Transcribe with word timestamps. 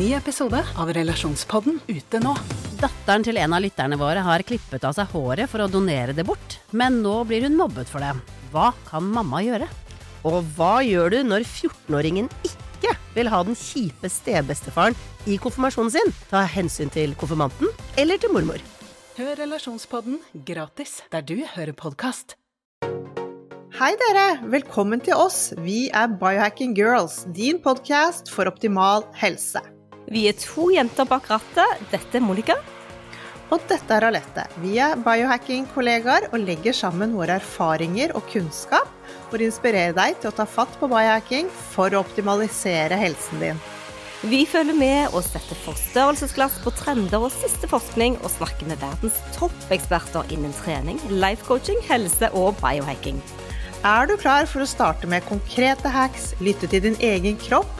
Ny 0.00 0.14
episode 0.16 0.56
av 0.80 0.88
Relasjonspodden 0.96 1.74
ute 1.90 2.18
nå. 2.22 2.30
Datteren 2.80 3.24
til 3.26 3.36
en 3.36 3.52
av 3.52 3.60
lytterne 3.60 3.98
våre 4.00 4.22
har 4.24 4.40
klippet 4.48 4.84
av 4.88 4.94
seg 4.96 5.10
håret 5.12 5.50
for 5.50 5.60
å 5.60 5.68
donere 5.68 6.14
det 6.16 6.24
bort, 6.24 6.54
men 6.72 7.02
nå 7.04 7.18
blir 7.28 7.42
hun 7.44 7.58
mobbet 7.58 7.90
for 7.90 8.00
det. 8.00 8.14
Hva 8.48 8.70
kan 8.86 9.04
mamma 9.04 9.42
gjøre? 9.44 9.66
Og 10.24 10.38
hva 10.56 10.78
gjør 10.86 11.12
du 11.12 11.18
når 11.28 11.44
14-åringen 11.44 12.30
ikke 12.46 12.94
vil 13.12 13.28
ha 13.28 13.42
den 13.44 13.58
kjipe 13.58 14.08
stebestefaren 14.08 14.96
i 15.28 15.36
konfirmasjonen 15.42 15.92
sin? 15.92 16.14
Ta 16.30 16.46
hensyn 16.48 16.88
til 16.94 17.12
konfirmanten 17.20 17.68
eller 18.00 18.22
til 18.22 18.32
mormor. 18.32 18.62
Hør 19.18 19.34
Relasjonspodden 19.42 20.22
gratis 20.48 21.02
der 21.12 21.26
du 21.28 21.42
hører 21.42 21.74
podkast. 21.76 22.38
Hei 23.76 23.90
dere, 24.00 24.24
velkommen 24.48 25.04
til 25.04 25.20
oss. 25.20 25.50
Vi 25.60 25.90
er 25.92 26.08
Biohacking 26.24 26.72
Girls, 26.78 27.26
din 27.36 27.60
podkast 27.60 28.32
for 28.32 28.48
optimal 28.48 29.04
helse. 29.20 29.60
Vi 30.10 30.24
er 30.26 30.34
to 30.34 30.72
jenter 30.74 31.06
bak 31.06 31.28
rattet. 31.30 31.82
Dette 31.92 32.18
er 32.18 32.22
Monica. 32.24 32.56
Og 33.54 33.62
dette 33.70 33.94
er 33.94 34.08
Alette. 34.08 34.42
Vi 34.58 34.72
er 34.82 34.98
biohacking-kollegaer 35.04 36.32
og 36.32 36.42
legger 36.42 36.74
sammen 36.74 37.14
våre 37.14 37.36
erfaringer 37.38 38.16
og 38.18 38.26
kunnskap 38.32 38.90
for 39.30 39.38
å 39.38 39.46
inspirere 39.46 39.94
deg 39.94 40.18
til 40.18 40.32
å 40.32 40.34
ta 40.34 40.48
fatt 40.50 40.74
på 40.80 40.88
biohacking 40.90 41.46
for 41.70 41.94
å 41.94 42.02
optimalisere 42.02 42.98
helsen 42.98 43.42
din. 43.42 43.62
Vi 44.26 44.42
følger 44.50 44.76
med 44.76 45.14
og 45.14 45.22
setter 45.24 45.58
forstørrelsesglass 45.62 46.58
på 46.64 46.74
trender 46.76 47.22
og 47.22 47.30
siste 47.32 47.70
forskning, 47.70 48.18
og 48.20 48.34
snakker 48.34 48.66
med 48.68 48.82
verdens 48.82 49.16
toppeksperter 49.38 50.34
innen 50.34 50.52
trening, 50.58 50.98
life 51.22 51.46
coaching, 51.46 51.78
helse 51.86 52.28
og 52.34 52.58
biohacking. 52.58 53.22
Er 53.86 54.10
du 54.10 54.18
klar 54.20 54.50
for 54.50 54.66
å 54.66 54.68
starte 54.68 55.08
med 55.08 55.24
konkrete 55.30 55.88
hacks, 55.88 56.34
lytte 56.42 56.68
til 56.68 56.82
din 56.90 56.98
egen 57.00 57.38
kropp 57.40 57.79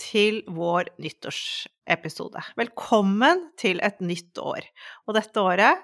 til 0.00 0.42
vår 0.50 0.90
nyttårsepisode. 1.02 2.42
Velkommen 2.58 3.48
til 3.60 3.80
et 3.84 4.00
nytt 4.04 4.38
år. 4.42 4.66
Og 5.06 5.16
dette 5.16 5.42
året, 5.42 5.82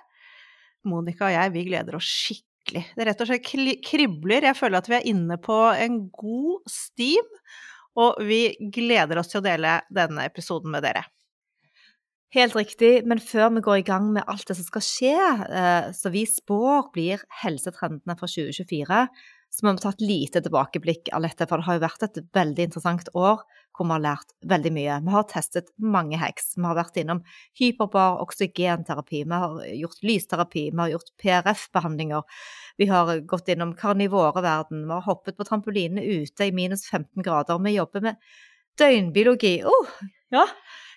Monica 0.88 1.28
og 1.28 1.34
jeg, 1.34 1.52
vi 1.54 1.66
gleder 1.68 1.98
oss 1.98 2.08
skikkelig. 2.08 2.84
Det 2.96 3.06
rett 3.06 3.22
og 3.22 3.30
slett 3.30 3.46
kribler. 3.84 4.48
Jeg 4.48 4.58
føler 4.58 4.80
at 4.80 4.90
vi 4.90 4.98
er 4.98 5.08
inne 5.12 5.38
på 5.42 5.58
en 5.74 6.02
god 6.14 6.70
stim, 6.70 7.38
og 8.00 8.20
vi 8.24 8.56
gleder 8.72 9.20
oss 9.20 9.32
til 9.32 9.42
å 9.42 9.46
dele 9.46 9.80
denne 9.92 10.26
episoden 10.28 10.72
med 10.72 10.86
dere. 10.86 11.04
Helt 12.30 12.54
riktig, 12.54 13.00
men 13.10 13.18
før 13.18 13.48
vi 13.56 13.62
går 13.66 13.80
i 13.80 13.86
gang 13.88 14.12
med 14.14 14.28
alt 14.30 14.46
det 14.46 14.54
som 14.54 14.66
skal 14.68 14.84
skje, 14.86 15.14
eh, 15.50 15.88
så 15.90 16.12
vi 16.14 16.22
spår 16.30 16.92
blir 16.94 17.24
helsetrendene 17.42 18.14
for 18.20 18.30
2024, 18.30 19.00
så 19.50 19.64
vi 19.64 19.66
har 19.66 19.80
tatt 19.82 20.04
lite 20.04 20.42
tilbakeblikk 20.44 21.10
av 21.10 21.26
dette, 21.26 21.48
for 21.50 21.58
det 21.58 21.66
har 21.66 21.80
jo 21.80 21.88
vært 21.88 22.06
et 22.06 22.20
veldig 22.38 22.68
interessant 22.68 23.10
år 23.18 23.42
hvor 23.76 23.86
vi 23.88 23.94
har 23.94 24.02
lært 24.04 24.34
veldig 24.50 24.72
mye. 24.76 24.98
Vi 25.06 25.14
har 25.14 25.26
testet 25.30 25.70
mange 25.80 26.18
heks. 26.20 26.52
Vi 26.56 26.66
har 26.66 26.76
vært 26.78 27.00
innom 27.00 27.22
hyperbar 27.60 28.20
oksygenterapi, 28.24 29.22
vi 29.24 29.40
har 29.44 29.56
gjort 29.80 30.04
lysterapi, 30.06 30.66
vi 30.72 30.82
har 30.82 30.92
gjort 30.94 31.14
PRF-behandlinger. 31.22 32.44
Vi 32.80 32.90
har 32.90 33.14
gått 33.30 33.48
innom 33.52 33.74
karnivoreverden, 33.78 34.86
vi 34.86 34.94
har 34.94 35.08
hoppet 35.08 35.38
på 35.38 35.48
trampoline 35.48 36.02
ute 36.02 36.48
i 36.48 36.54
minus 36.56 36.86
15 36.88 37.22
grader. 37.22 37.58
Vi 37.64 37.76
jobber 37.76 38.10
med 38.10 38.30
døgnbiologi. 38.80 39.60
Oh, 39.64 39.98
ja. 40.30 40.46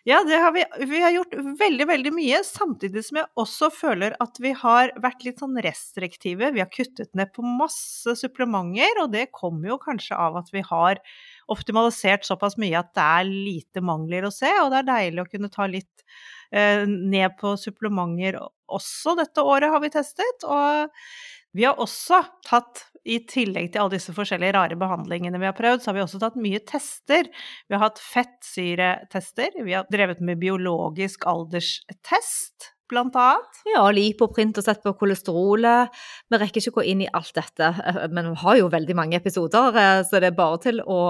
Ja, 0.05 0.17
har 0.27 0.51
vi, 0.51 0.65
vi, 0.85 1.01
har 1.01 1.13
gjort 1.15 1.35
veldig, 1.59 1.85
veldig 1.87 2.11
mye, 2.11 2.41
samtidig 2.43 3.05
som 3.07 3.21
jeg 3.21 3.29
også 3.39 3.69
føler 3.71 4.17
at 4.23 4.39
vi 4.43 4.51
har 4.59 4.91
vært 4.99 5.23
litt 5.23 5.39
sånn 5.39 5.55
restriktive. 5.63 6.49
Vi 6.51 6.59
har 6.59 6.67
kuttet 6.71 7.13
ned 7.15 7.31
på 7.31 7.45
masse 7.47 8.17
supplementer, 8.19 8.99
og 8.99 9.13
det 9.15 9.29
kommer 9.31 9.71
jo 9.71 9.79
kanskje 9.79 10.19
av 10.19 10.41
at 10.41 10.51
vi 10.51 10.65
har 10.67 10.99
optimalisert 11.53 12.25
såpass 12.27 12.57
mye 12.61 12.79
at 12.79 12.93
det 12.97 13.03
er 13.03 13.29
lite 13.29 13.83
mangler 13.85 14.27
å 14.27 14.33
se, 14.33 14.49
og 14.61 14.71
det 14.73 14.81
er 14.81 14.89
deilig 14.89 15.23
å 15.23 15.29
kunne 15.29 15.51
ta 15.53 15.67
litt 15.69 16.05
eh, 16.51 16.83
ned 16.87 17.37
på 17.39 17.55
supplementer 17.61 18.39
også. 18.41 19.15
Dette 19.19 19.45
året 19.45 19.73
har 19.73 19.83
vi 19.83 19.93
testet, 19.93 20.47
og 20.47 20.89
vi 21.53 21.67
har 21.67 21.79
også 21.81 22.23
tatt 22.47 22.87
i 23.03 23.19
tillegg 23.27 23.71
til 23.71 23.83
alle 23.83 23.97
disse 23.97 24.13
forskjellige 24.15 24.55
rare 24.55 24.77
behandlingene 24.79 25.39
vi 25.41 25.47
har 25.49 25.57
prøvd, 25.57 25.83
så 25.83 25.91
har 25.91 25.97
vi 25.97 26.03
også 26.05 26.21
tatt 26.23 26.39
mye 26.39 26.61
tester. 26.65 27.27
Vi 27.67 27.75
har 27.75 27.83
hatt 27.83 27.99
fettsyretester, 28.01 29.59
vi 29.65 29.75
har 29.75 29.89
drevet 29.91 30.23
med 30.23 30.39
biologisk 30.41 31.27
alderstest, 31.29 32.71
blant 32.93 33.17
annet. 33.19 33.61
Ja, 33.67 33.83
lipoprint 33.93 34.57
og 34.61 34.65
sett 34.65 34.83
på 34.85 34.93
kolesterolet. 34.99 35.93
Vi 36.31 36.39
rekker 36.39 36.61
ikke 36.61 36.73
å 36.75 36.77
gå 36.79 36.85
inn 36.93 37.03
i 37.05 37.09
alt 37.11 37.33
dette, 37.35 37.69
eh, 37.83 38.01
men 38.13 38.31
vi 38.31 38.41
har 38.43 38.59
jo 38.61 38.71
veldig 38.73 38.97
mange 38.97 39.19
episoder, 39.19 39.75
eh, 39.79 40.01
så 40.07 40.21
det 40.21 40.31
er 40.31 40.37
bare 40.37 40.61
til 40.63 40.81
å 40.85 41.01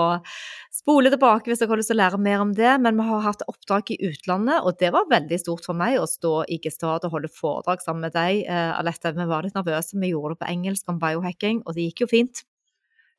spole 0.74 1.12
tilbake 1.14 1.52
hvis 1.52 1.62
dere 1.62 1.74
har 1.74 1.82
lyst 1.82 1.92
til 1.92 2.00
å 2.00 2.02
lære 2.02 2.22
mer 2.22 2.44
om 2.44 2.54
det. 2.58 2.74
Men 2.82 2.98
vi 2.98 3.08
har 3.10 3.26
hatt 3.28 3.46
oppdrag 3.48 3.94
i 3.94 4.00
utlandet, 4.10 4.64
og 4.64 4.80
det 4.80 4.94
var 4.96 5.12
veldig 5.12 5.40
stort 5.42 5.68
for 5.68 5.78
meg 5.78 6.00
å 6.00 6.10
stå 6.10 6.46
i 6.50 6.60
Gestad 6.64 7.06
og 7.06 7.18
holde 7.18 7.32
foredrag 7.32 7.84
sammen 7.84 8.08
med 8.08 8.18
deg, 8.18 8.46
eh, 8.48 8.72
Alette. 8.80 9.14
Vi 9.14 9.30
var 9.30 9.44
litt 9.44 9.60
nervøse, 9.60 10.00
vi 10.00 10.14
gjorde 10.14 10.36
det 10.36 10.44
på 10.46 10.52
engelsk 10.52 10.90
om 10.90 11.00
biohacking, 11.00 11.64
og 11.66 11.76
det 11.76 11.92
gikk 11.92 12.06
jo 12.08 12.12
fint. 12.18 12.44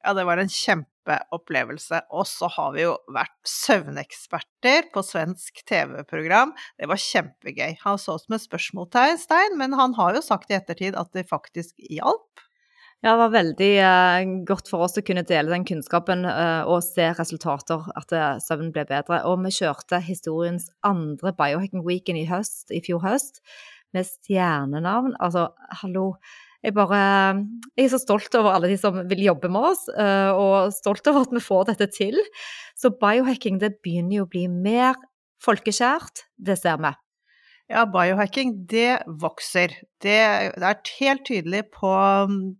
Ja, 0.04 0.12
det 0.12 0.26
var 0.28 0.37
en 0.37 0.50
kjempeopplevelse. 0.53 2.03
Og 2.12 2.26
så 2.28 2.48
har 2.53 2.75
vi 2.75 2.84
jo 2.84 2.92
vært 3.15 3.37
søvneksperter 3.48 4.91
på 4.92 5.03
svensk 5.06 5.62
TV-program. 5.69 6.53
Det 6.76 6.88
var 6.91 7.00
kjempegøy. 7.00 7.78
Han 7.87 8.00
så 8.00 8.19
oss 8.19 8.28
med 8.28 8.43
spørsmålstegn, 8.43 9.56
men 9.60 9.76
han 9.78 9.97
har 9.97 10.19
jo 10.19 10.25
sagt 10.25 10.53
i 10.53 10.59
ettertid 10.59 10.98
at 11.00 11.12
det 11.16 11.25
faktisk 11.31 11.72
hjalp. 11.88 12.44
Ja, 13.04 13.12
det 13.12 13.20
var 13.20 13.32
veldig 13.34 13.72
eh, 13.84 14.26
godt 14.48 14.70
for 14.72 14.87
oss 14.87 14.97
å 14.97 15.04
kunne 15.04 15.26
dele 15.28 15.53
den 15.53 15.66
kunnskapen 15.69 16.25
eh, 16.28 16.69
og 16.69 16.78
se 16.87 17.10
resultater, 17.16 17.84
at 18.00 18.12
søvnen 18.12 18.41
søvn 18.44 18.70
ble 18.72 18.87
bedre. 18.88 19.19
Og 19.28 19.43
vi 19.44 19.53
kjørte 19.53 20.00
historiens 20.04 20.70
andre 20.84 21.34
biohacking 21.37 21.84
weekend 21.84 22.20
i 22.20 22.28
høst, 22.28 22.72
i 22.72 22.81
fjor 22.84 23.04
høst, 23.04 23.43
med 23.93 24.09
stjernenavn. 24.09 25.16
Altså, 25.20 25.50
hallo 25.82 26.14
jeg, 26.64 26.72
bare, 26.76 26.98
jeg 27.76 27.86
er 27.86 27.92
så 27.92 28.00
stolt 28.00 28.34
over 28.38 28.54
alle 28.56 28.70
de 28.72 28.78
som 28.80 28.97
vil 29.10 29.25
jobbe 29.26 29.50
med 29.52 29.70
oss, 29.72 29.84
eh, 29.92 30.30
og 30.32 30.72
stolt 30.72 31.04
over 31.10 31.26
at 31.26 31.34
vi 31.34 31.42
får 31.44 31.66
dette 31.72 31.91
til. 31.92 32.20
Så 32.78 32.94
biohacking 33.00 33.60
det 33.60 33.76
begynner 33.84 34.22
jo 34.22 34.28
å 34.28 34.32
bli 34.32 34.47
mer 34.48 34.97
folkeskjært, 35.44 36.25
det 36.41 36.56
ser 36.60 36.80
vi. 36.80 36.94
Ja, 37.72 37.86
biohacking, 37.88 38.66
det 38.69 38.98
vokser. 39.08 39.72
Det, 40.04 40.19
er 40.20 40.80
helt 40.98 41.22
tydelig 41.25 41.62
på, 41.72 41.92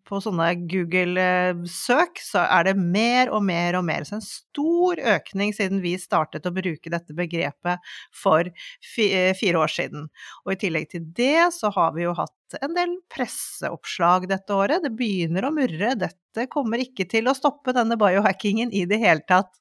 på 0.09 0.21
sånne 0.25 0.47
Google-søk, 0.65 2.23
så 2.25 2.47
er 2.49 2.65
det 2.71 2.73
mer 2.81 3.29
og 3.37 3.43
mer 3.45 3.77
og 3.77 3.85
mer. 3.85 4.07
Så 4.09 4.17
en 4.17 4.25
stor 4.25 5.03
økning 5.13 5.53
siden 5.53 5.83
vi 5.85 5.93
startet 6.01 6.49
å 6.49 6.55
bruke 6.57 6.93
dette 6.95 7.13
begrepet 7.19 7.85
for 8.17 8.49
fire 8.95 9.61
år 9.61 9.75
siden. 9.75 10.09
Og 10.47 10.55
i 10.55 10.61
tillegg 10.65 10.89
til 10.95 11.05
det 11.21 11.51
så 11.53 11.69
har 11.77 11.93
vi 11.99 12.07
jo 12.07 12.17
hatt 12.17 12.57
en 12.65 12.73
del 12.73 12.97
presseoppslag 13.13 14.31
dette 14.33 14.57
året. 14.57 14.87
Det 14.87 14.95
begynner 14.97 15.45
å 15.45 15.53
murre. 15.53 15.93
Dette 16.01 16.49
kommer 16.49 16.81
ikke 16.81 17.05
til 17.13 17.29
å 17.29 17.37
stoppe 17.37 17.77
denne 17.77 18.01
biohackingen 18.01 18.73
i 18.73 18.87
det 18.89 19.03
hele 19.05 19.29
tatt. 19.29 19.53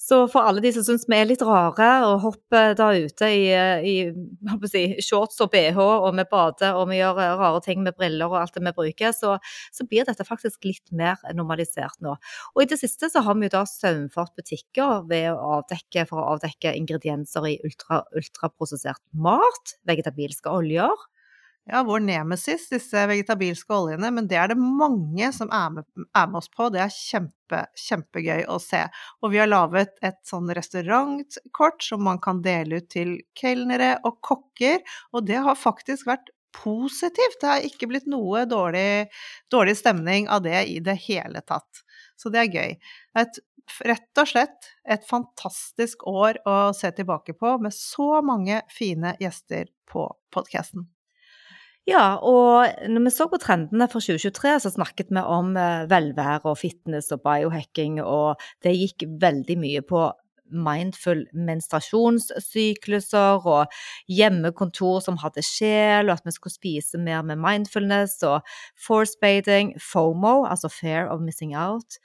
Så 0.00 0.18
for 0.28 0.44
alle 0.44 0.60
de 0.60 0.72
som 0.74 0.84
syns 0.84 1.06
vi 1.08 1.16
er 1.16 1.28
litt 1.28 1.42
rare 1.46 1.88
og 2.08 2.18
hopper 2.24 2.74
da 2.76 2.90
ute 2.92 3.28
i, 3.30 3.44
i 3.88 3.94
si, 4.68 4.82
shorts 5.04 5.38
og 5.40 5.52
bh, 5.54 5.78
og 5.78 6.10
vi 6.18 6.26
bader 6.30 6.76
og 6.80 6.90
vi 6.90 6.98
gjør 6.98 7.20
rare 7.40 7.62
ting 7.64 7.84
med 7.86 7.96
briller 7.96 8.28
og 8.28 8.40
alt 8.42 8.58
det 8.58 8.64
vi 8.66 8.74
bruker, 8.76 9.14
så, 9.16 9.36
så, 9.72 9.86
blir 9.88 10.04
dette 10.08 10.26
faktisk 10.26 10.66
litt 10.66 10.92
mer 10.92 11.22
normalisert 11.38 11.96
nå. 12.04 12.16
Og 12.52 12.64
i 12.64 12.68
det 12.68 12.80
siste 12.82 13.08
så 13.12 13.22
har 13.24 13.38
vi 13.38 13.48
jo 13.48 13.54
da 13.54 13.64
saumfart 13.70 14.34
butikker 14.36 15.06
ved 15.08 15.30
å 15.32 15.60
avdekke, 15.60 16.06
for 16.10 16.20
å 16.20 16.28
avdekke 16.34 16.74
ingredienser 16.76 17.48
i 17.52 17.56
ultra, 17.64 18.02
ultraprosessert 18.18 19.02
mat, 19.14 19.76
vegetabilske 19.88 20.52
oljer, 20.52 21.08
ja, 21.70 21.80
vår 21.82 22.02
nemesis, 22.04 22.66
disse 22.68 23.06
vegetabilske 23.08 23.72
oljene, 23.72 24.10
men 24.12 24.26
det 24.28 24.36
er 24.36 24.50
det 24.52 24.58
mange 24.60 25.30
som 25.32 25.48
er 25.54 25.70
med, 25.72 25.86
er 26.04 26.26
med, 26.28 26.36
oss 26.42 26.50
på. 26.52 26.68
Det 26.72 26.82
er 26.84 26.92
kjempe, 26.92 27.62
kjempegøy 27.86 28.44
å 28.52 28.58
se. 28.60 28.82
Og 29.24 29.32
vi 29.32 29.40
har 29.40 29.48
laget 29.48 29.96
et 30.04 30.20
sånn 30.28 30.52
restaurantkort 30.56 31.86
som 31.86 32.04
man 32.04 32.20
kan 32.24 32.42
dele 32.44 32.82
ut 32.82 32.90
til 32.92 33.16
kelnere 33.40 33.94
og 34.04 34.20
kokker, 34.24 34.82
og 35.16 35.24
det 35.30 35.40
har 35.46 35.56
faktisk 35.56 36.10
vært 36.10 36.28
positivt. 36.54 37.40
Det 37.40 37.50
har 37.50 37.66
ikke 37.66 37.88
blitt 37.90 38.06
noe 38.12 38.44
dårlig, 38.50 39.08
dårlig 39.50 39.78
stemning 39.80 40.28
av 40.28 40.44
det 40.44 40.66
i 40.70 40.78
det 40.84 40.98
hele 41.08 41.40
tatt. 41.48 41.84
Så 42.20 42.30
det 42.30 42.44
er 42.44 42.52
gøy. 42.60 42.76
Et, 43.24 43.40
rett 43.88 44.20
og 44.20 44.28
slett 44.28 44.74
et 44.84 45.08
fantastisk 45.08 46.04
år 46.12 46.42
å 46.44 46.58
se 46.76 46.92
tilbake 46.92 47.34
på, 47.40 47.56
med 47.56 47.74
så 47.74 48.20
mange 48.22 48.60
fine 48.68 49.16
gjester 49.22 49.72
på 49.90 50.10
podkasten. 50.34 50.90
Ja, 51.84 52.16
og 52.24 52.64
når 52.88 53.02
vi 53.04 53.10
så 53.12 53.26
på 53.28 53.36
trendene 53.40 53.84
for 53.92 54.00
2023, 54.00 54.52
så 54.64 54.70
snakket 54.72 55.10
vi 55.12 55.20
om 55.20 55.52
eh, 55.60 55.84
velvære 55.90 56.48
og 56.48 56.56
fitness 56.56 57.12
og 57.12 57.20
biohacking, 57.26 57.98
og 58.00 58.40
det 58.64 58.72
gikk 58.78 59.04
veldig 59.20 59.58
mye 59.60 59.82
på 59.84 60.06
mindful 60.54 61.26
menstruasjonssykluser 61.34 63.46
og 63.48 63.66
hjemmekontor 64.08 65.00
som 65.04 65.16
hadde 65.20 65.42
sjel, 65.44 66.08
og 66.08 66.14
at 66.16 66.24
vi 66.24 66.32
skulle 66.32 66.56
spise 66.56 66.98
mer 67.00 67.22
med 67.26 67.36
mindfulness 67.42 68.22
og 68.24 68.40
force-bathing, 68.86 69.76
FOMO, 69.92 70.44
altså 70.48 70.68
fear 70.72 71.08
of 71.12 71.20
missing 71.20 71.56
out, 71.56 71.98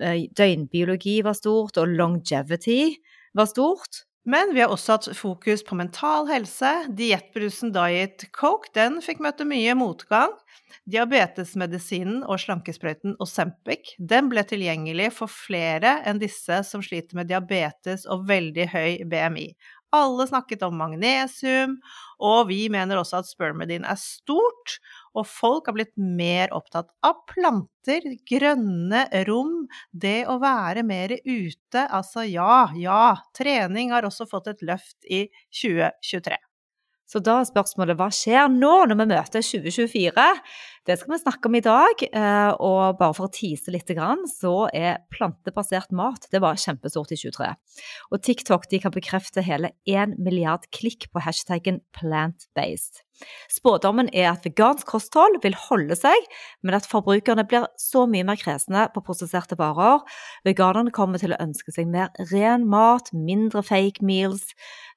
eh, 0.00 0.28
døgnbiologi 0.32 1.22
var 1.24 1.32
stort, 1.36 1.76
og 1.76 1.88
longevity 1.92 2.96
var 3.36 3.44
stort. 3.52 4.05
Men 4.26 4.50
vi 4.54 4.60
har 4.60 4.72
også 4.74 4.96
hatt 4.96 5.06
fokus 5.14 5.62
på 5.62 5.76
mental 5.78 6.26
helse. 6.26 6.70
Diettbrusen 6.98 7.70
Diet 7.74 8.24
Coke 8.34 8.72
den 8.74 8.98
fikk 9.04 9.20
møte 9.22 9.46
mye 9.46 9.76
motgang. 9.78 10.34
Diabetesmedisinen 10.90 12.24
og 12.26 12.40
slankesprøyten 12.42 13.14
Osempic 13.22 13.94
ble 14.02 14.44
tilgjengelig 14.46 15.12
for 15.20 15.30
flere 15.30 16.00
enn 16.06 16.18
disse 16.22 16.58
som 16.66 16.82
sliter 16.82 17.18
med 17.18 17.30
diabetes 17.30 18.06
og 18.10 18.26
veldig 18.26 18.66
høy 18.74 18.90
BMI. 19.06 19.48
Alle 19.94 20.26
snakket 20.26 20.64
om 20.66 20.74
magnesium, 20.74 21.78
og 22.18 22.48
vi 22.50 22.64
mener 22.72 22.98
også 22.98 23.20
at 23.22 23.30
spermidin 23.30 23.86
er 23.86 23.98
stort, 24.00 24.80
og 25.16 25.26
folk 25.28 25.68
har 25.70 25.76
blitt 25.78 25.94
mer 25.96 26.52
opptatt 26.56 26.90
av 27.06 27.22
planter, 27.30 28.04
grønne 28.28 29.06
rom, 29.28 29.64
det 29.92 30.26
å 30.30 30.38
være 30.42 30.84
mer 30.86 31.16
ute. 31.24 31.86
Altså 31.86 32.26
ja, 32.28 32.66
ja, 32.78 33.16
trening 33.36 33.94
har 33.96 34.06
også 34.08 34.28
fått 34.30 34.52
et 34.54 34.66
løft 34.66 35.08
i 35.08 35.26
2023. 35.62 36.45
Så 37.06 37.22
da 37.22 37.40
er 37.40 37.46
spørsmålet 37.46 37.98
hva 37.98 38.08
skjer 38.10 38.48
nå 38.50 38.72
når 38.90 38.98
vi 38.98 39.06
møter 39.12 39.44
2024? 39.44 40.24
Det 40.86 40.94
skal 40.98 41.14
vi 41.16 41.18
snakke 41.18 41.50
om 41.50 41.56
i 41.58 41.62
dag. 41.62 42.02
Eh, 42.06 42.52
og 42.62 42.98
bare 42.98 43.14
for 43.16 43.26
å 43.26 43.32
tease 43.34 43.72
litt, 43.74 43.90
så 44.30 44.54
er 44.74 45.02
plantebasert 45.14 45.94
mat 45.94 46.28
det 46.30 46.42
var 46.42 46.58
kjempestort 46.58 47.14
i 47.14 47.18
2023. 47.18 47.50
Og 48.10 48.22
TikTok 48.22 48.68
kan 48.82 48.94
bekrefte 48.94 49.42
hele 49.46 49.72
1 49.86 50.18
milliard 50.18 50.66
klikk 50.74 51.08
på 51.10 51.22
hashtaggen 51.22 51.82
plant-based. 51.94 53.02
Spådommen 53.48 54.10
er 54.12 54.28
at 54.34 54.44
vegansk 54.44 54.86
kosthold 54.90 55.38
vil 55.42 55.56
holde 55.56 55.96
seg, 55.96 56.26
men 56.62 56.76
at 56.76 56.88
forbrukerne 56.88 57.46
blir 57.48 57.64
så 57.80 58.04
mye 58.10 58.26
mer 58.28 58.38
kresne 58.40 58.86
på 58.92 59.02
prosesserte 59.06 59.56
varer. 59.58 60.02
Veganerne 60.46 60.92
kommer 60.94 61.22
til 61.22 61.32
å 61.32 61.40
ønske 61.40 61.72
seg 61.72 61.88
mer 61.90 62.12
ren 62.32 62.66
mat, 62.68 63.08
mindre 63.16 63.64
fake 63.64 64.04
meals 64.04 64.52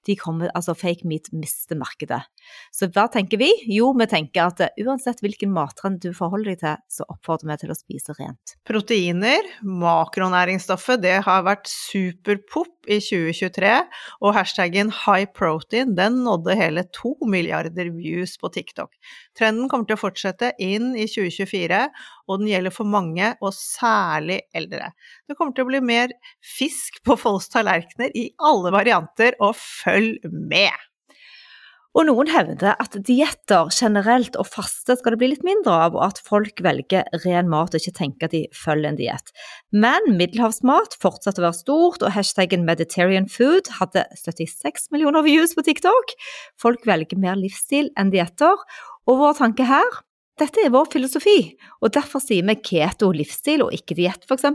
de 0.07 0.15
kommer, 0.15 0.51
altså 0.55 0.75
fake 0.77 1.07
meat 1.09 1.27
mister 1.35 1.77
markedet. 1.79 2.21
Så 2.73 2.87
hva 2.93 3.05
tenker 3.11 3.39
vi? 3.41 3.49
Jo, 3.69 3.91
vi 3.99 4.07
tenker 4.09 4.47
at 4.47 4.63
eh, 4.63 4.83
uansett 4.85 5.19
hvilken 5.23 5.51
mattrend 5.53 5.99
du 6.03 6.11
forholder 6.15 6.53
deg 6.53 6.61
til, 6.63 6.83
så 6.99 7.07
oppfordrer 7.11 7.51
vi 7.51 7.57
til 7.63 7.73
å 7.73 7.77
spise 7.77 8.15
rent. 8.17 8.55
Proteiner, 8.67 9.49
makronæringsstoffet, 9.63 11.03
det 11.03 11.17
har 11.27 11.45
vært 11.47 11.67
superpop 11.69 12.89
i 12.89 12.99
2023, 13.03 13.73
og 14.23 14.35
hashtaggen 14.37 14.93
high 15.03 15.27
protein 15.35 15.93
den 15.97 16.21
nådde 16.25 16.55
hele 16.57 16.85
to 16.95 17.13
milliarder 17.27 17.91
views 17.93 18.37
på 18.39 18.51
TikTok. 18.55 18.95
Trenden 19.37 19.69
kommer 19.69 19.89
til 19.89 19.99
å 19.99 20.03
fortsette 20.05 20.53
inn 20.63 20.93
i 20.95 21.05
2024, 21.11 21.83
og 22.29 22.41
den 22.41 22.51
gjelder 22.51 22.73
for 22.73 22.89
mange, 22.89 23.33
og 23.43 23.53
særlig 23.57 24.39
eldre. 24.55 24.91
Det 25.27 25.35
kommer 25.37 25.53
til 25.57 25.65
å 25.65 25.69
bli 25.71 25.83
mer 25.83 26.13
fisk 26.45 27.01
på 27.05 27.17
folks 27.19 27.49
tallerkener 27.51 28.13
i 28.17 28.29
alle 28.45 28.71
varianter, 28.73 29.37
og 29.43 29.57
følg 29.57 29.88
med! 30.29 30.85
Og 31.97 32.05
noen 32.05 32.29
hevder 32.29 32.77
at 32.77 32.93
dietter 33.07 33.71
generelt 33.73 34.35
og 34.37 34.45
faste 34.47 34.93
skal 34.95 35.15
det 35.15 35.19
bli 35.23 35.31
litt 35.31 35.45
mindre 35.45 35.73
av, 35.87 35.95
og 35.97 36.03
at 36.05 36.19
folk 36.21 36.61
velger 36.61 37.07
ren 37.23 37.49
mat 37.49 37.73
og 37.73 37.81
ikke 37.81 37.95
tenker 37.97 38.29
at 38.29 38.35
de 38.35 38.43
følger 38.53 38.91
en 38.91 38.99
diett. 38.99 39.33
Men 39.73 40.05
middelhavsmat 40.19 40.99
fortsatte 41.01 41.41
å 41.41 41.47
være 41.47 41.57
stort, 41.57 42.05
og 42.05 42.13
hashtaggen 42.13 42.67
Mediterranean 42.67 43.25
food 43.31 43.71
hadde 43.79 44.05
76 44.21 44.91
millioner 44.93 45.25
views 45.25 45.55
på 45.57 45.65
TikTok. 45.65 46.13
Folk 46.61 46.85
velger 46.87 47.19
mer 47.19 47.39
livsstil 47.41 47.89
enn 47.97 48.13
dietter, 48.13 48.61
og 49.09 49.19
vår 49.23 49.39
tanke 49.41 49.65
her 49.65 49.99
dette 50.39 50.61
er 50.63 50.71
vår 50.73 50.87
filosofi, 50.93 51.37
og 51.83 51.93
derfor 51.95 52.23
sier 52.23 52.45
vi 52.47 52.55
keto 52.63 53.11
livsstil 53.15 53.65
og 53.65 53.73
ikke 53.75 53.97
diett, 53.97 54.23
f.eks. 54.27 54.47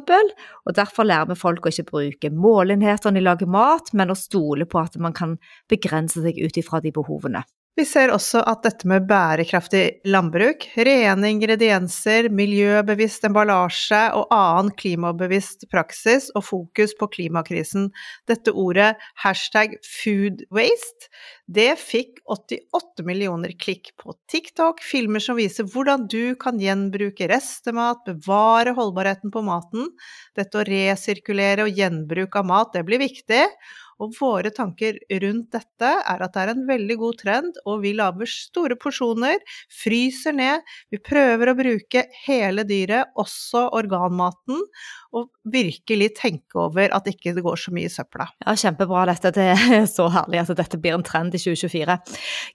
Og 0.64 0.76
derfor 0.76 1.08
lærer 1.08 1.30
vi 1.32 1.38
folk 1.38 1.66
å 1.66 1.72
ikke 1.72 1.88
bruke 1.90 2.30
målenheter 2.32 3.12
når 3.12 3.20
de 3.20 3.26
lager 3.28 3.52
mat, 3.56 3.92
men 3.92 4.12
å 4.12 4.18
stole 4.18 4.68
på 4.68 4.80
at 4.80 4.96
man 5.02 5.16
kan 5.16 5.36
begrense 5.70 6.24
seg 6.24 6.40
ut 6.40 6.60
ifra 6.60 6.80
de 6.84 6.94
behovene. 6.94 7.44
Vi 7.74 7.82
ser 7.82 8.12
også 8.14 8.38
at 8.46 8.60
dette 8.62 8.86
med 8.86 9.08
bærekraftig 9.10 10.06
landbruk, 10.06 10.62
rene 10.86 11.32
ingredienser, 11.32 12.28
miljøbevisst 12.30 13.26
emballasje 13.26 14.02
og 14.14 14.30
annen 14.30 14.70
klimabevisst 14.78 15.66
praksis 15.72 16.28
og 16.38 16.46
fokus 16.46 16.94
på 17.00 17.08
klimakrisen, 17.16 17.88
dette 18.30 18.54
ordet 18.54 18.92
hashtag 19.24 19.74
food 19.82 20.44
waste, 20.54 21.10
det 21.50 21.74
fikk 21.82 22.22
88 22.30 23.02
millioner 23.04 23.50
klikk 23.58 23.90
på 24.00 24.14
TikTok, 24.30 24.78
filmer 24.78 25.20
som 25.20 25.36
viser 25.36 25.66
hvordan 25.66 26.06
du 26.06 26.36
kan 26.40 26.62
gjenbruke 26.62 27.26
restemat, 27.28 28.06
bevare 28.06 28.72
holdbarheten 28.78 29.34
på 29.34 29.42
maten. 29.44 29.90
Dette 30.38 30.62
å 30.62 30.64
resirkulere 30.64 31.66
og 31.66 31.74
gjenbruk 31.74 32.38
av 32.38 32.48
mat, 32.48 32.72
det 32.72 32.86
blir 32.86 33.02
viktig. 33.02 33.42
Og 34.02 34.14
våre 34.18 34.50
tanker 34.54 34.98
rundt 35.22 35.52
dette 35.54 35.90
er 36.00 36.24
at 36.24 36.34
det 36.34 36.42
er 36.42 36.52
en 36.54 36.66
veldig 36.68 36.98
god 37.00 37.20
trend, 37.20 37.60
og 37.68 37.82
vi 37.84 37.94
lager 37.96 38.30
store 38.30 38.78
porsjoner, 38.80 39.40
fryser 39.82 40.36
ned. 40.36 40.64
Vi 40.92 41.00
prøver 41.02 41.50
å 41.50 41.58
bruke 41.58 42.06
hele 42.24 42.66
dyret, 42.68 43.14
også 43.20 43.68
organmaten, 43.76 44.62
og 45.14 45.28
virkelig 45.46 46.08
tenke 46.18 46.58
over 46.58 46.90
at 46.96 47.06
ikke 47.06 47.34
det 47.36 47.44
går 47.44 47.58
så 47.60 47.72
mye 47.74 47.86
i 47.86 47.92
søpla. 47.92 48.26
Ja, 48.42 48.54
kjempebra 48.58 49.04
dette. 49.10 49.30
Det 49.34 49.46
er 49.52 49.86
så 49.90 50.08
herlig 50.12 50.40
at 50.42 50.52
dette 50.58 50.80
blir 50.80 50.96
en 50.96 51.06
trend 51.06 51.36
i 51.36 51.40
2024. 51.40 51.96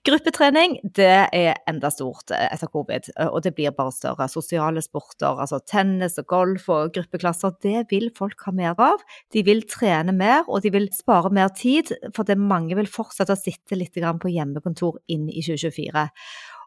Gruppetrening 0.06 0.76
det 0.84 1.14
er 1.36 1.60
enda 1.70 1.90
stort 1.92 2.34
etter 2.36 2.70
covid, 2.70 3.10
og 3.30 3.40
det 3.46 3.54
blir 3.56 3.72
bare 3.76 3.94
større. 3.94 4.28
Sosiale 4.30 4.82
sporter, 4.84 5.40
altså 5.40 5.60
tennis 5.64 6.18
og 6.20 6.28
golf 6.30 6.68
og 6.72 6.92
gruppeklasser, 6.96 7.56
det 7.64 7.86
vil 7.92 8.10
folk 8.16 8.44
ha 8.46 8.54
mer 8.56 8.76
av. 8.80 9.00
De 9.32 9.44
vil 9.46 9.64
trene 9.70 10.14
mer, 10.16 10.44
og 10.48 10.64
de 10.64 10.74
vil 10.74 10.90
spare 10.94 11.29
mer 11.34 11.52
tid, 11.56 11.92
for 12.16 12.28
mange 12.38 12.76
vil 12.78 12.90
fortsette 12.90 13.34
å 13.34 13.38
sitte 13.38 13.78
litt 13.78 13.94
på 13.94 14.32
hjemmekontor 14.32 15.00
inn 15.08 15.28
i 15.28 15.42
2024. 15.44 16.08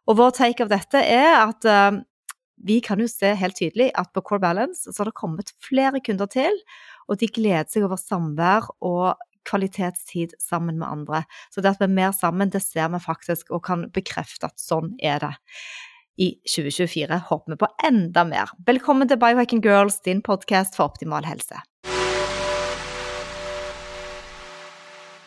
Og 0.07 0.18
vår 0.19 0.33
take 0.36 0.65
av 0.65 0.71
dette 0.71 1.00
er 1.00 1.30
at 1.37 1.68
uh, 1.68 2.02
vi 2.64 2.80
kan 2.83 2.99
jo 3.02 3.09
se 3.11 3.33
helt 3.40 3.57
tydelig 3.59 3.92
at 3.99 4.11
på 4.14 4.23
Core 4.23 4.44
Balance 4.44 4.90
så 4.90 5.02
har 5.02 5.11
det 5.11 5.19
kommet 5.19 5.54
flere 5.64 6.02
kunder 6.04 6.30
til, 6.31 6.57
og 7.07 7.19
de 7.19 7.30
gleder 7.31 7.69
seg 7.71 7.87
over 7.87 7.99
samvær 7.99 8.69
og 8.83 9.21
kvalitetstid 9.47 10.37
sammen 10.40 10.78
med 10.80 10.87
andre. 10.87 11.23
Så 11.52 11.61
det 11.61 11.73
at 11.73 11.81
vi 11.81 11.90
er 11.90 11.97
mer 11.97 12.14
sammen, 12.16 12.52
det 12.52 12.64
ser 12.64 12.92
vi 12.94 13.02
faktisk, 13.04 13.52
og 13.52 13.66
kan 13.68 13.90
bekrefte 13.95 14.47
at 14.47 14.61
sånn 14.61 14.94
er 15.04 15.19
det. 15.23 15.33
I 16.21 16.30
2024 16.45 17.19
håper 17.28 17.56
vi 17.56 17.59
på 17.64 17.71
enda 17.90 18.23
mer. 18.30 18.54
Velkommen 18.68 19.09
til 19.09 19.19
Biohacking 19.19 19.64
Girls, 19.66 19.99
din 20.06 20.21
podkast 20.23 20.78
for 20.78 20.94
optimal 20.94 21.26
helse. 21.28 21.59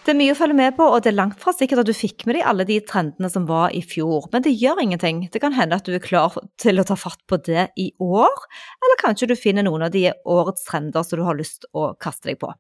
Det 0.07 0.13
er 0.13 0.19
mye 0.21 0.35
å 0.37 0.39
følge 0.39 0.55
med 0.55 0.77
på, 0.77 0.85
og 0.87 1.01
det 1.03 1.09
er 1.11 1.17
langt 1.17 1.41
fra 1.43 1.51
sikkert 1.51 1.81
at 1.83 1.89
du 1.89 1.97
fikk 1.99 2.29
med 2.29 2.37
deg 2.37 2.45
alle 2.47 2.63
de 2.69 2.77
trendene 2.87 3.27
som 3.27 3.49
var 3.49 3.73
i 3.75 3.81
fjor, 3.83 4.29
men 4.31 4.45
det 4.45 4.53
gjør 4.55 4.79
ingenting. 4.85 5.25
Det 5.35 5.41
kan 5.43 5.57
hende 5.57 5.75
at 5.81 5.89
du 5.89 5.97
er 5.97 6.05
klar 6.05 6.37
til 6.63 6.79
å 6.79 6.85
ta 6.87 6.95
fatt 6.95 7.25
på 7.27 7.41
det 7.49 7.65
i 7.83 7.89
år, 7.99 8.45
eller 8.87 9.01
kanskje 9.01 9.27
du 9.33 9.35
finner 9.35 9.67
noen 9.67 9.89
av 9.89 9.91
de 9.97 10.05
årets 10.23 10.63
trender 10.69 11.03
som 11.03 11.19
du 11.19 11.25
har 11.27 11.35
lyst 11.35 11.67
å 11.75 11.89
kaste 11.99 12.31
deg 12.31 12.39
på. 12.39 12.53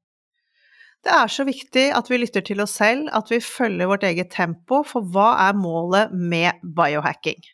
Det 1.06 1.14
er 1.14 1.30
så 1.30 1.46
viktig 1.46 1.84
at 1.94 2.10
vi 2.10 2.18
lytter 2.18 2.42
til 2.42 2.64
oss 2.64 2.74
selv, 2.80 3.06
at 3.14 3.30
vi 3.30 3.38
følger 3.38 3.94
vårt 3.94 4.08
eget 4.10 4.34
tempo, 4.34 4.82
for 4.82 5.06
hva 5.14 5.36
er 5.46 5.54
målet 5.54 6.10
med 6.10 6.66
biohacking? 6.66 7.46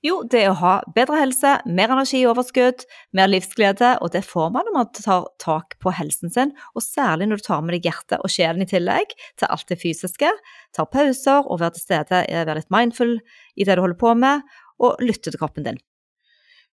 Jo, 0.00 0.22
det 0.24 0.38
er 0.40 0.48
å 0.48 0.56
ha 0.56 0.74
bedre 0.96 1.18
helse, 1.20 1.58
mer 1.68 1.92
energi 1.92 2.22
i 2.22 2.28
overskudd, 2.28 2.86
mer 3.16 3.28
livsglede, 3.28 3.98
og 4.00 4.14
det 4.14 4.22
får 4.24 4.48
man 4.54 4.64
når 4.64 4.76
man 4.78 4.88
tar 4.96 5.26
tak 5.42 5.76
på 5.84 5.92
helsen 5.92 6.32
sin, 6.32 6.54
og 6.72 6.84
særlig 6.86 7.28
når 7.28 7.42
du 7.42 7.44
tar 7.44 7.60
med 7.66 7.76
deg 7.76 7.90
hjertet 7.90 8.24
og 8.24 8.32
sjelen 8.32 8.64
i 8.64 8.68
tillegg 8.70 9.12
til 9.36 9.50
alt 9.52 9.68
det 9.68 9.76
fysiske. 9.82 10.32
Tar 10.76 10.88
pauser 10.88 11.44
og 11.44 11.60
være 11.60 11.76
til 11.76 11.84
stede, 11.84 12.22
være 12.32 12.56
litt 12.62 12.72
mindful 12.72 13.18
i 13.20 13.68
det 13.68 13.76
du 13.76 13.84
holder 13.84 14.00
på 14.00 14.14
med, 14.22 14.48
og 14.80 15.04
lytte 15.04 15.28
til 15.28 15.40
kroppen 15.42 15.68
din. 15.68 15.80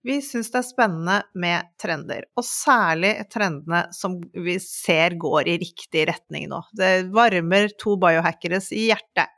Vi 0.07 0.21
syns 0.23 0.53
det 0.53 0.61
er 0.61 0.69
spennende 0.69 1.17
med 1.35 1.73
trender, 1.83 2.29
og 2.39 2.47
særlig 2.47 3.17
trendene 3.33 3.89
som 3.97 4.21
vi 4.39 4.55
ser 4.63 5.19
går 5.19 5.51
i 5.51 5.57
riktig 5.65 6.07
retning 6.13 6.47
nå. 6.53 6.63
Det 6.79 7.09
varmer 7.11 7.75
to 7.75 7.97
biohackeres 7.99 8.71
i 8.71 8.87
hjertet. 8.93 9.35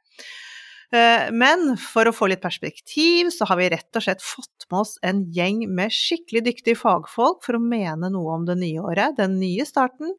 Eh, 0.92 1.28
Men 1.32 1.74
for 1.80 2.08
å 2.08 2.14
få 2.16 2.30
litt 2.32 2.40
perspektiv, 2.44 3.28
så 3.34 3.48
har 3.50 3.58
vi 3.60 3.68
rett 3.74 3.98
og 3.98 4.04
slett 4.06 4.24
fått 4.24 4.66
med 4.70 4.80
oss 4.80 4.94
en 5.04 5.20
gjeng 5.36 5.66
med 5.68 5.92
skikkelig 5.92 6.44
dyktige 6.48 6.80
fagfolk 6.80 7.42
for 7.44 7.58
å 7.58 7.62
mene 7.62 8.08
noe 8.14 8.38
om 8.38 8.46
det 8.48 8.56
nye 8.62 8.80
året, 8.80 9.18
den 9.20 9.36
nye 9.42 9.66
starten, 9.68 10.14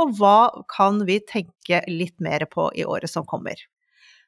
og 0.00 0.16
hva 0.20 0.64
kan 0.72 1.04
vi 1.08 1.20
tenke 1.28 1.82
litt 1.92 2.16
mer 2.24 2.48
på 2.48 2.70
i 2.72 2.88
året 2.88 3.12
som 3.12 3.28
kommer. 3.28 3.60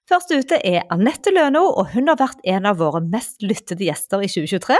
Først 0.06 0.30
ute 0.30 0.60
er 0.62 0.84
Anette 0.94 1.32
Løno, 1.34 1.64
og 1.80 1.88
hun 1.90 2.06
har 2.06 2.18
vært 2.20 2.44
en 2.46 2.68
av 2.70 2.76
våre 2.78 3.00
mest 3.02 3.42
lyttede 3.42 3.88
gjester 3.88 4.22
i 4.22 4.28
2023. 4.30 4.76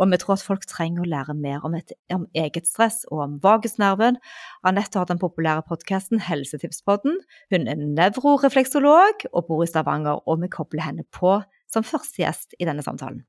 Og 0.00 0.08
vi 0.08 0.18
tror 0.22 0.38
at 0.38 0.44
folk 0.46 0.64
trenger 0.70 1.04
å 1.04 1.10
lære 1.12 1.34
mer 1.36 1.66
om, 1.68 1.76
et, 1.76 1.92
om 2.16 2.24
eget 2.32 2.64
stress 2.64 3.02
og 3.10 3.20
om 3.26 3.34
vagusnerven. 3.44 4.16
Anette 4.64 4.96
har 4.96 5.10
den 5.10 5.20
populære 5.20 5.66
podkasten 5.68 6.24
Helsetipspodden. 6.24 7.20
Hun 7.52 7.68
er 7.68 7.76
nevrorefleksolog 7.76 9.28
og 9.28 9.50
bor 9.52 9.60
i 9.66 9.68
Stavanger, 9.68 10.24
og 10.24 10.40
vi 10.46 10.52
kobler 10.56 10.88
henne 10.88 11.04
på 11.12 11.36
som 11.68 11.84
første 11.84 12.24
gjest 12.24 12.56
i 12.56 12.64
denne 12.64 12.80
samtalen. 12.80 13.26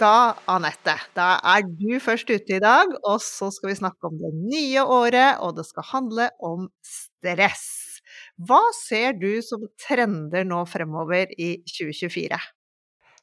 Da, 0.00 0.32
Anette, 0.48 0.96
da 1.12 1.34
er 1.44 1.68
du 1.68 2.00
først 2.00 2.32
ute 2.32 2.56
i 2.56 2.64
dag, 2.64 2.96
og 3.04 3.20
så 3.20 3.52
skal 3.52 3.74
vi 3.74 3.82
snakke 3.84 4.08
om 4.08 4.16
det 4.16 4.32
nye 4.48 4.80
året, 4.80 5.44
og 5.44 5.60
det 5.60 5.68
skal 5.68 5.92
handle 5.92 6.32
om 6.40 6.70
stress. 6.80 7.83
Hva 8.42 8.62
ser 8.74 9.14
du 9.14 9.38
som 9.46 9.62
trender 9.78 10.46
nå 10.48 10.64
fremover 10.66 11.30
i 11.38 11.54
2024? 11.70 12.38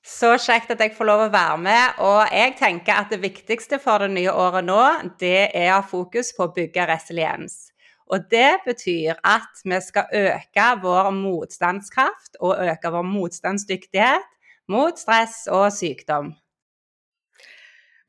Så 0.01 0.31
kjekt 0.41 0.71
at 0.73 0.79
jeg 0.81 0.95
får 0.95 1.07
lov 1.09 1.23
å 1.25 1.33
være 1.33 1.57
med. 1.61 1.99
Og 2.01 2.31
jeg 2.31 2.55
tenker 2.57 2.95
at 2.95 3.11
det 3.11 3.19
viktigste 3.21 3.77
for 3.83 4.01
det 4.01 4.13
nye 4.15 4.31
året 4.31 4.65
nå, 4.65 4.79
det 5.21 5.51
er 5.51 5.73
å 5.73 5.81
ha 5.81 5.83
fokus 5.85 6.31
på 6.37 6.47
å 6.47 6.53
bygge 6.55 6.87
resiliens. 6.89 7.67
Og 8.11 8.25
det 8.31 8.63
betyr 8.65 9.19
at 9.23 9.61
vi 9.63 9.77
skal 9.83 10.09
øke 10.15 10.67
vår 10.83 11.11
motstandskraft 11.15 12.39
og 12.39 12.63
øke 12.65 12.91
vår 12.91 13.05
motstandsdyktighet 13.07 14.27
mot 14.71 14.99
stress 14.99 15.45
og 15.51 15.69
sykdom. 15.75 16.33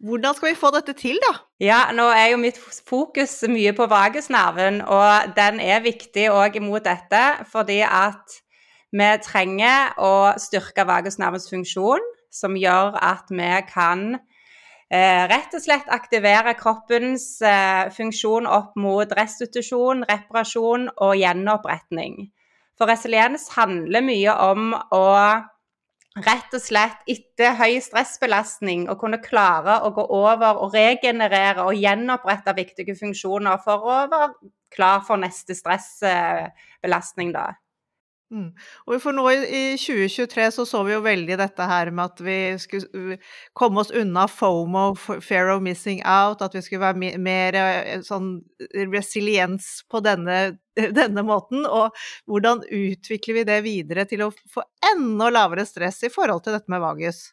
Hvordan 0.02 0.34
skal 0.34 0.50
vi 0.50 0.58
få 0.58 0.72
dette 0.74 0.96
til, 0.98 1.18
da? 1.22 1.36
Ja, 1.62 1.82
nå 1.94 2.08
er 2.10 2.32
jo 2.32 2.40
mitt 2.42 2.56
fokus 2.58 3.36
mye 3.46 3.70
på 3.76 3.86
vagusnerven, 3.86 4.80
og 4.82 5.36
den 5.36 5.60
er 5.62 5.84
viktig 5.84 6.24
òg 6.34 6.58
imot 6.58 6.88
dette, 6.88 7.20
fordi 7.52 7.84
at 7.86 8.40
vi 8.90 9.08
trenger 9.22 9.94
å 10.02 10.34
styrke 10.42 10.82
vagusnervens 10.88 11.46
funksjon, 11.52 12.02
som 12.34 12.58
gjør 12.58 12.98
at 12.98 13.30
vi 13.30 13.52
kan 13.70 14.02
eh, 14.16 15.22
rett 15.30 15.54
og 15.54 15.62
slett 15.62 15.94
aktivere 15.94 16.56
kroppens 16.58 17.38
eh, 17.46 17.86
funksjon 17.94 18.50
opp 18.50 18.74
mot 18.74 19.14
restitusjon, 19.16 20.02
reparasjon 20.10 20.90
og 20.96 21.14
gjenoppretning. 21.20 22.24
For 22.74 22.90
resiliens 22.90 23.46
handler 23.54 24.02
mye 24.02 24.34
om 24.50 24.72
å 24.74 25.06
rett 26.20 26.52
og 26.52 26.60
slett 26.60 27.06
etter 27.08 27.54
høy 27.56 27.78
stressbelastning 27.80 28.84
å 28.92 28.98
kunne 29.00 29.20
klare 29.22 29.78
å 29.86 29.92
gå 29.96 30.04
over 30.12 30.60
og 30.64 30.74
regenerere 30.76 31.64
og 31.64 31.78
gjenopprette 31.78 32.52
viktige 32.56 32.96
funksjoner 32.98 33.62
for 33.64 33.86
å 33.88 33.98
være 34.12 34.32
klar 34.72 35.00
for 35.06 35.20
neste 35.20 35.56
stressbelastning, 35.56 37.32
da. 37.32 37.52
Mm. 38.32 38.48
Og 38.88 38.96
for 39.02 39.12
nå 39.12 39.26
i 39.28 39.62
2023 39.76 40.46
så 40.54 40.64
så 40.68 40.80
vi 40.86 40.94
jo 40.94 41.02
veldig 41.04 41.36
dette 41.36 41.66
her 41.68 41.90
med 41.92 42.14
at 42.14 42.22
vi 42.24 42.36
skulle 42.62 43.18
komme 43.58 43.82
oss 43.82 43.92
unna 43.92 44.24
FOMO, 44.30 44.94
fear 44.96 45.52
of 45.52 45.60
missing 45.64 46.00
out, 46.08 46.40
at 46.40 46.56
vi 46.56 46.62
skulle 46.64 46.80
være 46.86 47.18
mer 47.20 47.58
eh, 47.60 48.00
sånn 48.06 48.38
resiliens 48.94 49.68
på 49.92 50.00
denne, 50.04 50.56
denne 51.00 51.26
måten. 51.28 51.66
Og 51.68 51.92
hvordan 52.30 52.64
utvikler 52.72 53.42
vi 53.42 53.46
det 53.52 53.60
videre 53.68 54.08
til 54.08 54.24
å 54.24 54.32
få 54.32 54.64
enda 54.94 55.28
lavere 55.34 55.68
stress 55.68 56.00
i 56.08 56.12
forhold 56.12 56.46
til 56.46 56.56
dette 56.56 56.72
med 56.72 56.80
vagus? 56.84 57.26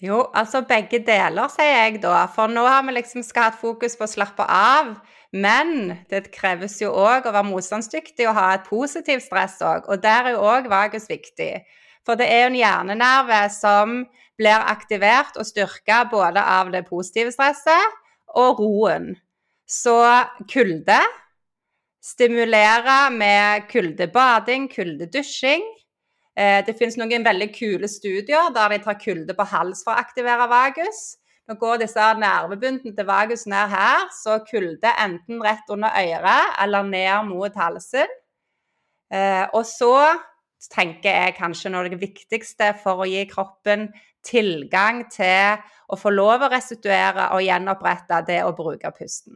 Jo, 0.00 0.22
altså 0.32 0.62
begge 0.64 1.02
deler, 1.04 1.50
sier 1.52 1.74
jeg 1.76 1.98
da. 2.00 2.24
For 2.32 2.50
nå 2.50 2.64
har 2.64 2.82
vi 2.86 2.96
liksom 2.96 3.22
skal 3.22 3.46
ha 3.50 3.52
et 3.52 3.60
fokus 3.60 3.98
på 4.00 4.06
å 4.08 4.14
slappe 4.14 4.46
av. 4.48 4.94
Men 5.30 5.94
det 6.10 6.32
kreves 6.34 6.80
jo 6.82 6.90
òg 6.90 7.28
å 7.28 7.34
være 7.34 7.46
motstandsdyktig 7.46 8.26
og 8.26 8.34
ha 8.34 8.48
et 8.56 8.66
positivt 8.66 9.28
stress 9.28 9.60
òg. 9.62 9.86
Og 9.86 10.02
der 10.02 10.26
er 10.26 10.34
jo 10.34 10.42
òg 10.42 10.66
vagus 10.70 11.06
viktig. 11.10 11.52
For 12.06 12.18
det 12.18 12.26
er 12.32 12.44
jo 12.44 12.50
en 12.50 12.58
hjernenerve 12.58 13.40
som 13.54 13.96
blir 14.40 14.66
aktivert 14.72 15.36
og 15.38 15.46
styrka 15.46 16.02
både 16.10 16.42
av 16.42 16.72
det 16.74 16.82
positive 16.88 17.30
stresset 17.34 17.98
og 18.40 18.62
roen. 18.62 19.12
Så 19.70 20.00
kulde 20.50 20.98
stimulerer 22.02 23.12
med 23.12 23.68
kuldebading, 23.70 24.66
kuldedusjing. 24.72 25.62
Eh, 26.36 26.64
det 26.64 26.74
finnes 26.78 26.96
noen 26.98 27.24
veldig 27.26 27.50
kule 27.54 27.90
studier 27.90 28.50
der 28.54 28.72
de 28.72 28.80
tar 28.82 28.98
kulde 28.98 29.36
på 29.36 29.46
hals 29.52 29.84
for 29.84 29.94
å 29.94 30.00
aktivere 30.00 30.48
vagus. 30.50 31.19
Nå 31.50 31.56
går 31.58 31.80
disse 31.82 32.04
nervebuntene 32.14 32.94
til 32.94 33.06
vagus 33.08 33.42
ned 33.50 33.72
her, 33.72 34.04
så 34.14 34.36
kulde 34.46 34.92
enten 35.02 35.40
rett 35.42 35.72
under 35.74 35.90
øret 35.98 36.52
eller 36.62 36.84
ned 36.86 37.26
mot 37.26 37.56
halsen. 37.58 38.12
Eh, 39.10 39.48
og 39.50 39.64
så 39.66 39.96
tenker 40.70 41.10
jeg 41.10 41.34
kanskje 41.40 41.72
noe 41.72 41.88
av 41.88 41.90
det 41.90 41.98
viktigste 41.98 42.70
for 42.84 43.02
å 43.02 43.08
gi 43.10 43.24
kroppen 43.26 43.88
tilgang 44.22 45.02
til 45.10 45.58
å 45.90 45.98
få 45.98 46.14
lov 46.14 46.46
å 46.46 46.52
restituere 46.52 47.32
og 47.34 47.42
gjenopprette, 47.42 48.22
det 48.30 48.44
å 48.46 48.54
bruke 48.54 48.94
pusten. 48.94 49.34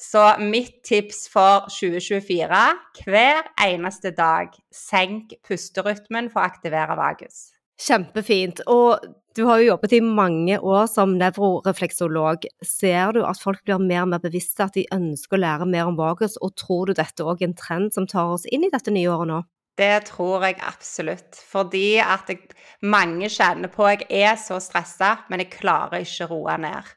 Så 0.00 0.24
mitt 0.40 0.78
tips 0.88 1.26
for 1.28 1.68
2024 1.68 2.64
hver 3.04 3.52
eneste 3.60 4.16
dag 4.16 4.56
senk 4.72 5.36
pusterytmen 5.44 6.32
for 6.32 6.40
å 6.40 6.48
aktivere 6.48 6.96
vagus. 6.96 7.50
Kjempefint. 7.80 8.62
Og 8.68 9.00
du 9.36 9.44
har 9.46 9.60
jo 9.60 9.70
jobbet 9.70 9.94
i 9.94 10.00
mange 10.02 10.58
år 10.58 10.88
som 10.90 11.14
nevrorefleksolog. 11.18 12.44
Ser 12.66 13.14
du 13.16 13.22
at 13.24 13.40
folk 13.40 13.62
blir 13.64 13.80
mer 13.82 14.02
og 14.04 14.12
mer 14.14 14.22
bevisste, 14.24 14.66
at 14.66 14.76
de 14.76 14.88
ønsker 14.94 15.38
å 15.38 15.42
lære 15.44 15.68
mer 15.70 15.88
om 15.88 15.98
vagus, 15.98 16.36
og 16.42 16.56
tror 16.58 16.90
du 16.90 16.96
dette 16.98 17.24
òg 17.24 17.40
er 17.40 17.50
en 17.50 17.56
trend 17.56 17.94
som 17.94 18.08
tar 18.10 18.34
oss 18.34 18.48
inn 18.50 18.66
i 18.66 18.72
dette 18.72 18.92
nye 18.94 19.10
året 19.12 19.30
nå? 19.30 19.40
Det 19.80 19.94
tror 20.10 20.44
jeg 20.44 20.58
absolutt. 20.66 21.38
Fordi 21.48 22.00
at 22.02 22.28
jeg, 22.28 22.50
mange 22.82 23.30
kjenner 23.32 23.70
på 23.72 23.86
at 23.88 24.02
jeg 24.08 24.26
er 24.32 24.40
så 24.40 24.58
stressa, 24.60 25.20
men 25.30 25.44
jeg 25.44 25.54
klarer 25.54 26.02
ikke 26.04 26.26
å 26.26 26.34
roe 26.34 26.58
ned. 26.60 26.90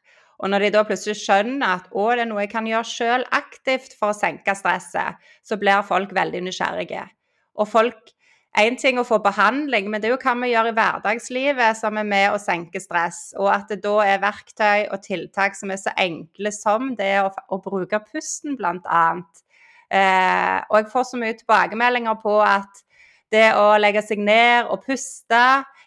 Og 0.43 0.51
når 0.51 0.65
de 0.65 0.71
da 0.73 0.81
plutselig 0.83 1.21
skjønner 1.21 1.77
at 1.77 1.85
å, 1.93 2.09
det 2.11 2.25
er 2.25 2.27
noe 2.27 2.43
jeg 2.43 2.51
kan 2.51 2.65
gjøre 2.67 2.89
sjøl 2.89 3.23
aktivt 3.31 3.93
for 3.95 4.11
å 4.11 4.17
senke 4.17 4.57
stresset, 4.57 5.21
så 5.45 5.59
blir 5.61 5.85
folk 5.87 6.11
veldig 6.17 6.41
nysgjerrige. 6.49 7.05
Og 7.61 7.69
folk 7.69 8.11
én 8.59 8.77
ting 8.77 8.99
å 9.01 9.05
få 9.07 9.17
behandling, 9.23 9.87
men 9.89 10.01
det 10.01 10.09
er 10.09 10.13
jo 10.13 10.21
hva 10.21 10.35
vi 10.43 10.51
gjør 10.51 10.69
i 10.69 10.75
hverdagslivet 10.77 11.79
som 11.79 11.97
er 11.97 12.05
med 12.05 12.33
å 12.33 12.41
senke 12.41 12.81
stress. 12.81 13.31
Og 13.39 13.49
at 13.49 13.71
det 13.71 13.81
da 13.85 13.95
er 14.05 14.21
verktøy 14.21 14.87
og 14.93 15.01
tiltak 15.05 15.57
som 15.57 15.73
er 15.73 15.81
så 15.81 15.93
enkle 15.97 16.53
som 16.53 16.93
det 16.99 17.15
å, 17.23 17.31
å 17.33 17.61
bruke 17.63 18.01
pusten, 18.11 18.57
bl.a. 18.59 19.05
Eh, 19.93 20.57
og 20.69 20.79
jeg 20.79 20.89
får 20.93 21.09
så 21.09 21.21
mye 21.21 21.37
tilbakemeldinger 21.39 22.19
på 22.21 22.37
at 22.45 22.83
det 23.33 23.47
å 23.57 23.73
legge 23.81 24.03
seg 24.05 24.21
ned 24.21 24.69
og 24.69 24.83
puste, 24.85 25.43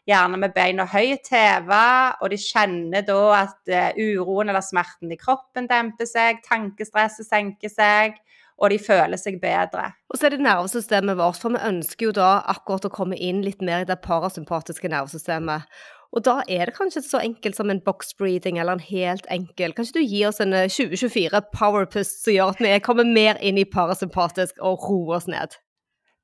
gjerne 0.06 0.38
med 0.38 0.54
beina 0.54 0.86
høyt 0.86 1.30
heva, 1.30 2.16
og 2.22 2.30
de 2.30 2.38
kjenner 2.38 3.02
da 3.06 3.20
at 3.40 3.70
uh, 3.70 3.98
uroen 3.98 4.52
eller 4.52 4.62
smerten 4.62 5.10
i 5.10 5.18
kroppen 5.18 5.66
demper 5.70 6.06
seg, 6.06 6.42
tankestresset 6.46 7.26
senker 7.26 7.72
seg 7.72 8.18
og 8.56 8.72
de 8.72 8.78
føler 8.80 9.20
seg 9.20 9.36
bedre. 9.42 9.90
Og 10.08 10.18
så 10.18 10.28
er 10.28 10.36
det 10.36 10.44
nervesystemet 10.44 11.18
vårt, 11.18 11.40
for 11.42 11.52
vi 11.52 11.60
ønsker 11.68 12.08
jo 12.08 12.14
da 12.16 12.30
akkurat 12.48 12.88
å 12.88 12.92
komme 12.92 13.18
inn 13.20 13.42
litt 13.44 13.60
mer 13.64 13.84
i 13.84 13.88
det 13.88 13.98
parasympatiske 14.04 14.88
nervesystemet. 14.92 15.68
Og 16.16 16.24
da 16.24 16.38
er 16.48 16.70
det 16.70 16.76
kanskje 16.78 17.02
så 17.04 17.20
enkelt 17.20 17.58
som 17.58 17.70
en 17.70 17.82
box 17.84 18.14
breathing 18.16 18.60
eller 18.60 18.78
en 18.78 18.84
helt 18.88 19.26
enkel 19.32 19.74
Kanskje 19.76 19.98
du 19.98 20.04
gir 20.06 20.30
oss 20.30 20.38
en 20.40 20.54
2024 20.54 21.26
eh, 21.34 21.48
powerpust 21.52 22.22
som 22.22 22.32
gjør 22.32 22.54
at 22.54 22.62
vi 22.62 22.72
kommer 22.86 23.04
mer 23.04 23.40
inn 23.44 23.58
i 23.60 23.66
parasympatisk 23.68 24.62
og 24.64 24.86
roer 24.86 25.18
oss 25.18 25.28
ned? 25.28 25.58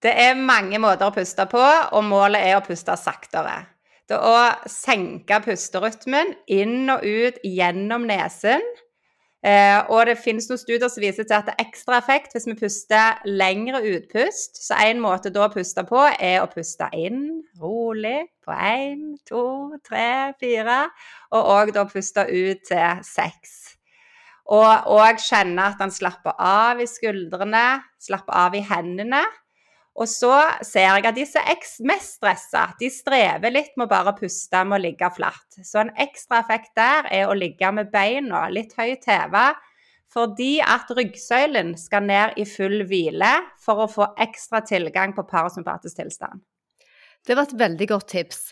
Det 0.03 0.15
er 0.19 0.39
mange 0.39 0.81
måter 0.83 1.11
å 1.11 1.15
puste 1.15 1.45
på, 1.51 1.61
og 1.61 2.09
målet 2.09 2.43
er 2.43 2.57
å 2.57 2.65
puste 2.65 2.97
saktere. 2.99 3.61
Det 4.11 4.17
er 4.17 4.25
å 4.27 4.71
senke 4.71 5.39
pusterytmen 5.45 6.33
inn 6.51 6.91
og 6.91 7.05
ut 7.07 7.39
gjennom 7.47 8.09
nesen 8.09 8.65
Eh, 9.43 9.81
og 9.91 10.07
det 10.07 10.21
finnes 10.23 10.47
noen 10.47 10.61
studier 10.61 10.87
som 10.87 11.03
viser 11.03 11.27
til 11.27 11.35
at 11.35 11.49
det 11.49 11.57
er 11.57 11.65
ekstra 11.65 11.97
effekt 11.99 12.37
hvis 12.37 12.47
vi 12.47 12.55
puster 12.61 13.19
lengre 13.27 13.81
utpust. 13.91 14.61
Så 14.63 14.79
en 14.79 15.03
måte 15.03 15.33
da 15.35 15.49
å 15.49 15.53
puste 15.53 15.83
på, 15.89 16.05
er 16.15 16.39
å 16.45 16.51
puste 16.51 16.87
inn 16.95 17.43
rolig 17.59 18.21
på 18.47 18.55
én, 18.55 19.17
to, 19.27 19.45
tre, 19.87 20.31
fire. 20.39 20.85
Og 21.35 21.53
òg 21.57 21.75
da 21.75 21.87
puste 21.91 22.27
ut 22.31 22.63
til 22.71 23.03
seks. 23.07 23.59
Og 24.53 24.95
òg 24.95 25.19
kjenne 25.23 25.71
at 25.71 25.83
han 25.83 25.93
slapper 25.95 26.39
av 26.39 26.83
i 26.83 26.87
skuldrene, 26.91 27.83
slapper 28.03 28.39
av 28.47 28.55
i 28.59 28.63
hendene. 28.67 29.23
Og 29.93 30.09
så 30.09 30.33
ser 30.65 30.87
jeg 30.87 31.05
at 31.05 31.17
de 31.19 31.25
som 31.29 31.45
er 31.45 31.59
mest 31.89 32.17
stressa, 32.17 32.63
de 32.81 32.89
strever 32.91 33.53
litt 33.53 33.75
med 33.77 33.91
å 33.91 33.93
bare 33.93 34.15
puste 34.17 34.63
med 34.65 34.79
å 34.79 34.85
ligge 34.87 35.11
flatt. 35.13 35.59
Så 35.61 35.83
en 35.83 35.93
ekstra 36.01 36.41
effekt 36.41 36.73
der 36.79 37.11
er 37.13 37.29
å 37.29 37.37
ligge 37.37 37.69
med 37.77 37.93
beina 37.93 38.47
litt 38.49 38.73
høyt 38.79 39.05
heva, 39.11 39.53
Fordi 40.13 40.59
at 40.61 40.91
ryggsøylen 40.93 41.73
skal 41.81 42.05
ned 42.05 42.35
i 42.37 42.45
full 42.45 42.83
hvile 42.85 43.31
for 43.65 43.81
å 43.81 43.89
få 43.89 44.11
ekstra 44.21 44.61
tilgang 44.61 45.15
på 45.17 45.25
parasympatisk 45.25 46.03
tilstand. 46.03 46.43
Det 47.27 47.37
var 47.39 47.47
et 47.47 47.59
veldig 47.59 47.89
godt 47.93 48.09
tips. 48.11 48.51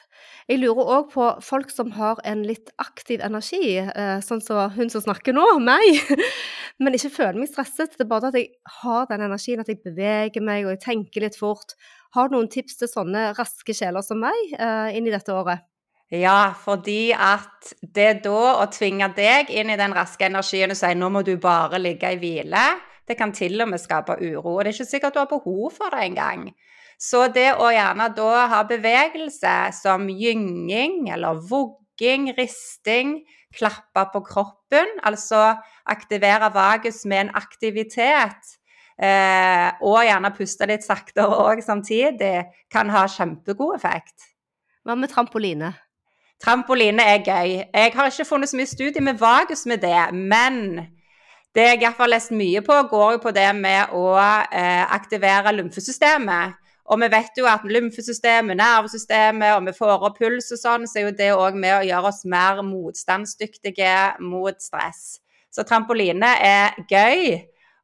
Jeg 0.51 0.59
lurer 0.59 0.89
òg 0.97 1.11
på 1.13 1.27
folk 1.47 1.71
som 1.71 1.93
har 1.95 2.19
en 2.27 2.43
litt 2.47 2.73
aktiv 2.83 3.23
energi, 3.23 3.79
eh, 3.79 4.19
sånn 4.25 4.43
som 4.43 4.73
hun 4.75 4.91
som 4.91 5.03
snakker 5.05 5.35
nå, 5.37 5.45
meg, 5.63 6.01
men 6.83 6.97
ikke 6.97 7.13
føler 7.15 7.39
meg 7.39 7.51
stresset. 7.51 7.95
Det 7.95 8.07
er 8.07 8.11
bare 8.11 8.31
at 8.31 8.39
jeg 8.39 8.51
har 8.81 9.07
den 9.11 9.27
energien, 9.29 9.63
at 9.63 9.71
jeg 9.71 9.83
beveger 9.85 10.43
meg 10.43 10.67
og 10.67 10.75
jeg 10.75 10.83
tenker 10.87 11.27
litt 11.27 11.39
fort. 11.39 11.77
Har 12.17 12.31
du 12.31 12.35
noen 12.35 12.51
tips 12.51 12.81
til 12.81 12.91
sånne 12.91 13.29
raske 13.39 13.75
sjeler 13.77 14.07
som 14.07 14.23
meg 14.23 14.55
eh, 14.57 14.97
inn 14.99 15.07
i 15.07 15.15
dette 15.15 15.35
året? 15.35 15.67
Ja, 16.11 16.51
fordi 16.59 17.13
at 17.15 17.71
det 17.83 18.25
da 18.25 18.57
å 18.59 18.67
tvinge 18.75 19.13
deg 19.15 19.53
inn 19.55 19.71
i 19.71 19.79
den 19.79 19.95
raske 19.95 20.27
energien 20.27 20.75
og 20.75 20.79
si 20.79 20.91
nå 20.99 21.11
må 21.15 21.23
du 21.23 21.37
bare 21.39 21.79
ligge 21.79 22.11
i 22.11 22.19
hvile, 22.19 22.65
det 23.07 23.15
kan 23.19 23.31
til 23.35 23.63
og 23.63 23.71
med 23.71 23.83
skape 23.83 24.19
uro. 24.19 24.57
Og 24.57 24.65
det 24.65 24.73
er 24.73 24.79
ikke 24.81 24.91
sikkert 24.91 25.15
du 25.15 25.23
har 25.23 25.31
behov 25.31 25.71
for 25.79 25.95
det 25.95 26.09
engang. 26.09 26.49
Så 27.01 27.25
det 27.33 27.55
å 27.57 27.71
gjerne 27.73 28.11
da 28.13 28.47
ha 28.53 28.61
bevegelse 28.69 29.55
som 29.73 30.09
gynging 30.13 31.09
eller 31.09 31.41
vogging, 31.49 32.29
risting, 32.37 33.23
klappe 33.57 34.05
på 34.13 34.21
kroppen, 34.27 34.99
altså 35.09 35.55
aktivere 35.89 36.51
vagus 36.55 37.07
med 37.09 37.25
en 37.25 37.33
aktivitet, 37.41 38.53
eh, 39.01 39.71
og 39.81 40.05
gjerne 40.05 40.33
puste 40.37 40.69
litt 40.69 40.85
saktere 40.85 41.41
òg 41.41 41.65
samtidig, 41.65 42.45
kan 42.71 42.93
ha 42.93 43.07
kjempegod 43.09 43.79
effekt. 43.81 44.29
Hva 44.85 44.97
med 44.97 45.13
trampoline? 45.13 45.73
Trampoline 46.41 47.05
er 47.05 47.25
gøy. 47.25 47.57
Jeg 47.65 47.93
har 47.97 48.13
ikke 48.13 48.29
funnet 48.29 48.49
så 48.49 48.57
mye 48.57 48.69
studie 48.69 49.05
med 49.05 49.19
vagus 49.21 49.67
med 49.69 49.81
det, 49.81 50.13
men 50.13 50.87
det 51.57 51.67
jeg 51.83 51.97
har 51.97 52.09
lest 52.09 52.33
mye 52.33 52.61
på, 52.65 52.77
går 52.93 53.17
jo 53.17 53.21
på 53.25 53.33
det 53.35 53.51
med 53.57 53.93
å 53.97 54.15
eh, 54.21 54.85
aktivere 54.85 55.53
lymfesystemet. 55.57 56.61
Og 56.91 56.99
vi 56.99 57.07
vet 57.13 57.39
jo 57.39 57.47
at 57.47 57.63
lymfesystemet, 57.71 58.59
nervesystemet, 58.59 59.55
og 59.55 59.69
vi 59.69 59.75
får 59.77 59.93
opp 60.09 60.19
puls 60.19 60.51
og 60.51 60.59
sånn, 60.59 60.89
så 60.91 60.99
er 60.99 61.07
jo 61.07 61.15
det 61.21 61.31
òg 61.37 61.59
med 61.59 61.77
å 61.77 61.85
gjøre 61.87 62.11
oss 62.11 62.25
mer 62.27 62.65
motstandsdyktige 62.67 63.93
mot 64.27 64.59
stress. 64.59 65.21
Så 65.55 65.63
trampoline 65.67 66.35
er 66.43 66.75
gøy. 66.91 67.39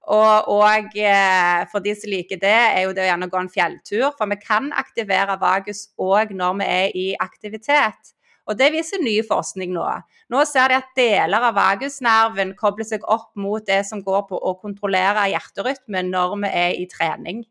Og, 0.07 0.51
og 0.55 0.93
eh, 1.03 1.63
for 1.71 1.83
de 1.83 1.95
som 1.99 2.11
liker 2.11 2.39
det, 2.43 2.51
er 2.51 2.85
jo 2.85 2.93
det 2.95 3.03
å 3.03 3.09
gjerne 3.09 3.31
gå 3.31 3.41
en 3.41 3.51
fjelltur. 3.51 4.11
For 4.19 4.31
vi 4.31 4.39
kan 4.43 4.71
aktivere 4.75 5.39
vagus 5.39 5.89
òg 6.03 6.35
når 6.35 6.61
vi 6.61 6.69
er 6.75 6.99
i 6.99 7.09
aktivitet. 7.23 8.15
Og 8.47 8.59
det 8.59 8.71
viser 8.75 9.03
ny 9.03 9.17
forskning 9.27 9.73
nå. 9.75 9.87
Nå 10.31 10.45
ser 10.47 10.71
de 10.71 10.79
at 10.79 10.95
deler 10.99 11.49
av 11.49 11.57
vagusnerven 11.59 12.55
kobler 12.59 12.87
seg 12.87 13.07
opp 13.11 13.33
mot 13.39 13.63
det 13.67 13.83
som 13.87 14.03
går 14.07 14.29
på 14.31 14.39
å 14.39 14.55
kontrollere 14.63 15.27
hjerterytmen 15.33 16.11
når 16.15 16.39
vi 16.43 16.57
er 16.67 16.79
i 16.79 16.87
trening. 16.91 17.43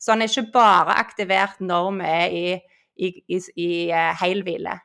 Så 0.00 0.14
han 0.14 0.24
er 0.24 0.30
ikke 0.32 0.52
bare 0.54 0.96
aktivert 0.98 1.60
når 1.60 1.90
vi 1.98 2.12
er 2.12 2.36
i, 2.36 2.46
i, 2.96 3.10
i, 3.28 3.36
i 3.36 3.68
helhvile. 3.92 4.16
hel 4.22 4.46
hvile. 4.46 4.78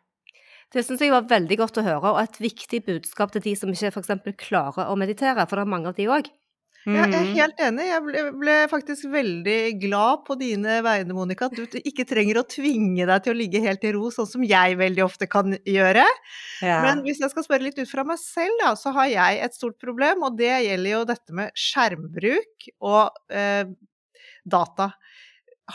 Det 0.75 0.83
syns 0.83 1.03
jeg 1.03 1.13
var 1.13 1.27
veldig 1.29 1.57
godt 1.61 1.77
å 1.79 1.85
høre, 1.85 2.15
og 2.15 2.23
et 2.23 2.41
viktig 2.41 2.81
budskap 2.83 3.31
til 3.31 3.43
de 3.45 3.53
som 3.55 3.69
ikke 3.71 3.93
f.eks. 3.93 4.17
klarer 4.41 4.89
å 4.91 4.97
meditere, 4.99 5.45
for 5.47 5.55
det 5.55 5.63
er 5.63 5.71
mange 5.71 5.91
av 5.91 5.95
de 5.95 6.09
òg. 6.11 6.27
Mm. 6.85 6.97
Jeg 6.99 7.13
er 7.17 7.29
helt 7.33 7.61
enig. 7.65 7.85
Jeg 7.89 8.01
ble, 8.05 8.23
ble, 8.37 8.55
faktisk 8.69 9.07
veldig 9.09 9.59
glad 9.81 10.21
på 10.27 10.35
dine 10.37 10.75
vegne, 10.85 11.15
Monica. 11.17 11.47
At 11.47 11.55
du 11.57 11.79
ikke 11.79 12.05
trenger 12.05 12.41
å 12.41 12.45
tvinge 12.45 13.07
deg 13.09 13.23
til 13.25 13.33
å 13.33 13.39
ligge 13.39 13.61
helt 13.63 13.87
i 13.87 13.93
ro, 13.95 14.11
sånn 14.13 14.29
som 14.29 14.43
jeg 14.45 14.77
veldig 14.77 15.05
ofte 15.07 15.29
kan 15.31 15.55
gjøre. 15.65 16.03
Ja. 16.61 16.77
Men 16.85 17.01
hvis 17.07 17.23
jeg 17.23 17.33
skal 17.33 17.47
spørre 17.47 17.65
litt 17.65 17.79
ut 17.79 17.89
fra 17.89 18.05
meg 18.05 18.21
selv, 18.21 18.59
da, 18.61 18.75
så 18.77 18.93
har 18.99 19.09
jeg 19.09 19.41
et 19.47 19.57
stort 19.57 19.79
problem, 19.81 20.27
og 20.27 20.37
det 20.37 20.51
gjelder 20.67 20.91
jo 20.91 21.01
dette 21.09 21.39
med 21.39 21.57
skjermbruk 21.57 22.69
og 22.85 23.33
eh, 23.33 23.65
data. 24.45 24.91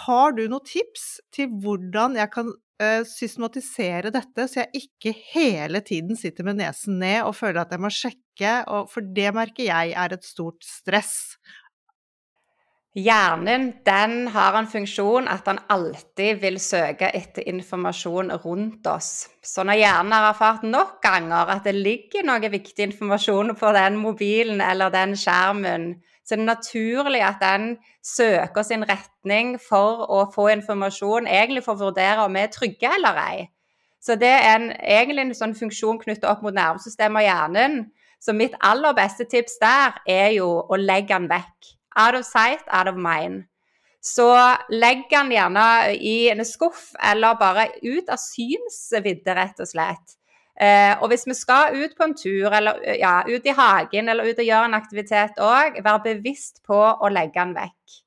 Har 0.06 0.34
du 0.36 0.44
noen 0.46 0.66
tips 0.66 1.20
til 1.34 1.50
hvordan 1.62 2.14
jeg 2.18 2.30
kan 2.30 2.50
uh, 2.50 3.02
systematisere 3.06 4.12
dette, 4.14 4.46
så 4.46 4.62
jeg 4.62 4.84
ikke 4.84 5.14
hele 5.32 5.82
tiden 5.86 6.18
sitter 6.18 6.46
med 6.46 6.60
nesen 6.60 7.00
ned 7.02 7.24
og 7.24 7.34
føler 7.38 7.64
at 7.64 7.74
jeg 7.74 7.82
må 7.82 7.90
sjekke, 7.94 8.52
for 8.92 9.10
det 9.16 9.32
merker 9.36 9.66
jeg 9.66 9.96
er 9.98 10.14
et 10.14 10.26
stort 10.26 10.62
stress. 10.66 11.34
Hjernen 12.98 13.68
den 13.86 14.26
har 14.34 14.56
en 14.58 14.66
funksjon 14.66 15.28
at 15.30 15.44
den 15.46 15.60
alltid 15.70 16.40
vil 16.42 16.56
søke 16.58 17.06
etter 17.14 17.46
informasjon 17.46 18.32
rundt 18.42 18.88
oss. 18.90 19.28
Så 19.46 19.62
når 19.62 19.78
hjernen 19.78 20.14
har 20.16 20.26
erfart 20.32 20.64
nok 20.66 20.96
ganger 21.04 21.52
at 21.54 21.68
det 21.68 21.76
ligger 21.76 22.26
noe 22.26 22.50
viktig 22.50 22.88
informasjon 22.88 23.54
på 23.60 23.70
den 23.78 24.00
mobilen 24.02 24.58
eller 24.64 24.90
den 24.90 25.14
skjermen, 25.14 25.92
så 26.24 26.36
det 26.36 26.44
er 26.44 26.46
naturlig 26.46 27.22
at 27.24 27.40
den 27.42 27.70
søker 28.06 28.62
sin 28.62 28.84
retning 28.86 29.56
for 29.62 30.04
å 30.06 30.24
få 30.34 30.50
informasjon, 30.52 31.26
egentlig 31.26 31.64
for 31.64 31.74
å 31.74 31.88
vurdere 31.88 32.26
om 32.26 32.36
vi 32.36 32.44
er 32.44 32.52
trygge 32.54 32.92
eller 32.98 33.18
ei. 33.24 33.48
Så 34.00 34.16
det 34.16 34.30
er 34.30 34.54
en, 34.54 34.70
egentlig 34.80 35.26
en 35.26 35.36
sånn 35.36 35.56
funksjon 35.56 36.00
knyttet 36.00 36.28
opp 36.28 36.44
mot 36.44 36.56
nervesystemet 36.56 37.20
og 37.20 37.26
hjernen. 37.26 37.76
Så 38.20 38.32
mitt 38.36 38.54
aller 38.64 38.96
beste 38.96 39.26
tips 39.28 39.58
der 39.60 39.98
er 40.08 40.30
jo 40.36 40.48
å 40.62 40.78
legge 40.80 41.16
den 41.16 41.28
vekk. 41.28 41.74
Out 41.98 42.16
of 42.16 42.24
sight, 42.28 42.64
out 42.68 42.88
of 42.88 42.96
mind. 43.00 43.44
Så 44.00 44.30
legg 44.72 45.04
den 45.10 45.34
gjerne 45.34 45.66
i 45.92 46.30
en 46.32 46.44
skuff, 46.48 46.92
eller 47.04 47.36
bare 47.40 47.68
ut 47.82 48.08
av 48.08 48.20
synsvidde, 48.20 49.34
rett 49.36 49.60
og 49.60 49.68
slett. 49.68 50.16
Eh, 50.60 50.92
og 51.00 51.08
hvis 51.08 51.24
vi 51.24 51.34
skal 51.38 51.78
ut 51.78 51.96
på 51.96 52.04
en 52.04 52.14
tur, 52.16 52.52
eller 52.52 52.82
ja, 53.00 53.22
ut 53.24 53.46
i 53.48 53.56
hagen, 53.56 54.12
eller 54.12 54.28
ut 54.28 54.42
og 54.42 54.44
gjøre 54.44 54.68
en 54.68 54.76
aktivitet 54.76 55.40
òg, 55.40 55.80
vær 55.84 56.02
bevisst 56.04 56.60
på 56.68 56.76
å 56.76 57.12
legge 57.12 57.40
den 57.40 57.56
vekk. 57.56 58.00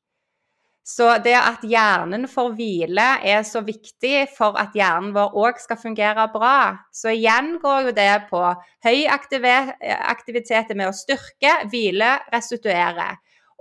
Så 0.83 1.07
det 1.23 1.37
at 1.39 1.61
hjernen 1.63 2.27
får 2.27 2.49
hvile 2.57 3.05
er 3.23 3.45
så 3.47 3.61
viktig 3.63 4.25
for 4.35 4.57
at 4.59 4.75
hjernen 4.75 5.13
vår 5.15 5.37
òg 5.39 5.61
skal 5.63 5.79
fungere 5.79 6.25
bra. 6.33 6.57
Så 6.91 7.13
igjen 7.15 7.53
går 7.63 7.87
jo 7.87 7.93
det 7.95 8.11
på 8.27 8.41
høy 8.83 9.05
aktivitet 9.07 10.73
med 10.75 10.89
å 10.89 10.97
styrke, 10.97 11.55
hvile, 11.71 12.17
restituere. 12.35 13.13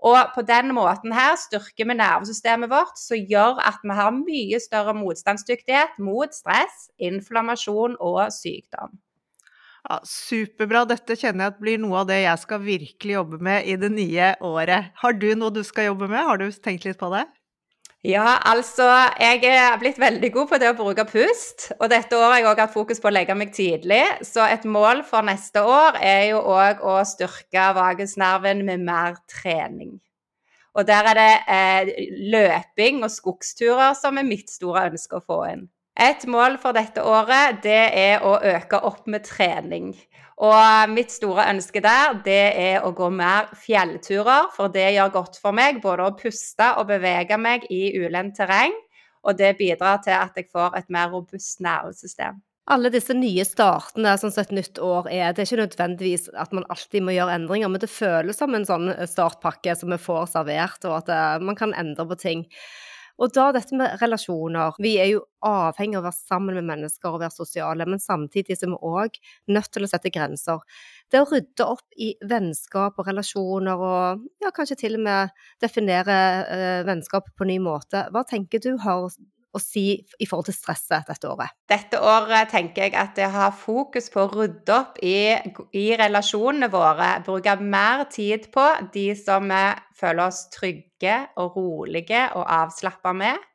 Og 0.03 0.33
på 0.35 0.43
den 0.43 0.73
måten 0.75 1.15
her 1.15 1.37
styrker 1.39 1.87
vi 1.87 1.95
nervesystemet 1.95 2.71
vårt, 2.73 2.99
som 2.99 3.21
gjør 3.31 3.61
at 3.63 3.85
vi 3.87 3.95
har 3.95 4.17
mye 4.17 4.59
større 4.63 4.97
motstandsdyktighet 4.99 6.01
mot 6.03 6.35
stress, 6.35 6.89
inflammasjon 6.99 7.95
og 8.03 8.25
sykdom. 8.35 8.99
Ja, 9.83 9.99
superbra. 10.07 10.85
Dette 10.91 11.17
kjenner 11.19 11.49
jeg 11.49 11.55
at 11.55 11.63
blir 11.63 11.79
noe 11.83 12.03
av 12.03 12.11
det 12.11 12.21
jeg 12.23 12.43
skal 12.43 12.63
virkelig 12.63 13.17
jobbe 13.17 13.39
med 13.43 13.67
i 13.67 13.79
det 13.79 13.91
nye 13.95 14.35
året. 14.47 14.91
Har 15.03 15.17
du 15.19 15.33
noe 15.39 15.55
du 15.55 15.63
skal 15.67 15.91
jobbe 15.91 16.11
med? 16.11 16.23
Har 16.27 16.39
du 16.39 16.47
tenkt 16.55 16.87
litt 16.87 17.01
på 17.01 17.11
det? 17.15 17.25
Ja, 18.03 18.41
altså 18.51 18.83
Jeg 19.21 19.45
er 19.47 19.77
blitt 19.79 19.99
veldig 20.03 20.33
god 20.35 20.49
på 20.51 20.59
det 20.59 20.73
å 20.73 20.75
bruke 20.75 21.05
pust. 21.07 21.69
Og 21.79 21.87
dette 21.91 22.17
året 22.19 22.33
har 22.33 22.41
jeg 22.41 22.49
òg 22.51 22.63
hatt 22.65 22.75
fokus 22.75 22.99
på 22.99 23.07
å 23.07 23.13
legge 23.15 23.37
meg 23.39 23.53
tidlig. 23.55 24.03
Så 24.27 24.43
et 24.43 24.65
mål 24.67 25.05
for 25.07 25.23
neste 25.23 25.63
år 25.63 26.01
er 26.03 26.25
jo 26.33 26.41
òg 26.51 26.83
å 26.83 26.97
styrke 27.07 27.69
vagusnerven 27.77 28.65
med 28.67 28.83
mer 28.89 29.21
trening. 29.31 30.01
Og 30.75 30.89
der 30.89 31.13
er 31.13 31.21
det 31.21 31.31
eh, 31.55 31.93
løping 32.33 33.05
og 33.05 33.13
skogsturer 33.13 33.95
som 33.95 34.19
er 34.19 34.27
mitt 34.27 34.51
store 34.51 34.89
ønske 34.91 35.21
å 35.21 35.23
få 35.23 35.39
inn. 35.53 35.69
Et 36.01 36.25
mål 36.25 36.57
for 36.61 36.73
dette 36.73 37.03
året 37.05 37.61
det 37.65 37.83
er 38.01 38.25
å 38.25 38.39
øke 38.41 38.81
opp 38.89 39.05
med 39.13 39.27
trening. 39.29 39.93
Og 40.43 40.91
mitt 40.91 41.13
store 41.13 41.45
ønske 41.53 41.83
der, 41.85 42.17
det 42.25 42.45
er 42.59 42.87
å 42.87 42.95
gå 42.97 43.11
mer 43.13 43.51
fjellturer, 43.63 44.49
for 44.57 44.73
det 44.73 44.89
gjør 44.97 45.13
godt 45.15 45.37
for 45.43 45.55
meg 45.55 45.83
både 45.85 46.09
å 46.09 46.15
puste 46.19 46.73
og 46.81 46.89
bevege 46.89 47.37
meg 47.39 47.69
i 47.71 47.93
ulendt 48.01 48.41
terreng. 48.41 48.75
Og 49.23 49.37
det 49.39 49.53
bidrar 49.61 50.01
til 50.03 50.17
at 50.17 50.35
jeg 50.39 50.49
får 50.51 50.81
et 50.81 50.89
mer 50.91 51.13
robust 51.13 51.61
nervesystem. 51.63 52.41
Alle 52.73 52.91
disse 52.95 53.15
nye 53.15 53.43
startene, 53.47 54.15
som 54.19 54.31
et 54.39 54.55
nytt 54.55 54.79
år 54.83 55.09
er, 55.11 55.33
det 55.35 55.43
er 55.43 55.49
ikke 55.49 55.65
nødvendigvis 55.65 56.29
at 56.39 56.53
man 56.55 56.67
alltid 56.71 57.05
må 57.05 57.15
gjøre 57.15 57.35
endringer, 57.37 57.71
men 57.71 57.83
det 57.83 57.91
føles 57.91 58.39
som 58.39 58.55
en 58.55 58.67
sånn 58.67 58.91
startpakke 59.11 59.75
som 59.79 59.91
vi 59.91 59.99
får 60.01 60.31
servert, 60.33 60.87
og 60.87 61.01
at 61.03 61.11
eh, 61.11 61.43
man 61.43 61.59
kan 61.59 61.75
endre 61.75 62.07
på 62.07 62.19
ting. 62.23 62.47
Og 63.23 63.31
da 63.31 63.45
dette 63.55 63.77
med 63.79 64.01
relasjoner. 64.01 64.75
Vi 64.83 64.97
er 64.99 65.13
jo 65.13 65.21
avhengig 65.47 65.99
av 65.99 66.03
å 66.03 66.07
være 66.09 66.19
sammen 66.19 66.57
med 66.59 66.67
mennesker 66.67 67.13
og 67.13 67.21
være 67.23 67.35
sosiale, 67.37 67.87
men 67.87 68.03
samtidig 68.03 68.57
er 68.57 68.73
vi 68.73 68.79
òg 68.89 69.19
nødt 69.55 69.71
til 69.75 69.87
å 69.87 69.91
sette 69.91 70.11
grenser. 70.15 70.63
Det 71.13 71.21
å 71.23 71.29
rydde 71.31 71.69
opp 71.71 71.87
i 71.95 72.13
vennskap 72.27 72.99
og 72.99 73.11
relasjoner, 73.11 73.79
og 73.79 74.27
ja, 74.43 74.51
kanskje 74.55 74.81
til 74.83 74.99
og 74.99 75.05
med 75.07 75.45
definere 75.63 76.19
eh, 76.43 76.81
vennskap 76.89 77.31
på 77.39 77.47
ny 77.47 77.61
måte. 77.63 78.09
Hva 78.11 78.25
tenker 78.27 78.63
du 78.65 78.75
har 78.83 79.07
å 79.53 79.61
si 79.61 79.87
i 80.19 80.29
forhold 80.29 80.49
til 80.49 80.57
stresset 80.57 81.09
dette 81.09 81.29
året? 81.29 81.53
Dette 81.69 82.01
året 82.01 82.51
tenker 82.53 82.87
jeg 82.87 82.97
at 82.99 83.15
det 83.19 83.29
har 83.35 83.55
fokus 83.57 84.09
på 84.13 84.25
å 84.25 84.33
rydde 84.33 84.75
opp 84.75 84.99
i, 85.05 85.35
i 85.77 85.87
relasjonene 85.99 86.71
våre. 86.73 87.15
Bruke 87.27 87.57
mer 87.61 88.07
tid 88.13 88.49
på 88.55 88.67
de 88.95 89.11
som 89.19 89.49
vi 89.53 89.65
føler 89.99 90.27
oss 90.27 90.47
trygge 90.55 91.19
og 91.41 91.59
rolige 91.59 92.29
og 92.39 92.47
avslappa 92.49 93.15
med. 93.17 93.49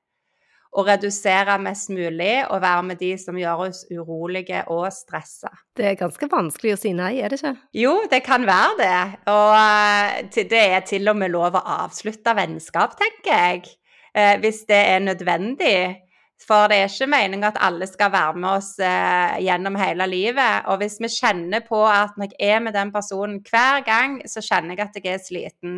Og 0.78 0.86
redusere 0.86 1.56
mest 1.64 1.90
mulig 1.90 2.44
og 2.52 2.60
være 2.62 2.84
med 2.86 3.00
de 3.02 3.14
som 3.18 3.38
gjør 3.40 3.64
oss 3.70 3.80
urolige 3.90 4.60
og 4.70 4.86
stressa. 4.94 5.50
Det 5.74 5.88
er 5.90 5.98
ganske 5.98 6.28
vanskelig 6.30 6.76
å 6.76 6.80
si 6.82 6.92
nei, 6.94 7.16
er 7.24 7.34
det 7.34 7.40
ikke? 7.40 7.56
Jo, 7.80 7.96
det 8.12 8.20
kan 8.28 8.46
være 8.46 8.76
det. 8.84 9.00
Og 9.32 9.56
eh, 9.58 10.44
det 10.52 10.62
er 10.76 10.86
til 10.86 11.10
og 11.10 11.18
med 11.18 11.34
lov 11.34 11.58
å 11.58 11.66
avslutte 11.80 12.36
vennskap, 12.38 12.94
tenker 13.00 13.32
jeg. 13.34 13.66
Eh, 14.18 14.36
hvis 14.42 14.64
det 14.70 14.82
er 14.96 15.00
nødvendig. 15.00 16.04
For 16.48 16.70
det 16.70 16.78
er 16.78 16.90
ikke 16.90 17.10
meningen 17.10 17.48
at 17.48 17.58
alle 17.62 17.88
skal 17.90 18.12
være 18.14 18.38
med 18.38 18.50
oss 18.50 18.76
eh, 18.80 19.38
gjennom 19.42 19.78
hele 19.78 20.06
livet. 20.10 20.68
Og 20.70 20.78
hvis 20.82 21.00
vi 21.02 21.10
kjenner 21.10 21.64
på 21.66 21.82
at 21.90 22.18
når 22.18 22.34
jeg 22.34 22.56
er 22.56 22.60
med 22.62 22.74
den 22.78 22.92
personen 22.94 23.40
hver 23.50 23.86
gang, 23.86 24.22
så 24.30 24.42
kjenner 24.42 24.78
jeg 24.78 24.86
at 24.86 25.00
jeg 25.02 25.14
er 25.14 25.24
sliten 25.24 25.78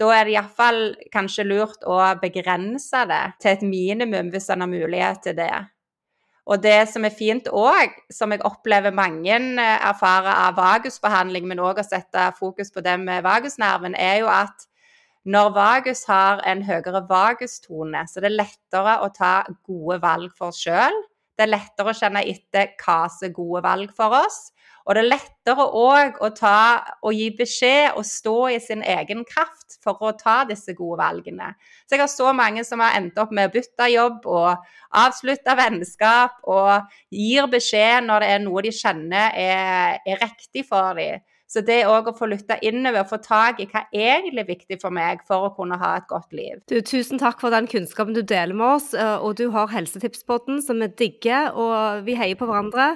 da 0.00 0.08
er 0.16 0.26
det 0.26 0.34
iallfall 0.34 0.80
kanskje 1.12 1.46
lurt 1.46 1.84
å 1.86 1.98
begrense 2.22 3.04
det 3.10 3.22
til 3.42 3.52
et 3.52 3.62
minimum 3.66 4.32
hvis 4.32 4.48
en 4.52 4.64
har 4.64 4.70
mulighet 4.70 5.22
til 5.26 5.36
det. 5.38 5.52
Og 6.50 6.58
det 6.58 6.88
som 6.90 7.04
er 7.06 7.14
fint 7.14 7.46
òg, 7.46 7.92
som 8.10 8.32
jeg 8.34 8.42
opplever 8.46 8.94
mange 8.94 9.36
eh, 9.36 9.76
erfarer 9.90 10.32
av 10.48 10.56
vagusbehandling, 10.58 11.46
men 11.46 11.62
òg 11.62 11.78
å 11.78 11.86
sette 11.86 12.32
fokus 12.38 12.72
på 12.74 12.82
det 12.82 12.96
med 12.98 13.22
vagusnerven, 13.22 13.94
er 13.94 14.24
jo 14.24 14.30
at 14.32 14.66
når 15.24 15.52
vagus 15.54 16.04
har 16.10 16.42
en 16.50 16.64
høyere 16.66 17.04
vagustone, 17.08 18.02
så 18.10 18.22
det 18.22 18.32
er 18.32 18.40
lettere 18.40 18.98
å 19.04 19.10
ta 19.14 19.34
gode 19.62 20.00
valg 20.02 20.32
for 20.34 20.50
oss 20.50 20.62
sjøl. 20.64 20.96
Det 21.38 21.46
er 21.46 21.54
lettere 21.54 21.92
å 21.92 21.96
kjenne 21.96 22.24
etter 22.28 22.74
hva 22.82 23.06
som 23.10 23.28
er 23.28 23.36
gode 23.36 23.62
valg 23.64 23.92
for 23.96 24.14
oss. 24.18 24.50
Og 24.82 24.96
det 24.96 25.04
er 25.04 25.10
lettere 25.12 25.64
òg 25.78 26.18
å 26.26 26.28
ta 26.34 26.82
og 27.06 27.14
gi 27.14 27.28
beskjed 27.38 27.94
og 27.98 28.06
stå 28.06 28.36
i 28.50 28.58
sin 28.62 28.82
egen 28.82 29.22
kraft 29.28 29.78
for 29.82 30.00
å 30.02 30.10
ta 30.18 30.40
disse 30.48 30.74
gode 30.74 30.98
valgene. 30.98 31.52
Så 31.86 31.94
jeg 31.94 32.02
har 32.02 32.10
så 32.10 32.32
mange 32.34 32.64
som 32.66 32.82
har 32.82 32.98
endt 32.98 33.18
opp 33.22 33.30
med 33.34 33.50
å 33.50 33.52
bytte 33.54 33.88
jobb 33.92 34.26
og 34.26 34.64
avslutte 34.98 35.54
vennskap, 35.58 36.42
og 36.50 36.90
gir 37.14 37.46
beskjed 37.52 38.08
når 38.08 38.26
det 38.26 38.32
er 38.34 38.42
noe 38.42 38.64
de 38.66 38.74
kjenner 38.74 39.38
er, 39.38 40.02
er 40.02 40.22
riktig 40.24 40.66
for 40.68 40.98
dem. 40.98 41.22
Så 41.52 41.60
det 41.66 41.82
òg 41.84 42.06
å 42.08 42.14
få 42.16 42.30
lytta 42.30 42.56
innover 42.64 43.02
og 43.02 43.10
få 43.10 43.18
tak 43.20 43.60
i 43.60 43.66
hva 43.68 43.84
er 43.92 44.22
egentlig 44.22 44.46
viktig 44.48 44.78
for 44.80 44.94
meg 44.94 45.20
for 45.28 45.50
å 45.50 45.52
kunne 45.56 45.76
ha 45.80 45.98
et 45.98 46.08
godt 46.08 46.32
liv. 46.36 46.62
Du, 46.70 46.78
tusen 46.80 47.20
takk 47.20 47.42
for 47.44 47.52
den 47.52 47.68
kunnskapen 47.68 48.16
du 48.16 48.22
deler 48.24 48.56
med 48.56 48.78
oss, 48.78 48.92
eh, 48.96 49.18
og 49.20 49.36
du 49.40 49.50
har 49.52 49.68
Helsetipspodden 49.72 50.62
som 50.64 50.80
vi 50.80 50.88
digger, 51.02 51.52
og 51.52 52.06
vi 52.08 52.16
heier 52.16 52.40
på 52.40 52.48
hverandre. 52.48 52.94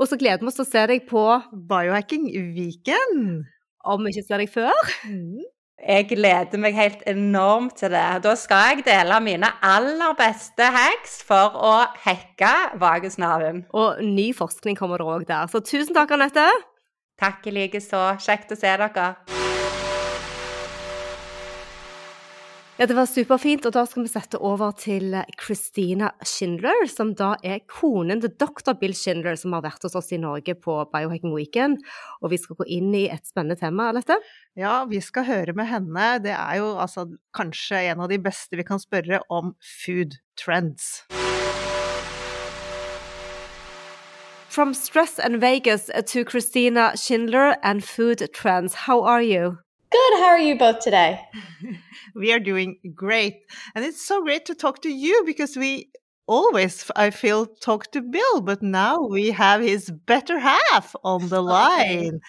Og 0.00 0.08
så 0.10 0.18
gleder 0.18 0.40
vi 0.40 0.48
oss 0.50 0.56
til 0.58 0.64
å 0.64 0.70
se 0.72 0.86
deg 0.90 1.04
på 1.10 1.26
Biohacking 1.52 2.30
Viken. 2.56 3.44
Om 3.84 4.06
vi 4.06 4.14
ikke 4.14 4.26
ser 4.30 4.40
deg 4.40 4.50
før. 4.50 4.94
Mm. 5.04 5.44
Jeg 5.84 6.06
gleder 6.08 6.60
meg 6.62 6.76
helt 6.78 7.02
enormt 7.10 7.76
til 7.76 7.92
det. 7.92 8.06
Da 8.24 8.32
skal 8.40 8.70
jeg 8.72 8.86
dele 8.86 9.20
mine 9.20 9.50
aller 9.60 10.14
beste 10.16 10.70
hacks 10.72 11.18
for 11.28 11.58
å 11.60 11.74
hacke 12.06 12.52
vagusnerven. 12.80 13.66
Og 13.76 14.00
ny 14.00 14.30
forskning 14.36 14.78
kommer 14.80 15.02
det 15.02 15.10
òg 15.10 15.26
der. 15.28 15.50
Så 15.52 15.60
tusen 15.60 15.92
takk, 15.96 16.16
Anette. 16.16 16.48
Takk 17.20 17.46
i 17.46 17.54
likeså. 17.54 18.02
Kjekt 18.22 18.52
å 18.52 18.58
se 18.58 18.74
dere. 18.80 19.14
Ja, 22.74 22.88
Det 22.90 22.96
var 22.98 23.06
superfint, 23.06 23.62
og 23.68 23.72
da 23.76 23.84
skal 23.86 24.02
vi 24.02 24.10
sette 24.10 24.38
over 24.42 24.72
til 24.74 25.12
Christina 25.38 26.08
Schindler, 26.26 26.88
som 26.90 27.12
da 27.14 27.36
er 27.46 27.60
konen 27.70 28.18
til 28.18 28.32
dr. 28.34 28.74
Bill 28.80 28.96
Schindler, 28.98 29.38
som 29.38 29.54
har 29.54 29.62
vært 29.62 29.86
hos 29.86 29.94
oss 29.94 30.10
i 30.10 30.18
Norge 30.18 30.56
på 30.58 30.80
Biohacking 30.90 31.30
Weekend. 31.36 31.84
Og 32.18 32.34
vi 32.34 32.40
skal 32.42 32.58
gå 32.58 32.66
inn 32.74 32.90
i 32.98 33.04
et 33.06 33.22
spennende 33.30 33.60
tema, 33.60 33.92
Alette? 33.92 34.18
Ja, 34.58 34.80
vi 34.90 34.98
skal 34.98 35.28
høre 35.30 35.54
med 35.54 35.70
henne. 35.70 36.08
Det 36.26 36.34
er 36.34 36.58
jo 36.58 36.72
altså 36.74 37.06
kanskje 37.36 37.92
en 37.92 38.02
av 38.02 38.10
de 38.10 38.18
beste 38.18 38.58
vi 38.58 38.66
kan 38.66 38.82
spørre 38.82 39.22
om 39.30 39.54
food 39.62 40.18
trends. 40.34 41.04
From 44.54 44.72
stress 44.72 45.18
and 45.18 45.40
Vegas 45.40 45.90
uh, 45.92 46.02
to 46.02 46.24
Christina 46.24 46.92
Schindler 46.94 47.56
and 47.64 47.82
food 47.82 48.30
trends, 48.32 48.72
how 48.72 49.02
are 49.02 49.20
you? 49.20 49.58
Good. 49.90 50.12
How 50.20 50.26
are 50.26 50.38
you 50.38 50.56
both 50.56 50.78
today? 50.78 51.22
we 52.14 52.32
are 52.32 52.38
doing 52.38 52.78
great. 52.94 53.40
And 53.74 53.84
it's 53.84 54.06
so 54.06 54.22
great 54.22 54.46
to 54.46 54.54
talk 54.54 54.80
to 54.82 54.88
you 54.88 55.24
because 55.26 55.56
we 55.56 55.90
always, 56.26 56.90
I 56.96 57.10
feel, 57.10 57.46
talk 57.46 57.90
to 57.92 58.00
Bill, 58.00 58.40
but 58.40 58.62
now 58.62 59.02
we 59.02 59.30
have 59.30 59.60
his 59.60 59.90
better 59.90 60.38
half 60.38 60.94
on 61.04 61.28
the 61.28 61.42
line. 61.42 62.20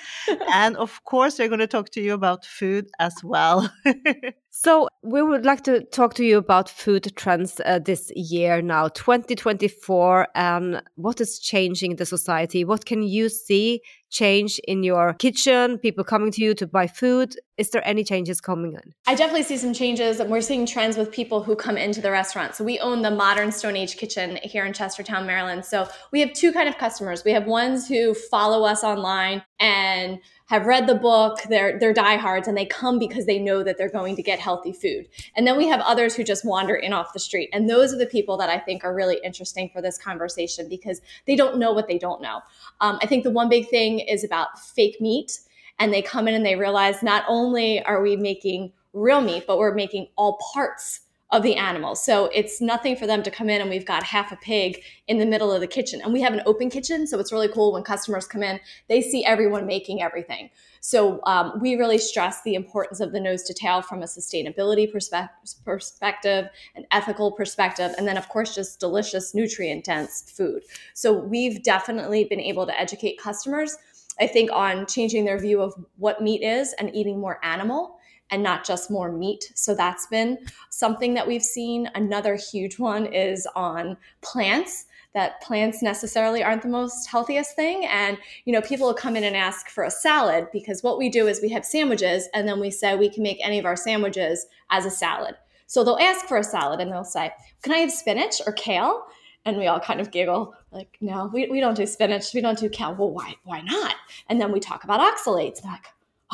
and 0.53 0.75
of 0.77 1.03
course, 1.03 1.39
we're 1.39 1.47
going 1.47 1.60
to 1.60 1.67
talk 1.67 1.89
to 1.91 2.01
you 2.01 2.13
about 2.13 2.45
food 2.45 2.89
as 2.99 3.15
well. 3.23 3.71
so, 4.51 4.88
we 5.03 5.21
would 5.21 5.45
like 5.45 5.63
to 5.63 5.84
talk 5.86 6.13
to 6.15 6.25
you 6.25 6.38
about 6.38 6.69
food 6.69 7.15
trends 7.15 7.62
uh, 7.65 7.79
this 7.79 8.12
year 8.15 8.62
now, 8.62 8.88
2024, 8.89 10.27
and 10.36 10.81
what 10.95 11.21
is 11.21 11.39
changing 11.39 11.95
the 11.95 12.05
society. 12.05 12.65
What 12.65 12.86
can 12.86 13.03
you 13.03 13.29
see 13.29 13.81
change 14.15 14.60
in 14.65 14.82
your 14.82 15.13
kitchen, 15.13 15.78
people 15.78 16.04
coming 16.04 16.32
to 16.32 16.41
you 16.41 16.54
to 16.56 16.65
buy 16.65 16.88
food? 16.88 17.36
Is 17.58 17.69
there 17.69 17.86
any 17.86 18.04
changes 18.04 18.39
coming 18.39 18.73
in? 18.73 18.93
I 19.08 19.15
definitely 19.15 19.43
see 19.43 19.58
some 19.58 19.73
changes. 19.73 20.21
We're 20.21 20.41
seeing 20.41 20.65
trends 20.65 20.95
with 20.97 21.12
people 21.12 21.43
who 21.43 21.56
come 21.56 21.78
into 21.78 22.01
the 22.01 22.12
restaurant. 22.12 22.56
So 22.56 22.63
we 22.63 22.80
own 22.80 23.01
the 23.01 23.12
modern 23.12 23.51
Stone 23.51 23.75
Age 23.75 23.97
kitchen 23.97 24.39
here 24.41 24.65
in 24.65 24.71
Chestertown, 24.71 25.25
Maryland. 25.25 25.65
So 25.65 25.88
we 26.12 26.21
have 26.21 26.32
two 26.34 26.54
kind 26.54 26.69
of 26.69 26.78
customers. 26.78 27.23
We 27.25 27.32
have 27.32 27.45
ones 27.45 27.88
who 27.88 28.13
follow 28.13 28.65
us 28.65 28.84
online 28.84 29.43
and 29.60 30.19
have 30.47 30.65
read 30.65 30.88
the 30.88 30.95
book, 30.95 31.39
they're 31.49 31.79
they're 31.79 31.93
diehards 31.93 32.47
and 32.47 32.55
they 32.55 32.65
come 32.65 32.99
because 32.99 33.25
they 33.25 33.39
know 33.39 33.63
that 33.63 33.77
they're 33.77 33.89
going 33.89 34.15
to 34.15 34.21
get 34.21 34.39
healthy 34.39 34.71
food. 34.71 35.08
And 35.36 35.45
then 35.45 35.58
we 35.58 35.67
have 35.67 35.79
others 35.81 36.15
who 36.15 36.23
just 36.23 36.45
wander 36.45 36.75
in 36.75 36.93
off 36.93 37.13
the 37.13 37.19
street. 37.19 37.49
And 37.51 37.69
those 37.69 37.93
are 37.93 37.97
the 37.97 38.05
people 38.05 38.38
that 38.38 38.49
I 38.49 38.60
think 38.60 38.84
are 38.84 38.93
really 38.93 39.19
interesting 39.23 39.69
for 39.73 39.81
this 39.81 39.97
conversation 39.97 40.69
because 40.69 41.01
they 41.25 41.36
don't 41.36 41.58
know 41.58 41.73
what 41.73 41.88
they 41.88 41.97
don't 41.97 42.21
know. 42.21 42.41
Um, 42.81 42.99
I 43.01 43.08
think 43.08 43.23
the 43.23 43.31
one 43.31 43.49
big 43.49 43.69
thing 43.69 43.99
is 43.99 44.23
about 44.23 44.60
fake 44.60 45.01
meat. 45.01 45.39
And 45.77 45.91
they 45.91 46.01
come 46.01 46.27
in 46.27 46.36
and 46.36 46.45
they 46.45 46.55
realize 46.55 47.03
not 47.03 47.25
only 47.27 47.84
are 47.84 48.01
we 48.01 48.15
making 48.15 48.71
real 48.93 49.19
meat, 49.19 49.43
but 49.45 49.58
we're 49.58 49.73
making 49.73 50.08
all 50.15 50.39
parts 50.53 51.01
of 51.31 51.41
the 51.41 51.55
animal. 51.55 51.95
So 51.95 52.27
it's 52.33 52.61
nothing 52.61 52.95
for 52.95 53.07
them 53.07 53.23
to 53.23 53.31
come 53.31 53.49
in 53.49 53.59
and 53.59 53.69
we've 53.69 53.85
got 53.85 54.03
half 54.03 54.31
a 54.31 54.35
pig 54.35 54.83
in 55.07 55.17
the 55.17 55.25
middle 55.25 55.51
of 55.51 55.59
the 55.59 55.67
kitchen. 55.67 55.99
And 56.01 56.13
we 56.13 56.21
have 56.21 56.33
an 56.33 56.41
open 56.45 56.69
kitchen. 56.69 57.07
So 57.07 57.19
it's 57.19 57.31
really 57.31 57.47
cool 57.47 57.73
when 57.73 57.83
customers 57.83 58.27
come 58.27 58.43
in, 58.43 58.59
they 58.89 59.01
see 59.01 59.25
everyone 59.25 59.65
making 59.65 60.03
everything. 60.03 60.51
So 60.81 61.19
um, 61.25 61.59
we 61.59 61.75
really 61.75 61.97
stress 61.97 62.43
the 62.43 62.53
importance 62.53 62.99
of 62.99 63.11
the 63.11 63.19
nose 63.19 63.41
to 63.43 63.55
tail 63.55 63.81
from 63.81 64.03
a 64.03 64.05
sustainability 64.05 64.93
perspe- 64.93 65.29
perspective, 65.65 66.47
an 66.75 66.85
ethical 66.91 67.31
perspective, 67.31 67.95
and 67.97 68.07
then, 68.07 68.17
of 68.17 68.29
course, 68.29 68.53
just 68.53 68.79
delicious, 68.79 69.33
nutrient 69.33 69.83
dense 69.83 70.31
food. 70.31 70.61
So 70.93 71.11
we've 71.11 71.63
definitely 71.63 72.25
been 72.25 72.39
able 72.39 72.67
to 72.67 72.79
educate 72.79 73.17
customers. 73.17 73.75
I 74.19 74.27
think 74.27 74.51
on 74.51 74.85
changing 74.85 75.25
their 75.25 75.39
view 75.39 75.59
of 75.59 75.73
what 75.97 76.21
meat 76.21 76.43
is 76.43 76.73
and 76.73 76.93
eating 76.95 77.19
more 77.19 77.39
animal 77.43 77.94
and 78.31 78.41
not 78.41 78.65
just 78.65 78.89
more 78.89 79.11
meat. 79.11 79.51
So 79.55 79.75
that's 79.75 80.07
been 80.07 80.38
something 80.69 81.13
that 81.13 81.27
we've 81.27 81.43
seen. 81.43 81.89
Another 81.95 82.35
huge 82.35 82.79
one 82.79 83.05
is 83.05 83.47
on 83.55 83.97
plants 84.21 84.85
that 85.15 85.41
plants 85.41 85.81
necessarily 85.81 86.43
aren't 86.43 86.61
the 86.61 86.67
most 86.67 87.07
healthiest 87.07 87.55
thing. 87.55 87.85
And 87.85 88.17
you 88.43 88.53
know 88.53 88.61
people 88.61 88.88
will 88.88 88.93
come 88.93 89.15
in 89.15 89.23
and 89.23 89.35
ask 89.35 89.69
for 89.69 89.83
a 89.83 89.89
salad 89.89 90.47
because 90.51 90.83
what 90.83 90.99
we 90.99 91.09
do 91.09 91.27
is 91.27 91.41
we 91.41 91.49
have 91.49 91.65
sandwiches 91.65 92.27
and 92.33 92.47
then 92.47 92.59
we 92.59 92.69
say 92.69 92.95
we 92.95 93.09
can 93.09 93.23
make 93.23 93.39
any 93.41 93.57
of 93.57 93.65
our 93.65 93.77
sandwiches 93.77 94.45
as 94.69 94.85
a 94.85 94.91
salad. 94.91 95.35
So 95.67 95.83
they'll 95.83 95.97
ask 95.97 96.27
for 96.27 96.38
a 96.38 96.43
salad 96.43 96.79
and 96.79 96.91
they'll 96.91 97.03
say 97.03 97.31
can 97.63 97.73
i 97.73 97.77
have 97.77 97.91
spinach 97.91 98.41
or 98.45 98.53
kale? 98.53 99.05
And 99.45 99.57
we 99.57 99.67
all 99.67 99.79
kind 99.79 100.01
of 100.01 100.11
giggle 100.11 100.53
like 100.71 100.97
no 100.99 101.29
we, 101.33 101.47
we 101.47 101.61
don't 101.61 101.77
do 101.77 101.85
spinach. 101.85 102.33
We 102.33 102.41
don't 102.41 102.59
do 102.59 102.69
kale. 102.69 102.95
Well 102.95 103.11
why 103.11 103.35
why 103.45 103.61
not? 103.61 103.95
And 104.29 104.41
then 104.41 104.51
we 104.51 104.59
talk 104.59 104.83
about 104.83 104.99
oxalates. 104.99 105.61
And 105.61 105.71
like 105.71 105.85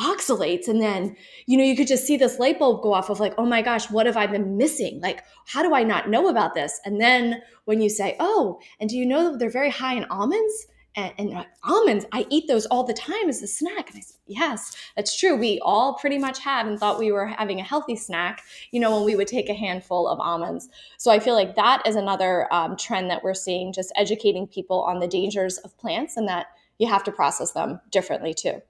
oxalates. 0.02 0.68
And 0.68 0.80
then 0.80 1.16
you 1.46 1.56
know 1.56 1.64
you 1.64 1.76
could 1.76 1.86
just 1.86 2.06
see 2.06 2.16
this 2.16 2.38
light 2.38 2.58
bulb 2.58 2.82
go 2.82 2.92
off 2.92 3.10
of 3.10 3.20
like 3.20 3.34
oh 3.38 3.46
my 3.46 3.62
gosh 3.62 3.90
what 3.90 4.06
have 4.06 4.16
i 4.16 4.26
been 4.26 4.56
missing? 4.56 5.00
Like 5.00 5.24
how 5.46 5.62
do 5.62 5.74
i 5.74 5.82
not 5.82 6.10
know 6.10 6.28
about 6.28 6.54
this? 6.54 6.80
And 6.84 7.00
then 7.00 7.40
when 7.64 7.80
you 7.80 7.88
say 7.88 8.16
oh 8.18 8.58
and 8.80 8.90
do 8.90 8.96
you 8.96 9.06
know 9.06 9.30
that 9.30 9.38
they're 9.38 9.50
very 9.50 9.70
high 9.70 9.94
in 9.94 10.04
almonds? 10.04 10.66
And, 10.94 11.10
and 11.16 11.30
like, 11.30 11.46
almonds? 11.64 12.04
I 12.12 12.26
eat 12.28 12.48
those 12.48 12.66
all 12.66 12.84
the 12.84 12.92
time 12.92 13.26
as 13.26 13.40
a 13.42 13.46
snack. 13.46 13.88
And 13.88 13.96
i 13.96 14.00
said 14.00 14.18
yes 14.26 14.76
that's 14.96 15.18
true. 15.18 15.36
We 15.36 15.58
all 15.62 15.94
pretty 15.94 16.18
much 16.18 16.38
have 16.40 16.66
and 16.66 16.78
thought 16.78 16.98
we 16.98 17.12
were 17.12 17.26
having 17.26 17.60
a 17.60 17.64
healthy 17.64 17.96
snack 17.96 18.42
you 18.72 18.80
know 18.80 18.94
when 18.96 19.04
we 19.04 19.16
would 19.16 19.28
take 19.28 19.48
a 19.48 19.54
handful 19.54 20.08
of 20.08 20.18
almonds. 20.20 20.68
So 20.98 21.10
i 21.12 21.20
feel 21.20 21.34
like 21.34 21.54
that 21.56 21.86
is 21.86 21.96
another 21.96 22.52
um, 22.52 22.76
trend 22.76 23.08
that 23.10 23.22
we're 23.22 23.34
seeing 23.34 23.72
just 23.72 23.92
educating 23.96 24.46
people 24.48 24.82
on 24.82 24.98
the 24.98 25.08
dangers 25.08 25.58
of 25.58 25.78
plants 25.78 26.16
and 26.16 26.28
that 26.28 26.46
you 26.78 26.88
have 26.88 27.04
to 27.04 27.12
process 27.12 27.52
them 27.52 27.80
differently 27.90 28.34
too 28.34 28.60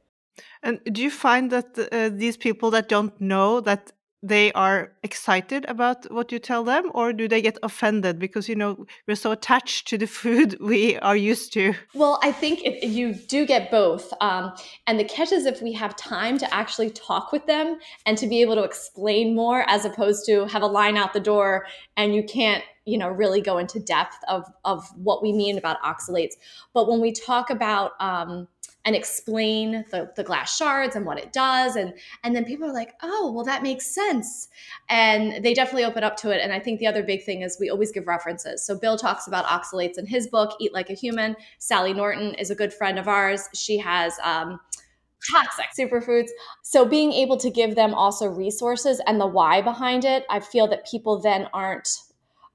and 0.63 0.81
do 0.93 1.03
you 1.03 1.11
find 1.11 1.51
that 1.51 1.79
uh, 1.79 2.11
these 2.13 2.37
people 2.37 2.71
that 2.71 2.89
don't 2.89 3.19
know 3.21 3.61
that 3.61 3.93
they 4.23 4.53
are 4.53 4.93
excited 5.03 5.65
about 5.69 6.11
what 6.13 6.31
you 6.31 6.39
tell 6.39 6.63
them? 6.63 6.91
Or 6.95 7.13
do 7.13 7.27
they 7.27 7.43
get 7.43 7.59
offended 7.63 8.19
because 8.21 8.49
you 8.49 8.55
know 8.55 8.87
we're 9.09 9.17
so 9.17 9.33
attached 9.33 9.89
to 9.89 9.99
the 9.99 10.07
food 10.07 10.57
we 10.61 10.97
are 10.99 11.17
used 11.17 11.53
to? 11.55 11.75
Well 11.95 12.19
i 12.23 12.31
think 12.31 12.61
you 12.83 13.15
do 13.15 13.45
get 13.45 13.71
both 13.71 14.13
um, 14.21 14.53
and 14.87 14.99
the 14.99 15.05
catch 15.05 15.33
is 15.33 15.47
if 15.47 15.61
we 15.61 15.73
have 15.73 15.97
time 15.97 16.39
to 16.39 16.55
actually 16.55 16.91
talk 16.91 17.33
with 17.33 17.47
them 17.47 17.79
and 18.07 18.17
to 18.19 18.27
be 18.27 18.41
able 18.43 18.55
to 18.55 18.63
explain 18.63 19.35
more 19.35 19.69
as 19.69 19.85
opposed 19.85 20.25
to 20.27 20.47
have 20.47 20.63
a 20.63 20.67
line 20.67 20.97
out 20.97 21.13
the 21.13 21.21
door 21.21 21.67
and 21.97 22.15
you 22.15 22.23
can't 22.23 22.63
you 22.85 22.99
know 22.99 23.09
really 23.09 23.41
go 23.41 23.59
into 23.59 23.81
depth 23.81 24.19
of 24.29 24.45
of 24.65 24.87
what 24.97 25.23
we 25.23 25.33
mean 25.33 25.59
about 25.59 25.81
oxalates. 25.83 26.35
But 26.73 26.89
when 26.89 27.01
we 27.01 27.13
talk 27.13 27.51
about 27.51 27.93
um, 28.01 28.49
and 28.85 28.97
explain 28.97 29.85
the, 29.91 30.11
the 30.17 30.25
glass 30.25 30.57
shards 30.57 30.97
and 30.97 31.07
what 31.07 31.19
it 31.19 31.33
does. 31.33 31.77
And 31.77 31.95
and 32.25 32.35
then 32.35 32.45
people 32.45 32.69
are 32.69 32.73
like 32.73 32.95
oh 33.03 33.33
well 33.33 33.45
that 33.45 33.63
makes 33.63 33.87
sense. 33.87 34.49
And 34.89 35.45
they 35.45 35.55
definitely 35.55 35.85
open 35.85 36.05
up 36.05 36.17
to 36.19 36.31
it. 36.31 36.41
And 36.43 36.53
i 36.53 36.59
think 36.59 36.81
the 36.81 36.87
other 36.87 37.03
big 37.03 37.25
thing 37.25 37.43
is 37.43 37.57
we 37.61 37.71
always 37.71 37.93
give 37.93 38.07
references. 38.07 38.65
So 38.65 38.79
bill 38.79 38.97
talks 38.97 39.27
about 39.27 39.45
oxalates 39.47 39.99
in 39.99 40.07
his 40.07 40.27
book 40.27 40.57
eat 40.61 40.73
like 40.73 40.91
a 40.91 40.95
human. 40.95 41.37
Sally 41.59 41.93
norton 41.93 42.35
is 42.35 42.51
a 42.51 42.55
good 42.55 42.73
friend 42.73 42.99
of 42.99 43.09
ours. 43.09 43.49
She 43.55 43.79
has 43.79 44.15
um, 44.23 44.59
toxic 45.31 45.67
superfoods. 45.79 46.29
So 46.63 46.85
being 46.85 47.13
able 47.13 47.37
to 47.39 47.51
give 47.51 47.75
them 47.75 47.95
also 47.95 48.27
resources 48.27 49.01
and 49.07 49.21
the 49.21 49.27
why 49.27 49.63
behind 49.63 50.05
it, 50.05 50.25
I 50.29 50.41
feel 50.41 50.67
that 50.69 50.87
people 50.87 51.21
then 51.21 51.49
aren't 51.53 51.89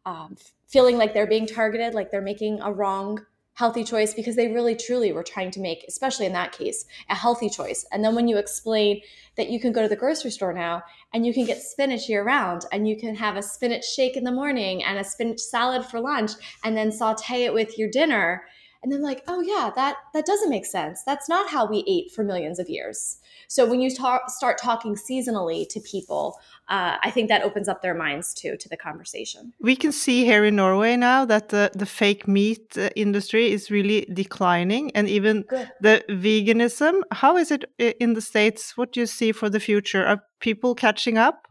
um, 0.06 0.38
feeling 0.68 0.98
like 0.98 1.14
they're 1.14 1.28
being 1.28 1.48
targeted, 1.48 1.94
like 1.94 2.12
they're 2.12 2.22
making 2.22 2.62
a 2.62 2.72
wrong 2.72 3.26
healthy 3.58 3.84
choice 3.84 4.14
because 4.14 4.36
they 4.36 4.48
really 4.50 4.76
truly 4.76 5.12
were 5.12 5.24
trying 5.24 5.50
to 5.50 5.60
make 5.60 5.84
especially 5.88 6.28
in 6.28 6.34
that 6.34 6.52
case 6.52 6.86
a 7.10 7.16
healthy 7.16 7.50
choice. 7.50 7.88
And 7.92 8.04
then 8.04 8.14
when 8.14 8.28
you 8.28 8.38
explain 8.38 9.02
that 9.36 9.50
you 9.50 9.60
can 9.60 9.72
go 9.72 9.82
to 9.82 9.88
the 9.88 9.96
grocery 9.96 10.30
store 10.30 10.54
now 10.54 10.84
and 11.12 11.26
you 11.26 11.34
can 11.34 11.44
get 11.44 11.64
spinach 11.64 12.08
year 12.08 12.24
round 12.24 12.66
and 12.72 12.88
you 12.88 12.96
can 12.96 13.16
have 13.16 13.36
a 13.36 13.42
spinach 13.42 13.84
shake 13.84 14.16
in 14.16 14.24
the 14.24 14.32
morning 14.32 14.84
and 14.84 15.00
a 15.00 15.04
spinach 15.04 15.40
salad 15.40 15.84
for 15.84 16.00
lunch 16.00 16.34
and 16.64 16.78
then 16.78 16.92
saute 16.92 17.46
it 17.46 17.54
with 17.54 17.80
your 17.80 17.90
dinner 17.90 18.44
and 18.88 18.94
then 18.94 19.02
like 19.02 19.22
oh 19.28 19.42
yeah 19.42 19.70
that 19.76 19.98
that 20.14 20.26
doesn't 20.26 20.50
make 20.50 20.66
sense 20.66 21.04
that's 21.04 21.28
not 21.28 21.50
how 21.50 21.66
we 21.66 21.84
ate 21.88 22.10
for 22.10 22.24
millions 22.24 22.58
of 22.58 22.70
years 22.70 23.18
so 23.50 23.66
when 23.66 23.82
you 23.82 23.94
ta- 23.94 24.26
start 24.28 24.58
talking 24.58 24.96
seasonally 24.96 25.68
to 25.68 25.82
people 25.82 26.40
uh, 26.70 26.98
I 27.02 27.12
think 27.12 27.30
that 27.30 27.44
opens 27.44 27.68
up 27.70 27.82
their 27.82 27.94
minds 27.94 28.34
too 28.34 28.58
to 28.58 28.68
the 28.68 28.76
conversation. 28.76 29.54
We 29.62 29.78
can 29.78 29.94
see 29.94 30.26
here 30.26 30.44
in 30.44 30.58
Norway 30.58 30.98
now 30.98 31.24
that 31.24 31.48
the, 31.48 31.72
the 31.74 31.86
fake 31.86 32.28
meat 32.28 32.78
uh, 32.78 32.90
industry 32.94 33.52
is 33.52 33.72
really 33.72 34.06
declining 34.14 34.92
and 34.92 35.08
even 35.08 35.44
Good. 35.44 35.72
the 35.80 36.04
veganism. 36.10 37.04
How 37.14 37.38
is 37.38 37.52
it 37.52 37.64
in 37.78 38.16
the 38.16 38.22
States? 38.22 38.76
What 38.76 38.92
do 38.92 39.00
you 39.00 39.06
see 39.06 39.32
for 39.32 39.50
the 39.50 39.62
future? 39.62 40.06
Are 40.06 40.24
people 40.42 40.76
catching 40.76 41.18
up? 41.18 41.48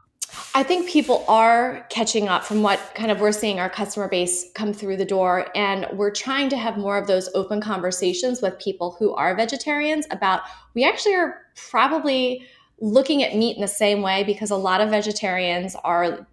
I 0.54 0.62
think 0.62 0.88
people 0.88 1.24
are 1.28 1.86
catching 1.90 2.28
up 2.28 2.44
from 2.44 2.62
what 2.62 2.80
kind 2.94 3.10
of 3.10 3.20
we're 3.20 3.32
seeing 3.32 3.60
our 3.60 3.68
customer 3.68 4.08
base 4.08 4.50
come 4.54 4.72
through 4.72 4.96
the 4.96 5.04
door. 5.04 5.48
And 5.54 5.86
we're 5.92 6.10
trying 6.10 6.48
to 6.48 6.56
have 6.56 6.78
more 6.78 6.96
of 6.96 7.06
those 7.06 7.28
open 7.34 7.60
conversations 7.60 8.40
with 8.40 8.58
people 8.58 8.96
who 8.98 9.14
are 9.14 9.36
vegetarians 9.36 10.06
about 10.10 10.42
we 10.74 10.84
actually 10.84 11.14
are 11.14 11.42
probably 11.70 12.46
looking 12.80 13.22
at 13.22 13.36
meat 13.36 13.56
in 13.56 13.62
the 13.62 13.68
same 13.68 14.02
way 14.02 14.24
because 14.24 14.50
a 14.50 14.56
lot 14.56 14.80
of 14.80 14.90
vegetarians 14.90 15.76
are 15.84 16.26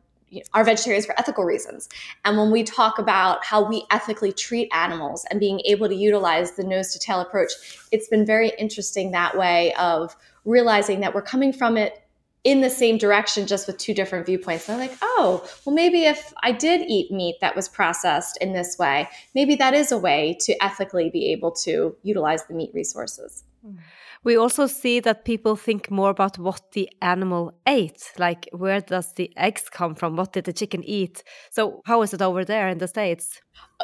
are 0.53 0.63
vegetarians 0.63 1.05
for 1.05 1.17
ethical 1.19 1.43
reasons. 1.43 1.89
And 2.25 2.37
when 2.37 2.49
we 2.49 2.63
talk 2.63 2.97
about 2.97 3.45
how 3.45 3.67
we 3.67 3.85
ethically 3.91 4.31
treat 4.31 4.67
animals 4.73 5.25
and 5.29 5.39
being 5.39 5.61
able 5.65 5.87
to 5.87 5.95
utilize 5.95 6.53
the 6.53 6.63
nose 6.63 6.91
to 6.93 6.99
tail 6.99 7.19
approach, 7.19 7.51
it's 7.91 8.07
been 8.07 8.25
very 8.25 8.51
interesting 8.57 9.11
that 9.11 9.37
way 9.37 9.73
of 9.75 10.15
realizing 10.45 11.01
that 11.01 11.13
we're 11.13 11.21
coming 11.21 11.53
from 11.53 11.77
it 11.77 12.02
in 12.43 12.61
the 12.61 12.69
same 12.69 12.97
direction, 12.97 13.47
just 13.47 13.67
with 13.67 13.77
two 13.77 13.93
different 13.93 14.25
viewpoints. 14.25 14.67
And 14.67 14.79
they're 14.79 14.87
like, 14.87 14.97
oh, 15.01 15.47
well, 15.65 15.73
maybe 15.73 16.03
if 16.03 16.33
I 16.43 16.51
did 16.51 16.81
eat 16.89 17.11
meat 17.11 17.37
that 17.41 17.55
was 17.55 17.69
processed 17.69 18.37
in 18.41 18.53
this 18.53 18.77
way, 18.77 19.07
maybe 19.33 19.55
that 19.55 19.73
is 19.73 19.91
a 19.91 19.97
way 19.97 20.37
to 20.41 20.63
ethically 20.63 21.09
be 21.09 21.31
able 21.31 21.51
to 21.51 21.95
utilize 22.03 22.45
the 22.45 22.53
meat 22.53 22.71
resources. 22.73 23.43
Mm. 23.65 23.77
We 24.23 24.37
also 24.37 24.67
see 24.67 25.01
that 25.01 25.25
people 25.25 25.57
think 25.57 25.91
more 25.91 26.09
about 26.09 26.39
what 26.39 26.71
the 26.71 26.89
animal 27.01 27.51
ate, 27.67 28.09
like 28.17 28.47
where 28.53 28.79
does 28.79 29.13
the 29.13 29.29
eggs 29.35 29.67
come 29.69 29.95
from? 29.95 30.15
What 30.15 30.31
did 30.31 30.45
the 30.45 30.53
chicken 30.53 30.81
eat? 30.85 31.23
So, 31.51 31.81
how 31.85 32.01
is 32.03 32.13
it 32.13 32.21
over 32.21 32.45
there 32.45 32.69
in 32.69 32.77
the 32.77 32.87
States? 32.87 33.41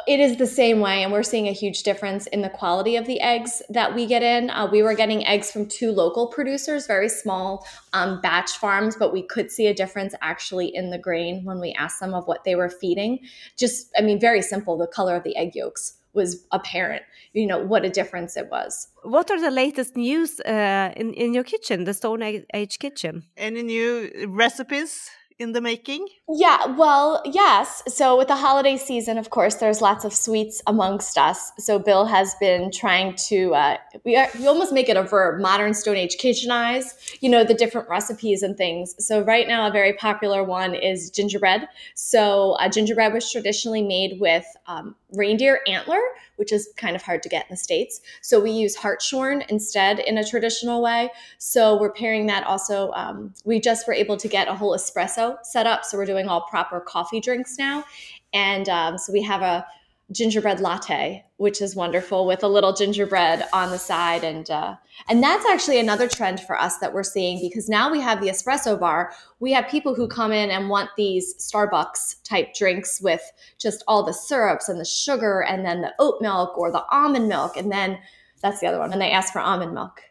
It 0.08 0.18
is 0.18 0.38
the 0.38 0.46
same 0.46 0.80
way, 0.80 1.02
and 1.02 1.12
we're 1.12 1.22
seeing 1.22 1.46
a 1.46 1.52
huge 1.52 1.82
difference 1.82 2.26
in 2.28 2.40
the 2.40 2.48
quality 2.48 2.96
of 2.96 3.06
the 3.06 3.20
eggs 3.20 3.60
that 3.68 3.94
we 3.94 4.06
get 4.06 4.22
in. 4.22 4.48
Uh, 4.48 4.66
we 4.70 4.82
were 4.82 4.94
getting 4.94 5.26
eggs 5.26 5.52
from 5.52 5.66
two 5.66 5.92
local 5.92 6.26
producers, 6.28 6.86
very 6.86 7.10
small 7.10 7.66
um, 7.92 8.20
batch 8.22 8.52
farms, 8.52 8.96
but 8.96 9.12
we 9.12 9.22
could 9.22 9.50
see 9.50 9.66
a 9.66 9.74
difference 9.74 10.14
actually 10.22 10.74
in 10.74 10.88
the 10.88 10.98
grain 10.98 11.44
when 11.44 11.60
we 11.60 11.74
asked 11.74 12.00
them 12.00 12.14
of 12.14 12.26
what 12.26 12.44
they 12.44 12.54
were 12.54 12.70
feeding. 12.70 13.18
Just, 13.58 13.90
I 13.96 14.00
mean, 14.00 14.18
very 14.18 14.40
simple 14.40 14.78
the 14.78 14.86
color 14.86 15.16
of 15.16 15.22
the 15.22 15.36
egg 15.36 15.54
yolks 15.54 15.99
was 16.12 16.44
apparent 16.52 17.02
you 17.32 17.46
know 17.46 17.58
what 17.58 17.84
a 17.84 17.90
difference 17.90 18.36
it 18.36 18.48
was 18.50 18.88
what 19.02 19.30
are 19.30 19.40
the 19.40 19.50
latest 19.50 19.96
news 19.96 20.40
uh, 20.40 20.92
in 20.96 21.12
in 21.14 21.34
your 21.34 21.44
kitchen 21.44 21.84
the 21.84 21.94
stone 21.94 22.22
age 22.22 22.78
kitchen 22.78 23.24
any 23.36 23.62
new 23.62 24.10
recipes 24.28 25.10
in 25.40 25.52
the 25.52 25.60
making? 25.60 26.06
Yeah, 26.28 26.66
well, 26.76 27.22
yes. 27.24 27.82
So 27.88 28.16
with 28.18 28.28
the 28.28 28.36
holiday 28.36 28.76
season, 28.76 29.16
of 29.16 29.30
course, 29.30 29.54
there's 29.56 29.80
lots 29.80 30.04
of 30.04 30.12
sweets 30.12 30.62
amongst 30.66 31.16
us. 31.16 31.50
So 31.58 31.78
Bill 31.78 32.04
has 32.04 32.34
been 32.38 32.70
trying 32.70 33.16
to 33.28 33.54
uh, 33.54 33.76
we 34.04 34.16
are, 34.16 34.28
we 34.38 34.46
almost 34.46 34.72
make 34.72 34.88
it 34.88 34.98
a 34.98 35.02
verb, 35.02 35.40
modern 35.40 35.72
Stone 35.72 35.96
Age 35.96 36.16
kitchenize. 36.20 37.18
You 37.20 37.30
know 37.30 37.42
the 37.42 37.54
different 37.54 37.88
recipes 37.88 38.42
and 38.42 38.56
things. 38.56 38.94
So 39.04 39.22
right 39.22 39.48
now, 39.48 39.66
a 39.66 39.72
very 39.72 39.94
popular 39.94 40.44
one 40.44 40.74
is 40.74 41.10
gingerbread. 41.10 41.66
So 41.94 42.52
uh, 42.52 42.68
gingerbread 42.68 43.14
was 43.14 43.32
traditionally 43.32 43.82
made 43.82 44.20
with 44.20 44.44
um, 44.66 44.94
reindeer 45.14 45.60
antler, 45.66 46.00
which 46.36 46.52
is 46.52 46.70
kind 46.76 46.96
of 46.96 47.02
hard 47.02 47.22
to 47.22 47.28
get 47.28 47.46
in 47.48 47.54
the 47.54 47.56
States. 47.56 48.00
So 48.22 48.40
we 48.40 48.50
use 48.50 48.76
hartshorn 48.76 49.44
instead 49.48 49.98
in 49.98 50.18
a 50.18 50.24
traditional 50.24 50.82
way. 50.82 51.10
So 51.38 51.78
we're 51.80 51.92
pairing 51.92 52.26
that 52.26 52.44
also. 52.44 52.90
Um, 52.92 53.34
we 53.44 53.60
just 53.60 53.86
were 53.86 53.94
able 53.94 54.16
to 54.16 54.28
get 54.28 54.48
a 54.48 54.54
whole 54.54 54.76
espresso 54.76 55.36
set 55.44 55.66
up. 55.66 55.84
So 55.84 55.98
we're 55.98 56.06
doing 56.06 56.28
all 56.28 56.42
proper 56.42 56.80
coffee 56.80 57.20
drinks 57.20 57.58
now. 57.58 57.84
And 58.32 58.68
um, 58.68 58.98
so 58.98 59.12
we 59.12 59.22
have 59.22 59.42
a 59.42 59.66
gingerbread 60.12 60.60
latte, 60.60 61.24
which 61.36 61.62
is 61.62 61.76
wonderful 61.76 62.26
with 62.26 62.42
a 62.42 62.48
little 62.48 62.72
gingerbread 62.72 63.46
on 63.52 63.70
the 63.70 63.78
side. 63.78 64.24
And, 64.24 64.50
uh, 64.50 64.76
and 65.08 65.22
that's 65.22 65.46
actually 65.46 65.78
another 65.78 66.08
trend 66.08 66.40
for 66.40 66.60
us 66.60 66.78
that 66.78 66.92
we're 66.92 67.04
seeing 67.04 67.40
because 67.40 67.68
now 67.68 67.90
we 67.90 68.00
have 68.00 68.20
the 68.20 68.28
espresso 68.28 68.78
bar. 68.78 69.12
We 69.38 69.52
have 69.52 69.68
people 69.68 69.94
who 69.94 70.08
come 70.08 70.32
in 70.32 70.50
and 70.50 70.68
want 70.68 70.90
these 70.96 71.34
Starbucks 71.36 72.22
type 72.24 72.54
drinks 72.54 73.00
with 73.00 73.22
just 73.58 73.84
all 73.86 74.02
the 74.02 74.12
syrups 74.12 74.68
and 74.68 74.80
the 74.80 74.84
sugar 74.84 75.42
and 75.42 75.64
then 75.64 75.80
the 75.80 75.94
oat 75.98 76.20
milk 76.20 76.58
or 76.58 76.72
the 76.72 76.84
almond 76.90 77.28
milk. 77.28 77.56
And 77.56 77.70
then 77.70 77.98
that's 78.42 78.60
the 78.60 78.66
other 78.66 78.78
one. 78.78 78.92
And 78.92 79.00
they 79.00 79.12
ask 79.12 79.32
for 79.32 79.40
almond 79.40 79.74
milk. 79.74 80.02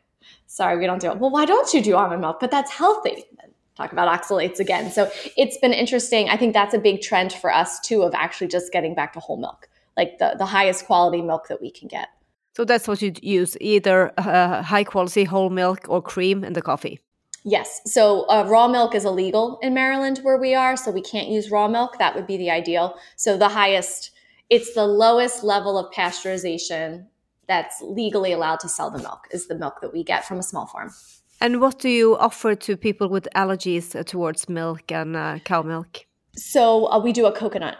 Sorry, 0.47 0.77
we 0.77 0.85
don't 0.85 1.01
do 1.01 1.11
it. 1.11 1.19
Well, 1.19 1.29
why 1.29 1.45
don't 1.45 1.73
you 1.73 1.81
do 1.81 1.95
almond 1.95 2.21
milk? 2.21 2.39
But 2.39 2.51
that's 2.51 2.71
healthy 2.71 3.25
talk 3.75 3.93
about 3.93 4.09
oxalates 4.09 4.59
again. 4.59 4.91
So 4.91 5.09
it's 5.37 5.57
been 5.57 5.71
interesting. 5.71 6.27
I 6.27 6.35
think 6.35 6.53
that's 6.53 6.73
a 6.73 6.79
big 6.79 7.01
trend 7.01 7.31
for 7.31 7.53
us 7.53 7.79
too 7.79 8.01
of 8.01 8.13
actually 8.13 8.47
just 8.47 8.73
getting 8.73 8.93
back 8.93 9.13
to 9.13 9.21
whole 9.21 9.37
milk 9.37 9.69
like 9.99 10.11
the, 10.21 10.29
the 10.43 10.49
highest 10.57 10.79
quality 10.87 11.21
milk 11.31 11.43
that 11.49 11.59
we 11.65 11.71
can 11.77 11.87
get. 11.97 12.07
So 12.55 12.61
that's 12.65 12.87
what 12.89 13.01
you'd 13.01 13.23
use, 13.39 13.51
either 13.73 13.97
uh, 14.17 14.61
high 14.73 14.85
quality 14.93 15.23
whole 15.33 15.51
milk 15.63 15.79
or 15.93 16.01
cream 16.13 16.37
in 16.47 16.53
the 16.53 16.61
coffee. 16.71 16.95
Yes. 17.55 17.67
So 17.85 18.03
uh, 18.33 18.45
raw 18.53 18.67
milk 18.67 18.91
is 18.99 19.05
illegal 19.05 19.45
in 19.61 19.73
Maryland 19.73 20.17
where 20.23 20.39
we 20.45 20.51
are, 20.63 20.75
so 20.83 20.91
we 20.91 21.01
can't 21.13 21.29
use 21.37 21.45
raw 21.57 21.67
milk. 21.67 21.91
That 21.97 22.15
would 22.15 22.27
be 22.33 22.37
the 22.43 22.51
ideal. 22.61 22.85
So 23.15 23.37
the 23.37 23.53
highest, 23.61 24.11
it's 24.49 24.73
the 24.73 24.87
lowest 25.05 25.37
level 25.43 25.73
of 25.77 25.85
pasteurization 25.93 27.05
that's 27.47 27.75
legally 27.81 28.31
allowed 28.37 28.59
to 28.65 28.69
sell 28.69 28.91
the 28.91 29.03
milk 29.07 29.21
is 29.31 29.47
the 29.47 29.57
milk 29.63 29.75
that 29.81 29.91
we 29.95 30.03
get 30.03 30.21
from 30.27 30.37
a 30.39 30.43
small 30.51 30.67
farm. 30.73 30.89
And 31.41 31.61
what 31.61 31.79
do 31.79 31.89
you 31.89 32.17
offer 32.17 32.55
to 32.55 32.71
people 32.87 33.07
with 33.15 33.25
allergies 33.41 33.87
towards 34.05 34.49
milk 34.49 34.91
and 34.91 35.15
uh, 35.15 35.39
cow 35.49 35.61
milk? 35.73 35.91
So 36.35 36.61
uh, 36.91 36.99
we 37.05 37.11
do 37.13 37.25
a 37.25 37.31
coconut 37.31 37.77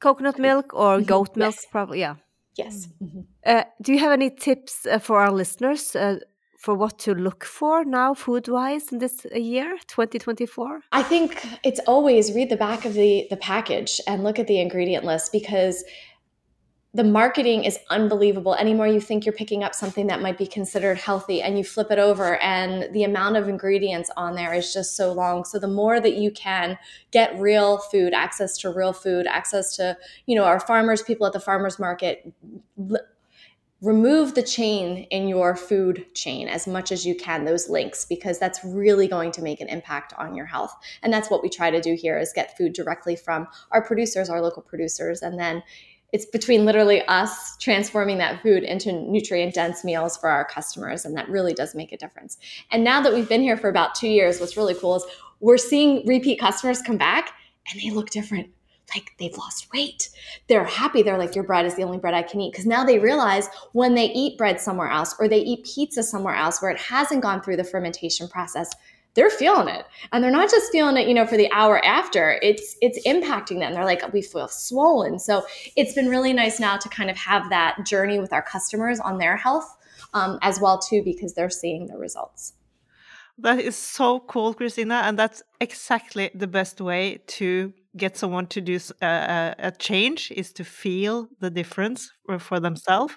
coconut 0.00 0.38
milk 0.38 0.74
or 0.74 0.96
mm-hmm. 0.96 1.04
goat 1.04 1.36
milk 1.36 1.54
yes. 1.54 1.66
probably 1.70 2.00
yeah 2.00 2.16
yes 2.56 2.88
mm-hmm. 3.02 3.20
uh, 3.46 3.64
do 3.82 3.92
you 3.92 3.98
have 3.98 4.12
any 4.12 4.30
tips 4.30 4.86
uh, 4.86 4.98
for 4.98 5.20
our 5.20 5.32
listeners 5.32 5.96
uh, 5.96 6.18
for 6.58 6.74
what 6.74 6.98
to 6.98 7.14
look 7.14 7.44
for 7.44 7.84
now 7.84 8.12
food 8.14 8.48
wise 8.48 8.92
in 8.92 8.98
this 8.98 9.26
uh, 9.26 9.38
year 9.38 9.76
2024 9.86 10.80
i 10.92 11.02
think 11.02 11.46
it's 11.64 11.80
always 11.86 12.32
read 12.32 12.48
the 12.50 12.56
back 12.56 12.84
of 12.84 12.94
the 12.94 13.26
the 13.30 13.36
package 13.36 14.00
and 14.06 14.24
look 14.24 14.38
at 14.38 14.46
the 14.46 14.60
ingredient 14.60 15.04
list 15.04 15.32
because 15.32 15.84
the 16.94 17.04
marketing 17.04 17.64
is 17.64 17.78
unbelievable. 17.90 18.54
Anymore 18.54 18.86
you 18.86 19.00
think 19.00 19.26
you're 19.26 19.34
picking 19.34 19.62
up 19.62 19.74
something 19.74 20.06
that 20.06 20.22
might 20.22 20.38
be 20.38 20.46
considered 20.46 20.96
healthy 20.96 21.42
and 21.42 21.58
you 21.58 21.62
flip 21.62 21.90
it 21.90 21.98
over 21.98 22.38
and 22.38 22.92
the 22.94 23.04
amount 23.04 23.36
of 23.36 23.46
ingredients 23.46 24.10
on 24.16 24.34
there 24.34 24.54
is 24.54 24.72
just 24.72 24.96
so 24.96 25.12
long. 25.12 25.44
So 25.44 25.58
the 25.58 25.68
more 25.68 26.00
that 26.00 26.14
you 26.14 26.30
can 26.30 26.78
get 27.10 27.38
real 27.38 27.78
food, 27.78 28.14
access 28.14 28.56
to 28.58 28.70
real 28.70 28.94
food, 28.94 29.26
access 29.26 29.76
to, 29.76 29.98
you 30.24 30.34
know, 30.34 30.44
our 30.44 30.60
farmers, 30.60 31.02
people 31.02 31.26
at 31.26 31.34
the 31.34 31.40
farmers 31.40 31.78
market, 31.78 32.32
remove 33.80 34.34
the 34.34 34.42
chain 34.42 35.04
in 35.10 35.28
your 35.28 35.54
food 35.54 36.06
chain 36.14 36.48
as 36.48 36.66
much 36.66 36.90
as 36.90 37.06
you 37.06 37.14
can 37.14 37.44
those 37.44 37.68
links 37.68 38.04
because 38.04 38.38
that's 38.38 38.64
really 38.64 39.06
going 39.06 39.30
to 39.30 39.42
make 39.42 39.60
an 39.60 39.68
impact 39.68 40.12
on 40.18 40.34
your 40.34 40.46
health 40.46 40.74
and 41.04 41.12
that's 41.12 41.30
what 41.30 41.44
we 41.44 41.48
try 41.48 41.70
to 41.70 41.80
do 41.80 41.94
here 41.94 42.18
is 42.18 42.32
get 42.34 42.56
food 42.58 42.72
directly 42.72 43.14
from 43.14 43.46
our 43.70 43.80
producers 43.80 44.28
our 44.28 44.42
local 44.42 44.62
producers 44.62 45.22
and 45.22 45.38
then 45.38 45.62
it's 46.12 46.24
between 46.24 46.64
literally 46.64 47.02
us 47.06 47.56
transforming 47.58 48.18
that 48.18 48.42
food 48.42 48.62
into 48.62 48.92
nutrient 48.92 49.54
dense 49.54 49.84
meals 49.84 50.16
for 50.16 50.30
our 50.30 50.44
customers 50.44 51.04
and 51.04 51.16
that 51.16 51.28
really 51.28 51.52
does 51.52 51.74
make 51.74 51.92
a 51.92 51.96
difference 51.96 52.38
and 52.70 52.82
now 52.82 53.00
that 53.00 53.12
we've 53.12 53.28
been 53.28 53.42
here 53.42 53.56
for 53.56 53.68
about 53.68 53.94
two 53.94 54.08
years 54.08 54.40
what's 54.40 54.56
really 54.56 54.74
cool 54.74 54.96
is 54.96 55.04
we're 55.40 55.58
seeing 55.58 56.04
repeat 56.06 56.40
customers 56.40 56.82
come 56.82 56.96
back 56.96 57.32
and 57.70 57.80
they 57.80 57.90
look 57.90 58.10
different 58.10 58.48
like 58.94 59.12
they've 59.18 59.36
lost 59.36 59.72
weight. 59.72 60.08
They're 60.46 60.64
happy. 60.64 61.02
They're 61.02 61.18
like, 61.18 61.34
your 61.34 61.44
bread 61.44 61.66
is 61.66 61.74
the 61.74 61.82
only 61.82 61.98
bread 61.98 62.14
I 62.14 62.22
can 62.22 62.40
eat. 62.40 62.52
Because 62.52 62.66
now 62.66 62.84
they 62.84 62.98
realize 62.98 63.48
when 63.72 63.94
they 63.94 64.06
eat 64.06 64.38
bread 64.38 64.60
somewhere 64.60 64.88
else 64.88 65.14
or 65.18 65.28
they 65.28 65.40
eat 65.40 65.66
pizza 65.66 66.02
somewhere 66.02 66.34
else 66.34 66.62
where 66.62 66.70
it 66.70 66.80
hasn't 66.80 67.22
gone 67.22 67.42
through 67.42 67.56
the 67.56 67.64
fermentation 67.64 68.28
process, 68.28 68.70
they're 69.18 69.30
feeling 69.30 69.66
it. 69.66 69.84
And 70.12 70.22
they're 70.22 70.30
not 70.30 70.48
just 70.48 70.70
feeling 70.70 70.96
it, 70.96 71.08
you 71.08 71.14
know, 71.14 71.26
for 71.26 71.36
the 71.36 71.50
hour 71.50 71.84
after. 71.84 72.38
It's 72.40 72.76
it's 72.80 73.04
impacting 73.04 73.58
them. 73.58 73.74
They're 73.74 73.84
like, 73.84 74.12
we 74.12 74.22
feel 74.22 74.46
swollen. 74.46 75.18
So 75.18 75.44
it's 75.74 75.92
been 75.92 76.08
really 76.08 76.32
nice 76.32 76.60
now 76.60 76.76
to 76.76 76.88
kind 76.88 77.10
of 77.10 77.16
have 77.16 77.50
that 77.50 77.84
journey 77.84 78.20
with 78.20 78.32
our 78.32 78.42
customers 78.42 79.00
on 79.00 79.18
their 79.18 79.36
health 79.36 79.76
um, 80.14 80.38
as 80.42 80.60
well 80.60 80.78
too, 80.78 81.02
because 81.02 81.34
they're 81.34 81.50
seeing 81.50 81.88
the 81.88 81.98
results. 81.98 82.54
That 83.38 83.60
is 83.60 83.76
so 83.76 84.20
cool, 84.20 84.54
Christina, 84.54 85.02
and 85.04 85.18
that's 85.18 85.42
exactly 85.60 86.30
the 86.34 86.46
best 86.46 86.80
way 86.80 87.18
to 87.38 87.72
get 87.96 88.16
someone 88.16 88.46
to 88.46 88.60
do 88.60 88.78
a, 89.02 89.54
a 89.58 89.72
change 89.72 90.30
is 90.32 90.52
to 90.52 90.64
feel 90.64 91.28
the 91.40 91.50
difference 91.50 92.12
for 92.38 92.60
themselves. 92.60 93.14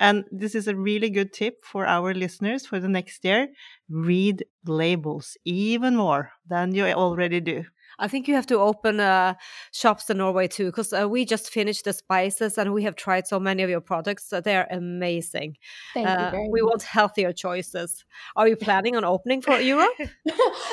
And 0.00 0.24
this 0.32 0.54
is 0.54 0.66
a 0.66 0.74
really 0.74 1.10
good 1.10 1.32
tip 1.32 1.62
for 1.62 1.86
our 1.86 2.14
listeners 2.14 2.64
for 2.66 2.80
the 2.80 2.88
next 2.88 3.22
year. 3.22 3.48
Read 3.90 4.46
labels 4.66 5.36
even 5.44 5.94
more 5.94 6.32
than 6.48 6.74
you 6.74 6.86
already 6.86 7.40
do. 7.40 7.64
I 7.98 8.08
think 8.08 8.26
you 8.26 8.34
have 8.34 8.46
to 8.46 8.58
open 8.58 8.98
uh, 8.98 9.34
shops 9.72 10.08
in 10.08 10.16
Norway 10.16 10.48
too, 10.48 10.66
because 10.66 10.94
uh, 10.94 11.06
we 11.06 11.26
just 11.26 11.50
finished 11.52 11.84
the 11.84 11.92
spices 11.92 12.56
and 12.56 12.72
we 12.72 12.82
have 12.84 12.96
tried 12.96 13.26
so 13.26 13.38
many 13.38 13.62
of 13.62 13.68
your 13.68 13.82
products. 13.82 14.32
Uh, 14.32 14.40
they're 14.40 14.66
amazing. 14.70 15.58
Thank 15.92 16.08
you 16.08 16.14
uh, 16.14 16.30
very 16.30 16.48
We 16.48 16.62
much. 16.62 16.70
want 16.70 16.82
healthier 16.84 17.34
choices. 17.34 18.02
Are 18.36 18.48
you 18.48 18.56
planning 18.56 18.96
on 18.96 19.04
opening 19.04 19.42
for 19.42 19.60
Europe? 19.60 19.92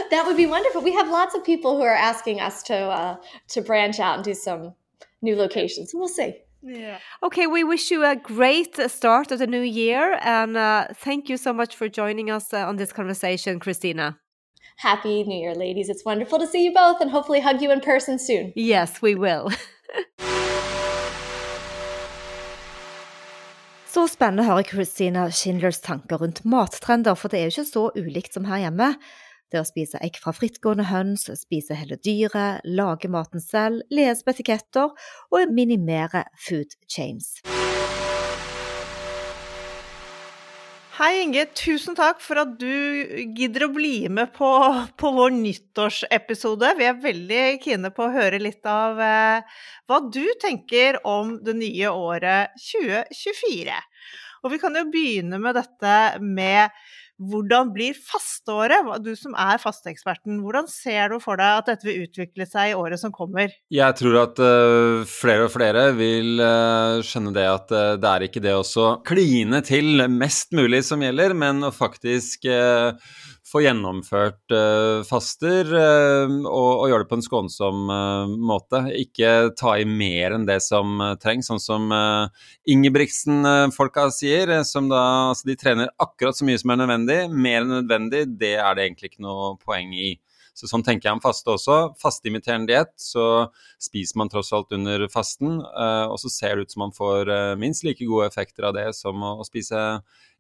that 0.10 0.24
would 0.26 0.38
be 0.38 0.46
wonderful. 0.46 0.82
We 0.82 0.94
have 0.94 1.10
lots 1.10 1.36
of 1.36 1.44
people 1.44 1.76
who 1.76 1.84
are 1.84 1.94
asking 1.94 2.40
us 2.40 2.64
to 2.64 2.76
uh, 2.76 3.18
to 3.50 3.62
branch 3.62 4.00
out 4.00 4.16
and 4.16 4.24
do 4.24 4.34
some 4.34 4.74
new 5.22 5.36
locations. 5.36 5.92
We'll 5.94 6.08
see. 6.08 6.38
Yeah. 6.68 7.00
Okay, 7.24 7.48
we 7.48 7.64
wish 7.64 7.92
you 7.92 8.04
a 8.04 8.16
great 8.16 8.78
start 8.90 9.32
of 9.32 9.40
the 9.40 9.48
new 9.48 9.62
year, 9.62 10.20
and 10.22 10.58
uh, 10.58 10.88
thank 10.94 11.30
you 11.30 11.38
so 11.38 11.54
much 11.54 11.76
for 11.76 11.88
joining 11.88 12.30
us 12.30 12.54
uh, 12.54 12.68
on 12.68 12.76
this 12.76 12.92
conversation, 12.92 13.60
Christina. 13.60 14.18
Happy 14.78 15.24
New 15.24 15.40
Year, 15.40 15.56
ladies. 15.56 15.88
It's 15.88 16.04
wonderful 16.04 16.40
to 16.40 16.48
see 16.48 16.66
you 16.66 16.74
both 16.74 17.00
and 17.00 17.10
hopefully 17.10 17.40
hug 17.40 17.62
you 17.62 17.72
in 17.72 17.80
person 17.80 18.20
soon. 18.20 18.52
Yes, 18.56 19.02
we 19.02 19.16
will. 19.16 19.50
Så 23.88 24.04
spennende 24.12 24.44
å 24.44 24.50
høre 24.52 24.68
Christina 24.68 25.24
Schindlers 25.34 25.80
tanker 25.82 26.20
rundt 26.22 26.44
mattrender, 26.46 27.16
for 27.18 27.32
det 27.32 27.40
er 27.40 27.48
jo 27.48 27.54
ikke 27.56 27.72
så 27.72 27.86
ulikt 27.96 28.36
som 28.36 28.46
her 28.46 28.68
hjemme. 28.68 28.92
Det 29.48 29.62
å 29.62 29.68
spise 29.68 30.00
egg 30.04 30.18
fra 30.20 30.34
frittgående 30.36 30.90
høns, 30.90 31.22
spise 31.40 31.76
hele 31.80 31.96
dyret, 32.04 32.66
lage 32.68 33.08
maten 33.08 33.40
selv, 33.40 33.86
lese 33.88 34.26
på 34.26 34.34
etiketter 34.34 34.92
og 35.32 35.54
minimere 35.56 36.26
food 36.36 36.76
chains. 36.92 37.38
Hei 40.98 41.22
Inge, 41.22 41.46
tusen 41.56 41.96
takk 41.96 42.20
for 42.26 42.42
at 42.42 42.58
du 42.60 42.68
gidder 43.38 43.68
å 43.68 43.72
bli 43.72 44.10
med 44.12 44.34
på, 44.36 44.50
på 45.00 45.12
vår 45.16 45.36
nyttårsepisode. 45.38 46.74
Vi 46.80 46.88
er 46.90 47.00
veldig 47.04 47.44
kine 47.64 47.94
på 47.94 48.08
å 48.08 48.16
høre 48.18 48.42
litt 48.42 48.66
av 48.68 49.00
eh, 49.00 49.60
hva 49.88 50.02
du 50.10 50.26
tenker 50.42 51.00
om 51.08 51.38
det 51.46 51.56
nye 51.56 51.94
året 51.94 52.58
2024. 52.66 53.80
Og 54.44 54.52
vi 54.52 54.60
kan 54.60 54.76
jo 54.76 54.88
begynne 54.92 55.40
med 55.40 55.56
dette 55.62 55.94
med 56.20 56.74
hvordan 57.18 57.72
blir 57.74 57.98
fasteåret? 57.98 58.86
Du 59.04 59.12
som 59.18 59.34
er 59.40 59.58
fasteeksperten, 59.62 60.40
hvordan 60.44 60.68
ser 60.70 61.14
du 61.14 61.18
for 61.24 61.40
deg 61.40 61.62
at 61.62 61.72
dette 61.72 61.88
vil 61.88 62.06
utvikle 62.06 62.46
seg 62.50 62.72
i 62.72 62.78
året 62.78 63.02
som 63.02 63.14
kommer? 63.14 63.54
Jeg 63.74 63.98
tror 64.00 64.20
at 64.22 64.42
uh, 64.42 65.02
flere 65.10 65.48
og 65.48 65.54
flere 65.54 65.90
vil 65.98 66.38
uh, 66.42 67.02
skjønne 67.06 67.34
det 67.36 67.48
at 67.50 67.74
uh, 67.74 67.96
det 67.98 68.12
er 68.12 68.28
ikke 68.28 68.44
det 68.46 68.54
å 68.58 68.90
kline 69.08 69.64
til 69.66 70.06
mest 70.14 70.54
mulig 70.58 70.84
som 70.86 71.02
gjelder, 71.02 71.34
men 71.38 71.66
å 71.66 71.74
faktisk 71.74 72.46
få 73.48 73.62
gjennomført 73.64 74.52
uh, 74.52 75.04
faster 75.08 75.70
uh, 75.72 76.34
og, 76.50 76.72
og, 76.82 76.86
gjøre 76.92 77.06
det 77.06 77.10
på 77.12 77.18
en 77.20 77.26
skånsom 77.26 77.88
uh, 77.92 78.34
måte. 78.50 78.82
Ikke 79.00 79.54
ta 79.58 79.78
i 79.80 79.88
mer 79.88 80.36
enn 80.36 80.48
det 80.50 80.60
som 80.66 81.00
trengs, 81.22 81.48
sånn 81.48 81.64
som 81.64 81.92
Ingebrigtsen-folka 82.68 84.10
sier. 84.16 84.52
som 84.68 84.90
da, 84.92 85.04
altså 85.32 85.48
De 85.48 85.58
trener 85.60 85.94
akkurat 86.04 86.38
så 86.38 86.48
mye 86.48 86.60
som 86.60 86.74
er 86.74 86.82
nødvendig. 86.84 87.20
Mer 87.32 87.62
enn 87.64 87.76
nødvendig, 87.80 88.26
det 88.42 88.56
er 88.60 88.76
det 88.76 88.88
egentlig 88.88 89.14
ikke 89.14 89.28
noe 89.28 89.56
poeng 89.64 89.96
i. 89.96 90.18
Så 90.58 90.70
Sånn 90.70 90.84
tenker 90.86 91.10
jeg 91.10 91.18
om 91.20 91.24
faste 91.24 91.54
også. 91.54 91.78
Fasteimiterende 92.02 92.72
diett, 92.72 92.94
så 92.98 93.48
spiser 93.82 94.18
man 94.18 94.32
tross 94.34 94.50
alt 94.58 94.74
under 94.74 95.06
fasten. 95.14 95.60
og 95.62 96.18
så 96.18 96.32
ser 96.34 96.56
det 96.56 96.68
ut 96.68 96.74
som 96.74 96.88
man 96.88 96.96
får 96.96 97.30
minst 97.62 97.86
like 97.86 98.06
gode 98.06 98.26
effekter 98.26 98.66
av 98.66 98.74
det 98.74 98.88
som 98.98 99.22
å, 99.22 99.36
å 99.38 99.46
spise 99.46 99.84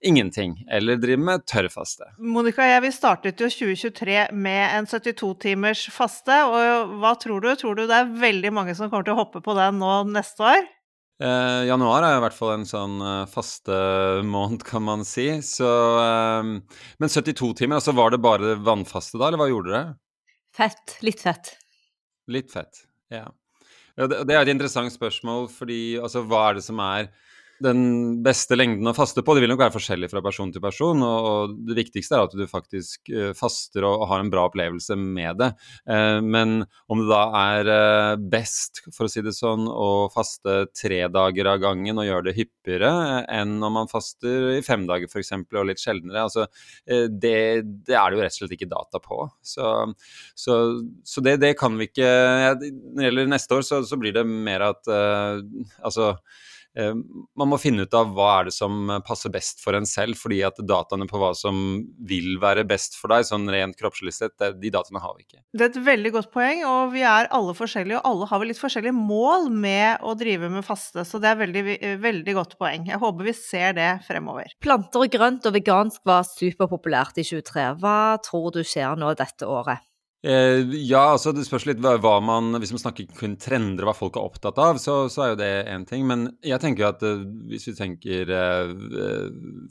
ingenting, 0.02 0.56
eller 0.72 0.98
driver 1.02 1.24
med 1.24 1.46
tørrfaste. 1.50 2.12
Monica 2.22 2.66
jeg 2.66 2.84
vi 2.86 2.94
startet 2.94 3.42
jo 3.42 3.50
2023 3.50 4.18
med 4.38 4.64
en 4.78 4.90
72-timers 4.90 5.88
faste, 5.94 6.38
og 6.50 6.98
hva 7.02 7.14
tror 7.22 7.46
du? 7.46 7.52
Tror 7.58 7.78
du 7.78 7.86
det 7.88 7.98
er 7.98 8.18
veldig 8.26 8.54
mange 8.54 8.76
som 8.78 8.92
kommer 8.92 9.08
til 9.08 9.18
å 9.18 9.22
hoppe 9.24 9.42
på 9.46 9.58
den 9.58 9.80
nå 9.82 10.02
neste 10.12 10.46
år? 10.46 10.68
Eh, 11.18 11.64
januar 11.66 12.06
er 12.06 12.20
i 12.20 12.22
hvert 12.22 12.36
fall 12.38 12.52
en 12.54 12.68
sånn 12.70 13.00
uh, 13.02 13.30
faste 13.32 13.78
måned, 14.22 14.62
kan 14.68 14.86
man 14.86 15.06
si. 15.08 15.26
Så, 15.42 15.70
eh, 15.98 16.52
men 17.02 17.10
72 17.10 17.56
timer, 17.58 17.80
altså 17.80 17.96
var 17.98 18.14
det 18.14 18.22
bare 18.22 18.54
vannfaste 18.62 19.18
da, 19.18 19.32
eller 19.32 19.42
hva 19.42 19.50
gjorde 19.50 19.74
dere? 19.74 19.96
Fett. 20.58 20.98
Litt 21.06 21.22
fett. 21.22 21.52
Litt 22.28 22.50
fett, 22.52 22.80
ja. 23.14 23.28
det, 23.96 24.34
er 24.34 24.42
et 24.42 24.50
interessant 24.52 24.92
spørsmål, 24.92 25.46
fordi 25.54 25.98
altså, 26.02 26.24
hva 26.28 26.48
er 26.50 26.58
det 26.58 26.64
som 26.66 26.82
er 26.84 27.12
den 27.64 27.82
beste 28.26 28.58
lengden 28.58 28.90
å 28.90 28.94
faste 28.96 29.24
på. 29.26 29.36
Det 29.36 29.44
vil 29.44 29.52
nok 29.52 29.62
være 29.64 29.74
forskjellig 29.74 30.10
fra 30.12 30.22
person 30.26 30.52
til 30.54 30.64
person, 30.64 31.02
og, 31.04 31.56
det 31.68 31.78
viktigste 31.78 32.18
er 32.18 32.28
at 32.28 32.36
du 32.38 32.44
faktisk 32.50 33.12
uh, 33.14 33.32
faster 33.38 33.86
og, 33.88 34.06
har 34.10 34.22
en 34.22 34.32
bra 34.34 34.46
opplevelse 34.50 34.98
med 35.00 35.40
det. 35.42 35.50
Uh, 35.90 36.20
men 36.24 36.62
om 36.92 37.02
det 37.02 37.10
da 37.10 37.22
er 37.42 37.72
uh, 37.72 38.22
best, 38.22 38.84
for 38.96 39.08
å 39.08 39.12
si 39.12 39.24
det 39.26 39.36
sånn, 39.38 39.68
å 39.68 40.08
faste 40.14 40.60
tre 40.78 41.04
dager 41.14 41.52
av 41.54 41.62
gangen 41.64 42.00
og 42.00 42.08
gjøre 42.08 42.30
det 42.30 42.38
hyppigere 42.38 42.92
enn 43.34 43.58
om 43.64 43.78
man 43.80 43.92
faster 43.92 44.58
i 44.58 44.64
fem 44.66 44.86
dager 44.90 45.10
f.eks. 45.10 45.34
og 45.38 45.70
litt 45.70 45.82
sjeldnere, 45.82 46.28
altså, 46.28 46.48
det, 46.88 47.38
det, 47.88 47.96
er 47.96 48.12
det 48.12 48.18
jo 48.18 48.24
rett 48.24 48.36
og 48.36 48.42
slett 48.42 48.56
ikke 48.58 48.70
data 48.70 49.02
på. 49.04 49.22
Så, 49.46 49.70
så, 50.38 50.58
så 51.08 51.24
det, 51.26 51.38
det, 51.44 51.54
kan 51.60 51.78
vi 51.80 51.88
ikke 51.90 52.08
Når 52.08 52.60
det 52.60 53.08
gjelder 53.08 53.32
neste 53.32 53.58
år, 53.58 53.66
så, 53.66 53.82
så 53.88 54.00
blir 54.00 54.16
det 54.16 54.26
mer 54.28 54.66
at 54.70 54.88
altså 54.88 56.14
Eh, 56.18 56.57
man 56.78 57.50
må 57.50 57.58
finne 57.62 57.86
ut 57.88 57.96
av 57.98 58.12
hva 58.16 58.28
er 58.40 58.50
det 58.50 58.54
som 58.56 58.92
passer 59.08 59.32
best 59.34 59.62
for 59.64 59.78
en 59.78 59.88
selv, 59.90 60.18
fordi 60.20 60.42
at 60.46 60.60
dataene 60.62 61.08
på 61.10 61.20
hva 61.22 61.32
som 61.38 61.58
vil 62.10 62.38
være 62.42 62.66
best 62.70 62.98
for 63.00 63.14
deg, 63.14 63.26
sånn 63.28 63.50
rent 63.54 63.78
kroppslig 63.80 64.14
sett, 64.16 64.36
de 64.38 64.72
dataene 64.74 65.02
har 65.02 65.16
vi 65.18 65.26
ikke. 65.26 65.42
Det 65.58 65.68
er 65.68 65.72
et 65.74 65.82
veldig 65.88 66.14
godt 66.18 66.32
poeng, 66.36 66.64
og 66.70 66.94
vi 66.94 67.04
er 67.08 67.32
alle 67.34 67.56
forskjellige, 67.58 68.02
og 68.02 68.12
alle 68.12 68.30
har 68.30 68.44
vel 68.44 68.52
litt 68.54 68.62
forskjellige 68.62 68.98
mål 68.98 69.50
med 69.54 70.06
å 70.06 70.16
drive 70.20 70.52
med 70.54 70.66
faste, 70.68 71.06
så 71.08 71.22
det 71.24 71.32
er 71.32 71.42
veldig, 71.42 71.66
veldig 72.04 72.38
godt 72.38 72.58
poeng. 72.62 72.88
Jeg 72.92 73.02
håper 73.02 73.32
vi 73.32 73.36
ser 73.38 73.78
det 73.78 73.92
fremover. 74.08 74.54
Planter 74.64 75.06
og 75.06 75.14
grønt 75.18 75.50
og 75.50 75.58
vegansk 75.58 76.04
var 76.08 76.28
superpopulært 76.30 77.22
i 77.22 77.28
23. 77.28 77.70
Hva 77.82 78.00
tror 78.26 78.52
du 78.56 78.64
skjer 78.68 79.00
nå 79.00 79.14
dette 79.18 79.48
året? 79.50 79.87
Eh, 80.26 80.64
ja, 80.90 81.04
altså 81.14 81.30
det 81.32 81.44
spørs 81.46 81.68
litt 81.70 81.78
hva 81.78 82.16
man 82.26 82.58
Hvis 82.58 82.72
man 82.74 82.82
snakker 82.82 83.06
kun 83.20 83.36
trender, 83.38 83.86
hva 83.86 83.94
folk 83.94 84.18
er 84.18 84.26
opptatt 84.26 84.58
av, 84.58 84.80
så, 84.82 85.04
så 85.14 85.24
er 85.24 85.30
jo 85.30 85.40
det 85.44 85.52
én 85.70 85.86
ting. 85.90 86.08
Men 86.10 86.26
jeg 86.46 86.62
tenker 86.64 86.84
jo 86.84 86.90
at 86.90 87.06
eh, 87.06 87.22
hvis 87.52 87.70
vi 87.70 87.76
tenker 87.78 88.34
eh, 88.34 88.72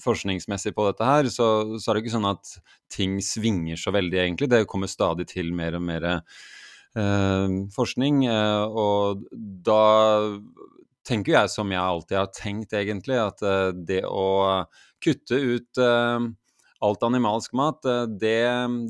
forskningsmessig 0.04 0.74
på 0.76 0.86
dette 0.86 1.08
her, 1.08 1.30
så, 1.32 1.48
så, 1.76 1.90
er 1.90 1.98
det 1.98 2.04
ikke 2.04 2.14
sånn 2.14 2.30
at 2.30 2.54
ting 2.92 3.18
svinger 3.24 3.80
så 3.80 3.94
veldig, 3.96 4.20
egentlig. 4.22 4.50
Det 4.52 4.62
kommer 4.70 4.90
stadig 4.90 5.26
til 5.32 5.50
mer 5.56 5.74
og 5.74 5.82
mer 5.82 6.06
uh, 6.06 7.50
forskning. 7.74 8.22
og 8.30 9.26
da 9.66 9.82
tenker 11.06 11.34
jeg 11.34 11.50
som 11.50 11.74
jeg 11.74 11.82
alltid 11.82 12.20
har 12.20 12.30
tenkt, 12.34 12.76
egentlig, 12.78 13.18
at 13.18 13.42
det 13.88 14.04
å 14.06 14.28
kutte 15.02 15.42
ut 15.42 15.82
alt 16.84 17.02
animalsk 17.06 17.54
mat, 17.56 17.84
eh, 17.88 18.04
det, 18.20 18.40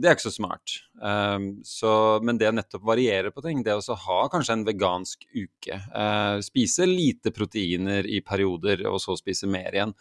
det, 0.00 0.08
er 0.08 0.16
ikke 0.16 0.26
så 0.26 0.34
smart. 0.34 0.76
Um, 0.96 1.48
så, 1.66 1.90
men 2.24 2.40
det 2.40 2.50
nettopp 2.56 2.86
variere 2.88 3.30
på 3.34 3.44
ting, 3.44 3.62
det 3.66 3.76
å 3.76 3.98
ha 4.06 4.18
kanskje 4.32 4.58
en 4.58 4.66
vegansk 4.66 5.26
uke, 5.30 5.78
uh, 5.92 6.38
spise 6.44 6.88
lite 6.88 7.32
proteiner 7.36 8.08
i 8.08 8.22
perioder 8.26 8.86
og 8.90 8.98
så 9.02 9.16
spise 9.18 9.48
mer 9.50 9.70
igjen, 9.76 9.94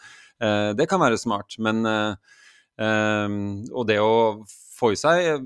uh, 0.43 0.71
det 0.77 0.89
kan 0.89 1.03
være 1.03 1.21
smart. 1.21 1.59
Men 1.61 1.85
uh, 1.85 2.37
um, 2.81 3.39
Og 3.71 3.87
det 3.89 4.01
å 4.01 4.15
få 4.47 4.93
i 4.95 4.99
seg 4.99 5.45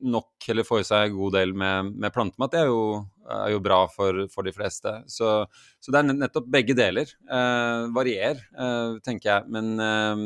nok 0.00 0.48
eller 0.48 0.66
får 0.66 0.80
i 0.82 0.86
seg 0.86 1.08
en 1.08 1.16
god 1.16 1.34
del 1.36 1.52
med, 1.56 1.90
med 2.00 2.14
plantemat, 2.14 2.52
det 2.52 2.62
er 2.62 2.70
jo, 2.70 2.84
er 3.30 3.52
jo 3.54 3.62
bra 3.64 3.80
for, 3.92 4.24
for, 4.32 4.46
de 4.46 4.54
fleste. 4.54 4.94
Så, 5.10 5.34
så, 5.78 5.92
det 5.92 6.00
er 6.00 6.08
nettopp 6.10 6.48
begge 6.52 6.76
deler. 6.78 7.12
Eh, 7.26 7.88
varier, 7.94 8.40
eh, 8.56 8.96
tenker 9.04 9.30
jeg. 9.30 9.52
Men 9.52 9.72
eh, 9.82 10.24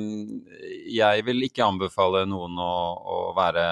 jeg 0.97 1.27
vil 1.27 1.49
ikke 1.49 1.67
anbefale 1.67 2.25
noen 2.31 2.57
å, 2.63 2.73
å 2.97 3.19
være 3.37 3.67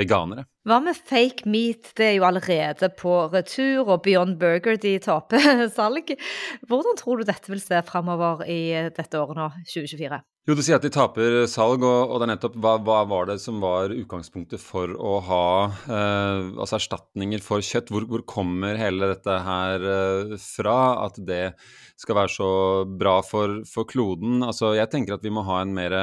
veganere. 0.00 0.46
Hva 0.68 0.80
med 0.84 0.96
fake 0.96 1.48
meat? 1.48 1.92
Det 1.96 2.08
er 2.08 2.16
jo 2.18 2.26
allerede 2.28 2.90
på 2.96 3.14
retur, 3.32 3.86
og 3.86 4.02
Beyond 4.06 4.40
Burger 4.40 4.80
de 4.80 4.96
taper 5.02 5.64
salg. 5.78 6.14
Hvordan 6.68 6.98
tror 7.00 7.20
du 7.20 7.28
dette 7.28 7.52
vil 7.52 7.62
se 7.62 7.80
framover 7.86 8.44
i 8.48 8.90
dette 8.96 9.20
året 9.20 9.38
nå, 9.38 9.48
2024? 9.68 10.20
Jo, 10.48 10.56
Du 10.56 10.62
sier 10.64 10.80
at 10.80 10.84
de 10.84 10.90
taper 10.90 11.44
salg, 11.52 11.84
og, 11.84 12.10
og 12.10 12.18
det 12.18 12.24
er 12.26 12.30
nettopp 12.32 12.54
hva, 12.64 12.72
hva, 12.82 13.02
var 13.06 13.28
det 13.28 13.36
som 13.42 13.60
var 13.62 13.92
utgangspunktet 13.92 14.58
for 14.62 14.90
å 14.96 15.18
ha 15.26 15.44
eh, 15.68 16.48
altså 16.56 16.78
erstatninger 16.78 17.44
for 17.44 17.62
kjøtt? 17.62 17.92
Hvor, 17.92 18.08
hvor, 18.08 18.24
kommer 18.26 18.80
hele 18.80 19.12
dette 19.12 19.36
her 19.44 19.84
eh, 19.84 20.34
fra? 20.40 20.78
At 21.04 21.20
det 21.28 21.52
skal 22.00 22.22
være 22.22 22.34
så 22.34 22.50
bra 22.88 23.20
for, 23.26 23.60
for, 23.68 23.86
kloden? 23.90 24.40
Altså, 24.42 24.72
Jeg 24.78 24.90
tenker 24.90 25.18
at 25.18 25.26
vi 25.28 25.34
må 25.34 25.44
ha 25.46 25.60
en 25.60 25.76
mer 25.76 25.98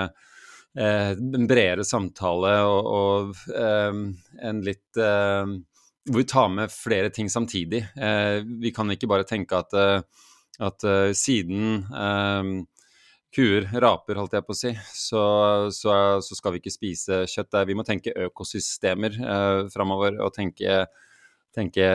en 0.78 1.47
bredere 1.49 1.86
samtale 1.88 2.51
og, 2.68 2.89
og 2.91 3.53
eh, 3.55 4.01
en 4.49 4.59
litt 4.65 4.99
eh, 5.01 5.53
Hvor 6.07 6.22
vi 6.22 6.28
tar 6.30 6.49
med 6.53 6.72
flere 6.72 7.09
ting 7.09 7.30
samtidig. 7.30 7.82
Eh, 7.97 8.43
vi 8.61 8.72
kan 8.76 8.91
ikke 8.91 9.09
bare 9.09 9.26
tenke 9.28 9.57
at, 9.57 9.74
at 10.59 10.86
siden 11.18 11.86
kuer, 13.38 13.68
raper, 13.82 14.18
holdt 14.18 14.38
jeg 14.38 14.45
på 14.47 14.55
å 14.55 14.57
si, 14.57 14.72
så, 14.95 15.24
så, 15.74 15.93
så, 16.24 16.38
skal 16.38 16.55
vi 16.55 16.61
ikke 16.61 16.74
spise 16.74 17.22
kjøtt. 17.30 17.59
Vi 17.70 17.76
må 17.78 17.86
tenke 17.88 18.15
økosystemer 18.28 19.18
eh, 19.20 19.61
framover 19.74 20.18
og 20.24 20.34
tenke, 20.36 20.86
tenke, 21.55 21.89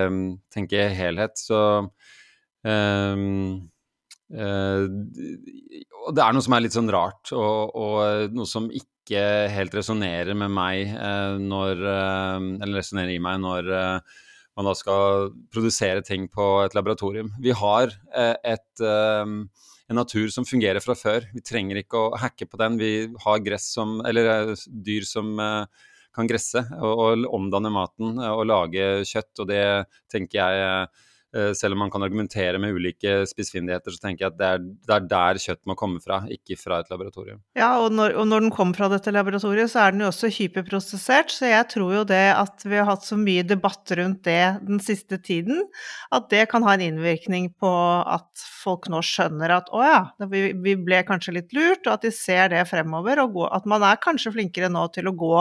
tenke 0.52 0.86
helhet. 0.94 1.40
Så 1.40 1.58
eh, 2.68 3.26
Og 4.32 6.14
det 6.16 6.24
er 6.24 6.32
noe 6.34 6.44
som 6.44 6.56
er 6.56 6.64
litt 6.64 6.76
sånn 6.76 6.90
rart, 6.92 7.32
og, 7.36 7.74
og 7.76 8.32
noe 8.32 8.48
som 8.48 8.70
ikke 8.72 9.22
helt 9.52 9.74
resonnerer 9.76 10.32
med 10.38 10.52
meg 10.54 10.92
eh, 10.94 11.34
når 11.42 11.82
eh, 11.90 12.38
Eller 12.62 12.78
resonnerer 12.78 13.12
i 13.12 13.20
meg 13.20 13.42
når 13.42 13.68
eh, 13.76 14.20
man 14.56 14.68
da 14.68 14.72
skal 14.78 15.30
produsere 15.52 16.04
ting 16.06 16.28
på 16.32 16.46
et 16.62 16.74
laboratorium. 16.76 17.32
Vi 17.42 17.52
har 17.56 17.92
eh, 18.14 18.36
et 18.54 18.86
en 19.92 20.00
natur 20.00 20.28
som 20.32 20.46
fungerer 20.48 20.82
fra 20.82 20.96
før. 20.98 21.28
Vi 21.34 21.44
trenger 21.44 21.80
ikke 21.80 22.00
å 22.00 22.18
hacke 22.20 22.48
på 22.48 22.60
den. 22.60 22.78
Vi 22.80 22.92
har 23.24 23.44
gress 23.44 23.70
som, 23.76 24.00
eller 24.08 24.30
eh, 24.32 24.66
dyr 24.66 25.06
som 25.08 25.32
eh, 25.42 25.88
kan 26.12 26.28
gresse 26.28 26.64
og, 26.78 26.92
og 27.04 27.26
omdanne 27.38 27.72
maten 27.72 28.18
eh, 28.18 28.32
og 28.32 28.48
lage 28.50 28.90
kjøtt. 29.08 29.32
Og 29.44 29.50
det 29.52 29.64
tenker 30.12 30.40
jeg 30.40 30.68
Eh, 30.72 31.08
selv 31.56 31.76
om 31.76 31.82
man 31.84 31.90
kan 31.92 32.04
argumentere 32.04 32.58
med 32.60 32.76
ulike 32.76 33.22
spissfindigheter, 33.28 33.94
så 33.94 34.02
tenker 34.02 34.26
jeg 34.26 34.32
at 34.34 34.38
det 34.38 34.48
er, 34.48 34.64
det 34.88 34.96
er, 34.96 35.06
der 35.08 35.40
kjøtt 35.40 35.60
må 35.68 35.76
komme 35.78 36.02
fra, 36.04 36.20
ikke 36.32 36.58
fra 36.60 36.82
et 36.82 36.90
laboratorium. 36.92 37.40
Ja, 37.58 37.70
og 37.80 37.94
når, 37.96 38.16
og 38.20 38.28
når, 38.28 38.44
den 38.44 38.54
kommer 38.54 38.76
fra 38.76 38.90
dette 38.92 39.14
laboratoriet, 39.14 39.72
så 39.72 39.86
er 39.86 39.94
den 39.94 40.04
jo 40.04 40.10
også 40.10 40.30
hyperprosessert. 40.36 41.32
Så 41.32 41.48
jeg 41.48 41.68
tror 41.72 41.94
jo 41.96 42.04
det 42.08 42.24
at 42.34 42.66
vi 42.66 42.76
har 42.78 42.88
hatt 42.90 43.06
så 43.08 43.16
mye 43.20 43.44
debatt 43.46 43.94
rundt 43.98 44.22
det 44.28 44.42
den 44.68 44.82
siste 44.84 45.18
tiden, 45.24 45.64
at 46.12 46.28
det 46.32 46.46
kan 46.52 46.66
ha 46.66 46.76
en 46.76 46.84
innvirkning 46.90 47.52
på 47.60 47.72
at 48.02 48.44
folk 48.62 48.90
nå 48.92 49.00
skjønner 49.06 49.56
at 49.56 49.70
å 49.74 49.82
ja, 49.84 50.02
vi, 50.30 50.50
vi 50.64 50.76
ble 50.78 51.02
kanskje 51.08 51.36
litt 51.38 51.56
lurt, 51.56 51.86
og 51.86 51.96
at 51.96 52.06
de 52.06 52.12
ser 52.14 52.52
det 52.52 52.66
fremover, 52.70 53.24
og 53.24 53.38
gå, 53.38 53.48
at 53.48 53.68
man 53.68 53.84
er 53.86 54.00
kanskje 54.02 54.34
flinkere 54.36 54.70
nå 54.72 54.86
til 54.94 55.08
å 55.10 55.16
gå 55.16 55.38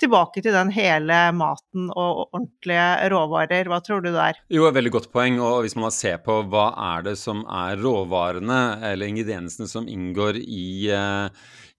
tilbake 0.00 0.42
til 0.44 0.54
den 0.54 0.70
hele 0.74 1.18
maten 1.36 1.90
og 1.92 2.26
ordentlige 2.30 3.10
råvarer. 3.12 3.70
Hva 3.70 3.80
tror 3.84 4.02
du 4.04 4.10
det 4.10 4.22
er? 4.30 4.40
Jo, 4.52 4.66
et 4.68 4.76
veldig 4.76 4.92
godt 4.96 5.10
poeng. 5.14 5.38
Og 5.44 5.64
hvis 5.64 5.76
man 5.78 5.94
ser 5.94 6.18
på 6.24 6.40
hva 6.50 6.70
er 6.94 7.06
det 7.10 7.16
som 7.20 7.44
er 7.44 7.80
råvarene 7.80 8.60
eller 8.90 9.12
ingrediensene 9.12 9.68
som 9.70 9.88
inngår 9.90 10.40
i, 10.40 10.90
uh, 10.94 11.28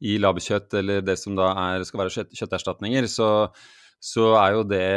i 0.02 0.18
labbekjøtt, 0.22 0.74
eller 0.82 1.06
det 1.06 1.18
som 1.22 1.38
da 1.40 1.52
er, 1.68 1.86
skal 1.88 2.04
være 2.04 2.16
kjøtt, 2.18 2.34
kjøtterstatninger, 2.38 3.10
så, 3.12 3.32
så, 4.00 4.32
er 4.42 4.58
jo 4.58 4.66
det 4.70 4.88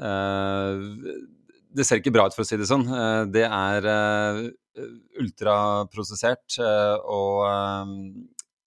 uh, 0.00 0.88
Det 1.70 1.86
ser 1.86 2.02
ikke 2.02 2.14
bra 2.14 2.26
ut, 2.26 2.34
for 2.36 2.46
å 2.46 2.48
si 2.48 2.58
det 2.60 2.70
sånn. 2.70 2.86
Uh, 2.90 3.22
det 3.30 3.46
er 3.46 4.50
ultraprosessert 5.20 6.60
og 7.10 7.42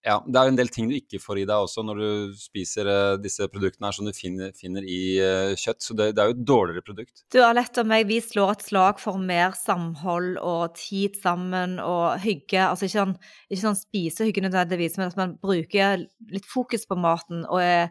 ja, 0.03 0.17
det 0.27 0.35
er 0.35 0.47
jo 0.47 0.51
en 0.51 0.57
del 0.57 0.69
ting 0.71 0.89
du 0.89 0.95
ikke 0.97 1.19
får 1.23 1.39
i 1.39 1.45
deg 1.47 1.63
også 1.63 1.83
når 1.87 1.99
du 2.01 2.07
spiser 2.35 2.89
uh, 2.89 3.15
disse 3.21 3.47
produktene 3.51 3.87
her 3.87 3.95
som 3.95 4.07
du 4.07 4.11
finner, 4.15 4.51
finner 4.57 4.83
i 4.83 4.99
uh, 5.23 5.53
kjøtt. 5.59 5.79
Så 5.85 5.95
det, 5.95 6.09
det, 6.17 6.23
er 6.23 6.31
jo 6.31 6.35
et 6.35 6.43
dårligere 6.49 6.83
produkt. 6.83 7.23
Du 7.31 7.39
Alette 7.43 7.85
og 7.85 7.89
meg, 7.89 8.09
vi 8.09 8.19
slår 8.23 8.57
et 8.57 8.65
slag 8.67 8.99
for 8.99 9.21
mer 9.21 9.55
samhold 9.55 10.35
og 10.41 10.75
tid 10.79 11.15
sammen 11.23 11.77
og 11.83 12.19
hygge. 12.23 12.59
Altså 12.65 12.89
ikke 12.89 12.97
sånn, 12.97 13.15
ikke 13.47 13.63
sånn 13.63 13.79
spisehygge 13.79 14.43
nødvendigvis, 14.43 14.99
men 14.99 15.07
at 15.07 15.19
man 15.19 15.37
bruker 15.39 16.03
litt 16.33 16.51
fokus 16.51 16.83
på 16.89 16.99
maten 16.99 17.47
og 17.47 17.63
er 17.63 17.87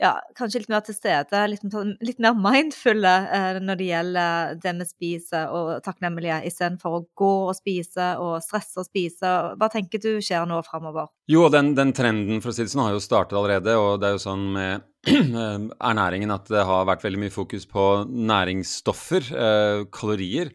ja, 0.00 0.14
kanskje 0.34 0.62
litt 0.62 0.70
mer 0.72 0.82
til 0.82 0.96
stede, 0.96 1.40
litt, 1.52 1.62
litt 2.02 2.20
mer 2.22 2.34
mindfulle 2.34 3.12
eh, 3.36 3.58
når 3.62 3.78
det 3.78 3.86
gjelder 3.86 4.56
det 4.62 4.72
vi 4.80 4.86
spiser, 4.88 5.52
og 5.54 5.84
takknemlige, 5.86 6.40
istedenfor 6.48 6.96
å 6.98 7.02
gå 7.14 7.32
og 7.50 7.54
spise 7.54 8.08
og 8.22 8.40
stresse 8.42 8.82
og 8.82 8.88
spise. 8.88 9.34
Hva 9.60 9.70
tenker 9.72 10.02
du 10.02 10.16
skjer 10.24 10.48
nå 10.50 10.58
framover? 10.66 11.12
Jo, 11.30 11.46
den, 11.52 11.72
den, 11.78 11.94
trenden 11.94 12.42
for 12.42 12.50
å 12.50 12.56
si 12.56 12.66
det 12.66 12.74
sånn 12.74 12.86
har 12.88 12.96
jo 12.96 13.04
startet 13.04 13.38
allerede, 13.38 13.76
og 13.78 14.02
det 14.02 14.10
er 14.10 14.16
jo 14.16 14.24
sånn 14.26 14.48
med 14.56 14.88
ernæringen 15.90 16.34
at 16.34 16.50
det 16.50 16.66
har 16.66 16.88
vært 16.90 17.04
veldig 17.06 17.26
mye 17.26 17.34
fokus 17.34 17.68
på 17.70 17.88
næringsstoffer, 18.10 19.30
eh, 19.30 19.84
kalorier. 19.94 20.50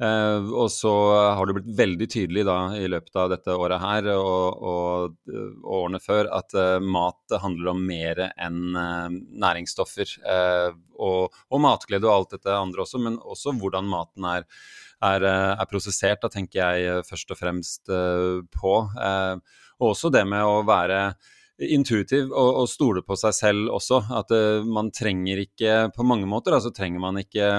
Uh, 0.00 0.48
og 0.56 0.70
så 0.72 0.90
har 1.36 1.46
det 1.46 1.54
blitt 1.58 1.74
veldig 1.78 2.06
tydelig 2.10 2.42
da, 2.48 2.56
i 2.74 2.88
løpet 2.90 3.18
av 3.22 3.28
dette 3.30 3.54
året 3.54 3.78
her 3.82 4.08
og, 4.14 4.62
og, 4.64 5.12
og 5.28 5.68
årene 5.76 6.00
før 6.02 6.30
at 6.38 6.56
uh, 6.56 6.78
mat 6.82 7.36
handler 7.42 7.74
om 7.74 7.84
mer 7.86 8.22
enn 8.32 8.72
uh, 8.74 9.12
næringsstoffer. 9.12 10.16
Og, 11.02 11.36
og, 11.50 11.60
matglede 11.62 12.08
og 12.08 12.14
alt 12.14 12.34
dette 12.38 12.56
andre 12.56 12.82
også, 12.86 13.02
men 13.04 13.20
også 13.20 13.54
hvordan 13.60 13.86
maten 13.90 14.26
er, 14.32 14.48
er, 15.04 15.28
er 15.28 15.70
prosessert. 15.70 16.22
Da 16.24 16.32
tenker 16.32 16.62
jeg 16.62 17.06
først 17.06 17.34
og 17.34 17.38
fremst 17.38 17.90
på. 17.90 18.74
og 19.82 19.86
også 19.88 20.12
det 20.14 20.22
med 20.30 20.46
å 20.46 20.60
være 20.66 21.00
intuitiv 21.62 22.30
og, 22.30 22.50
og, 22.62 22.68
stole 22.70 23.02
på 23.06 23.18
seg 23.18 23.34
selv 23.34 23.72
også. 23.74 24.02
At 24.14 24.30
man 24.66 24.92
trenger 24.94 25.42
ikke 25.42 25.90
På 25.96 26.06
mange 26.06 26.28
måter 26.30 26.54
altså 26.56 26.70
trenger 26.74 27.02
man 27.02 27.18
ikke 27.22 27.50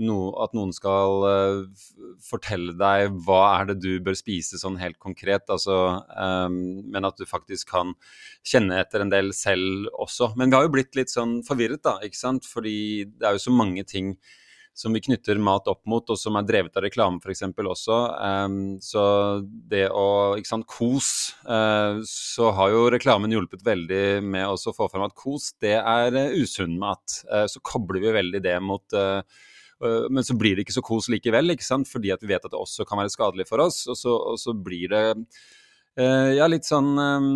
no, 0.00 0.18
at 0.42 0.54
noen 0.56 0.72
skal 0.74 1.24
uh, 1.26 1.84
fortelle 2.24 2.74
deg 2.78 3.14
hva 3.26 3.40
er 3.58 3.70
det 3.70 3.78
du 3.84 3.90
bør 4.04 4.16
spise 4.18 4.60
sånn 4.60 4.78
helt 4.80 4.98
konkret, 5.02 5.46
altså, 5.52 6.00
um, 6.16 6.58
men 6.90 7.06
at 7.08 7.20
du 7.20 7.28
faktisk 7.28 7.72
kan 7.74 7.94
kjenne 8.46 8.80
etter 8.80 9.04
en 9.04 9.12
del 9.12 9.34
selv 9.36 9.90
også. 9.92 10.32
Men 10.40 10.50
vi 10.50 10.58
har 10.58 10.66
jo 10.66 10.74
blitt 10.76 10.98
litt 10.98 11.12
sånn 11.12 11.40
forvirret, 11.46 11.84
da, 11.86 11.98
ikke 12.06 12.20
sant, 12.20 12.48
fordi 12.48 13.06
det 13.12 13.28
er 13.28 13.36
jo 13.36 13.48
så 13.48 13.54
mange 13.54 13.86
ting 13.88 14.14
som 14.80 14.94
vi 14.94 15.02
knytter 15.02 15.36
mat 15.42 15.66
opp 15.68 15.82
mot, 15.90 16.08
og 16.08 16.16
som 16.16 16.38
er 16.38 16.46
drevet 16.48 16.78
av 16.78 16.84
reklame 16.86 17.20
f.eks. 17.20 17.42
også. 17.58 17.98
Um, 18.16 18.56
så 18.80 19.02
det 19.42 19.88
å 19.92 20.38
ikke 20.40 20.52
sant, 20.54 20.68
Kos, 20.70 21.10
uh, 21.44 22.00
så 22.08 22.52
har 22.56 22.72
jo 22.72 22.86
reklamen 22.94 23.34
hjulpet 23.34 23.66
veldig 23.66 24.22
med 24.24 24.48
å 24.48 24.56
få 24.56 24.88
frem 24.88 25.04
at 25.04 25.16
kos, 25.18 25.52
det 25.60 25.76
er 25.76 26.16
uh, 26.16 26.36
usunn 26.38 26.78
mat. 26.80 27.20
Uh, 27.28 27.44
så 27.50 27.60
kobler 27.66 28.00
vi 28.06 28.16
veldig 28.16 28.44
det 28.46 28.56
mot 28.64 28.96
uh, 28.96 29.20
Eh, 29.20 29.49
men 30.12 30.26
så 30.26 30.36
blir 30.36 30.56
det 30.56 30.66
ikke 30.66 30.76
så 30.76 30.84
kos 30.84 31.08
likevel, 31.12 31.54
ikke 31.54 31.64
sant? 31.64 31.88
fordi 31.88 32.12
at 32.14 32.20
vi 32.24 32.32
vet 32.32 32.44
at 32.44 32.52
det 32.52 32.60
også 32.60 32.84
kan 32.88 33.00
være 33.00 33.12
skadelig 33.14 33.48
for 33.48 33.62
oss. 33.64 33.82
Og 33.88 33.96
så, 33.98 34.12
og 34.12 34.36
så 34.40 34.52
blir 34.52 34.92
det 34.92 35.04
eh, 35.16 36.36
ja, 36.36 36.48
litt 36.50 36.68
sånn 36.68 36.92
eh, 37.00 37.30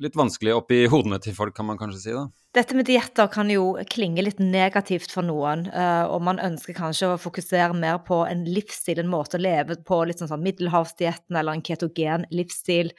litt 0.00 0.18
vanskelig 0.18 0.58
oppi 0.58 0.84
hodene 0.92 1.20
til 1.22 1.34
folk, 1.36 1.54
kan 1.56 1.68
man 1.70 1.80
kanskje 1.80 2.02
si. 2.02 2.12
da. 2.16 2.26
Dette 2.56 2.74
med 2.74 2.88
dietter 2.88 3.30
kan 3.30 3.50
jo 3.52 3.76
klinge 3.88 4.24
litt 4.26 4.40
negativt 4.42 5.12
for 5.14 5.24
noen, 5.24 5.68
og 5.70 6.18
man 6.26 6.40
ønsker 6.42 6.74
kanskje 6.74 7.12
å 7.12 7.20
fokusere 7.20 7.76
mer 7.78 8.00
på 8.04 8.18
en 8.26 8.42
livsstil, 8.42 8.98
en 9.00 9.12
måte 9.12 9.38
å 9.38 9.42
leve 9.42 9.78
på, 9.86 10.00
litt 10.04 10.18
sånn, 10.18 10.32
sånn 10.32 10.42
middelhavsdietten 10.42 11.38
eller 11.38 11.56
en 11.56 11.62
ketogen 11.64 12.26
livsstil, 12.34 12.90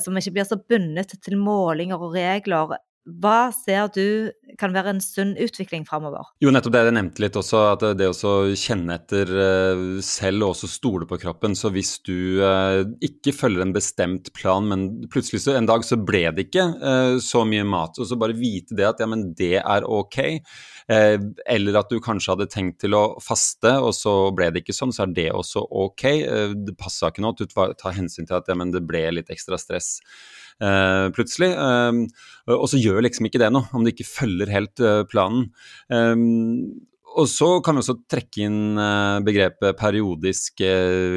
som 0.00 0.16
ikke 0.16 0.38
blir 0.38 0.48
så 0.48 0.56
bundet 0.58 1.12
til 1.20 1.36
målinger 1.36 2.00
og 2.00 2.16
regler. 2.16 2.78
Hva 3.08 3.50
ser 3.54 3.88
du 3.94 4.30
kan 4.60 4.72
være 4.74 4.92
en 4.92 5.00
sunn 5.02 5.34
utvikling 5.40 5.84
framover? 5.88 6.26
Jo, 6.42 6.50
nettopp 6.52 6.74
det 6.74 6.82
jeg 6.86 6.96
nevnte 6.96 7.22
litt 7.24 7.36
også, 7.38 7.60
at 7.72 7.84
det 7.98 8.08
å 8.10 8.34
kjenne 8.58 8.96
etter 8.98 9.32
eh, 9.44 9.82
selv 10.04 10.44
og 10.44 10.54
også 10.54 10.70
stole 10.70 11.08
på 11.08 11.18
kroppen. 11.22 11.56
Så 11.58 11.70
hvis 11.74 11.96
du 12.06 12.42
eh, 12.44 12.82
ikke 13.04 13.34
følger 13.36 13.64
en 13.64 13.74
bestemt 13.76 14.32
plan, 14.36 14.66
men 14.68 14.88
plutselig 15.12 15.44
så 15.44 15.56
en 15.56 15.68
dag 15.68 15.86
så 15.86 15.98
ble 16.00 16.26
det 16.36 16.48
ikke 16.48 16.66
eh, 16.76 17.14
så 17.24 17.44
mye 17.48 17.66
mat, 17.68 17.98
og 17.98 18.08
så 18.08 18.18
bare 18.20 18.36
vite 18.38 18.76
det 18.78 18.88
at 18.88 19.02
ja, 19.02 19.08
men 19.10 19.30
det 19.38 19.56
er 19.62 19.88
ok. 19.88 20.20
Eller 20.88 21.76
at 21.76 21.90
du 21.92 21.98
kanskje 22.00 22.32
hadde 22.32 22.48
tenkt 22.48 22.78
til 22.80 22.94
å 22.96 23.02
faste, 23.20 23.74
og 23.84 23.92
så 23.96 24.30
ble 24.32 24.48
det 24.54 24.62
ikke 24.62 24.76
sånn, 24.76 24.94
så 24.94 25.04
er 25.04 25.12
det 25.16 25.28
også 25.36 25.66
ok. 25.84 26.04
Det 26.56 26.76
passa 26.80 27.12
ikke 27.12 27.28
at 27.28 27.42
du 27.42 27.74
tar 27.76 27.96
hensyn 27.96 28.28
til 28.28 28.38
at 28.38 28.48
ja, 28.48 28.56
men 28.56 28.72
det 28.72 28.86
ble 28.88 29.04
litt 29.18 29.32
ekstra 29.32 29.60
stress. 29.60 29.98
Uh, 30.58 31.06
plutselig. 31.14 31.52
Um, 31.54 32.04
og 32.50 32.66
så 32.70 32.80
gjør 32.80 33.04
liksom 33.06 33.28
ikke 33.28 33.40
det 33.42 33.50
noe, 33.54 33.68
om 33.74 33.84
du 33.84 33.92
ikke 33.92 34.08
følger 34.08 34.50
helt 34.50 34.82
uh, 34.82 35.04
planen. 35.10 35.50
Um, 35.92 36.82
og 37.18 37.28
så 37.30 37.56
kan 37.64 37.78
vi 37.78 37.82
også 37.82 37.98
trekke 38.10 38.44
inn 38.46 38.78
begrepet 39.26 39.78
periodisk 39.78 40.60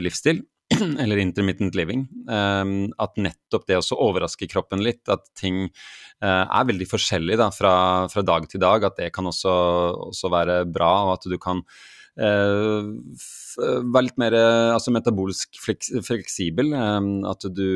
livsstil. 0.01 0.39
Eller 1.03 1.19
intermittent 1.21 1.75
living. 1.77 2.07
Um, 2.31 2.87
at 3.01 3.19
nettopp 3.21 3.67
det 3.67 3.77
også 3.77 3.99
overrasker 4.01 4.49
kroppen 4.49 4.81
litt, 4.85 5.03
at 5.11 5.27
ting 5.37 5.67
er 6.21 6.67
veldig 6.69 6.85
forskjellig 6.85 7.33
da, 7.41 7.47
fra, 7.49 7.73
fra, 8.11 8.21
dag 8.21 8.43
til 8.49 8.61
dag, 8.61 8.83
at 8.85 8.99
det 8.99 9.07
kan 9.13 9.25
også, 9.25 9.53
også 10.11 10.29
være 10.29 10.57
bra, 10.69 10.91
og 11.07 11.15
at 11.15 11.23
du 11.25 11.33
kan 11.41 11.63
Eh, 12.19 12.87
være 13.87 14.03
litt 14.03 14.17
mer 14.19 14.35
eh, 14.35 14.71
altså 14.73 14.91
metabolsk 14.91 15.59
fleksibel. 15.63 16.73
Eh, 16.75 17.09
at 17.31 17.47
du 17.55 17.67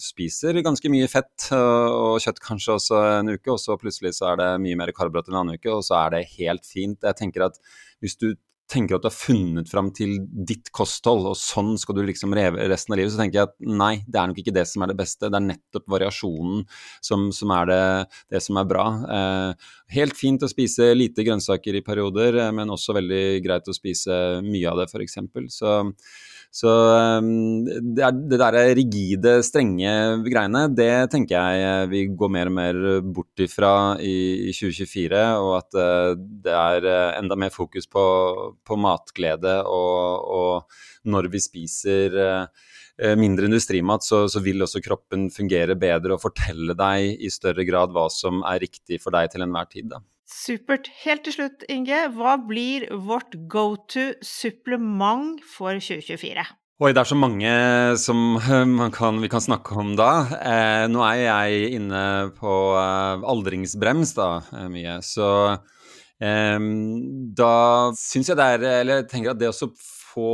spiser 0.00 0.60
ganske 0.64 0.92
mye 0.92 1.08
fett 1.10 1.48
og 1.56 2.20
kjøtt 2.22 2.42
kanskje 2.44 2.76
også 2.76 3.02
en 3.18 3.34
uke, 3.34 3.48
og 3.54 3.60
så 3.62 3.78
plutselig 3.80 4.16
så 4.18 4.32
er 4.32 4.42
det 4.42 4.50
mye 4.66 4.78
mer 4.78 4.92
karbohydrater 4.96 5.34
en 5.34 5.42
annen 5.42 5.60
uke, 5.60 5.72
og 5.72 5.84
så 5.86 5.98
er 6.04 6.16
det 6.16 6.26
helt 6.36 6.68
fint. 6.68 7.00
Jeg 7.02 7.18
tenker 7.18 7.48
at 7.48 7.60
hvis 8.02 8.18
du 8.20 8.32
tenker 8.70 8.96
at 8.96 9.04
du 9.04 9.08
har 9.08 9.14
funnet 9.14 9.68
fram 9.70 9.90
til 9.94 10.14
ditt 10.48 10.70
kosthold, 10.74 11.26
og 11.28 11.38
sånn 11.38 11.74
skal 11.80 11.96
du 11.98 12.02
liksom 12.06 12.34
reve 12.36 12.68
resten 12.70 12.94
av 12.94 13.00
livet, 13.00 13.12
så 13.14 13.20
tenker 13.20 13.40
jeg 13.40 13.50
at 13.50 13.56
nei, 13.82 13.92
det 14.06 14.20
er 14.20 14.30
nok 14.30 14.40
ikke 14.42 14.54
det 14.56 14.64
som 14.70 14.84
er 14.84 14.92
det 14.92 14.98
beste. 15.00 15.28
Det 15.28 15.38
er 15.38 15.46
nettopp 15.48 15.88
variasjonen 15.92 16.64
som, 17.04 17.28
som 17.36 17.52
er 17.58 17.70
det, 17.70 17.82
det, 18.32 18.42
som 18.44 18.60
er 18.60 18.68
bra. 18.70 18.86
Eh, 19.18 19.70
helt 19.98 20.18
fint 20.18 20.44
å 20.44 20.50
spise 20.50 20.92
lite 20.96 21.26
grønnsaker 21.26 21.78
i 21.78 21.84
perioder, 21.84 22.40
eh, 22.46 22.52
men 22.56 22.72
også 22.72 22.96
veldig 22.96 23.24
greit 23.44 23.68
å 23.68 23.76
spise 23.76 24.20
mye 24.46 24.72
av 24.72 24.82
det, 24.82 24.88
f.eks. 24.90 25.18
Så 25.52 25.74
så 26.52 26.68
ehm, 26.68 27.64
det, 27.64 28.02
er, 28.04 28.16
det 28.28 28.38
der 28.42 28.56
rigide, 28.76 29.38
strenge 29.46 29.92
greiene, 30.26 30.66
det 30.76 30.90
tenker 31.14 31.38
jeg 31.38 31.62
eh, 31.64 31.84
vi 31.88 32.02
går 32.12 32.32
mer 32.34 32.50
og 32.50 32.56
mer 32.58 32.80
bort 33.16 33.40
ifra 33.40 33.72
i, 33.96 34.50
i 34.50 34.52
2024. 34.52 35.22
Og 35.40 35.54
at 35.62 35.78
eh, 35.80 36.10
det 36.44 36.52
er 36.52 36.88
eh, 36.90 37.14
enda 37.22 37.38
mer 37.40 37.54
fokus 37.56 37.88
på, 37.88 38.04
på 38.68 38.78
matglede 38.84 39.62
og, 39.64 40.28
og, 40.36 40.82
når 41.08 41.26
vi 41.32 41.40
spiser 41.42 42.12
mindre 43.18 43.48
industrimat, 43.48 44.04
så, 44.06 44.20
så, 44.30 44.38
vil 44.44 44.62
også 44.62 44.78
kroppen 44.84 45.24
fungere 45.34 45.74
bedre 45.74 46.14
og 46.14 46.22
fortelle 46.22 46.76
deg 46.78 47.24
i 47.26 47.30
større 47.32 47.64
grad 47.66 47.90
hva 47.90 48.04
som 48.12 48.44
er 48.46 48.60
riktig 48.62 49.00
for 49.02 49.16
deg 49.16 49.32
til 49.32 49.42
enhver 49.42 49.66
tid. 49.72 49.88
Da. 49.90 49.98
Supert. 50.28 50.88
Helt 51.02 51.24
til 51.26 51.36
slutt, 51.36 51.64
Inge, 51.72 52.06
hva 52.16 52.36
blir 52.40 52.88
vårt 53.06 53.36
go 53.50 53.74
to 53.90 54.12
supplement 54.24 55.42
for 55.44 55.78
2024? 55.78 56.44
Oi, 56.82 56.90
det 56.90 57.02
er 57.02 57.06
så 57.06 57.18
mange 57.18 57.50
som 58.02 58.38
kan, 58.96 59.20
vi 59.22 59.30
kan 59.30 59.44
snakke 59.44 59.76
om 59.78 59.94
da. 59.98 60.10
Eh, 60.40 60.86
nå 60.90 61.04
er 61.06 61.20
jeg 61.26 61.72
inne 61.78 62.04
på 62.38 62.54
eh, 62.80 63.26
aldringsbrems 63.34 64.16
da, 64.18 64.30
eh, 64.56 64.68
mye, 64.72 64.96
så 65.06 65.28
eh, 66.18 66.58
da 67.38 67.54
syns 67.98 68.32
jeg 68.32 68.40
det 68.40 68.48
er 68.56 68.68
Eller 68.80 69.02
jeg 69.02 69.10
tenker 69.12 69.34
at 69.34 69.42
det 69.42 69.52
å 69.52 69.72
få 70.12 70.32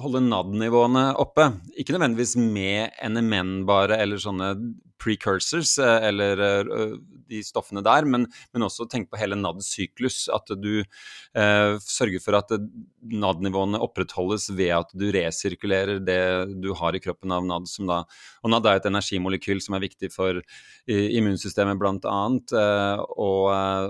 holde 0.00 0.22
NAD-nivåene 0.24 1.08
oppe, 1.20 1.50
ikke 1.76 1.96
nødvendigvis 1.96 2.36
med 2.40 2.94
NMN 3.04 3.58
bare, 3.68 3.98
eller 4.00 4.20
sånne 4.22 4.54
precursors, 5.02 5.76
eh, 5.78 6.08
eller 6.08 6.40
eh, 6.46 6.94
de 7.30 7.42
stoffene 7.44 7.82
der, 7.84 8.06
men, 8.08 8.26
men 8.54 8.66
også 8.66 8.86
tenk 8.90 9.10
på 9.10 9.18
hele 9.20 9.38
NAD-syklus. 9.38 10.26
At 10.34 10.50
du 10.60 10.72
eh, 10.82 11.72
sørger 11.82 12.22
for 12.22 12.38
at 12.38 12.52
NAD-nivåene 12.56 13.80
opprettholdes 13.82 14.48
ved 14.56 14.72
at 14.78 14.94
du 14.96 15.08
resirkulerer 15.14 16.00
det 16.04 16.20
du 16.62 16.72
har 16.78 16.96
i 16.96 17.02
kroppen 17.02 17.34
av 17.34 17.46
NAD. 17.46 17.68
Som 17.70 17.90
da, 17.90 18.02
og 18.42 18.52
NAD 18.52 18.70
er 18.70 18.80
et 18.80 18.90
energimolekyl 18.90 19.62
som 19.64 19.78
er 19.78 19.84
viktig 19.86 20.10
for 20.14 20.40
immunsystemet 20.86 21.80
bl.a., 21.80 22.18
eh, 22.62 23.04
og, 23.16 23.42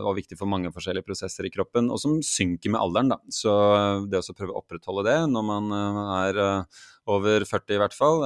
og 0.02 0.16
viktig 0.20 0.38
for 0.40 0.50
mange 0.50 0.72
forskjellige 0.74 1.06
prosesser 1.06 1.48
i 1.48 1.52
kroppen, 1.54 1.90
og 1.92 2.00
som 2.02 2.18
synker 2.24 2.72
med 2.72 2.82
alderen. 2.82 3.14
Da. 3.14 3.20
Så 3.32 3.52
det 4.10 4.22
å 4.22 4.36
prøve 4.36 4.56
å 4.56 4.62
opprettholde 4.62 5.06
det 5.08 5.18
når 5.30 5.46
man 5.46 5.72
er 5.76 6.40
over 7.06 7.44
40 7.46 7.76
i 7.76 7.80
hvert 7.80 7.94
fall, 7.94 8.24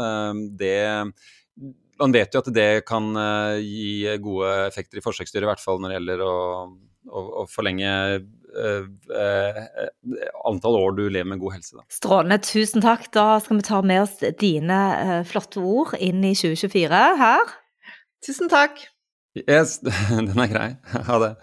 det 0.56 0.78
man 2.00 2.14
vet 2.14 2.34
jo 2.34 2.42
at 2.42 2.50
det 2.54 2.68
kan 2.88 3.10
uh, 3.16 3.56
gi 3.60 4.18
gode 4.22 4.50
effekter 4.66 5.00
i 5.00 5.04
forsøksdyr, 5.04 5.44
i 5.44 5.50
hvert 5.50 5.62
fall 5.62 5.80
når 5.80 5.92
det 5.92 5.98
gjelder 5.98 6.24
å, 6.26 6.36
å, 7.10 7.24
å 7.42 7.46
forlenge 7.50 7.94
uh, 8.20 8.84
uh, 9.14 9.60
antall 10.50 10.78
år 10.80 10.96
du 10.98 11.04
lever 11.08 11.30
med 11.32 11.42
god 11.42 11.58
helse. 11.58 11.76
Da. 11.78 11.86
Strålende, 11.92 12.40
tusen 12.46 12.84
takk. 12.84 13.08
Da 13.14 13.26
skal 13.44 13.60
vi 13.60 13.66
ta 13.70 13.82
med 13.86 14.04
oss 14.06 14.16
dine 14.40 14.80
flotte 15.28 15.62
ord 15.62 15.96
inn 16.00 16.24
i 16.26 16.34
2024 16.38 17.02
her. 17.20 17.58
Tusen 18.26 18.52
takk. 18.52 18.82
Yes, 19.46 19.78
den 20.10 20.34
er 20.34 20.50
grei. 20.50 20.70
Ha 21.06 21.18
det. 21.22 21.34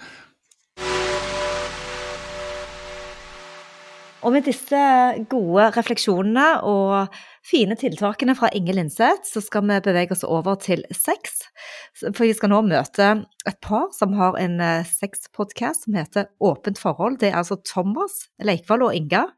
Og 4.28 4.34
med 4.36 4.44
disse 4.44 4.80
gode 5.32 5.70
refleksjonene 5.72 6.48
og 6.68 7.14
fine 7.48 7.78
tiltakene 7.80 8.36
fra 8.36 8.50
Inge 8.58 8.76
Lindseth, 8.76 9.24
så 9.24 9.40
skal 9.40 9.64
vi 9.70 9.78
bevege 9.86 10.12
oss 10.12 10.26
over 10.28 10.60
til 10.60 10.84
sex. 10.92 11.46
For 12.02 12.26
vi 12.26 12.34
skal 12.36 12.52
nå 12.52 12.60
møte 12.68 13.08
et 13.48 13.60
par 13.64 13.88
som 13.96 14.18
har 14.20 14.36
en 14.42 14.60
eh, 14.60 14.84
sexpodkast 14.84 15.88
som 15.88 15.96
heter 15.96 16.28
Åpent 16.44 16.84
forhold. 16.84 17.22
Det 17.24 17.32
er 17.32 17.40
altså 17.40 17.56
Thomas 17.64 18.26
Leikvoll 18.44 18.90
og 18.90 19.00
Inga. 19.00 19.30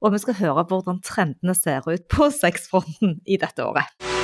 Og 0.00 0.16
vi 0.16 0.24
skal 0.24 0.40
høre 0.40 0.64
hvordan 0.64 1.04
trendene 1.04 1.52
ser 1.52 1.84
ut 1.84 2.08
på 2.08 2.32
sexfronten 2.32 3.18
i 3.28 3.36
dette 3.42 3.68
året. 3.68 4.15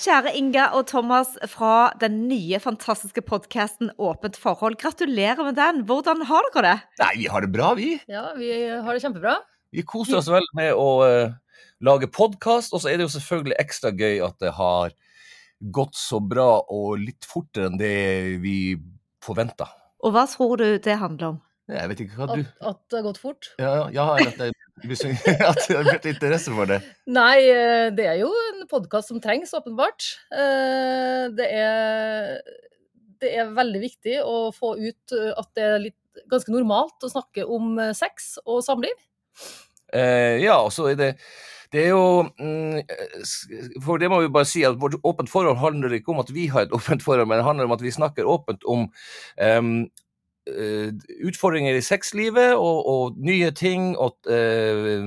Kjære 0.00 0.30
Inga 0.38 0.70
og 0.78 0.86
Thomas 0.88 1.34
fra 1.52 1.90
den 2.00 2.22
nye, 2.24 2.56
fantastiske 2.62 3.20
podkasten 3.26 3.90
Åpent 4.00 4.38
forhold. 4.40 4.78
Gratulerer 4.80 5.42
med 5.44 5.58
den. 5.58 5.82
Hvordan 5.84 6.22
har 6.24 6.46
dere 6.54 6.62
det? 6.64 7.02
Nei, 7.02 7.10
Vi 7.18 7.26
har 7.28 7.44
det 7.44 7.50
bra, 7.52 7.74
vi. 7.76 7.90
Ja, 8.08 8.30
vi 8.32 8.48
har 8.70 8.96
det 8.96 9.02
kjempebra. 9.02 9.34
Vi 9.76 9.84
koser 9.84 10.16
oss 10.22 10.30
vel 10.32 10.46
med 10.56 10.72
å 10.72 10.86
uh, 11.04 11.34
lage 11.84 12.08
podkast, 12.08 12.72
og 12.72 12.80
så 12.80 12.88
er 12.88 12.96
det 12.96 13.10
jo 13.10 13.12
selvfølgelig 13.18 13.60
ekstra 13.60 13.92
gøy 13.92 14.24
at 14.24 14.40
det 14.40 14.54
har 14.56 14.96
gått 15.60 16.00
så 16.00 16.22
bra 16.24 16.48
og 16.64 16.96
litt 17.04 17.28
fortere 17.28 17.68
enn 17.68 17.76
det 17.76 18.40
vi 18.40 18.56
forventa. 19.20 19.68
Og 20.00 20.16
hva 20.16 20.24
tror 20.32 20.56
du 20.64 20.78
det 20.80 20.96
handler 20.96 21.34
om? 21.34 21.40
Jeg 21.70 21.90
vet 21.92 22.02
ikke 22.04 22.18
hva 22.18 22.28
du 22.32 22.40
At, 22.40 22.64
at 22.70 22.80
det 22.90 22.98
har 22.98 23.06
gått 23.06 23.20
fort? 23.22 23.50
Ja, 23.60 23.74
ja 23.94 24.06
at, 24.16 24.40
det, 24.40 24.50
at 25.50 25.62
det 25.66 25.76
har 25.76 25.86
blitt 25.86 26.08
interesse 26.12 26.54
for 26.54 26.70
det? 26.70 26.80
Nei, 27.10 27.36
eh, 27.46 27.86
det 27.96 28.08
er 28.10 28.18
jo 28.22 28.30
en 28.48 28.66
podkast 28.70 29.12
som 29.12 29.20
trengs, 29.22 29.54
åpenbart. 29.56 30.08
Eh, 30.34 31.28
det 31.36 31.48
er, 31.60 32.36
det 33.22 33.34
er 33.38 33.54
veldig 33.56 33.84
viktig 33.84 34.18
å 34.24 34.50
få 34.56 34.74
ut 34.80 35.16
eh, 35.16 35.32
at 35.36 35.50
det 35.58 35.66
er 35.68 35.80
litt, 35.88 35.98
ganske 36.30 36.52
normalt 36.52 37.06
å 37.06 37.12
snakke 37.12 37.46
om 37.46 37.78
sex 37.96 38.34
og 38.42 38.64
samliv. 38.66 39.06
Eh, 39.94 40.42
ja, 40.42 40.58
og 40.62 40.74
så 40.74 40.90
er 40.90 40.98
det 40.98 41.14
det 41.70 41.84
er 41.84 41.92
jo 41.92 42.26
mm, 42.34 42.80
For 43.84 44.00
det 44.02 44.10
må 44.10 44.20
vi 44.24 44.32
bare 44.32 44.48
si 44.48 44.64
at 44.66 44.78
vårt 44.80 44.98
åpent 45.06 45.30
forhold 45.30 45.60
handler 45.62 45.94
ikke 45.94 46.10
om 46.14 46.22
at 46.22 46.32
vi 46.34 46.48
har 46.50 46.66
et 46.66 46.74
åpent 46.74 47.02
forhold, 47.02 47.28
men 47.30 47.38
det 47.38 47.46
handler 47.46 47.68
om 47.68 47.74
at 47.76 47.84
vi 47.84 47.94
snakker 47.94 48.26
åpent 48.26 48.66
om 48.66 48.88
um, 49.38 49.74
utfordringer 50.48 51.76
i 51.76 51.82
sexlivet 51.84 52.54
og, 52.56 52.78
og, 52.88 53.18
nye 53.20 53.50
ting, 53.56 53.92
og 54.00 54.16
uh, 54.30 55.04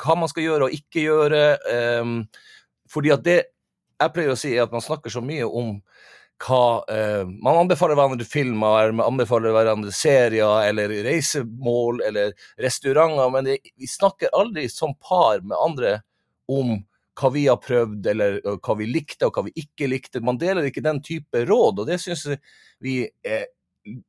hva 0.00 0.16
man 0.18 0.30
skal 0.30 0.44
gjøre 0.44 0.68
og 0.68 0.76
ikke 0.76 1.06
gjøre. 1.06 1.44
Um, 2.02 2.20
fordi 2.90 3.14
at 3.14 3.24
det 3.26 3.40
jeg 4.00 4.14
pleier 4.14 4.32
å 4.32 4.38
si, 4.38 4.54
er 4.54 4.64
at 4.64 4.72
man 4.72 4.84
snakker 4.84 5.12
så 5.12 5.22
mye 5.24 5.46
om 5.46 5.78
hva 6.40 6.80
uh, 6.88 7.24
Man 7.28 7.58
anbefaler 7.66 7.98
hverandre 7.98 8.24
filmer, 8.24 8.94
man 8.96 9.04
anbefaler 9.04 9.52
hverandre 9.52 9.92
serier 9.92 10.68
eller 10.70 10.94
reisemål 11.04 12.00
eller 12.08 12.32
restauranter, 12.60 13.34
men 13.34 13.48
det, 13.48 13.58
vi 13.76 13.90
snakker 13.90 14.32
aldri 14.36 14.68
som 14.72 14.96
par 14.96 15.44
med 15.44 15.58
andre 15.60 15.98
om 16.50 16.78
hva 17.20 17.28
vi 17.34 17.42
har 17.44 17.58
prøvd, 17.60 18.06
eller 18.08 18.38
hva 18.64 18.74
vi 18.78 18.86
likte 18.88 19.28
og 19.28 19.36
hva 19.36 19.44
vi 19.50 19.52
ikke 19.60 19.90
likte. 19.90 20.22
Man 20.24 20.38
deler 20.40 20.64
ikke 20.64 20.84
den 20.84 21.02
type 21.04 21.44
råd, 21.44 21.82
og 21.82 21.90
det 21.90 21.98
syns 22.00 22.24
vi 22.80 23.02
er 23.20 23.50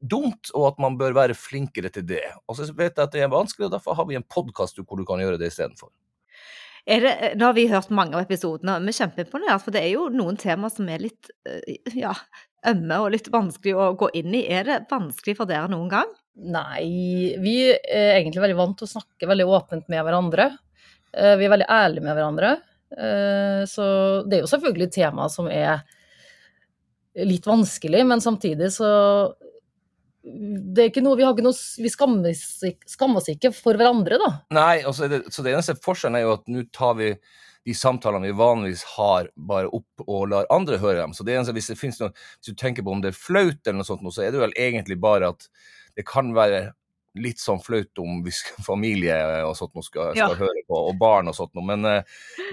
dumt, 0.01 0.51
og 0.53 0.67
at 0.73 0.79
man 0.83 0.97
bør 0.99 1.15
være 1.15 1.37
flinkere 1.37 1.91
til 1.93 2.05
det. 2.09 2.23
Og 2.47 2.57
så 2.57 2.67
vet 2.75 2.95
jeg 2.97 3.03
at 3.03 3.13
det 3.15 3.23
er 3.25 3.31
vanskelig, 3.31 3.69
og 3.69 3.75
derfor 3.77 3.97
har 3.97 4.07
vi 4.09 4.17
en 4.19 4.27
podkast 4.27 4.79
hvor 4.81 4.99
du 4.99 5.05
kan 5.07 5.21
gjøre 5.23 5.39
det 5.39 5.51
istedenfor. 5.51 5.91
Er 6.89 7.03
det, 7.05 7.11
nå 7.37 7.45
har 7.45 7.53
vi 7.53 7.67
hørt 7.69 7.91
mange 7.93 8.17
av 8.17 8.23
episodene, 8.25 8.79
og 8.79 8.87
vi 8.87 8.89
er 8.89 8.97
kjempeimponert, 9.03 9.61
for 9.61 9.75
det 9.75 9.83
er 9.83 9.91
jo 9.93 10.07
noen 10.09 10.39
temaer 10.41 10.73
som 10.73 10.89
er 10.89 11.03
litt 11.03 11.29
eh, 11.45 11.77
ja, 11.93 12.15
ømme 12.67 12.97
og 13.03 13.11
litt 13.13 13.29
vanskelig 13.31 13.75
å 13.77 13.91
gå 13.99 14.09
inn 14.17 14.33
i. 14.33 14.47
Er 14.49 14.65
det 14.65 14.79
vanskelig 14.89 15.37
for 15.37 15.49
dere 15.49 15.69
noen 15.71 15.91
gang? 15.93 16.09
Nei, 16.41 17.35
vi 17.43 17.55
er 17.69 18.15
egentlig 18.17 18.41
veldig 18.41 18.57
vant 18.57 18.79
til 18.79 18.87
å 18.89 18.93
snakke 18.95 19.29
veldig 19.29 19.45
åpent 19.45 19.89
med 19.93 20.03
hverandre. 20.07 20.49
Eh, 21.13 21.35
Vi 21.37 21.45
er 21.45 21.53
veldig 21.53 21.69
ærlige 21.69 22.07
med 22.07 22.17
hverandre. 22.17 22.51
Eh, 22.97 23.61
Så 23.69 23.85
det 24.25 24.39
er 24.39 24.45
jo 24.47 24.51
selvfølgelig 24.51 24.91
tema 24.97 25.29
som 25.29 25.47
er 25.51 25.83
litt 27.21 27.45
vanskelig, 27.45 28.05
men 28.07 28.23
samtidig 28.23 28.71
så 28.73 28.89
det 30.23 30.83
er 30.83 30.89
ikke 30.91 31.03
noe, 31.03 31.17
Vi, 31.17 31.25
ikke 31.25 31.45
noe, 31.45 31.57
vi 31.81 31.89
skammer, 31.89 33.17
oss 33.17 33.29
ikke- 33.29 33.53
for 33.55 33.73
hverandre, 33.73 34.19
da. 34.21 34.31
Nei, 34.51 34.81
altså, 34.83 35.09
det, 35.09 35.23
så 35.33 35.43
det 35.43 35.53
eneste 35.55 35.77
forskjellen 35.81 36.17
er 36.19 36.27
jo 36.27 36.33
at 36.33 36.45
nå 36.47 36.65
tar 36.71 36.93
vi 36.99 37.15
de 37.65 37.73
samtalene 37.77 38.25
vi 38.25 38.37
vanligvis 38.37 38.83
har, 38.97 39.29
bare 39.37 39.69
opp 39.69 40.05
og 40.07 40.29
lar 40.29 40.45
andre 40.49 40.79
høre 40.81 41.01
dem. 41.01 41.13
Så 41.13 41.25
det 41.25 41.35
eneste, 41.35 41.53
hvis 41.53 41.67
det 41.69 41.77
noe, 42.01 42.13
hvis 42.41 42.49
du 42.49 42.57
tenker 42.57 42.83
på 42.85 42.91
om 42.93 43.01
det 43.01 43.13
er 43.13 43.17
flaut 43.17 43.61
eller 43.65 43.81
noe 43.81 43.85
sånt, 43.85 44.01
så 44.13 44.25
er 44.25 44.31
det 44.33 44.41
vel 44.41 44.55
egentlig 44.57 44.99
bare 45.01 45.29
at 45.29 45.47
det 45.95 46.05
kan 46.09 46.33
være 46.33 46.71
litt 47.19 47.41
sånn 47.43 47.59
flaut 47.59 47.99
om 47.99 48.21
hvis 48.23 48.37
familie 48.69 49.15
og 49.43 49.55
sånt 49.59 49.73
noe 49.75 49.83
skal, 49.83 50.13
skal 50.15 50.31
Ja. 50.35 50.37
høre 50.39 50.61
på, 50.67 50.77
og 50.91 50.97
barn 51.01 51.27
og 51.27 51.35
sånt 51.35 51.51
noe. 51.57 51.65
Men, 51.67 51.83
eh, 51.85 52.03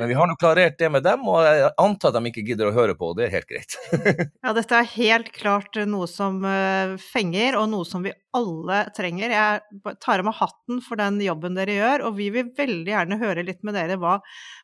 men 0.00 0.08
vi 0.10 0.16
har 0.18 0.26
nå 0.26 0.34
klarert 0.40 0.78
det 0.80 0.90
med 0.90 1.04
dem, 1.06 1.22
og 1.30 1.44
jeg 1.46 1.70
antar 1.78 2.10
at 2.10 2.18
de 2.18 2.32
ikke 2.32 2.46
gidder 2.48 2.70
å 2.72 2.74
høre 2.74 2.96
på, 2.98 3.12
og 3.12 3.16
det 3.20 3.28
er 3.28 3.36
helt 3.38 3.48
greit. 3.50 3.78
Ja, 4.42 4.52
dette 4.56 4.80
er 4.80 4.88
helt 4.96 5.30
klart 5.36 5.76
noe 5.86 6.08
som 6.10 6.42
eh, 6.44 6.96
fenger, 6.98 7.58
og 7.60 7.68
noe 7.70 7.86
som 7.86 8.02
vi 8.02 8.12
alle 8.38 8.78
trenger. 8.96 9.32
Jeg 9.34 9.94
tar 10.02 10.22
av 10.22 10.26
meg 10.28 10.38
hatten 10.38 10.80
for 10.84 11.00
den 11.00 11.18
jobben 11.22 11.58
dere 11.58 11.76
gjør, 11.76 12.06
og 12.08 12.16
vi 12.18 12.28
vil 12.34 12.50
veldig 12.56 12.94
gjerne 12.94 13.18
høre 13.20 13.44
litt 13.46 13.60
med 13.66 13.76
dere 13.76 13.98
hva, 14.00 14.16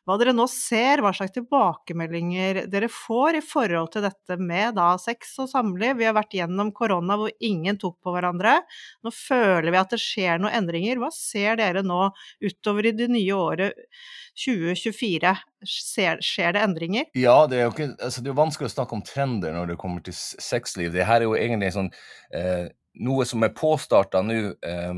hva 0.07 0.17
dere 0.21 0.35
nå 0.35 0.47
ser, 0.51 1.03
hva 1.03 1.13
slags 1.15 1.35
tilbakemeldinger 1.35 2.63
dere 2.71 2.89
får 2.91 3.39
i 3.39 3.43
forhold 3.45 3.93
til 3.95 4.05
dette 4.07 4.39
med 4.41 4.77
da 4.79 4.93
sex 5.01 5.35
og 5.43 5.51
samliv. 5.51 5.97
Vi 5.99 6.07
har 6.09 6.17
vært 6.17 6.35
gjennom 6.37 6.73
korona 6.75 7.19
hvor 7.19 7.33
ingen 7.43 7.79
tok 7.81 7.97
på 8.03 8.15
hverandre. 8.15 8.57
Nå 9.05 9.13
føler 9.15 9.71
vi 9.71 9.81
at 9.81 9.95
det 9.95 10.01
skjer 10.01 10.41
noen 10.41 10.55
endringer. 10.61 11.01
Hva 11.01 11.11
ser 11.13 11.59
dere 11.61 11.83
nå 11.85 12.09
utover 12.43 12.89
i 12.89 12.95
det 12.95 13.09
nye 13.11 13.35
året 13.35 13.85
2024? 14.45 15.35
Skjer, 15.65 16.21
skjer 16.23 16.55
det 16.55 16.63
endringer? 16.65 17.05
Ja, 17.17 17.37
det 17.49 17.59
er 17.59 17.67
jo 17.67 17.73
ikke, 17.73 17.91
altså 17.97 18.23
det 18.23 18.31
er 18.31 18.37
vanskelig 18.37 18.69
å 18.69 18.75
snakke 18.75 18.97
om 18.97 19.03
trender 19.05 19.55
når 19.55 19.73
det 19.73 19.77
kommer 19.81 20.03
til 20.05 20.15
sexliv. 20.15 20.91
Det 20.93 21.07
her 21.07 21.23
er 21.23 21.29
jo 21.29 21.37
egentlig 21.39 21.71
sånn, 21.75 21.91
eh, 22.35 22.67
noe 23.03 23.25
som 23.27 23.43
er 23.45 23.55
påstarta 23.55 24.21
nå, 24.25 24.37
eh, 24.65 24.93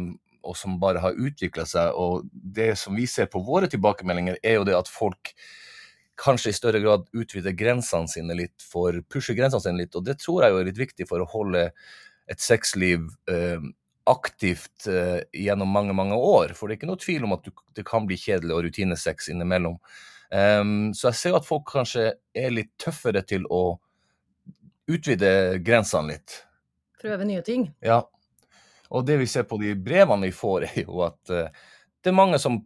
og 0.47 0.57
som 0.57 0.77
bare 0.79 1.01
har 1.03 1.17
utvikla 1.17 1.65
seg. 1.67 1.95
Og 1.95 2.27
det 2.31 2.73
som 2.79 2.95
vi 2.95 3.07
ser 3.09 3.29
på 3.31 3.41
våre 3.43 3.69
tilbakemeldinger, 3.71 4.39
er 4.43 4.59
jo 4.59 4.67
det 4.67 4.77
at 4.77 4.91
folk 4.91 5.33
kanskje 6.17 6.49
i 6.49 6.57
større 6.57 6.81
grad 6.81 7.05
utvider 7.13 7.53
grensene 7.57 8.09
sine 8.09 8.37
litt, 8.37 8.55
for 8.63 8.95
pusher 9.11 9.37
grensene 9.37 9.63
sine 9.63 9.83
litt. 9.83 9.97
Og 9.97 10.05
det 10.07 10.17
tror 10.23 10.45
jeg 10.45 10.53
jo 10.53 10.61
er 10.61 10.69
litt 10.69 10.79
viktig 10.79 11.07
for 11.09 11.21
å 11.21 11.29
holde 11.29 11.67
et 12.27 12.43
sexliv 12.43 13.05
eh, 13.31 13.61
aktivt 14.09 14.87
eh, 14.89 15.21
gjennom 15.35 15.69
mange, 15.71 15.95
mange 15.95 16.17
år. 16.17 16.55
For 16.57 16.67
det 16.67 16.77
er 16.77 16.81
ikke 16.81 16.91
noe 16.91 17.03
tvil 17.03 17.27
om 17.27 17.35
at 17.37 17.45
du, 17.45 17.51
det 17.77 17.85
kan 17.87 18.07
bli 18.09 18.17
kjedelig 18.19 18.55
og 18.55 18.63
rutinesex 18.65 19.29
innimellom. 19.33 19.77
Um, 20.27 20.91
så 20.91 21.07
jeg 21.07 21.19
ser 21.19 21.31
jo 21.31 21.39
at 21.39 21.47
folk 21.47 21.69
kanskje 21.69 22.09
er 22.35 22.51
litt 22.51 22.73
tøffere 22.81 23.21
til 23.23 23.45
å 23.53 23.77
utvide 24.91 25.59
grensene 25.63 26.15
litt. 26.15 26.41
Prøve 27.01 27.27
nye 27.29 27.43
ting. 27.45 27.67
Ja. 27.85 28.01
Og 28.89 29.05
det 29.07 29.19
vi 29.21 29.27
ser 29.29 29.45
på 29.47 29.59
de 29.61 29.75
brevene 29.75 30.29
vi 30.29 30.35
får, 30.35 30.69
er 30.69 30.81
jo 30.85 31.03
at 31.05 31.33
eh, 31.33 31.51
det 32.03 32.11
er 32.11 32.17
mange 32.17 32.39
som 32.41 32.61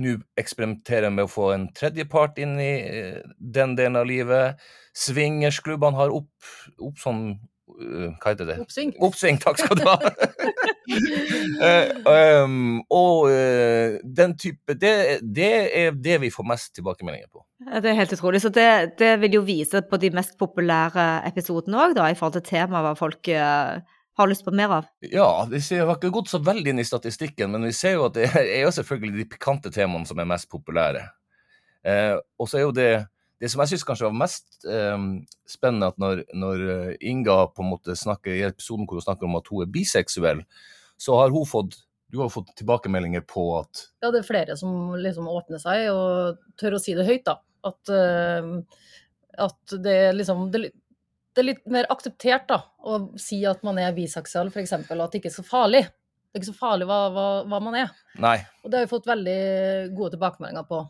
nå 0.00 0.14
eksperimenterer 0.38 1.10
med 1.10 1.26
å 1.26 1.30
få 1.30 1.50
en 1.54 1.66
tredjepart 1.74 2.38
inn 2.42 2.54
i 2.62 2.72
eh, 2.86 3.20
den 3.38 3.74
delen 3.78 3.98
av 4.00 4.08
livet. 4.08 4.60
Swingersklubbene 4.96 5.98
har 5.98 6.14
opp, 6.14 6.30
opp 6.78 6.98
sånn 7.02 7.24
eh, 7.34 8.10
Hva 8.20 8.32
heter 8.32 8.48
det? 8.52 8.60
Oppsving. 8.62 8.94
Oppsving, 9.02 9.40
takk 9.42 9.60
skal 9.62 9.80
du 9.80 9.86
ha! 9.88 9.98
Um, 10.88 12.80
og 13.02 13.28
uh, 13.28 13.98
den 14.04 14.34
type 14.40 14.74
det, 14.80 15.20
det 15.22 15.52
er 15.76 15.94
det 15.94 16.18
vi 16.24 16.32
får 16.32 16.48
mest 16.48 16.74
tilbakemeldinger 16.78 17.28
på. 17.30 17.44
Det 17.70 17.90
er 17.90 17.98
helt 17.98 18.14
utrolig. 18.16 18.40
Så 18.42 18.52
det, 18.54 18.66
det 19.00 19.14
vil 19.22 19.38
jo 19.40 19.44
vise 19.46 19.82
på 19.86 20.00
de 20.00 20.12
mest 20.16 20.38
populære 20.40 21.08
episodene 21.28 21.78
òg, 21.84 21.98
i 22.00 22.16
forhold 22.18 22.38
til 22.38 22.48
temaet 22.48 22.86
hva 22.86 22.94
folk 22.98 23.32
uh, 23.34 23.78
har 24.20 24.30
lyst 24.30 24.44
på 24.46 24.54
mer 24.56 24.74
av. 24.80 24.90
Ja, 25.04 25.46
det 25.50 25.62
ser- 25.64 25.86
har 25.86 25.98
ikke 25.98 26.12
gått 26.14 26.32
så 26.32 26.40
veldig 26.44 26.74
inn 26.74 26.82
i 26.82 26.88
statistikken, 26.88 27.52
men 27.54 27.68
vi 27.68 27.76
ser 27.76 27.98
jo 27.98 28.08
at 28.08 28.18
det 28.18 28.30
er 28.40 28.64
jo 28.64 28.74
selvfølgelig 28.74 29.24
de 29.24 29.30
pikante 29.36 29.72
temaene 29.74 30.08
som 30.08 30.20
er 30.20 30.28
mest 30.28 30.50
populære. 30.52 31.06
Uh, 31.86 32.18
og 32.40 32.48
så 32.50 32.60
er 32.60 32.66
jo 32.68 32.76
det 32.76 32.92
det 33.40 33.48
som 33.48 33.62
jeg 33.62 33.72
syns 33.72 33.86
kanskje 33.88 34.08
var 34.08 34.18
mest 34.20 34.66
eh, 34.68 34.96
spennende, 35.48 35.88
at 35.88 36.00
når, 36.00 36.24
når 36.36 36.64
eh, 36.74 36.96
Inga 37.10 37.38
på 37.54 37.64
en 37.64 37.70
måte 37.72 37.96
snakker 37.96 38.36
i 38.36 38.42
episoden 38.48 38.88
hvor 38.88 39.00
hun 39.00 39.06
snakker 39.06 39.28
om 39.28 39.38
at 39.38 39.48
hun 39.48 39.64
er 39.64 39.72
biseksuell, 39.72 40.42
så 41.00 41.16
har 41.16 41.32
hun 41.32 41.48
fått 41.48 41.78
du 42.10 42.18
har 42.18 42.28
fått 42.28 42.48
tilbakemeldinger 42.58 43.22
på 43.22 43.44
at 43.60 43.84
Ja, 44.02 44.10
det 44.10 44.24
er 44.24 44.26
flere 44.26 44.56
som 44.58 44.96
liksom 44.98 45.28
åpner 45.30 45.60
seg 45.62 45.92
og 45.94 46.40
tør 46.58 46.74
å 46.76 46.80
si 46.82 46.96
det 46.98 47.06
høyt, 47.06 47.22
da. 47.28 47.36
At, 47.70 47.92
uh, 47.92 48.56
at 49.46 49.74
det 49.84 49.94
er 50.08 50.16
liksom 50.16 50.48
det, 50.50 50.72
det 51.30 51.42
er 51.42 51.48
litt 51.52 51.62
mer 51.70 51.86
akseptert, 51.94 52.48
da, 52.50 52.64
å 52.82 52.98
si 53.20 53.38
at 53.46 53.62
man 53.66 53.78
er 53.78 53.94
biseksuell, 53.94 54.50
f.eks. 54.50 54.74
At 54.80 54.90
det 54.90 55.20
ikke 55.20 55.30
er 55.30 55.36
så 55.36 55.46
farlig. 55.46 55.84
Det 55.86 56.38
er 56.38 56.42
ikke 56.42 56.50
så 56.50 56.58
farlig 56.58 56.90
hva, 56.90 56.98
hva, 57.14 57.28
hva 57.46 57.62
man 57.62 57.78
er. 57.78 57.94
Nei. 58.22 58.40
Og 58.64 58.72
det 58.72 58.80
har 58.80 58.88
vi 58.88 58.94
fått 58.96 59.08
veldig 59.10 59.38
gode 59.94 60.16
tilbakemeldinger 60.16 60.66
på. 60.66 60.82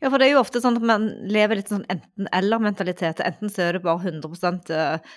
Ja, 0.00 0.08
for 0.08 0.20
det 0.20 0.28
er 0.28 0.34
jo 0.34 0.40
ofte 0.40 0.62
sånn 0.64 0.78
at 0.78 0.86
man 0.86 1.08
lever 1.28 1.58
litt 1.58 1.70
sånn 1.72 1.84
enten-eller-mentalitet. 1.92 3.20
Enten 3.24 3.52
så 3.52 3.66
er 3.66 3.76
du 3.76 3.84
bare 3.84 4.12
100 4.14 4.72
eh, 4.72 5.10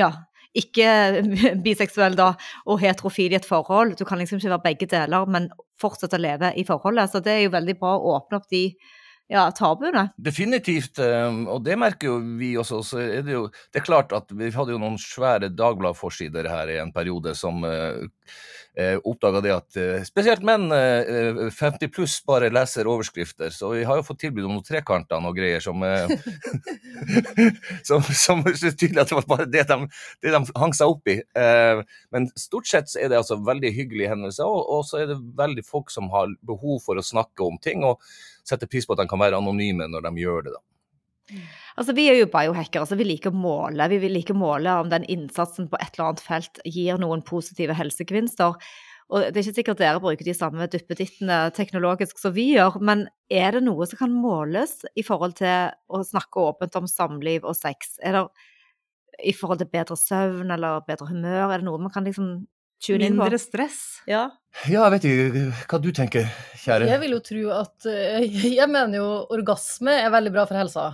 ja, 0.00 0.10
ikke 0.56 0.88
biseksuell 1.66 2.16
da, 2.16 2.30
og 2.64 2.80
heterofil 2.80 3.34
i 3.34 3.38
et 3.40 3.48
forhold. 3.48 3.98
Du 3.98 4.04
kan 4.08 4.22
liksom 4.22 4.40
ikke 4.40 4.54
være 4.54 4.66
begge 4.70 4.88
deler, 4.94 5.28
men 5.28 5.50
fortsette 5.80 6.16
å 6.16 6.24
leve 6.24 6.54
i 6.56 6.64
forholdet. 6.64 7.12
Så 7.12 7.20
det 7.24 7.34
er 7.36 7.42
jo 7.44 7.56
veldig 7.56 7.76
bra 7.80 7.96
å 7.98 8.14
åpne 8.16 8.40
opp 8.40 8.48
de 8.54 8.64
ja, 9.32 9.46
tabuene. 9.56 10.08
Definitivt, 10.20 10.98
eh, 11.00 11.38
og 11.48 11.62
det 11.64 11.78
merker 11.80 12.10
jo 12.10 12.18
vi 12.38 12.54
også. 12.60 12.82
Så 12.84 13.00
er 13.00 13.22
det, 13.24 13.36
jo, 13.38 13.46
det 13.72 13.80
er 13.80 13.86
klart 13.86 14.12
at 14.16 14.32
vi 14.36 14.50
hadde 14.52 14.74
jo 14.74 14.80
noen 14.82 14.98
svære 15.00 15.48
Dagblad-forsider 15.56 16.48
her 16.50 16.72
i 16.74 16.80
en 16.82 16.92
periode 16.92 17.32
som 17.38 17.64
eh, 17.64 18.98
oppdaga 19.00 19.40
det 19.40 19.54
at 19.54 19.78
eh, 19.80 20.04
spesielt 20.04 20.44
menn 20.44 20.66
eh, 20.74 21.40
50 21.54 21.92
pluss 21.94 22.18
bare 22.26 22.50
leser 22.52 22.90
overskrifter. 22.90 23.48
Så 23.54 23.70
vi 23.72 23.86
har 23.88 24.00
jo 24.00 24.06
fått 24.06 24.20
tilbud 24.26 24.44
om 24.44 24.58
noen 24.58 24.66
trekanter 24.66 25.24
og 25.24 25.38
greier 25.38 25.64
som 25.64 25.80
eh, 25.86 26.10
som, 27.88 28.04
som 28.04 28.44
tydelig 28.44 29.06
at 29.06 29.14
det 29.14 29.18
var 29.22 29.30
bare 29.30 29.48
det 29.48 29.64
de, 29.70 29.80
det 30.20 30.34
de 30.36 30.42
hang 30.60 30.76
seg 30.76 30.92
opp 30.92 31.08
i. 31.08 31.16
Eh, 31.22 31.80
men 32.12 32.28
stort 32.36 32.68
sett 32.68 32.92
så 32.92 33.00
er 33.00 33.12
det 33.12 33.22
altså 33.22 33.40
veldig 33.40 33.72
hyggelige 33.72 34.12
hendelser, 34.12 34.44
og, 34.44 34.68
og 34.68 34.86
så 34.88 35.00
er 35.00 35.10
det 35.14 35.20
veldig 35.38 35.64
folk 35.64 35.92
som 35.94 36.12
har 36.12 36.32
behov 36.44 36.82
for 36.84 37.00
å 37.00 37.08
snakke 37.14 37.46
om 37.46 37.56
ting, 37.62 37.88
og 37.88 38.02
setter 38.46 38.70
pris 38.70 38.86
på 38.86 38.94
at 38.96 39.02
de 39.02 39.10
kan 39.10 39.20
være 39.20 39.40
anonyme 39.40 39.88
når 39.90 40.08
de 40.08 40.24
gjør 40.24 40.46
det. 40.46 40.54
da. 40.56 40.62
Altså, 41.76 41.94
Vi 41.96 42.08
er 42.10 42.18
jo 42.20 42.30
biohackere, 42.30 42.86
så 42.86 42.96
vi 42.98 43.06
liker 43.08 43.32
å 43.32 43.38
måle. 43.38 43.88
Vi 43.90 44.00
vil 44.02 44.12
like 44.14 44.34
å 44.34 44.38
måle 44.38 44.78
om 44.80 44.90
den 44.92 45.06
innsatsen 45.10 45.70
på 45.70 45.80
et 45.80 45.96
eller 45.96 46.10
annet 46.10 46.24
felt 46.24 46.60
gir 46.68 47.00
noen 47.00 47.24
positive 47.24 47.76
helsegevinster. 47.76 48.58
Og 49.12 49.20
Det 49.20 49.36
er 49.36 49.44
ikke 49.44 49.58
sikkert 49.60 49.80
dere 49.82 50.00
bruker 50.00 50.24
de 50.24 50.36
samme 50.36 50.68
duppedittene 50.70 51.50
teknologisk 51.56 52.18
som 52.20 52.32
vi 52.36 52.54
gjør, 52.54 52.80
men 52.80 53.06
er 53.28 53.52
det 53.52 53.64
noe 53.66 53.86
som 53.86 54.00
kan 54.00 54.14
måles 54.14 54.80
i 54.96 55.04
forhold 55.04 55.36
til 55.40 55.74
å 55.92 56.00
snakke 56.04 56.40
åpent 56.40 56.76
om 56.80 56.88
samliv 56.88 57.44
og 57.44 57.56
sex? 57.56 57.98
Er 58.00 58.16
det 58.16 58.24
i 59.22 59.34
forhold 59.36 59.60
til 59.60 59.70
bedre 59.70 59.96
søvn 59.96 60.50
eller 60.50 60.84
bedre 60.88 61.10
humør? 61.10 61.52
Er 61.52 61.60
det 61.60 61.68
noe 61.68 61.82
man 61.82 61.92
kan 61.92 62.06
liksom 62.08 62.46
tune 62.84 63.08
inn 63.08 63.16
på? 63.16 63.24
Mindre 63.24 63.40
stress. 63.40 63.80
Ja. 64.10 64.26
Ja, 64.68 64.84
jeg 64.84 64.92
vet 64.94 65.06
ikke 65.08 65.46
hva 65.70 65.80
du 65.82 65.88
tenker, 65.96 66.28
kjære. 66.62 66.86
Jeg 66.92 67.02
vil 67.02 67.16
jo 67.16 67.22
tro 67.24 67.46
at 67.56 67.88
eh, 67.90 68.28
Jeg 68.60 68.68
mener 68.70 69.00
jo 69.00 69.08
orgasme 69.34 69.96
er 70.04 70.12
veldig 70.14 70.32
bra 70.36 70.44
for 70.50 70.60
helsa. 70.60 70.92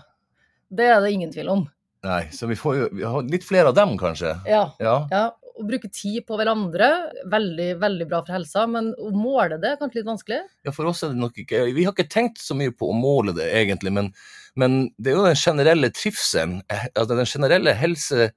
Det 0.71 0.87
er 0.87 1.03
det 1.03 1.13
ingen 1.13 1.35
tvil 1.35 1.51
om. 1.53 1.67
Nei, 2.07 2.23
så 2.33 2.49
vi 2.49 2.57
får 2.57 2.77
jo 2.79 2.89
vi 2.97 3.05
har 3.05 3.29
litt 3.29 3.45
flere 3.45 3.73
av 3.73 3.77
dem, 3.77 3.97
kanskje. 4.01 4.33
Ja. 4.49 4.65
Ja. 4.81 4.97
ja. 5.13 5.25
Å 5.61 5.65
bruke 5.69 5.91
tid 5.93 6.25
på 6.25 6.39
hverandre, 6.41 6.89
veldig, 7.29 7.75
veldig 7.83 8.07
bra 8.09 8.23
for 8.25 8.39
helsa, 8.39 8.65
men 8.71 8.95
å 8.97 9.11
måle 9.13 9.59
det 9.61 9.75
er 9.75 9.81
kanskje 9.81 10.01
litt 10.01 10.09
vanskelig. 10.09 10.39
Ja, 10.65 10.73
for 10.73 10.89
oss 10.89 11.03
er 11.05 11.13
det 11.13 11.21
nok 11.21 11.37
ikke 11.43 11.67
Vi 11.77 11.85
har 11.85 11.93
ikke 11.93 12.09
tenkt 12.09 12.41
så 12.41 12.57
mye 12.57 12.73
på 12.73 12.89
å 12.89 12.97
måle 12.97 13.35
det, 13.37 13.51
egentlig, 13.59 13.93
men, 13.93 14.09
men 14.57 14.87
det 14.97 15.13
er 15.13 15.19
jo 15.19 15.27
den 15.29 15.43
generelle 15.43 15.93
trivselen, 15.93 16.63
eh, 16.73 16.87
altså 16.95 17.19
den 17.19 17.29
generelle 17.29 17.77
helse 17.77 18.31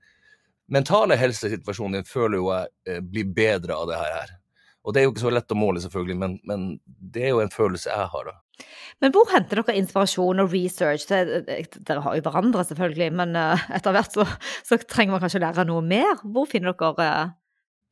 mentale 0.74 1.18
helsesituasjonen 1.20 2.00
din 2.00 2.08
føler 2.08 2.40
jo 2.40 2.50
jeg 2.52 2.72
eh, 2.90 3.04
blir 3.04 3.30
bedre 3.36 3.78
av 3.78 3.92
det 3.92 4.00
her. 4.00 4.40
Og 4.84 4.94
det 4.94 5.02
er 5.02 5.06
jo 5.08 5.14
ikke 5.14 5.24
så 5.24 5.32
lett 5.32 5.54
å 5.54 5.58
måle, 5.58 5.82
selvfølgelig, 5.84 6.18
men, 6.20 6.40
men 6.50 6.66
det 6.84 7.28
er 7.28 7.36
jo 7.36 7.44
en 7.44 7.54
følelse 7.54 7.92
jeg 7.92 8.10
har, 8.14 8.32
da. 8.32 8.66
Men 9.02 9.14
hvor 9.16 9.30
henter 9.32 9.60
dere 9.62 9.78
inspirasjon 9.80 10.44
og 10.44 10.52
research? 10.54 11.08
Dere 11.10 12.02
har 12.04 12.18
jo 12.18 12.26
hverandre, 12.26 12.66
selvfølgelig, 12.68 13.14
men 13.20 13.38
eh, 13.40 13.64
etter 13.78 13.96
hvert 13.96 14.18
så, 14.20 14.28
så 14.68 14.80
trenger 14.84 15.16
man 15.16 15.24
kanskje 15.24 15.40
å 15.42 15.46
lære 15.46 15.66
noe 15.70 15.86
mer. 15.86 16.20
Hvor 16.36 16.50
finner 16.52 16.76
dere 16.80 17.08
eh, 17.08 17.32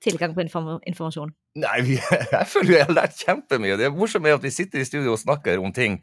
tilgang 0.04 0.36
på 0.36 0.44
inform 0.46 0.76
informasjon? 0.88 1.34
Nei, 1.62 1.80
jeg 2.36 2.46
føler 2.52 2.78
jeg 2.78 2.90
har 2.90 3.00
lært 3.00 3.24
kjempemye. 3.24 3.80
Det 3.80 3.88
er 3.88 3.96
morsomt 3.96 4.28
med 4.28 4.38
at 4.38 4.46
vi 4.46 4.54
sitter 4.54 4.84
i 4.84 4.88
studio 4.88 5.16
og 5.16 5.24
snakker 5.24 5.64
om 5.64 5.74
ting 5.76 6.00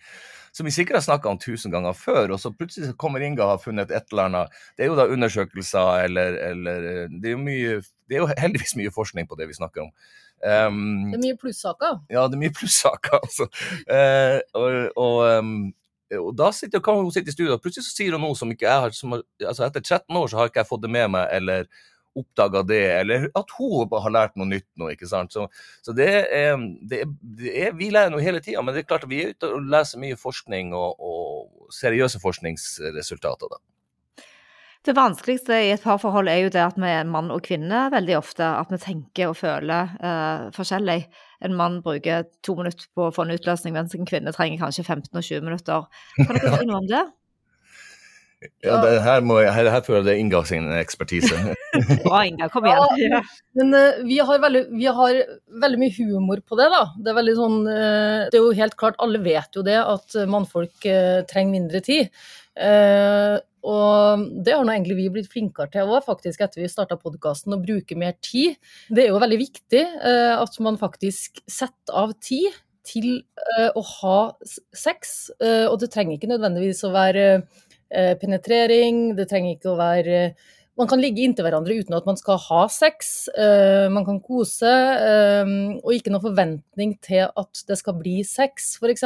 som 0.58 0.66
vi 0.66 0.74
sikkert 0.74 0.98
har 0.98 1.04
snakka 1.06 1.30
om 1.30 1.38
tusen 1.38 1.70
ganger 1.70 1.94
før, 1.94 2.32
og 2.34 2.40
så 2.42 2.50
plutselig 2.50 2.96
kommer 2.98 3.22
Inga 3.22 3.44
og 3.44 3.52
har 3.52 3.60
funnet 3.62 3.92
et 3.94 4.10
eller 4.10 4.26
annet. 4.26 4.56
Det 4.74 4.84
er 4.84 4.90
jo 4.90 4.96
da 4.98 5.06
undersøkelser 5.06 6.04
eller, 6.08 6.38
eller 6.50 6.86
det, 7.12 7.30
er 7.30 7.36
jo 7.36 7.42
mye, 7.42 7.76
det 8.10 8.18
er 8.18 8.24
jo 8.24 8.30
heldigvis 8.32 8.74
mye 8.80 8.94
forskning 8.94 9.28
på 9.30 9.38
det 9.38 9.46
vi 9.50 9.58
snakker 9.58 9.86
om. 9.86 9.92
Um, 10.38 11.12
det 11.12 11.18
er 11.20 11.22
mye 11.28 11.38
plussaker. 11.38 12.00
Ja, 12.10 12.24
det 12.26 12.38
er 12.38 12.42
mye 12.42 12.54
plussaker, 12.58 13.20
altså. 13.22 13.46
Uh, 13.86 14.38
og, 14.58 14.78
og, 15.04 15.20
um, 15.38 15.54
og, 16.18 16.32
da 16.38 16.50
sitter, 16.54 16.82
kan 16.82 16.98
hun 16.98 17.12
sitte 17.14 17.30
i 17.30 17.36
studio, 17.36 17.54
og 17.54 17.62
plutselig 17.62 17.86
så 17.86 17.94
sier 17.94 18.18
hun 18.18 18.26
noe 18.26 18.38
som 18.38 18.50
ikke 18.50 18.66
jeg 18.66 18.86
har 18.86 18.98
som, 18.98 19.14
altså 19.38 19.68
Etter 19.68 19.84
13 19.84 20.18
år 20.18 20.32
så 20.32 20.40
har 20.40 20.50
ikke 20.50 20.64
jeg 20.64 20.72
fått 20.72 20.82
det 20.88 20.90
med 20.98 21.14
meg, 21.14 21.30
eller 21.38 21.70
oppdaga 22.18 22.64
det, 22.66 22.82
eller 23.00 23.28
at 23.38 23.54
hun 23.58 23.94
har 24.04 24.14
lært 24.14 24.36
noe 24.38 24.48
nytt 24.50 24.68
nå. 24.80 24.90
ikke 24.94 25.08
sant? 25.10 25.34
Så, 25.34 25.46
så 25.84 25.94
det, 25.96 26.10
er, 26.34 26.58
det, 26.90 27.04
det, 27.22 27.54
er, 27.64 27.72
Vi 27.78 27.90
lærer 27.94 28.12
noe 28.14 28.24
hele 28.24 28.42
tida, 28.44 28.62
men 28.64 28.76
det 28.76 28.84
er 28.84 28.90
klart 28.90 29.06
at 29.06 29.12
vi 29.12 29.22
er 29.24 29.34
ute 29.34 29.50
og 29.54 29.72
leser 29.72 30.02
mye 30.02 30.18
forskning 30.18 30.74
og, 30.76 31.00
og 31.00 31.74
seriøse 31.74 32.22
forskningsresultater. 32.22 33.54
da. 33.54 33.62
Det 34.86 34.94
vanskeligste 34.96 35.56
i 35.66 35.72
et 35.74 35.82
parforhold 35.82 36.30
er 36.30 36.44
jo 36.44 36.50
det 36.54 36.62
at 36.62 36.76
vi 36.78 36.88
er 36.88 37.08
mann 37.08 37.32
og 37.34 37.42
kvinne 37.44 37.88
veldig 37.92 38.14
ofte. 38.16 38.46
At 38.46 38.70
vi 38.72 38.78
tenker 38.80 39.32
og 39.32 39.36
føler 39.36 39.90
uh, 40.00 40.48
forskjellig. 40.54 41.02
En 41.44 41.56
mann 41.58 41.80
bruker 41.84 42.28
to 42.46 42.54
minutter 42.58 42.86
på 42.96 43.08
å 43.08 43.14
få 43.14 43.26
en 43.26 43.34
utløsning, 43.34 43.74
mens 43.76 43.96
en 43.98 44.08
kvinne 44.08 44.32
trenger 44.34 44.62
kanskje 44.62 44.86
15 44.86 45.10
og 45.12 45.26
20 45.26 45.44
minutter. 45.44 45.88
Kan 46.16 46.38
dere 46.38 46.54
si 46.54 46.68
noe 46.70 46.80
om 46.80 46.88
det? 46.88 47.04
Ja, 48.62 48.76
det, 48.84 49.00
her, 49.02 49.24
må 49.26 49.40
jeg, 49.42 49.50
her, 49.50 49.66
her 49.72 49.82
føler 49.82 49.98
jeg 49.98 50.06
det 50.06 50.12
er 50.12 50.20
Inga 50.22 50.40
sin 50.46 50.66
ekspertise. 50.78 51.34
Bra, 52.04 52.20
Inga. 52.28 52.46
Kom 52.52 52.68
igjen. 52.68 53.10
Ja, 53.10 53.22
men 53.58 53.74
uh, 53.74 53.98
vi, 54.06 54.20
har 54.22 54.38
veldig, 54.44 54.62
vi, 54.70 54.86
har 54.94 55.18
veldig, 55.64 55.80
mye 55.82 55.94
humor 55.96 56.42
på 56.46 56.58
det, 56.60 56.68
da. 56.70 56.84
Det 56.94 57.10
er 57.10 57.18
veldig 57.18 57.34
sånn 57.38 57.58
uh, 57.66 58.28
Det 58.30 58.38
er 58.38 58.44
jo 58.44 58.54
helt 58.60 58.78
klart, 58.78 58.98
alle 59.02 59.22
vet 59.24 59.58
jo 59.58 59.66
det, 59.66 59.78
at 59.82 60.18
mannfolk 60.30 60.86
uh, 60.86 61.24
trenger 61.30 61.56
mindre 61.56 61.82
tid. 61.82 62.14
og 63.68 64.22
det 64.42 64.54
har 64.54 64.64
nå 64.66 64.72
egentlig 64.72 64.96
vi 64.98 65.10
blitt 65.14 65.30
flinkere 65.30 65.70
til 65.74 65.90
òg, 65.90 66.00
faktisk, 66.06 66.40
etter 66.42 66.62
vi 66.62 66.70
starta 66.70 66.98
podkasten, 66.98 67.54
å 67.54 67.62
bruke 67.62 67.98
mer 67.98 68.16
tid. 68.22 68.58
Det 68.86 69.04
er 69.04 69.12
jo 69.12 69.20
veldig 69.22 69.38
viktig 69.38 69.82
at 70.38 70.58
man 70.64 70.78
faktisk 70.80 71.38
setter 71.46 71.94
av 71.94 72.14
tid 72.22 72.54
til 72.88 73.20
å 73.78 73.82
ha 74.00 74.18
sex, 74.74 75.30
og 75.38 75.76
det 75.82 75.90
trenger 75.94 76.16
ikke 76.16 76.32
nødvendigvis 76.32 76.82
å 76.88 76.94
være 76.94 77.28
Eh, 77.36 77.67
penetrering. 77.90 79.16
Det 79.16 79.28
trenger 79.30 79.56
ikke 79.56 79.72
å 79.72 79.78
være 79.80 80.22
man 80.78 80.86
kan 80.86 81.00
ligge 81.02 81.24
inntil 81.26 81.42
hverandre 81.42 81.74
uten 81.80 81.96
at 81.96 82.06
man 82.06 82.18
skal 82.18 82.38
ha 82.38 82.60
sex. 82.70 83.26
Uh, 83.34 83.88
man 83.90 84.04
kan 84.06 84.20
kose, 84.22 84.68
uh, 84.70 85.50
og 85.82 85.94
ikke 85.94 86.12
noe 86.14 86.22
forventning 86.22 86.94
til 87.02 87.24
at 87.26 87.62
det 87.66 87.78
skal 87.80 87.96
bli 87.98 88.20
sex, 88.26 88.70
f.eks. 88.78 89.02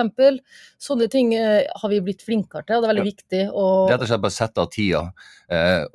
Sånne 0.83 1.09
ting 1.13 1.33
har 1.33 1.89
vi 1.89 2.03
blitt 2.05 2.25
flinkere 2.27 2.67
til, 2.69 2.77
og 2.77 2.85
det 2.85 2.89
er 2.89 2.93
veldig 2.93 3.05
ja. 3.07 3.09
viktig. 3.09 3.43
å... 3.49 3.65
Rett 3.89 4.05
og 4.05 4.11
slett 4.11 4.25
bare 4.27 4.37
sette 4.37 4.63
av 4.63 4.69
tida, 4.73 5.03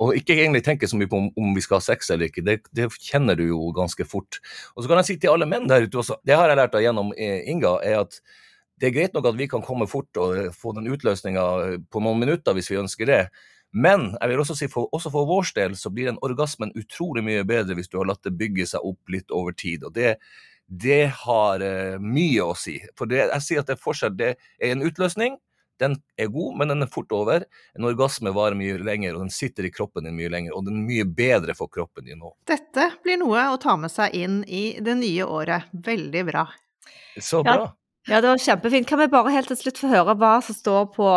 og 0.02 0.18
ikke 0.18 0.34
egentlig 0.38 0.64
tenke 0.66 0.90
så 0.90 0.98
mye 0.98 1.10
på 1.10 1.20
om, 1.20 1.30
om 1.38 1.54
vi 1.54 1.62
skal 1.64 1.78
ha 1.78 1.84
sex 1.84 2.10
eller 2.14 2.32
ikke. 2.32 2.44
Det, 2.46 2.58
det, 2.74 2.90
kjenner 2.98 3.38
du 3.38 3.46
jo 3.46 3.70
ganske 3.76 4.06
fort. 4.08 4.40
Og 4.74 4.82
så 4.82 4.90
kan 4.90 5.02
jeg 5.02 5.10
si 5.12 5.18
til 5.22 5.34
alle 5.34 5.48
menn 5.48 5.70
der 5.70 5.86
ute 5.86 6.02
også, 6.02 6.18
det 6.26 6.36
har 6.38 6.50
jeg 6.50 6.58
lært 6.58 6.74
av 6.74 6.84
gjennom 6.84 7.14
Inga, 7.14 7.78
er 7.86 8.02
at 8.02 8.18
det 8.78 8.88
er 8.88 8.94
greit 8.94 9.14
nok 9.16 9.28
at 9.30 9.38
vi 9.38 9.48
kan 9.50 9.64
komme 9.64 9.88
fort 9.90 10.20
og 10.20 10.36
eh, 10.38 10.50
få 10.54 10.74
den 10.76 10.88
utløsninga 10.90 11.46
eh, 11.64 11.78
på 11.90 12.02
noen 12.04 12.20
minutter 12.22 12.56
hvis 12.56 12.70
vi 12.72 12.80
ønsker 12.80 13.10
det. 13.10 13.22
Men 13.72 14.12
jeg 14.14 14.30
vil 14.30 14.42
også 14.42 14.56
si 14.56 14.68
for, 14.72 14.88
også 14.96 15.12
for 15.12 15.28
vår 15.28 15.50
del 15.56 15.74
så 15.76 15.90
blir 15.92 16.08
den 16.08 16.20
orgasmen 16.24 16.72
utrolig 16.78 17.24
mye 17.26 17.44
bedre 17.48 17.76
hvis 17.76 17.90
du 17.92 17.98
har 18.00 18.08
latt 18.08 18.24
det 18.24 18.36
bygge 18.38 18.68
seg 18.70 18.86
opp 18.86 19.12
litt 19.12 19.34
over 19.34 19.52
tid. 19.52 19.84
og 19.84 19.92
det, 19.96 20.16
det 20.68 21.10
har 21.24 21.64
uh, 21.64 21.98
mye 22.00 22.44
å 22.44 22.54
si. 22.56 22.78
For 22.96 23.08
det, 23.08 23.26
jeg 23.26 23.44
sier 23.44 23.60
at 23.60 23.68
det 23.68 23.76
er 23.76 23.82
forskjell. 23.82 24.16
Det 24.16 24.30
er 24.36 24.72
en 24.72 24.84
utløsning, 24.84 25.36
den 25.80 25.96
er 26.16 26.30
god, 26.32 26.56
men 26.58 26.72
den 26.72 26.84
er 26.84 26.90
fort 26.92 27.12
over. 27.14 27.44
En 27.76 27.86
orgasme 27.88 28.32
varer 28.34 28.56
mye 28.58 28.78
lenger, 28.82 29.14
og 29.16 29.26
den 29.26 29.32
sitter 29.32 29.68
i 29.68 29.72
kroppen 29.72 30.08
din 30.08 30.16
mye 30.16 30.30
lenger. 30.32 30.56
Og 30.56 30.64
den 30.66 30.80
er 30.80 30.88
mye 30.88 31.06
bedre 31.20 31.54
for 31.58 31.70
kroppen 31.72 32.08
din 32.08 32.20
nå. 32.20 32.32
Dette 32.48 32.90
blir 33.04 33.20
noe 33.20 33.44
å 33.52 33.60
ta 33.62 33.76
med 33.80 33.92
seg 33.92 34.16
inn 34.16 34.40
i 34.44 34.64
det 34.84 34.96
nye 34.98 35.28
året. 35.28 35.70
Veldig 35.72 36.24
bra. 36.28 36.48
Så 37.20 37.44
bra. 37.46 37.60
Ja. 37.60 37.77
Ja, 38.08 38.22
det 38.24 38.28
var 38.30 38.40
kjempefint. 38.40 38.88
Kan 38.88 39.02
vi 39.02 39.10
bare 39.12 39.32
helt 39.34 39.50
til 39.52 39.58
slutt 39.58 39.78
få 39.82 39.90
høre 39.90 40.14
hva 40.16 40.38
som 40.44 40.56
står 40.56 40.86
på 40.94 41.08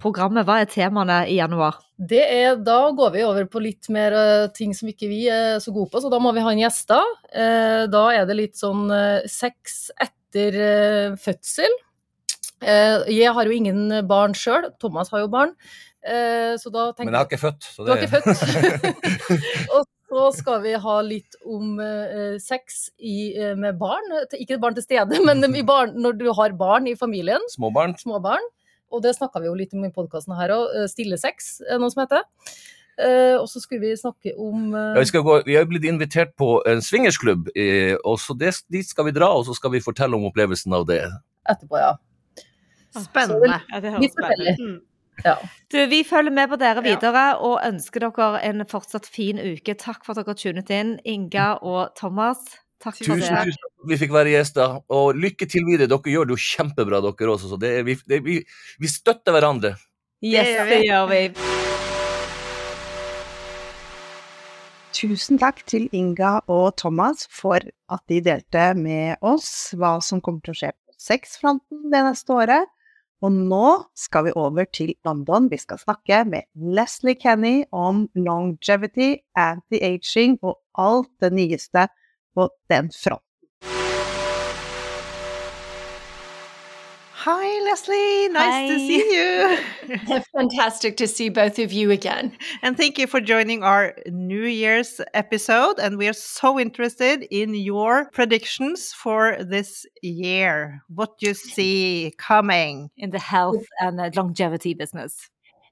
programmet? 0.00 0.46
Hva 0.48 0.62
er 0.62 0.70
temaene 0.72 1.18
i 1.28 1.36
januar? 1.36 1.76
Det 1.96 2.22
er, 2.22 2.54
da 2.64 2.78
går 2.96 3.10
vi 3.12 3.24
over 3.24 3.48
på 3.52 3.60
litt 3.60 3.90
mer 3.92 4.16
uh, 4.16 4.46
ting 4.56 4.72
som 4.76 4.88
ikke 4.88 5.10
vi 5.10 5.26
er 5.32 5.58
så 5.60 5.74
gode 5.76 5.90
på, 5.92 6.00
så 6.00 6.08
da 6.12 6.20
må 6.20 6.32
vi 6.36 6.44
ha 6.44 6.52
en 6.52 6.62
gjester. 6.62 7.10
Uh, 7.28 7.84
da 7.92 8.04
er 8.14 8.24
det 8.28 8.38
litt 8.38 8.56
sånn 8.56 8.88
uh, 8.88 9.24
sex 9.28 9.90
etter 10.00 11.16
fødsel. 11.20 11.72
jeg 12.60 13.32
har 13.32 13.48
jo 13.48 13.54
ingen 13.56 14.02
barn 14.08 14.34
sjøl, 14.36 14.66
Thomas 14.80 15.08
har 15.12 15.22
jo 15.22 15.30
barn. 15.32 15.54
så 16.04 16.70
da 16.72 16.90
tenker 16.92 17.08
Men 17.08 17.14
jeg 17.14 17.20
har 17.22 17.28
ikke 17.30 17.40
født. 17.40 17.68
Så 17.72 17.84
det... 17.84 17.86
Du 17.86 17.92
har 17.92 18.02
ikke 18.02 18.20
født. 18.20 19.16
og 19.78 19.86
så 20.06 20.26
skal 20.34 20.60
vi 20.62 20.74
ha 20.78 20.96
litt 21.02 21.34
om 21.42 21.80
eh, 21.82 22.36
sex 22.42 22.86
i, 22.98 23.34
eh, 23.34 23.56
med 23.58 23.78
barn. 23.80 24.06
Ikke 24.38 24.60
barn 24.62 24.76
til 24.76 24.86
stede, 24.86 25.18
men 25.26 25.42
barn, 25.66 25.96
når 25.98 26.20
du 26.20 26.28
har 26.36 26.54
barn 26.58 26.86
i 26.86 26.94
familien. 26.98 27.42
Små 27.52 27.72
barn. 27.74 27.96
Små 27.98 28.20
barn. 28.22 28.44
Og 28.94 29.02
det 29.02 29.16
snakka 29.16 29.42
vi 29.42 29.50
jo 29.50 29.58
litt 29.58 29.74
om 29.74 29.84
i 29.84 29.92
podkasten 29.94 30.36
her 30.38 30.54
òg. 30.54 30.70
Eh, 30.78 30.88
stille 30.90 31.18
sex, 31.18 31.56
er 31.66 31.82
noe 31.82 31.90
som 31.92 32.04
heter. 32.04 32.24
Uh, 32.96 33.36
og 33.36 33.44
så 33.52 33.60
skulle 33.60 33.82
vi 33.82 33.90
snakke 33.92 34.30
om 34.40 34.70
uh... 34.72 34.94
ja, 34.96 35.02
vi, 35.04 35.20
gå, 35.20 35.32
vi, 35.44 35.56
har 35.58 35.66
blitt 35.68 35.84
invitert 35.84 36.30
på 36.40 36.62
en 36.64 36.78
swingersklubb, 36.80 37.50
eh, 37.52 37.92
og 38.08 38.16
så 38.22 38.32
det, 38.40 38.54
dit 38.72 38.88
skal 38.88 39.10
vi 39.10 39.12
dra. 39.12 39.28
Og 39.36 39.44
så 39.44 39.56
skal 39.58 39.74
vi 39.74 39.82
fortelle 39.84 40.16
om 40.16 40.24
opplevelsen 40.30 40.72
av 40.72 40.86
det. 40.88 41.02
Etterpå, 41.44 41.76
ja. 41.82 41.92
Spennende. 42.96 43.58
Ja, 43.68 43.82
det 43.84 43.92
spennende 44.14 44.54
ut. 44.56 44.78
Ja. 45.24 45.36
Du, 45.72 45.78
vi 45.90 46.02
følger 46.04 46.34
med 46.34 46.50
på 46.50 46.58
dere 46.60 46.82
videre 46.84 47.24
og 47.44 47.58
ønsker 47.64 48.04
dere 48.04 48.42
en 48.46 48.66
fortsatt 48.68 49.08
fin 49.08 49.40
uke. 49.40 49.74
Takk 49.78 50.04
for 50.06 50.14
at 50.14 50.26
dere 50.26 50.36
tunet 50.38 50.70
inn, 50.74 50.96
Inga 51.04 51.56
og 51.62 51.96
Thomas. 51.98 52.42
Takk 52.82 52.98
for 52.98 53.08
tusen, 53.08 53.22
det. 53.24 53.48
Tusen 53.48 53.62
takk 53.64 53.90
vi 53.90 53.98
fikk 54.00 54.14
være 54.14 54.34
gjester. 54.34 54.80
Og 54.92 55.16
lykke 55.16 55.48
til 55.50 55.66
videre. 55.68 55.88
Dere 55.90 56.12
gjør 56.12 56.28
det 56.28 56.36
jo 56.36 56.44
kjempebra, 56.44 57.02
dere 57.04 57.32
også. 57.32 57.52
Så 57.52 57.60
det, 57.60 57.72
vi, 57.88 57.96
det, 58.08 58.22
vi, 58.26 58.40
vi, 58.82 58.90
støtter 58.90 59.36
hverandre. 59.36 59.76
Yes, 60.24 60.52
det 60.68 60.82
gjør 60.84 61.08
vi. 61.12 61.22
Tusen 64.96 65.36
takk 65.36 65.60
til 65.68 65.90
Inga 65.92 66.38
og 66.48 66.70
Thomas 66.80 67.26
for 67.28 67.60
at 67.60 68.02
de 68.08 68.22
delte 68.24 68.70
med 68.78 69.20
oss 69.20 69.74
hva 69.76 69.98
som 70.00 70.22
kommer 70.24 70.40
til 70.44 70.54
å 70.54 70.60
skje 70.62 70.70
på 70.72 70.96
sexfronten 70.96 71.90
det 71.92 72.00
neste 72.06 72.32
året. 72.32 72.72
Og 73.24 73.32
nå 73.32 73.68
skal 73.96 74.26
vi 74.26 74.34
over 74.36 74.66
til 74.76 74.92
London. 75.06 75.48
Vi 75.50 75.58
skal 75.60 75.80
snakke 75.80 76.24
med 76.28 76.48
Leslie 76.54 77.16
Kenny 77.16 77.64
om 77.72 78.04
longevity, 78.14 79.16
anti-aging 79.38 80.36
og 80.44 80.58
alt 80.76 81.12
det 81.24 81.32
nyeste 81.32 81.88
på 82.36 82.50
den 82.70 82.92
fronten. 82.92 83.25
Hi, 87.28 87.64
Leslie. 87.64 88.28
Nice 88.28 88.52
Hi. 88.52 88.68
to 88.68 88.78
see 88.78 89.16
you. 89.16 90.20
Fantastic 90.32 90.96
to 90.98 91.08
see 91.08 91.28
both 91.28 91.58
of 91.58 91.72
you 91.72 91.90
again. 91.90 92.30
And 92.62 92.76
thank 92.76 93.00
you 93.00 93.08
for 93.08 93.20
joining 93.20 93.64
our 93.64 93.96
New 94.06 94.44
Year's 94.44 95.00
episode. 95.12 95.80
And 95.80 95.98
we 95.98 96.06
are 96.06 96.12
so 96.12 96.60
interested 96.60 97.26
in 97.28 97.52
your 97.56 98.08
predictions 98.12 98.92
for 98.92 99.38
this 99.42 99.84
year. 100.02 100.82
What 100.86 101.18
do 101.18 101.26
you 101.26 101.34
see 101.56 102.14
coming 102.16 102.90
in 102.96 103.10
the 103.10 103.18
health 103.18 103.66
and 103.80 103.98
the 103.98 104.12
longevity 104.14 104.74
business. 104.74 105.28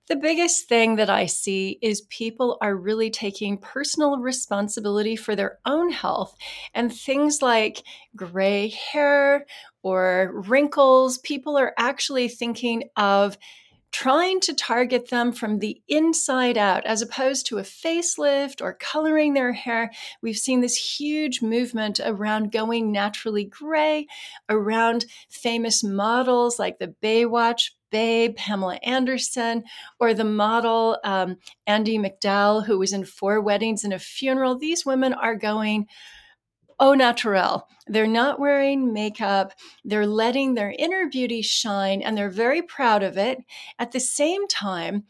The 0.07 0.16
biggest 0.16 0.68
thing 0.68 0.96
that 0.96 1.09
I 1.09 1.24
see 1.24 1.78
is 1.80 2.02
people 2.02 2.59
are 2.61 2.76
really 2.76 3.09
taking 3.09 3.57
personal 3.57 4.18
responsibility 4.18 5.16
for 5.16 5.34
their 5.34 5.59
own 5.64 5.90
health 5.90 6.36
and 6.74 6.92
things 6.92 7.40
like 7.40 7.82
gray 8.14 8.68
hair 8.68 9.46
or 9.82 10.30
wrinkles. 10.46 11.16
People 11.18 11.57
are 11.57 11.72
actually 11.78 12.28
thinking 12.28 12.90
of 12.98 13.38
trying 13.92 14.40
to 14.40 14.52
target 14.52 15.09
them 15.09 15.32
from 15.32 15.61
the 15.61 15.80
inside 15.88 16.59
out 16.59 16.84
as 16.84 17.00
opposed 17.00 17.46
to 17.46 17.59
a 17.59 17.62
facelift 17.62 18.61
or 18.61 18.74
coloring 18.74 19.32
their 19.32 19.52
hair. 19.52 19.90
We've 20.20 20.36
seen 20.36 20.61
this 20.61 20.98
huge 20.98 21.40
movement 21.40 21.98
around 22.05 22.52
going 22.52 22.92
naturally 22.92 23.44
gray, 23.44 24.09
around 24.50 25.07
famous 25.30 25.84
models 25.84 26.59
like 26.59 26.78
the 26.78 26.94
Baywatch 27.02 27.70
Babe, 27.95 28.34
Pamela 28.34 28.80
Anderson, 28.82 29.62
or 30.01 30.14
the 30.14 30.24
model 30.24 30.99
um, 31.05 31.36
Andy 31.64 31.97
McDowell, 31.97 32.66
who 32.66 32.76
was 32.76 32.92
in 32.92 33.05
Four 33.05 33.40
Weddings 33.40 33.84
and 33.84 33.92
a 33.92 34.01
Funeral. 34.01 34.59
These 34.59 34.84
women 34.84 35.14
are 35.14 35.36
going 35.36 35.86
au 36.80 36.95
naturel. 36.95 37.68
They're 37.86 38.09
not 38.09 38.40
wearing 38.40 38.92
makeup. 38.92 39.53
They're 39.84 40.09
letting 40.09 40.55
their 40.55 40.74
inner 40.76 41.09
beauty 41.09 41.40
shine, 41.40 42.03
and 42.03 42.18
they're 42.18 42.30
very 42.30 42.62
proud 42.62 43.05
of 43.05 43.16
it. 43.16 43.38
At 43.78 43.92
the 43.92 44.01
same 44.01 44.49
time, 44.49 45.05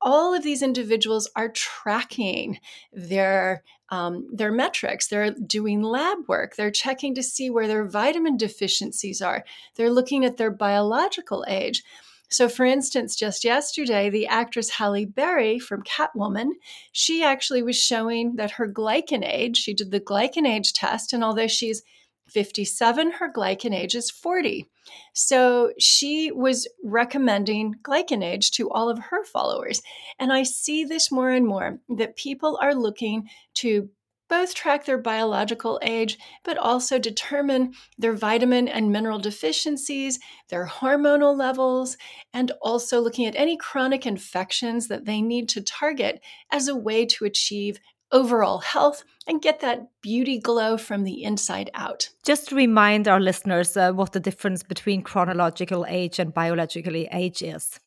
all 0.00 0.34
of 0.34 0.42
these 0.42 0.62
individuals 0.62 1.28
are 1.36 1.50
tracking 1.50 2.58
their 2.90 3.62
um, 3.90 4.28
their 4.32 4.50
metrics. 4.52 5.08
They're 5.08 5.32
doing 5.32 5.82
lab 5.82 6.18
work. 6.26 6.56
They're 6.56 6.70
checking 6.70 7.14
to 7.16 7.22
see 7.22 7.50
where 7.50 7.68
their 7.68 7.84
vitamin 7.84 8.38
deficiencies 8.38 9.20
are. 9.20 9.44
They're 9.74 9.90
looking 9.90 10.24
at 10.24 10.38
their 10.38 10.50
biological 10.50 11.44
age. 11.46 11.82
So, 12.30 12.48
for 12.48 12.64
instance, 12.64 13.16
just 13.16 13.44
yesterday, 13.44 14.08
the 14.08 14.28
actress 14.28 14.70
Halle 14.70 15.04
Berry 15.04 15.58
from 15.58 15.82
Catwoman, 15.82 16.50
she 16.92 17.24
actually 17.24 17.62
was 17.62 17.76
showing 17.76 18.36
that 18.36 18.52
her 18.52 18.68
glycan 18.68 19.24
age, 19.24 19.56
she 19.56 19.74
did 19.74 19.90
the 19.90 20.00
glycan 20.00 20.46
age 20.46 20.72
test, 20.72 21.12
and 21.12 21.24
although 21.24 21.48
she's 21.48 21.82
57, 22.28 23.12
her 23.12 23.32
glycan 23.32 23.74
age 23.74 23.96
is 23.96 24.10
40. 24.10 24.66
So 25.12 25.72
she 25.78 26.30
was 26.30 26.68
recommending 26.84 27.74
glycan 27.82 28.24
age 28.24 28.52
to 28.52 28.70
all 28.70 28.88
of 28.88 28.98
her 28.98 29.24
followers. 29.24 29.82
And 30.18 30.32
I 30.32 30.44
see 30.44 30.84
this 30.84 31.10
more 31.10 31.30
and 31.30 31.46
more 31.46 31.80
that 31.88 32.16
people 32.16 32.58
are 32.62 32.74
looking 32.74 33.28
to 33.54 33.90
both 34.30 34.54
track 34.54 34.86
their 34.86 34.96
biological 34.96 35.78
age, 35.82 36.16
but 36.44 36.56
also 36.56 36.98
determine 36.98 37.74
their 37.98 38.14
vitamin 38.14 38.68
and 38.68 38.90
mineral 38.90 39.18
deficiencies, 39.18 40.18
their 40.48 40.66
hormonal 40.66 41.36
levels, 41.36 41.98
and 42.32 42.52
also 42.62 43.00
looking 43.00 43.26
at 43.26 43.36
any 43.36 43.56
chronic 43.56 44.06
infections 44.06 44.88
that 44.88 45.04
they 45.04 45.20
need 45.20 45.48
to 45.50 45.60
target 45.60 46.22
as 46.50 46.68
a 46.68 46.76
way 46.76 47.04
to 47.04 47.26
achieve 47.26 47.78
overall 48.12 48.58
health 48.58 49.04
and 49.26 49.42
get 49.42 49.60
that 49.60 49.88
beauty 50.00 50.38
glow 50.38 50.76
from 50.76 51.04
the 51.04 51.22
inside 51.22 51.70
out. 51.74 52.08
Just 52.24 52.48
to 52.48 52.54
remind 52.54 53.06
our 53.06 53.20
listeners 53.20 53.76
uh, 53.76 53.92
what 53.92 54.12
the 54.12 54.20
difference 54.20 54.62
between 54.62 55.02
chronological 55.02 55.84
age 55.88 56.18
and 56.18 56.32
biologically 56.32 57.08
age 57.12 57.42
is. 57.42 57.78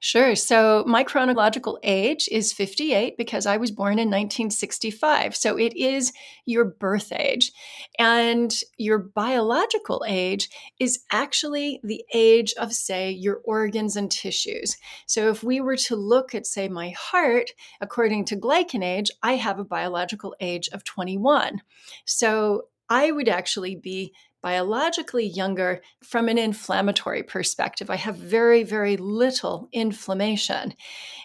Sure. 0.00 0.34
So 0.34 0.84
my 0.86 1.04
chronological 1.04 1.78
age 1.82 2.28
is 2.30 2.52
58 2.52 3.16
because 3.16 3.46
I 3.46 3.56
was 3.56 3.70
born 3.70 3.94
in 3.94 4.08
1965. 4.08 5.36
So 5.36 5.58
it 5.58 5.76
is 5.76 6.12
your 6.44 6.64
birth 6.64 7.12
age. 7.12 7.52
And 7.98 8.52
your 8.78 8.98
biological 8.98 10.04
age 10.06 10.48
is 10.78 11.04
actually 11.10 11.80
the 11.82 12.04
age 12.12 12.54
of, 12.58 12.72
say, 12.72 13.10
your 13.10 13.40
organs 13.44 13.96
and 13.96 14.10
tissues. 14.10 14.76
So 15.06 15.28
if 15.28 15.42
we 15.42 15.60
were 15.60 15.76
to 15.76 15.96
look 15.96 16.34
at, 16.34 16.46
say, 16.46 16.68
my 16.68 16.90
heart, 16.90 17.50
according 17.80 18.24
to 18.26 18.36
glycan 18.36 18.84
age, 18.84 19.10
I 19.22 19.36
have 19.36 19.58
a 19.58 19.64
biological 19.64 20.34
age 20.40 20.68
of 20.72 20.84
21. 20.84 21.62
So 22.04 22.68
I 22.88 23.10
would 23.10 23.28
actually 23.28 23.76
be 23.76 24.12
biologically 24.42 25.24
younger 25.24 25.80
from 26.02 26.28
an 26.28 26.36
inflammatory 26.36 27.22
perspective. 27.22 27.88
I 27.88 27.96
have 27.96 28.16
very, 28.16 28.64
very 28.64 28.96
little 28.96 29.68
inflammation. 29.72 30.74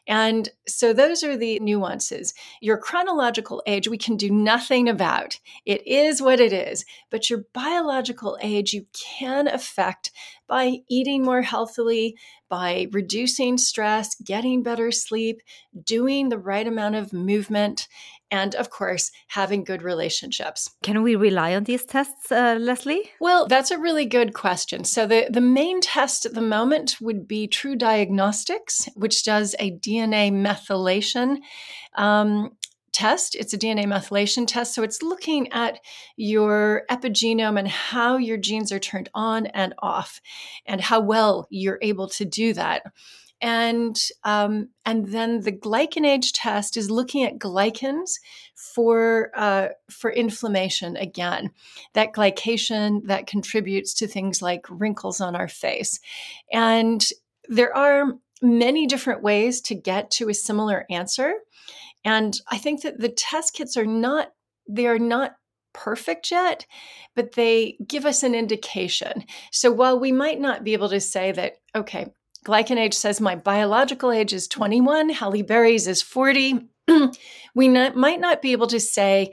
And 0.07 0.49
so 0.67 0.93
those 0.93 1.23
are 1.23 1.35
the 1.35 1.59
nuances. 1.59 2.33
Your 2.61 2.77
chronological 2.77 3.61
age, 3.65 3.87
we 3.87 3.97
can 3.97 4.15
do 4.15 4.31
nothing 4.31 4.87
about. 4.87 5.39
It 5.65 5.85
is 5.85 6.21
what 6.21 6.39
it 6.39 6.53
is. 6.53 6.85
But 7.09 7.29
your 7.29 7.43
biological 7.53 8.37
age, 8.41 8.73
you 8.73 8.85
can 8.93 9.47
affect 9.47 10.11
by 10.47 10.77
eating 10.89 11.23
more 11.23 11.41
healthily, 11.41 12.15
by 12.49 12.87
reducing 12.91 13.57
stress, 13.57 14.15
getting 14.15 14.63
better 14.63 14.91
sleep, 14.91 15.41
doing 15.83 16.29
the 16.29 16.37
right 16.37 16.65
amount 16.65 16.95
of 16.95 17.11
movement, 17.11 17.87
and 18.31 18.55
of 18.55 18.69
course, 18.69 19.11
having 19.29 19.63
good 19.63 19.81
relationships. 19.81 20.75
Can 20.83 21.03
we 21.03 21.15
rely 21.15 21.55
on 21.55 21.63
these 21.63 21.85
tests, 21.85 22.31
uh, 22.31 22.57
Leslie? 22.59 23.11
Well, 23.19 23.47
that's 23.47 23.71
a 23.71 23.77
really 23.77 24.05
good 24.05 24.33
question. 24.33 24.83
So, 24.83 25.07
the, 25.07 25.27
the 25.29 25.41
main 25.41 25.81
test 25.81 26.25
at 26.25 26.33
the 26.33 26.41
moment 26.41 26.97
would 27.01 27.27
be 27.27 27.47
True 27.47 27.75
Diagnostics, 27.75 28.89
which 28.95 29.23
does 29.23 29.55
a 29.59 29.71
DNA 29.71 30.31
methylation. 30.31 31.37
Um, 31.95 32.51
test. 32.97 33.35
It's 33.35 33.53
a 33.53 33.59
DNA 33.59 33.85
methylation 33.85 34.47
test. 34.47 34.73
So 34.73 34.81
it's 34.81 35.03
looking 35.03 35.51
at 35.51 35.79
your 36.15 36.81
epigenome 36.89 37.59
and 37.59 37.67
how 37.67 38.17
your 38.17 38.37
genes 38.37 38.71
are 38.71 38.79
turned 38.79 39.07
on 39.13 39.45
and 39.47 39.75
off 39.79 40.19
and 40.65 40.81
how 40.81 41.01
well 41.01 41.47
you're 41.51 41.77
able 41.83 42.07
to 42.09 42.25
do 42.25 42.53
that 42.53 42.81
and 43.41 43.97
um, 44.23 44.69
and 44.85 45.07
then 45.07 45.41
the 45.41 45.51
glycan 45.51 46.05
age 46.05 46.33
test 46.33 46.77
is 46.77 46.89
looking 46.89 47.23
at 47.23 47.37
glycans 47.37 48.15
for 48.55 49.31
uh, 49.35 49.69
for 49.89 50.11
inflammation 50.11 50.97
again 50.97 51.51
that 51.93 52.13
glycation 52.13 53.01
that 53.05 53.27
contributes 53.27 53.93
to 53.93 54.07
things 54.07 54.41
like 54.41 54.65
wrinkles 54.69 55.21
on 55.21 55.35
our 55.35 55.47
face 55.47 55.99
and 56.51 57.09
there 57.47 57.75
are 57.75 58.13
many 58.41 58.85
different 58.85 59.23
ways 59.23 59.61
to 59.61 59.75
get 59.75 60.11
to 60.11 60.29
a 60.29 60.33
similar 60.33 60.85
answer 60.89 61.33
and 62.03 62.41
i 62.49 62.57
think 62.57 62.81
that 62.81 62.99
the 62.99 63.09
test 63.09 63.53
kits 63.53 63.77
are 63.77 63.85
not 63.85 64.31
they 64.67 64.87
are 64.87 64.99
not 64.99 65.35
perfect 65.77 66.31
yet, 66.31 66.65
but 67.15 67.33
they 67.33 67.77
give 67.87 68.05
us 68.05 68.23
an 68.23 68.33
indication. 68.33 69.23
So 69.51 69.71
while 69.71 69.99
we 69.99 70.11
might 70.11 70.39
not 70.39 70.63
be 70.63 70.73
able 70.73 70.89
to 70.89 70.99
say 70.99 71.31
that, 71.33 71.57
okay, 71.75 72.07
Glycan 72.47 72.77
age 72.77 72.93
says 72.93 73.19
my 73.19 73.35
biological 73.35 74.09
age 74.09 74.31
is 74.31 74.47
21, 74.47 75.09
Halle 75.09 75.41
Berry's 75.41 75.85
is 75.85 76.01
40. 76.01 76.69
we 77.55 77.67
not, 77.67 77.97
might 77.97 78.21
not 78.21 78.41
be 78.41 78.53
able 78.53 78.67
to 78.67 78.79
say 78.79 79.31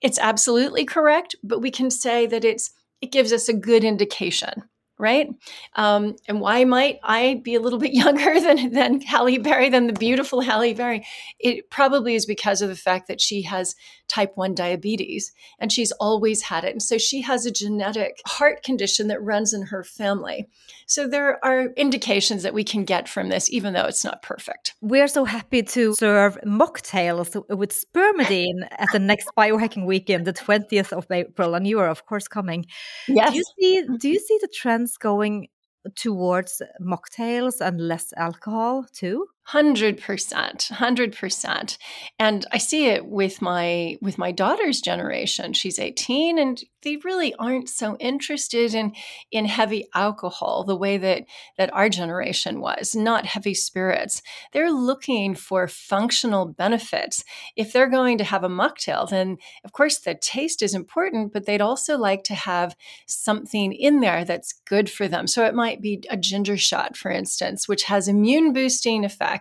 it's 0.00 0.18
absolutely 0.18 0.84
correct, 0.84 1.36
but 1.44 1.60
we 1.60 1.70
can 1.70 1.88
say 1.88 2.26
that 2.26 2.44
it's 2.44 2.72
it 3.00 3.12
gives 3.12 3.32
us 3.32 3.48
a 3.48 3.52
good 3.52 3.84
indication 3.84 4.64
right? 5.02 5.28
Um, 5.74 6.14
and 6.28 6.40
why 6.40 6.64
might 6.64 7.00
I 7.02 7.40
be 7.42 7.56
a 7.56 7.60
little 7.60 7.78
bit 7.86 7.92
younger 7.92 8.40
than 8.40 8.72
than 8.72 9.00
Halle 9.02 9.36
Berry, 9.38 9.68
than 9.68 9.88
the 9.88 9.92
beautiful 9.92 10.40
Halle 10.40 10.72
Berry? 10.72 11.04
It 11.38 11.68
probably 11.68 12.14
is 12.14 12.24
because 12.24 12.62
of 12.62 12.68
the 12.70 12.76
fact 12.76 13.08
that 13.08 13.20
she 13.20 13.42
has 13.42 13.74
type 14.08 14.32
one 14.36 14.54
diabetes 14.54 15.32
and 15.58 15.72
she's 15.72 15.92
always 15.92 16.42
had 16.42 16.64
it, 16.64 16.70
and 16.70 16.82
so 16.82 16.96
she 16.96 17.20
has 17.22 17.44
a 17.44 17.50
genetic 17.50 18.20
heart 18.26 18.62
condition 18.62 19.08
that 19.08 19.22
runs 19.22 19.52
in 19.52 19.62
her 19.66 19.82
family. 19.82 20.48
So 20.86 21.08
there 21.08 21.44
are 21.44 21.66
indications 21.76 22.42
that 22.44 22.54
we 22.54 22.64
can 22.64 22.84
get 22.84 23.08
from 23.08 23.28
this, 23.28 23.50
even 23.50 23.72
though 23.72 23.86
it's 23.86 24.04
not 24.04 24.22
perfect. 24.22 24.74
We're 24.80 25.08
so 25.08 25.24
happy 25.24 25.62
to 25.62 25.94
serve 25.94 26.38
mocktails 26.46 27.34
with 27.48 27.72
spermidine 27.72 28.68
at 28.70 28.88
the 28.92 28.98
next 28.98 29.30
biohacking 29.36 29.84
weekend, 29.84 30.26
the 30.26 30.32
twentieth 30.32 30.92
of 30.92 31.10
April, 31.10 31.54
and 31.54 31.66
you 31.66 31.80
are 31.80 31.88
of 31.88 32.06
course 32.06 32.28
coming. 32.28 32.66
Yes. 33.08 33.32
Do 33.32 33.36
you 33.38 33.44
see? 33.58 33.96
Do 33.98 34.08
you 34.08 34.20
see 34.20 34.38
the 34.40 34.48
trends 34.48 34.91
going 34.98 35.48
towards 35.96 36.62
mocktails 36.80 37.60
and 37.60 37.80
less 37.80 38.12
alcohol 38.16 38.86
too? 38.92 39.26
Hundred 39.46 40.00
percent, 40.00 40.68
hundred 40.70 41.16
percent, 41.16 41.76
and 42.16 42.46
I 42.52 42.58
see 42.58 42.86
it 42.86 43.06
with 43.06 43.42
my 43.42 43.98
with 44.00 44.16
my 44.16 44.30
daughter's 44.30 44.80
generation. 44.80 45.52
She's 45.52 45.80
eighteen, 45.80 46.38
and 46.38 46.62
they 46.84 46.96
really 47.04 47.34
aren't 47.34 47.68
so 47.68 47.96
interested 47.96 48.72
in 48.72 48.92
in 49.32 49.46
heavy 49.46 49.88
alcohol 49.94 50.62
the 50.62 50.76
way 50.76 50.96
that 50.96 51.24
that 51.58 51.74
our 51.74 51.88
generation 51.88 52.60
was. 52.60 52.94
Not 52.94 53.26
heavy 53.26 53.52
spirits. 53.52 54.22
They're 54.52 54.70
looking 54.70 55.34
for 55.34 55.66
functional 55.66 56.46
benefits. 56.46 57.24
If 57.56 57.72
they're 57.72 57.90
going 57.90 58.18
to 58.18 58.24
have 58.24 58.44
a 58.44 58.48
mocktail, 58.48 59.10
then 59.10 59.38
of 59.64 59.72
course 59.72 59.98
the 59.98 60.14
taste 60.14 60.62
is 60.62 60.72
important, 60.72 61.32
but 61.32 61.46
they'd 61.46 61.60
also 61.60 61.98
like 61.98 62.22
to 62.24 62.34
have 62.34 62.76
something 63.06 63.72
in 63.72 64.00
there 64.00 64.24
that's 64.24 64.52
good 64.66 64.88
for 64.88 65.08
them. 65.08 65.26
So 65.26 65.44
it 65.44 65.54
might 65.54 65.82
be 65.82 66.04
a 66.08 66.16
ginger 66.16 66.56
shot, 66.56 66.96
for 66.96 67.10
instance, 67.10 67.66
which 67.66 67.82
has 67.84 68.06
immune 68.06 68.52
boosting 68.52 69.02
effects 69.02 69.31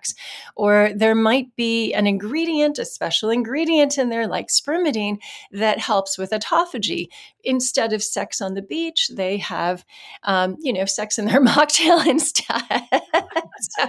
Or 0.55 0.91
there 0.95 1.15
might 1.15 1.55
be 1.55 1.93
an 1.93 2.07
ingredient, 2.07 2.79
a 2.79 2.85
special 2.85 3.29
ingredient 3.29 3.97
in 3.97 4.09
there 4.09 4.27
like 4.27 4.47
spermidine 4.47 5.17
that 5.51 5.79
helps 5.79 6.17
with 6.17 6.31
autophagy. 6.31 7.07
Instead 7.43 7.91
of 7.91 8.03
sex 8.03 8.39
on 8.39 8.53
the 8.53 8.61
beach, 8.61 9.09
they 9.13 9.37
have, 9.37 9.83
um, 10.23 10.57
you 10.59 10.71
know, 10.71 10.85
sex 10.85 11.17
in 11.17 11.25
their 11.25 11.41
mocktail 11.43 12.05
instead. 12.05 12.61
so, 13.61 13.85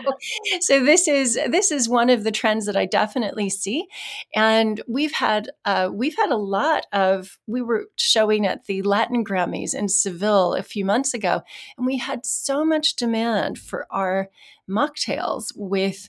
so 0.61 0.85
this 0.85 1.09
is 1.09 1.35
this 1.49 1.71
is 1.71 1.89
one 1.89 2.11
of 2.11 2.25
the 2.25 2.31
trends 2.31 2.67
that 2.67 2.77
I 2.77 2.87
definitely 2.87 3.51
see, 3.51 3.87
and 4.35 4.81
we've 4.89 5.13
had 5.13 5.51
uh, 5.65 5.91
we've 5.93 6.17
had 6.17 6.31
a 6.31 6.37
lot 6.37 6.87
of. 6.93 7.39
We 7.47 7.63
were 7.63 7.87
showing 7.97 8.47
at 8.47 8.67
the 8.67 8.83
Latin 8.83 9.25
Grammys 9.25 9.75
in 9.75 9.89
Seville 9.89 10.55
a 10.55 10.63
few 10.63 10.85
months 10.85 11.15
ago, 11.15 11.43
and 11.77 11.87
we 11.87 11.99
had 11.99 12.25
so 12.25 12.65
much 12.65 12.97
demand 12.97 13.59
for 13.59 13.87
our 13.91 14.29
mocktails 14.69 15.53
with 15.57 16.09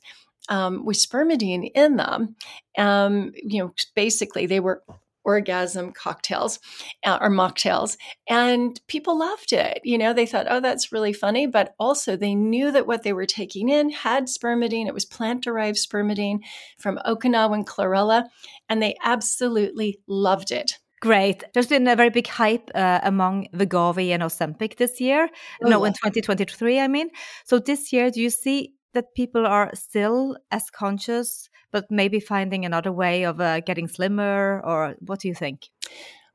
um, 0.50 0.86
with 0.86 0.98
spermidine 0.98 1.72
in 1.74 1.96
them. 1.96 2.36
Um, 2.78 3.32
you 3.36 3.64
know, 3.64 3.74
basically 3.96 4.46
they 4.46 4.60
were 4.60 4.84
orgasm 5.26 5.92
cocktails 5.94 6.60
uh, 7.06 7.18
or 7.22 7.30
mocktails 7.30 7.98
and 8.30 8.82
people 8.88 9.18
loved 9.18 9.54
it. 9.54 9.80
You 9.84 9.98
know 9.98 10.14
they 10.14 10.26
thought 10.26 10.48
oh 10.50 10.60
that's 10.60 10.92
really 10.92 11.14
funny 11.14 11.48
but 11.48 11.74
also 11.80 12.16
they 12.16 12.36
knew 12.36 12.72
that 12.72 12.88
what 12.88 13.04
they 13.04 13.14
were 13.14 13.26
taking 13.26 13.70
in 13.70 13.90
had 13.90 14.26
spermidine. 14.26 14.88
It 14.88 14.94
was 14.94 15.06
plant 15.06 15.44
derived 15.44 15.78
spermidine 15.78 16.40
from 16.78 17.00
okinawan 17.06 17.66
chlorella 17.66 18.26
and 18.70 18.82
they 18.82 18.98
absolutely 19.04 20.00
loved 20.08 20.52
it 20.52 20.80
Great. 21.04 21.44
There's 21.54 21.68
been 21.68 21.86
a 21.90 21.98
very 21.98 22.10
big 22.10 22.28
hype 22.28 22.72
uh, 22.74 23.02
among 23.04 23.50
Wegovy 23.54 24.12
and 24.12 24.24
Ozempic 24.24 24.78
this 24.78 25.02
year. 25.02 25.28
Oh, 25.62 25.68
no, 25.68 25.84
in 25.84 25.92
2023, 25.92 26.80
I 26.80 26.88
mean. 26.88 27.10
So 27.44 27.60
this 27.60 27.92
year, 27.92 28.10
do 28.10 28.22
you 28.22 28.30
see 28.30 28.76
that 28.94 29.14
people 29.14 29.46
are 29.46 29.70
still 29.74 30.38
as 30.50 30.70
conscious, 30.70 31.50
but 31.74 31.92
maybe 31.92 32.22
finding 32.22 32.64
another 32.64 32.94
way 32.94 33.24
of 33.24 33.42
uh, 33.42 33.60
getting 33.60 33.90
slimmer, 33.90 34.62
or 34.64 34.96
what 35.00 35.20
do 35.20 35.28
you 35.28 35.36
think? 35.36 35.68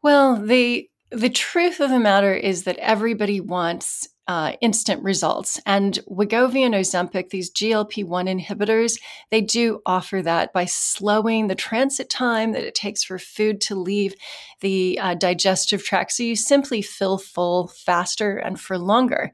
Well, 0.02 0.36
the 0.36 0.86
the 1.10 1.30
truth 1.30 1.80
of 1.80 1.88
the 1.88 1.98
matter 1.98 2.34
is 2.34 2.64
that 2.64 2.76
everybody 2.76 3.40
wants 3.40 4.06
uh, 4.28 4.52
instant 4.60 5.02
results. 5.02 5.58
And 5.64 5.98
Wegovy 6.06 6.60
and 6.60 6.74
Ozempic, 6.74 7.30
these 7.30 7.50
GLP 7.50 8.04
1 8.04 8.26
inhibitors, 8.26 9.00
they 9.30 9.40
do 9.40 9.80
offer 9.86 10.20
that 10.20 10.52
by 10.52 10.66
slowing 10.66 11.48
the 11.48 11.54
transit 11.54 12.10
time 12.10 12.52
that 12.52 12.62
it 12.62 12.74
takes 12.74 13.02
for 13.02 13.18
food 13.18 13.60
to 13.62 13.74
leave 13.74 14.14
the 14.60 14.98
uh, 15.00 15.14
digestive 15.14 15.82
tract. 15.82 16.12
So 16.12 16.22
you 16.22 16.36
simply 16.36 16.82
feel 16.82 17.16
full 17.16 17.68
faster 17.68 18.36
and 18.36 18.60
for 18.60 18.78
longer. 18.78 19.32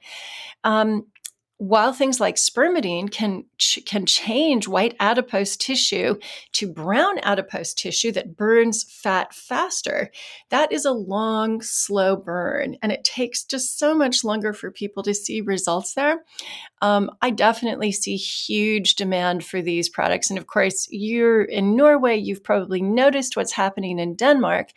Um, 0.62 1.06
while 1.64 1.94
things 1.94 2.20
like 2.20 2.36
spermidine 2.36 3.10
can 3.10 3.42
ch- 3.56 3.78
can 3.86 4.04
change 4.04 4.68
white 4.68 4.94
adipose 5.00 5.56
tissue 5.56 6.14
to 6.52 6.70
brown 6.70 7.18
adipose 7.20 7.72
tissue 7.72 8.12
that 8.12 8.36
burns 8.36 8.84
fat 8.84 9.32
faster 9.32 10.10
that 10.50 10.70
is 10.70 10.84
a 10.84 10.92
long 10.92 11.62
slow 11.62 12.16
burn 12.16 12.76
and 12.82 12.92
it 12.92 13.02
takes 13.02 13.44
just 13.44 13.78
so 13.78 13.94
much 13.94 14.24
longer 14.24 14.52
for 14.52 14.70
people 14.70 15.02
to 15.02 15.14
see 15.14 15.40
results 15.40 15.94
there. 15.94 16.22
Um, 16.82 17.10
i 17.22 17.30
definitely 17.30 17.92
see 17.92 18.16
huge 18.16 18.94
demand 18.96 19.42
for 19.42 19.62
these 19.62 19.88
products 19.88 20.28
and 20.28 20.38
of 20.38 20.46
course 20.46 20.86
you're 20.90 21.44
in 21.44 21.76
norway 21.76 22.14
you've 22.14 22.44
probably 22.44 22.82
noticed 22.82 23.36
what's 23.36 23.52
happening 23.52 23.98
in 23.98 24.16
denmark. 24.16 24.68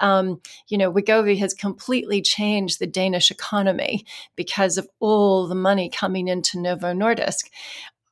Um, 0.00 0.42
you 0.68 0.76
know 0.76 0.92
wegovy 0.92 1.38
has 1.38 1.54
completely 1.54 2.20
changed 2.20 2.80
the 2.80 2.86
danish 2.86 3.30
economy 3.30 4.04
because 4.36 4.76
of 4.76 4.86
all 5.00 5.46
the 5.46 5.54
money 5.54 5.88
coming 5.88 6.28
into 6.34 6.60
Novo 6.60 6.92
Nordisk. 6.92 7.48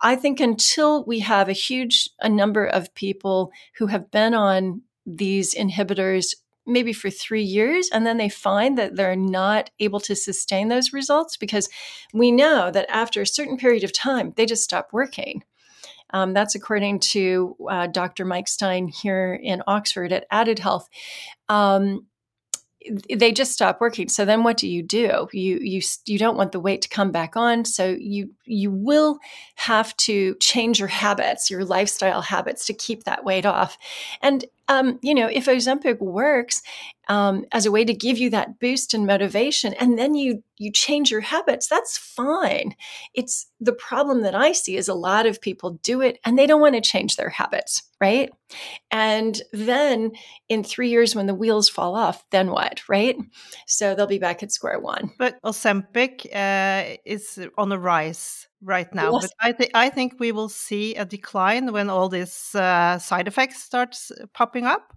I 0.00 0.16
think 0.16 0.40
until 0.40 1.04
we 1.04 1.18
have 1.20 1.48
a 1.48 1.52
huge 1.52 2.08
a 2.20 2.28
number 2.28 2.64
of 2.64 2.94
people 2.94 3.52
who 3.76 3.88
have 3.88 4.10
been 4.10 4.32
on 4.32 4.82
these 5.04 5.54
inhibitors 5.54 6.34
maybe 6.64 6.92
for 6.92 7.10
three 7.10 7.42
years 7.42 7.88
and 7.92 8.06
then 8.06 8.18
they 8.18 8.28
find 8.28 8.78
that 8.78 8.94
they're 8.94 9.16
not 9.16 9.70
able 9.80 9.98
to 9.98 10.14
sustain 10.14 10.68
those 10.68 10.92
results 10.92 11.36
because 11.36 11.68
we 12.14 12.30
know 12.30 12.70
that 12.70 12.86
after 12.88 13.20
a 13.20 13.26
certain 13.26 13.56
period 13.56 13.82
of 13.82 13.92
time 13.92 14.32
they 14.36 14.46
just 14.46 14.62
stop 14.62 14.88
working 14.92 15.42
um, 16.10 16.32
that's 16.34 16.54
according 16.54 17.00
to 17.00 17.56
uh, 17.68 17.88
dr 17.88 18.24
mike 18.24 18.46
stein 18.46 18.86
here 18.86 19.34
in 19.42 19.60
oxford 19.66 20.12
at 20.12 20.24
added 20.30 20.60
health 20.60 20.88
um, 21.48 22.06
they 23.14 23.32
just 23.32 23.52
stop 23.52 23.80
working. 23.80 24.08
So 24.08 24.24
then 24.24 24.42
what 24.42 24.56
do 24.56 24.68
you 24.68 24.82
do? 24.82 25.28
You 25.32 25.58
you 25.58 25.80
you 26.06 26.18
don't 26.18 26.36
want 26.36 26.52
the 26.52 26.60
weight 26.60 26.82
to 26.82 26.88
come 26.88 27.10
back 27.10 27.36
on. 27.36 27.64
So 27.64 27.96
you 27.98 28.30
you 28.44 28.70
will 28.70 29.18
have 29.56 29.96
to 29.98 30.34
change 30.40 30.78
your 30.78 30.88
habits 30.88 31.50
your 31.50 31.64
lifestyle 31.64 32.22
habits 32.22 32.66
to 32.66 32.74
keep 32.74 33.04
that 33.04 33.24
weight 33.24 33.46
off. 33.46 33.76
And 34.20 34.44
um, 34.68 34.98
you 35.02 35.14
know 35.14 35.26
if 35.26 35.46
ozempic 35.46 35.98
works 36.00 36.62
um, 37.08 37.44
as 37.52 37.66
a 37.66 37.70
way 37.70 37.84
to 37.84 37.92
give 37.92 38.18
you 38.18 38.30
that 38.30 38.58
boost 38.60 38.94
and 38.94 39.06
motivation 39.06 39.74
and 39.74 39.98
then 39.98 40.14
you 40.14 40.42
you 40.56 40.70
change 40.70 41.10
your 41.10 41.20
habits 41.20 41.66
that's 41.66 41.98
fine. 41.98 42.76
It's 43.14 43.46
the 43.60 43.72
problem 43.72 44.22
that 44.22 44.34
i 44.34 44.52
see 44.52 44.76
is 44.76 44.88
a 44.88 44.94
lot 44.94 45.26
of 45.26 45.40
people 45.40 45.78
do 45.82 46.00
it 46.00 46.18
and 46.24 46.38
they 46.38 46.46
don't 46.46 46.60
want 46.60 46.74
to 46.74 46.80
change 46.80 47.16
their 47.16 47.30
habits 47.30 47.82
right? 48.00 48.30
And 48.90 49.40
then 49.52 50.10
in 50.48 50.64
three 50.64 50.90
years 50.90 51.14
when 51.14 51.26
the 51.26 51.34
wheels 51.34 51.68
fall 51.68 51.94
off 51.94 52.24
then 52.30 52.50
what 52.50 52.82
right? 52.88 53.16
So 53.66 53.94
they'll 53.94 54.06
be 54.06 54.18
back 54.18 54.42
at 54.42 54.52
square 54.52 54.80
one. 54.80 55.12
But 55.18 55.40
ozempic 55.42 56.26
uh, 56.34 56.96
is 57.04 57.46
on 57.56 57.68
the 57.68 57.78
rise 57.78 58.48
right 58.62 58.94
now 58.94 59.12
yes. 59.12 59.22
but 59.22 59.32
i 59.40 59.52
think 59.52 59.70
i 59.74 59.88
think 59.88 60.14
we 60.18 60.32
will 60.32 60.48
see 60.48 60.94
a 60.94 61.04
decline 61.04 61.72
when 61.72 61.90
all 61.90 62.08
these 62.08 62.54
uh, 62.54 62.98
side 62.98 63.26
effects 63.26 63.62
starts 63.62 64.12
popping 64.34 64.64
up 64.64 64.94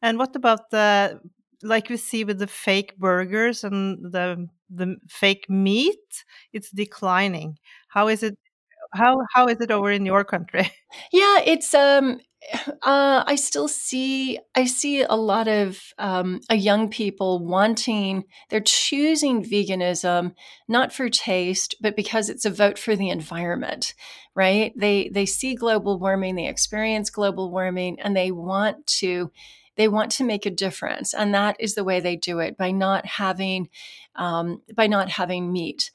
and 0.00 0.18
what 0.18 0.34
about 0.34 0.70
the 0.70 1.20
like 1.62 1.88
we 1.88 1.96
see 1.96 2.24
with 2.24 2.38
the 2.38 2.46
fake 2.46 2.96
burgers 2.98 3.64
and 3.64 4.12
the 4.12 4.48
the 4.74 4.96
fake 5.08 5.48
meat, 5.48 6.24
it's 6.52 6.70
declining. 6.70 7.58
How 7.88 8.08
is 8.08 8.22
it? 8.22 8.38
How 8.94 9.18
how 9.34 9.46
is 9.48 9.60
it 9.60 9.70
over 9.70 9.90
in 9.90 10.06
your 10.06 10.24
country? 10.24 10.70
Yeah, 11.10 11.38
it's 11.46 11.72
um 11.72 12.20
uh, 12.82 13.24
I 13.26 13.36
still 13.36 13.66
see 13.68 14.38
I 14.54 14.66
see 14.66 15.02
a 15.02 15.14
lot 15.14 15.48
of 15.48 15.80
um, 15.98 16.40
a 16.50 16.56
young 16.56 16.90
people 16.90 17.38
wanting 17.44 18.24
they're 18.50 18.60
choosing 18.60 19.42
veganism 19.42 20.34
not 20.68 20.92
for 20.92 21.08
taste 21.08 21.76
but 21.80 21.96
because 21.96 22.28
it's 22.28 22.44
a 22.44 22.50
vote 22.50 22.78
for 22.78 22.94
the 22.96 23.08
environment 23.08 23.94
right 24.34 24.72
they 24.76 25.08
they 25.14 25.24
see 25.26 25.54
global 25.54 25.98
warming 25.98 26.34
they 26.34 26.48
experience 26.48 27.08
global 27.10 27.50
warming 27.50 27.98
and 28.00 28.14
they 28.16 28.30
want 28.32 28.86
to 28.86 29.30
they 29.76 29.88
want 29.88 30.10
to 30.12 30.24
make 30.24 30.46
a 30.46 30.50
difference 30.50 31.14
and 31.14 31.34
that 31.34 31.56
is 31.58 31.74
the 31.74 31.84
way 31.84 32.00
they 32.00 32.16
do 32.16 32.38
it 32.38 32.56
by 32.56 32.70
not 32.70 33.06
having 33.06 33.68
um, 34.16 34.60
by 34.74 34.86
not 34.86 35.08
having 35.08 35.52
meat. 35.52 35.90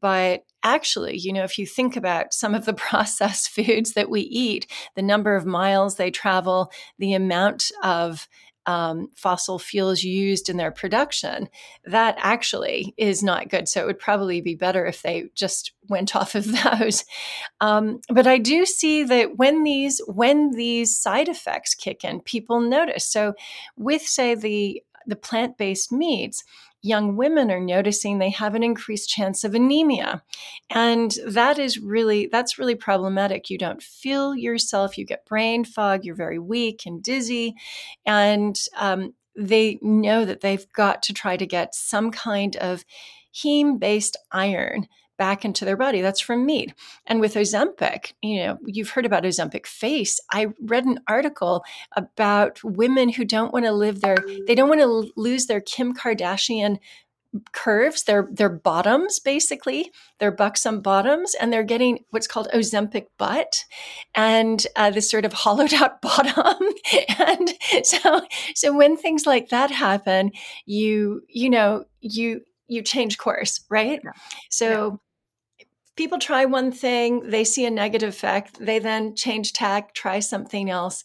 But 0.00 0.44
actually 0.62 1.16
you 1.16 1.32
know 1.32 1.44
if 1.44 1.58
you 1.58 1.64
think 1.64 1.96
about 1.96 2.34
some 2.34 2.54
of 2.54 2.64
the 2.64 2.74
processed 2.88 3.50
foods 3.50 3.92
that 3.92 4.10
we 4.10 4.20
eat 4.22 4.70
the 4.96 5.02
number 5.02 5.36
of 5.36 5.46
miles 5.46 5.94
they 5.94 6.10
travel 6.10 6.72
the 6.98 7.14
amount 7.14 7.70
of 7.84 8.28
um, 8.66 9.08
fossil 9.14 9.58
fuels 9.58 10.02
used 10.02 10.48
in 10.48 10.56
their 10.56 10.70
production, 10.70 11.48
that 11.84 12.16
actually 12.18 12.94
is 12.96 13.22
not 13.22 13.48
good. 13.48 13.68
So 13.68 13.80
it 13.80 13.86
would 13.86 13.98
probably 13.98 14.40
be 14.40 14.54
better 14.54 14.84
if 14.86 15.02
they 15.02 15.30
just 15.34 15.72
went 15.88 16.16
off 16.16 16.34
of 16.34 16.46
those. 16.46 17.04
Um, 17.60 18.00
but 18.08 18.26
I 18.26 18.38
do 18.38 18.66
see 18.66 19.04
that 19.04 19.36
when 19.36 19.62
these 19.62 20.00
when 20.06 20.52
these 20.52 20.96
side 20.96 21.28
effects 21.28 21.74
kick 21.74 22.04
in, 22.04 22.20
people 22.20 22.60
notice. 22.60 23.04
So 23.04 23.34
with 23.76 24.02
say 24.02 24.34
the 24.34 24.82
the 25.06 25.16
plant 25.16 25.56
based 25.56 25.92
meats, 25.92 26.42
young 26.86 27.16
women 27.16 27.50
are 27.50 27.60
noticing 27.60 28.18
they 28.18 28.30
have 28.30 28.54
an 28.54 28.62
increased 28.62 29.08
chance 29.08 29.44
of 29.44 29.54
anemia. 29.54 30.22
And 30.70 31.14
that 31.26 31.58
is 31.58 31.78
really 31.78 32.28
that's 32.30 32.58
really 32.58 32.74
problematic. 32.74 33.50
You 33.50 33.58
don't 33.58 33.82
feel 33.82 34.34
yourself 34.34 34.96
you 34.96 35.04
get 35.04 35.26
brain 35.26 35.64
fog 35.64 36.04
you're 36.04 36.14
very 36.14 36.38
weak 36.38 36.82
and 36.86 37.02
dizzy. 37.02 37.54
And 38.04 38.58
um, 38.76 39.14
they 39.36 39.78
know 39.82 40.24
that 40.24 40.40
they've 40.40 40.66
got 40.72 41.02
to 41.04 41.12
try 41.12 41.36
to 41.36 41.46
get 41.46 41.74
some 41.74 42.10
kind 42.10 42.56
of 42.56 42.84
heme 43.34 43.78
based 43.78 44.16
iron 44.32 44.86
back 45.16 45.44
into 45.44 45.64
their 45.64 45.76
body. 45.76 46.00
That's 46.00 46.20
from 46.20 46.46
meat. 46.46 46.74
And 47.06 47.20
with 47.20 47.34
Ozempic, 47.34 48.12
you 48.22 48.44
know, 48.44 48.58
you've 48.64 48.90
heard 48.90 49.06
about 49.06 49.24
Ozempic 49.24 49.66
face. 49.66 50.20
I 50.32 50.48
read 50.60 50.84
an 50.84 51.00
article 51.08 51.64
about 51.96 52.62
women 52.62 53.08
who 53.08 53.24
don't 53.24 53.52
want 53.52 53.64
to 53.64 53.72
live 53.72 54.00
their, 54.00 54.16
they 54.46 54.54
don't 54.54 54.68
want 54.68 54.80
to 54.80 55.12
lose 55.16 55.46
their 55.46 55.60
Kim 55.60 55.94
Kardashian 55.94 56.78
curves, 57.52 58.04
their 58.04 58.28
their 58.30 58.48
bottoms 58.48 59.18
basically, 59.18 59.90
their 60.18 60.30
buxom 60.30 60.80
bottoms, 60.80 61.34
and 61.34 61.52
they're 61.52 61.62
getting 61.62 62.04
what's 62.10 62.26
called 62.26 62.48
Ozempic 62.54 63.06
butt, 63.18 63.64
and 64.14 64.66
uh, 64.76 64.90
this 64.90 65.10
sort 65.10 65.24
of 65.24 65.32
hollowed 65.32 65.74
out 65.74 66.00
bottom. 66.02 66.68
and 67.18 67.52
so, 67.82 68.20
so 68.54 68.76
when 68.76 68.96
things 68.96 69.26
like 69.26 69.48
that 69.50 69.70
happen, 69.70 70.32
you 70.64 71.22
you 71.28 71.50
know 71.50 71.84
you 72.00 72.42
you 72.68 72.82
change 72.82 73.18
course, 73.18 73.64
right? 73.70 74.00
Yeah. 74.02 74.12
So 74.50 75.00
people 75.96 76.18
try 76.18 76.44
one 76.44 76.70
thing, 76.70 77.28
they 77.30 77.42
see 77.42 77.64
a 77.64 77.70
negative 77.70 78.10
effect, 78.10 78.58
they 78.60 78.78
then 78.78 79.14
change 79.16 79.52
tack, 79.52 79.94
try 79.94 80.20
something 80.20 80.70
else. 80.70 81.04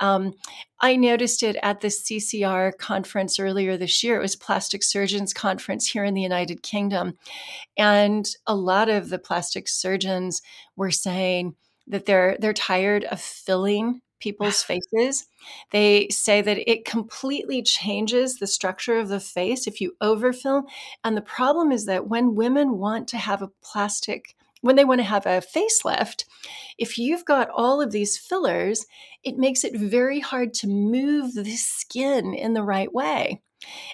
Um, 0.00 0.34
I 0.80 0.96
noticed 0.96 1.42
it 1.42 1.56
at 1.62 1.80
the 1.80 1.88
CCR 1.88 2.76
conference 2.78 3.38
earlier 3.40 3.76
this 3.76 4.02
year. 4.02 4.16
It 4.16 4.22
was 4.22 4.36
Plastic 4.36 4.84
Surgeons 4.84 5.34
Conference 5.34 5.88
here 5.88 6.04
in 6.04 6.14
the 6.14 6.22
United 6.22 6.62
Kingdom. 6.62 7.18
And 7.76 8.28
a 8.46 8.54
lot 8.54 8.88
of 8.88 9.08
the 9.08 9.18
plastic 9.18 9.68
surgeons 9.68 10.40
were 10.76 10.92
saying 10.92 11.56
that 11.88 12.06
they're 12.06 12.36
they're 12.38 12.52
tired 12.52 13.04
of 13.04 13.20
filling 13.20 14.02
people's 14.18 14.62
faces. 14.62 15.26
They 15.70 16.08
say 16.08 16.42
that 16.42 16.70
it 16.70 16.84
completely 16.84 17.62
changes 17.62 18.38
the 18.38 18.46
structure 18.46 18.98
of 18.98 19.08
the 19.08 19.20
face 19.20 19.66
if 19.66 19.80
you 19.80 19.96
overfill. 20.00 20.64
And 21.04 21.16
the 21.16 21.22
problem 21.22 21.72
is 21.72 21.86
that 21.86 22.08
when 22.08 22.34
women 22.34 22.78
want 22.78 23.08
to 23.08 23.16
have 23.16 23.42
a 23.42 23.50
plastic, 23.62 24.34
when 24.60 24.76
they 24.76 24.84
want 24.84 25.00
to 25.00 25.04
have 25.04 25.26
a 25.26 25.42
facelift, 25.42 26.24
if 26.78 26.98
you've 26.98 27.24
got 27.24 27.50
all 27.50 27.80
of 27.80 27.92
these 27.92 28.18
fillers, 28.18 28.86
it 29.22 29.36
makes 29.36 29.64
it 29.64 29.76
very 29.76 30.20
hard 30.20 30.54
to 30.54 30.66
move 30.66 31.34
the 31.34 31.56
skin 31.56 32.34
in 32.34 32.54
the 32.54 32.62
right 32.62 32.92
way. 32.92 33.40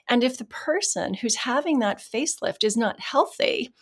And 0.08 0.22
if 0.22 0.36
the 0.36 0.44
person 0.44 1.14
who's 1.14 1.36
having 1.36 1.78
that 1.78 1.98
facelift 1.98 2.64
is 2.64 2.76
not 2.76 3.00
healthy, 3.00 3.72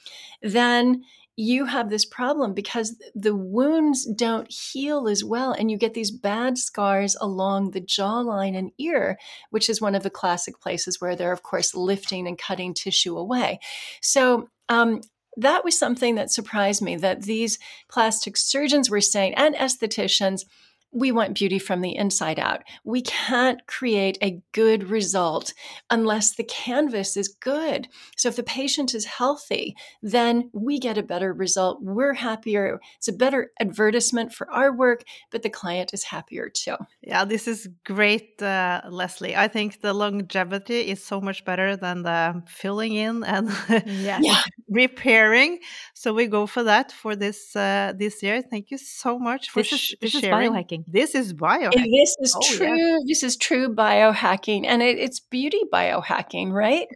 then 0.40 1.02
you 1.36 1.64
have 1.64 1.88
this 1.88 2.04
problem 2.04 2.52
because 2.52 2.96
the 3.14 3.34
wounds 3.34 4.04
don't 4.04 4.50
heal 4.50 5.08
as 5.08 5.24
well. 5.24 5.52
And 5.52 5.70
you 5.70 5.78
get 5.78 5.94
these 5.94 6.10
bad 6.10 6.58
scars 6.58 7.16
along 7.20 7.70
the 7.70 7.80
jawline 7.80 8.56
and 8.56 8.70
ear, 8.78 9.18
which 9.50 9.70
is 9.70 9.80
one 9.80 9.94
of 9.94 10.02
the 10.02 10.10
classic 10.10 10.60
places 10.60 11.00
where 11.00 11.16
they're, 11.16 11.32
of 11.32 11.42
course, 11.42 11.74
lifting 11.74 12.26
and 12.28 12.38
cutting 12.38 12.74
tissue 12.74 13.16
away. 13.16 13.60
So, 14.00 14.48
um, 14.68 15.00
that 15.38 15.64
was 15.64 15.78
something 15.78 16.16
that 16.16 16.30
surprised 16.30 16.82
me 16.82 16.96
that 16.96 17.22
these 17.22 17.58
plastic 17.88 18.36
surgeons 18.36 18.90
were 18.90 19.00
saying 19.00 19.34
and 19.34 19.54
estheticians 19.54 20.44
we 20.92 21.10
want 21.10 21.34
beauty 21.34 21.58
from 21.58 21.80
the 21.80 21.96
inside 21.96 22.38
out. 22.38 22.62
We 22.84 23.02
can't 23.02 23.66
create 23.66 24.18
a 24.22 24.42
good 24.52 24.84
result 24.90 25.54
unless 25.90 26.34
the 26.34 26.44
canvas 26.44 27.16
is 27.16 27.28
good. 27.28 27.88
So 28.16 28.28
if 28.28 28.36
the 28.36 28.42
patient 28.42 28.94
is 28.94 29.04
healthy, 29.06 29.74
then 30.02 30.50
we 30.52 30.78
get 30.78 30.98
a 30.98 31.02
better 31.02 31.32
result. 31.32 31.78
We're 31.82 32.12
happier. 32.14 32.78
It's 32.98 33.08
a 33.08 33.12
better 33.12 33.50
advertisement 33.58 34.34
for 34.34 34.50
our 34.50 34.72
work, 34.76 35.04
but 35.30 35.42
the 35.42 35.50
client 35.50 35.90
is 35.94 36.04
happier 36.04 36.48
too. 36.48 36.76
Yeah, 37.02 37.24
this 37.24 37.48
is 37.48 37.68
great, 37.84 38.40
uh, 38.42 38.82
Leslie. 38.90 39.34
I 39.34 39.48
think 39.48 39.80
the 39.80 39.94
longevity 39.94 40.80
is 40.88 41.02
so 41.04 41.20
much 41.20 41.44
better 41.44 41.76
than 41.76 42.02
the 42.02 42.42
filling 42.46 42.94
in 42.94 43.24
and 43.24 43.48
Yes. 43.86 44.20
Yeah. 44.24 44.42
repairing. 44.68 45.58
So 45.94 46.12
we 46.12 46.26
go 46.26 46.46
for 46.46 46.62
that 46.64 46.92
for 46.92 47.16
this 47.16 47.54
uh, 47.56 47.92
this 47.96 48.22
year. 48.22 48.42
Thank 48.42 48.70
you 48.70 48.78
so 48.78 49.18
much 49.18 49.50
for 49.50 49.60
This 49.60 49.72
is- 49.72 49.80
sh- 49.80 49.94
this 50.00 50.14
is 50.14 50.20
sharing. 50.20 50.52
This 50.86 51.14
is 51.14 51.30
And 51.30 51.40
biohacking. 51.40 51.90
this 51.92 52.16
is 52.20 52.34
Oh, 52.36 52.40
yeah. 52.50 52.56
true. 52.56 52.98
This 53.06 53.22
is 53.22 53.36
true 53.36 53.74
biohacking, 53.74 54.66
and 54.66 54.82
it, 54.82 54.98
it's 54.98 55.20
beauty 55.20 55.60
biohacking, 55.72 56.52
right? 56.52 56.88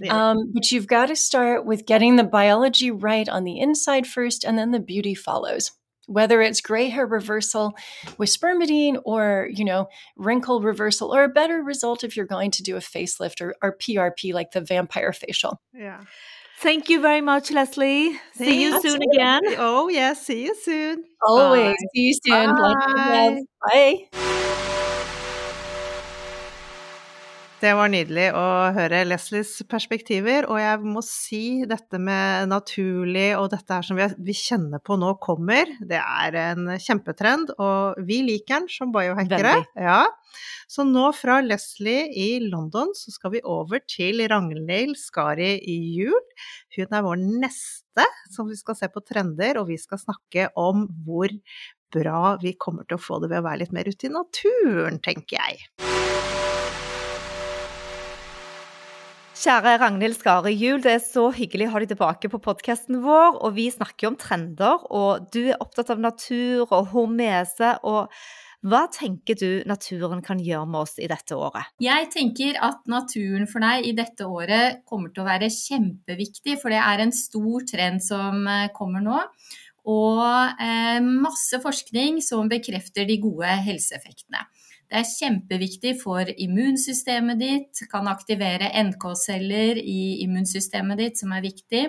Yeah. 0.00 0.30
Um, 0.30 0.50
but 0.52 0.70
you've 0.70 0.86
got 0.86 1.06
to 1.06 1.16
start 1.16 1.64
with 1.64 1.86
getting 1.86 2.16
the 2.16 2.24
biology 2.24 2.90
right 2.90 3.28
on 3.28 3.44
the 3.44 3.58
inside 3.60 4.06
first, 4.06 4.44
and 4.44 4.58
then 4.58 4.70
the 4.70 4.80
beauty 4.80 5.14
follows. 5.14 5.72
Whether 6.06 6.42
it's 6.42 6.60
gray 6.60 6.88
hair 6.88 7.06
reversal 7.06 7.74
with 8.18 8.28
spermidine, 8.28 9.00
or 9.04 9.48
you 9.54 9.64
know 9.64 9.88
wrinkle 10.16 10.60
reversal, 10.60 11.14
or 11.14 11.22
a 11.24 11.28
better 11.28 11.62
result 11.62 12.02
if 12.04 12.16
you're 12.16 12.26
going 12.26 12.50
to 12.52 12.62
do 12.62 12.76
a 12.76 12.80
facelift 12.80 13.40
or, 13.40 13.54
or 13.62 13.76
PRP 13.78 14.34
like 14.34 14.50
the 14.50 14.60
vampire 14.60 15.12
facial. 15.12 15.60
yeah. 15.72 16.00
Thank 16.62 16.88
you 16.88 17.00
very 17.00 17.20
much, 17.20 17.50
Leslie. 17.50 18.20
See 18.34 18.62
you 18.62 18.80
soon 18.80 19.00
again. 19.02 19.42
Oh 19.58 19.88
yes, 19.88 20.24
see 20.26 20.44
you 20.44 20.54
soon. 20.54 21.04
Always. 21.26 21.72
Bye. 21.72 21.86
See 21.94 22.02
you 22.02 22.14
soon. 22.24 22.56
Like 22.56 22.76
and 22.86 23.04
love. 23.10 23.34
Bye. 23.72 24.08
Bye. 24.12 24.58
Det 27.62 27.70
var 27.78 27.92
nydelig 27.92 28.24
å 28.34 28.46
høre 28.74 29.04
Leslies 29.06 29.52
perspektiver, 29.70 30.48
og 30.50 30.56
jeg 30.58 30.78
må 30.82 30.98
si 31.06 31.62
dette 31.70 32.00
med 32.02 32.48
naturlig 32.50 33.28
og 33.38 33.52
dette 33.52 33.76
her 33.76 33.86
som 33.86 34.00
vi, 34.00 34.08
vi 34.18 34.34
kjenner 34.34 34.82
på 34.82 34.96
nå 34.98 35.12
kommer, 35.22 35.70
det 35.78 36.00
er 36.00 36.38
en 36.40 36.72
kjempetrend, 36.74 37.52
og 37.62 38.00
vi 38.08 38.18
liker 38.26 38.64
den 38.64 38.66
som 38.72 38.90
biohackere. 38.90 39.54
Ja. 39.78 40.00
Så 40.66 40.82
nå 40.88 41.04
fra 41.14 41.38
Leslie 41.44 42.08
i 42.18 42.26
London 42.42 42.90
så 42.98 43.14
skal 43.14 43.36
vi 43.36 43.44
over 43.46 43.84
til 43.86 44.24
Ragnhild 44.32 44.98
Skari 44.98 45.54
i 45.62 45.78
jul. 46.00 46.18
Hun 46.74 46.98
er 46.98 47.06
vår 47.06 47.22
neste 47.22 48.08
som 48.34 48.50
vi 48.50 48.58
skal 48.58 48.80
se 48.80 48.90
på 48.90 49.04
trender, 49.06 49.62
og 49.62 49.70
vi 49.70 49.78
skal 49.78 50.02
snakke 50.02 50.50
om 50.58 50.88
hvor 51.06 51.30
bra 51.94 52.34
vi 52.42 52.56
kommer 52.58 52.90
til 52.90 52.98
å 52.98 53.06
få 53.06 53.22
det 53.22 53.30
ved 53.30 53.44
å 53.44 53.46
være 53.52 53.62
litt 53.62 53.78
mer 53.78 53.86
ute 53.86 54.10
i 54.10 54.14
naturen, 54.18 54.98
tenker 55.04 55.38
jeg. 55.38 55.91
Kjære 59.42 59.72
Ragnhild 59.80 60.14
Skare 60.14 60.52
Juel, 60.54 60.78
det 60.84 60.92
er 60.92 61.00
så 61.02 61.24
hyggelig 61.34 61.66
å 61.66 61.72
ha 61.72 61.80
deg 61.82 61.90
tilbake 61.90 62.28
på 62.30 62.38
podkasten 62.44 63.00
vår. 63.02 63.40
Og 63.42 63.56
vi 63.56 63.64
snakker 63.74 64.06
jo 64.06 64.10
om 64.12 64.18
trender, 64.20 64.84
og 64.94 65.24
du 65.34 65.40
er 65.48 65.58
opptatt 65.58 65.90
av 65.90 65.98
natur 65.98 66.68
og 66.68 66.92
hormese. 66.92 67.72
Og 67.82 68.12
hva 68.62 68.84
tenker 68.94 69.40
du 69.40 69.64
naturen 69.66 70.22
kan 70.22 70.38
gjøre 70.38 70.68
med 70.70 70.84
oss 70.84 70.94
i 71.02 71.10
dette 71.10 71.34
året? 71.34 71.74
Jeg 71.82 72.06
tenker 72.14 72.60
at 72.62 72.86
naturen 72.86 73.50
for 73.50 73.66
deg 73.66 73.90
i 73.90 73.96
dette 73.98 74.30
året 74.30 74.84
kommer 74.86 75.10
til 75.10 75.24
å 75.24 75.28
være 75.32 75.50
kjempeviktig, 75.50 76.60
for 76.62 76.70
det 76.70 76.78
er 76.78 77.02
en 77.02 77.16
stor 77.16 77.66
trend 77.66 78.06
som 78.06 78.46
eh, 78.46 78.68
kommer 78.78 79.02
nå. 79.02 79.18
Og 79.90 80.22
eh, 80.62 81.02
masse 81.02 81.58
forskning 81.66 82.22
som 82.22 82.46
bekrefter 82.46 83.10
de 83.10 83.18
gode 83.26 83.58
helseeffektene. 83.66 84.46
Det 84.92 84.98
er 85.00 85.08
kjempeviktig 85.08 85.92
for 86.02 86.28
immunsystemet 86.28 87.38
ditt, 87.40 87.78
kan 87.88 88.10
aktivere 88.12 88.66
NK-celler 88.90 89.78
i 89.80 90.18
immunsystemet 90.20 91.00
ditt, 91.00 91.22
som 91.22 91.32
er 91.32 91.46
viktig. 91.46 91.86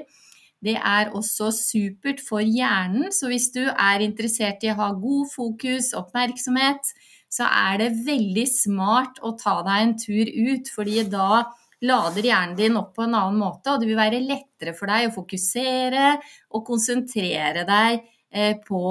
Det 0.64 0.78
er 0.80 1.12
også 1.12 1.49
supert 1.51 2.22
for 2.24 2.39
hjernen, 2.39 3.12
så 3.12 3.28
hvis 3.28 3.49
du 3.51 3.66
er 3.68 4.06
interessert 4.06 4.64
i 4.64 4.72
å 4.72 4.78
ha 4.80 4.88
god 4.95 5.28
fokus, 5.34 5.91
oppmerksomhet, 5.99 6.93
så 7.28 7.49
er 7.51 7.82
det 7.82 7.91
veldig 8.08 8.47
smart 8.47 9.20
å 9.20 9.34
ta 9.36 9.58
deg 9.68 9.84
en 9.84 9.93
tur 9.99 10.34
ut, 10.54 10.72
fordi 10.72 11.04
da 11.12 11.43
lader 11.84 12.32
hjernen 12.32 12.56
din 12.56 12.80
opp 12.80 12.95
på 12.95 13.04
en 13.04 13.20
annen 13.20 13.43
måte, 13.43 13.74
og 13.74 13.84
det 13.84 13.91
vil 13.91 13.99
være 13.99 14.24
lettere 14.24 14.78
for 14.80 14.88
deg 14.88 15.10
å 15.10 15.16
fokusere 15.20 16.10
og 16.56 16.64
konsentrere 16.72 17.68
deg 17.68 17.99
eh, 18.32 18.56
på, 18.64 18.84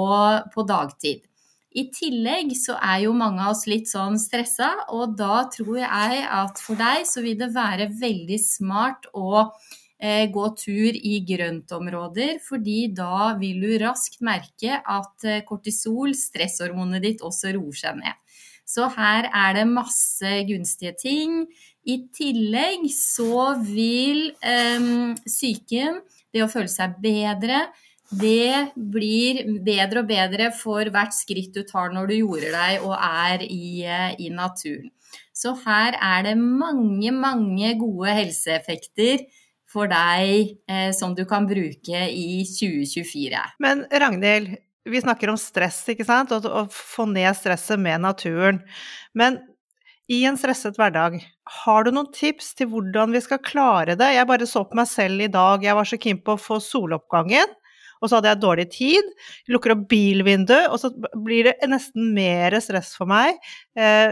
på 0.53 0.69
dagtid. 0.69 1.25
I 1.73 1.87
tillegg 1.93 2.51
så 2.57 2.75
er 2.77 3.03
jo 3.07 3.13
mange 3.17 3.41
av 3.41 3.55
oss 3.55 3.65
litt 3.69 3.89
sånn 3.89 4.19
stressa, 4.21 4.69
og 4.93 5.15
da 5.17 5.43
tror 5.53 5.79
jeg 5.81 6.25
at 6.29 6.61
for 6.61 6.77
deg 6.77 7.07
så 7.09 7.23
vil 7.25 7.39
det 7.39 7.49
være 7.55 7.89
veldig 7.97 8.37
smart 8.41 9.07
å 9.17 9.47
eh, 9.97 10.29
gå 10.29 10.45
tur 10.59 10.93
i 10.93 11.15
grøntområder, 11.25 12.37
fordi 12.45 12.91
da 12.93 13.33
vil 13.39 13.63
du 13.65 13.71
raskt 13.81 14.21
merke 14.25 14.77
at 14.77 15.25
eh, 15.25 15.41
kortisol, 15.47 16.13
stresshormonet 16.17 17.05
ditt, 17.07 17.25
også 17.25 17.55
roer 17.57 17.79
seg 17.79 18.01
ned. 18.03 18.21
Så 18.69 18.87
her 18.93 19.27
er 19.27 19.57
det 19.57 19.65
masse 19.67 20.29
gunstige 20.47 20.93
ting. 20.95 21.41
I 21.89 21.97
tillegg 22.15 22.85
så 22.95 23.49
vil 23.65 24.29
eh, 24.45 24.85
det 26.33 26.45
å 26.45 26.51
føle 26.53 26.71
seg 26.71 27.01
bedre, 27.03 27.65
det 28.19 28.73
blir 28.75 29.43
bedre 29.65 30.03
og 30.03 30.09
bedre 30.09 30.49
for 30.55 30.89
hvert 30.93 31.15
skritt 31.15 31.53
du 31.55 31.63
tar 31.67 31.93
når 31.93 32.09
du 32.09 32.15
jorder 32.17 32.53
deg 32.55 32.85
og 32.85 32.95
er 32.97 33.45
i, 33.45 33.83
eh, 33.85 34.15
i 34.19 34.29
naturen. 34.33 34.91
Så 35.33 35.55
her 35.65 35.97
er 35.97 36.27
det 36.27 36.35
mange, 36.37 37.11
mange 37.11 37.73
gode 37.79 38.13
helseeffekter 38.13 39.25
for 39.69 39.89
deg 39.89 40.53
eh, 40.69 40.91
som 40.93 41.15
du 41.17 41.23
kan 41.29 41.47
bruke 41.49 42.03
i 42.09 42.43
2024. 42.45 43.41
Men 43.63 43.85
Ragnhild, 43.89 44.53
vi 44.85 45.01
snakker 45.01 45.31
om 45.31 45.39
stress, 45.39 45.81
ikke 45.89 46.05
sant, 46.05 46.33
og 46.35 46.45
å 46.45 46.67
få 46.73 47.07
ned 47.09 47.31
stresset 47.39 47.81
med 47.81 48.03
naturen. 48.03 48.61
Men 49.17 49.39
i 50.11 50.19
en 50.27 50.37
stresset 50.37 50.77
hverdag, 50.77 51.17
har 51.63 51.85
du 51.85 51.93
noen 51.95 52.11
tips 52.13 52.51
til 52.59 52.69
hvordan 52.73 53.13
vi 53.15 53.21
skal 53.23 53.41
klare 53.43 53.95
det? 53.99 54.11
Jeg 54.17 54.27
bare 54.29 54.47
så 54.49 54.65
på 54.67 54.77
meg 54.77 54.89
selv 54.91 55.23
i 55.23 55.31
dag, 55.31 55.63
jeg 55.63 55.77
var 55.77 55.87
så 55.87 55.99
keen 56.01 56.19
på 56.19 56.35
å 56.35 56.41
få 56.41 56.59
soloppgangen. 56.63 57.55
Og 58.03 58.09
så 58.11 58.19
hadde 58.19 58.33
jeg 58.33 58.43
dårlig 58.43 58.67
tid, 58.73 59.11
lukker 59.53 59.73
opp 59.77 59.85
bilvinduet, 59.91 60.67
og 60.67 60.81
så 60.81 60.91
blir 61.23 61.47
det 61.47 61.71
nesten 61.71 62.11
mer 62.15 62.57
stress 62.63 62.91
for 62.99 63.07
meg. 63.09 63.39
Eh, 63.79 64.11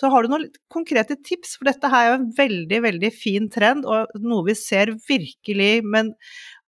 så 0.00 0.10
har 0.10 0.24
du 0.24 0.32
noen 0.32 0.48
konkrete 0.72 1.14
tips, 1.22 1.54
for 1.58 1.70
dette 1.70 1.90
her 1.92 2.06
er 2.06 2.10
jo 2.10 2.18
en 2.18 2.30
veldig, 2.38 2.80
veldig 2.88 3.12
fin 3.14 3.50
trend, 3.52 3.86
og 3.86 4.10
noe 4.18 4.48
vi 4.48 4.56
ser 4.58 4.96
virkelig, 5.08 5.74
men 5.86 6.14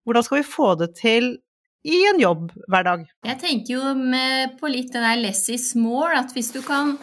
hvordan 0.06 0.24
skal 0.24 0.40
vi 0.40 0.48
få 0.48 0.72
det 0.80 0.92
til 1.00 1.34
i 1.86 2.00
en 2.10 2.18
jobb 2.20 2.50
hver 2.66 2.86
dag. 2.86 3.04
Jeg 3.26 3.38
tenker 3.42 3.76
jo 3.76 3.94
med, 3.98 4.56
på 4.60 4.70
litt 4.70 4.92
det 4.94 5.02
der 5.04 5.20
less 5.20 5.46
is 5.52 5.70
more, 5.78 6.16
at 6.18 6.32
hvis 6.34 6.50
du 6.54 6.58
kan 6.66 6.96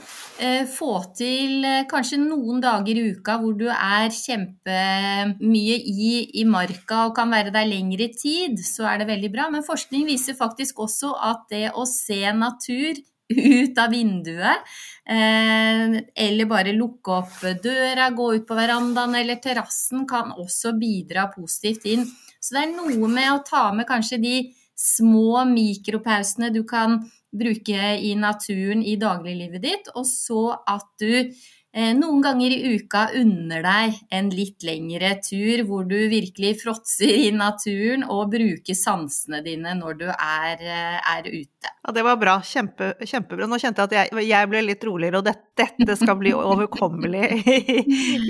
eh, 0.44 0.66
få 0.70 0.98
til 1.16 1.64
eh, 1.68 1.86
kanskje 1.90 2.20
noen 2.22 2.60
dager 2.64 3.00
i 3.00 3.06
uka 3.16 3.38
hvor 3.42 3.56
du 3.60 3.70
er 3.72 4.12
kjempemye 4.14 5.78
i, 5.80 6.12
i 6.42 6.44
marka 6.50 7.06
og 7.08 7.16
kan 7.18 7.32
være 7.32 7.54
der 7.56 7.70
lengre 7.70 8.10
tid, 8.18 8.60
så 8.68 8.90
er 8.92 9.02
det 9.02 9.12
veldig 9.14 9.32
bra. 9.34 9.48
Men 9.54 9.66
forskning 9.66 10.08
viser 10.10 10.38
faktisk 10.40 10.84
også 10.84 11.16
at 11.32 11.48
det 11.54 11.70
å 11.72 11.88
se 11.90 12.22
natur 12.36 13.00
ut 13.34 13.80
av 13.80 13.94
vinduet, 13.94 14.74
eh, 15.10 15.96
eller 16.26 16.50
bare 16.50 16.76
lukke 16.76 17.16
opp 17.22 17.40
døra, 17.64 18.10
gå 18.12 18.28
ut 18.36 18.48
på 18.48 18.58
verandaen 18.58 19.16
eller 19.22 19.40
terrassen, 19.42 20.04
kan 20.10 20.36
også 20.36 20.76
bidra 20.80 21.30
positivt 21.32 21.88
inn. 21.88 22.04
Så 22.44 22.58
det 22.58 22.66
er 22.66 22.76
noe 22.76 23.08
med 23.08 23.32
å 23.32 23.44
ta 23.48 23.70
med 23.72 23.88
kanskje 23.88 24.20
de 24.20 24.36
små 24.76 25.44
mikropausene 25.50 26.50
du 26.54 26.64
kan 26.68 27.00
bruke 27.34 27.96
i 27.98 28.14
naturen 28.20 28.84
i 28.86 28.96
dagliglivet 29.00 29.64
ditt, 29.64 29.92
og 29.96 30.06
så 30.10 30.58
at 30.70 30.86
du 31.02 31.34
noen 31.74 32.22
ganger 32.22 32.54
i 32.54 32.76
uka 32.78 33.08
unner 33.18 33.64
deg 33.66 33.96
en 34.14 34.30
litt 34.30 34.62
lengre 34.66 35.16
tur 35.26 35.64
hvor 35.66 35.88
du 35.90 35.98
virkelig 36.12 36.60
fråtser 36.62 37.10
i 37.10 37.32
naturen 37.34 38.06
og 38.06 38.30
bruker 38.36 38.78
sansene 38.78 39.42
dine 39.46 39.74
når 39.80 39.98
du 40.04 40.06
er, 40.12 40.62
eh, 40.62 41.00
er 41.18 41.30
ute. 41.30 41.72
Ja, 41.84 41.92
det 41.96 42.04
var 42.06 42.20
bra. 42.20 42.36
Kjempe, 42.46 42.94
kjempebra. 43.02 43.48
Nå 43.50 43.58
kjente 43.60 43.84
jeg 43.84 43.90
at 43.90 44.14
jeg, 44.14 44.28
jeg 44.30 44.50
ble 44.52 44.62
litt 44.68 44.84
roligere, 44.86 45.20
og 45.20 45.26
det, 45.26 45.34
dette 45.58 45.98
skal 46.00 46.18
bli 46.20 46.34
overkommelig 46.36 47.24
i, 47.58 47.80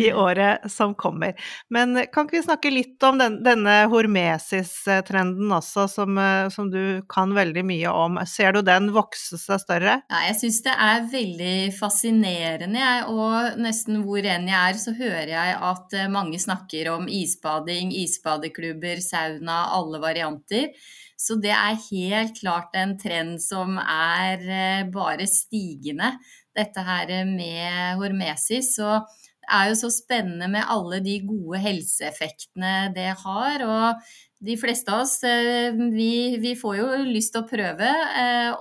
i 0.06 0.08
året 0.14 0.70
som 0.72 0.96
kommer. 0.96 1.36
Men 1.74 2.00
kan 2.14 2.28
ikke 2.28 2.40
vi 2.40 2.46
snakke 2.46 2.74
litt 2.74 3.04
om 3.06 3.20
den, 3.20 3.42
denne 3.46 3.76
hormesis-trenden 3.92 5.52
også, 5.60 5.88
som, 5.92 6.18
eh, 6.18 6.48
som 6.54 6.72
du 6.72 7.04
kan 7.12 7.36
veldig 7.36 7.66
mye 7.68 7.92
om. 7.92 8.22
Ser 8.30 8.56
du 8.56 8.64
den 8.66 8.90
vokse 8.96 9.38
seg 9.42 9.62
større? 9.66 10.00
Ja, 10.08 10.24
jeg 10.30 10.40
syns 10.40 10.62
det 10.66 10.78
er 10.88 11.06
veldig 11.12 11.58
fascinerende, 11.78 12.80
jeg. 12.80 13.06
Og 13.12 13.33
nesten 13.60 14.02
hvor 14.06 14.24
enn 14.26 14.48
jeg 14.50 14.74
er, 14.74 14.80
så 14.80 14.94
hører 14.98 15.32
jeg 15.32 15.56
at 15.70 15.96
eh, 15.98 16.12
mange 16.12 16.40
snakker 16.42 16.90
om 16.94 17.08
isbading, 17.12 17.94
isbadeklubber, 18.04 19.02
sauna, 19.04 19.64
alle 19.78 20.02
varianter. 20.04 20.72
Så 21.20 21.38
det 21.40 21.54
er 21.56 21.80
helt 21.90 22.40
klart 22.40 22.76
en 22.76 22.98
trend 23.00 23.42
som 23.44 23.78
er 23.82 24.44
eh, 24.44 24.86
bare 24.94 25.28
stigende, 25.30 26.16
dette 26.54 26.86
her 26.86 27.12
med 27.30 28.00
hormesis. 28.02 28.76
Så 28.78 29.00
det 29.44 29.52
er 29.58 29.72
jo 29.72 29.80
så 29.82 29.90
spennende 29.92 30.48
med 30.52 30.70
alle 30.72 31.02
de 31.04 31.18
gode 31.28 31.60
helseeffektene 31.64 32.94
det 32.96 33.12
har. 33.26 33.66
Og 33.68 34.14
de 34.44 34.58
fleste 34.60 34.92
av 34.92 35.06
oss, 35.06 35.20
eh, 35.28 35.76
vi, 35.96 36.40
vi 36.44 36.56
får 36.60 36.80
jo 36.82 36.90
lyst 37.10 37.36
til 37.36 37.44
å 37.44 37.50
prøve. 37.50 37.94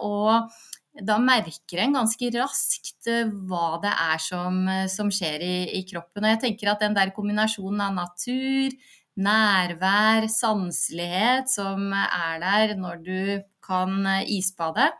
og 0.02 0.52
da 0.92 1.16
merker 1.22 1.80
en 1.80 1.96
ganske 1.96 2.28
raskt 2.34 3.08
hva 3.48 3.78
det 3.82 3.92
er 3.92 4.20
som, 4.20 4.58
som 4.92 5.08
skjer 5.12 5.44
i, 5.44 5.54
i, 5.78 5.84
kroppen. 5.88 6.26
Og 6.26 6.34
jeg 6.34 6.42
tenker 6.42 6.72
at 6.72 6.84
den 6.84 6.96
der 6.98 7.14
kombinasjonen 7.16 7.80
av 7.86 7.94
natur, 7.96 8.76
nærvær, 9.22 10.28
sanselighet 10.32 11.50
som 11.52 11.90
er 11.96 12.42
der 12.44 12.76
når 12.80 13.00
du 13.04 13.22
kan 13.64 14.04
isbade 14.26 14.90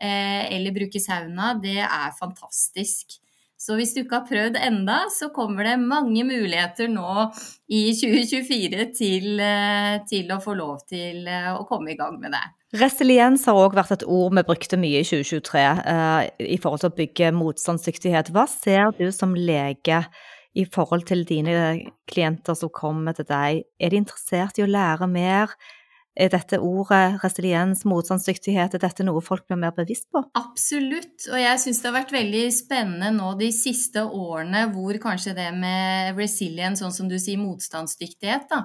eh, 0.00 0.48
eller 0.54 0.74
bruke 0.74 1.00
sauna, 1.02 1.54
det 1.60 1.80
er 1.82 2.16
fantastisk. 2.18 3.18
Så 3.64 3.78
hvis 3.78 3.94
du 3.94 4.02
ikke 4.02 4.18
har 4.18 4.28
prøvd 4.28 4.58
enda, 4.60 4.98
så 5.12 5.30
kommer 5.32 5.64
det 5.64 5.78
mange 5.80 6.24
muligheter 6.26 6.90
nå 6.92 7.30
i 7.72 7.86
2024 7.96 8.90
til, 8.96 9.40
eh, 9.40 10.02
til 10.08 10.34
å 10.34 10.40
få 10.44 10.56
lov 10.58 10.82
til 10.90 11.24
eh, 11.30 11.52
å 11.54 11.64
komme 11.68 11.94
i 11.94 11.98
gang 11.98 12.18
med 12.20 12.36
det. 12.36 12.44
Resiliens 12.74 13.44
har 13.46 13.54
òg 13.54 13.76
vært 13.76 13.92
et 13.94 14.04
ord 14.10 14.32
vi 14.34 14.42
brukte 14.46 14.78
mye 14.80 15.04
i 15.04 15.06
2023 15.06 15.60
eh, 15.62 16.30
i 16.56 16.56
forhold 16.58 16.82
til 16.82 16.90
å 16.90 16.96
bygge 16.96 17.28
motstandsdyktighet. 17.36 18.32
Hva 18.34 18.48
ser 18.50 18.90
du 18.98 19.06
som 19.14 19.36
lege 19.38 20.00
i 20.58 20.64
forhold 20.66 21.06
til 21.06 21.22
dine 21.28 21.54
klienter 22.10 22.58
som 22.58 22.72
kommer 22.74 23.14
til 23.14 23.28
deg? 23.28 23.62
Er 23.78 23.94
de 23.94 24.00
interessert 24.02 24.58
i 24.58 24.66
å 24.66 24.70
lære 24.70 25.06
mer? 25.10 25.54
Er 26.14 26.30
dette 26.30 26.60
ordet 26.62 27.16
resiliens, 27.24 27.80
motstandsdyktighet, 27.90 28.76
er 28.76 28.82
dette 28.84 29.02
noe 29.02 29.18
folk 29.24 29.48
blir 29.48 29.58
mer 29.58 29.72
bevisst 29.74 30.06
på? 30.14 30.20
Absolutt, 30.38 31.26
og 31.26 31.40
jeg 31.40 31.58
syns 31.58 31.80
det 31.82 31.88
har 31.88 31.96
vært 31.96 32.14
veldig 32.14 32.42
spennende 32.54 33.08
nå 33.16 33.32
de 33.40 33.48
siste 33.54 34.04
årene 34.06 34.68
hvor 34.70 34.94
kanskje 35.02 35.34
det 35.34 35.48
med 35.56 36.14
resilience, 36.14 36.84
sånn 36.84 36.94
som 36.94 37.10
du 37.10 37.16
sier, 37.18 37.40
motstandsdyktighet, 37.42 38.46
da, 38.52 38.62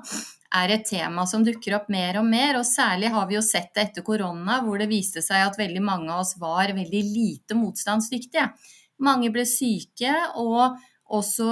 er 0.61 0.75
et 0.75 0.85
tema 0.85 1.25
som 1.29 1.41
dukker 1.45 1.79
opp 1.79 1.89
mer 1.89 2.21
og 2.21 2.29
mer. 2.29 2.59
Og 2.61 2.69
særlig 2.69 3.09
har 3.15 3.25
vi 3.29 3.39
jo 3.39 3.43
sett 3.45 3.73
det 3.73 3.87
etter 3.87 4.05
korona, 4.05 4.61
hvor 4.65 4.77
det 4.81 4.91
viste 4.91 5.25
seg 5.25 5.47
at 5.47 5.57
veldig 5.57 5.81
mange 5.81 6.13
av 6.13 6.21
oss 6.27 6.35
var 6.41 6.69
veldig 6.77 7.03
lite 7.09 7.57
motstandsdyktige. 7.57 8.45
Mange 9.05 9.33
ble 9.33 9.45
syke, 9.49 10.13
og 10.37 10.77
også 11.17 11.49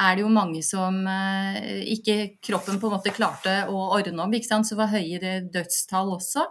er 0.00 0.16
det 0.16 0.24
jo 0.24 0.30
mange 0.32 0.62
som 0.66 0.96
eh, 1.06 1.82
ikke 1.94 2.16
kroppen 2.42 2.80
på 2.82 2.88
en 2.88 2.96
måte 2.96 3.14
klarte 3.14 3.64
å 3.70 3.90
ordne 3.94 4.24
opp, 4.24 4.34
ikke 4.34 4.50
sant? 4.50 4.68
så 4.68 4.78
var 4.78 4.92
høyere 4.94 5.40
dødstall 5.54 6.14
også. 6.16 6.48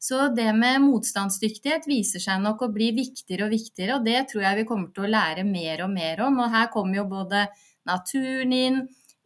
Så 0.00 0.30
det 0.32 0.48
med 0.56 0.80
motstandsdyktighet 0.86 1.84
viser 1.86 2.22
seg 2.24 2.40
nok 2.40 2.64
å 2.64 2.70
bli 2.72 2.88
viktigere 2.96 3.46
og 3.46 3.52
viktigere, 3.52 3.98
og 3.98 4.06
det 4.08 4.24
tror 4.30 4.46
jeg 4.46 4.62
vi 4.62 4.68
kommer 4.68 4.88
til 4.96 5.04
å 5.04 5.12
lære 5.12 5.44
mer 5.44 5.84
og 5.84 5.92
mer 5.92 6.22
om. 6.24 6.40
Og 6.40 6.54
her 6.54 6.70
kommer 6.72 7.02
jo 7.02 7.10
både 7.10 7.44
naturen 7.86 8.54
inn, 8.56 8.80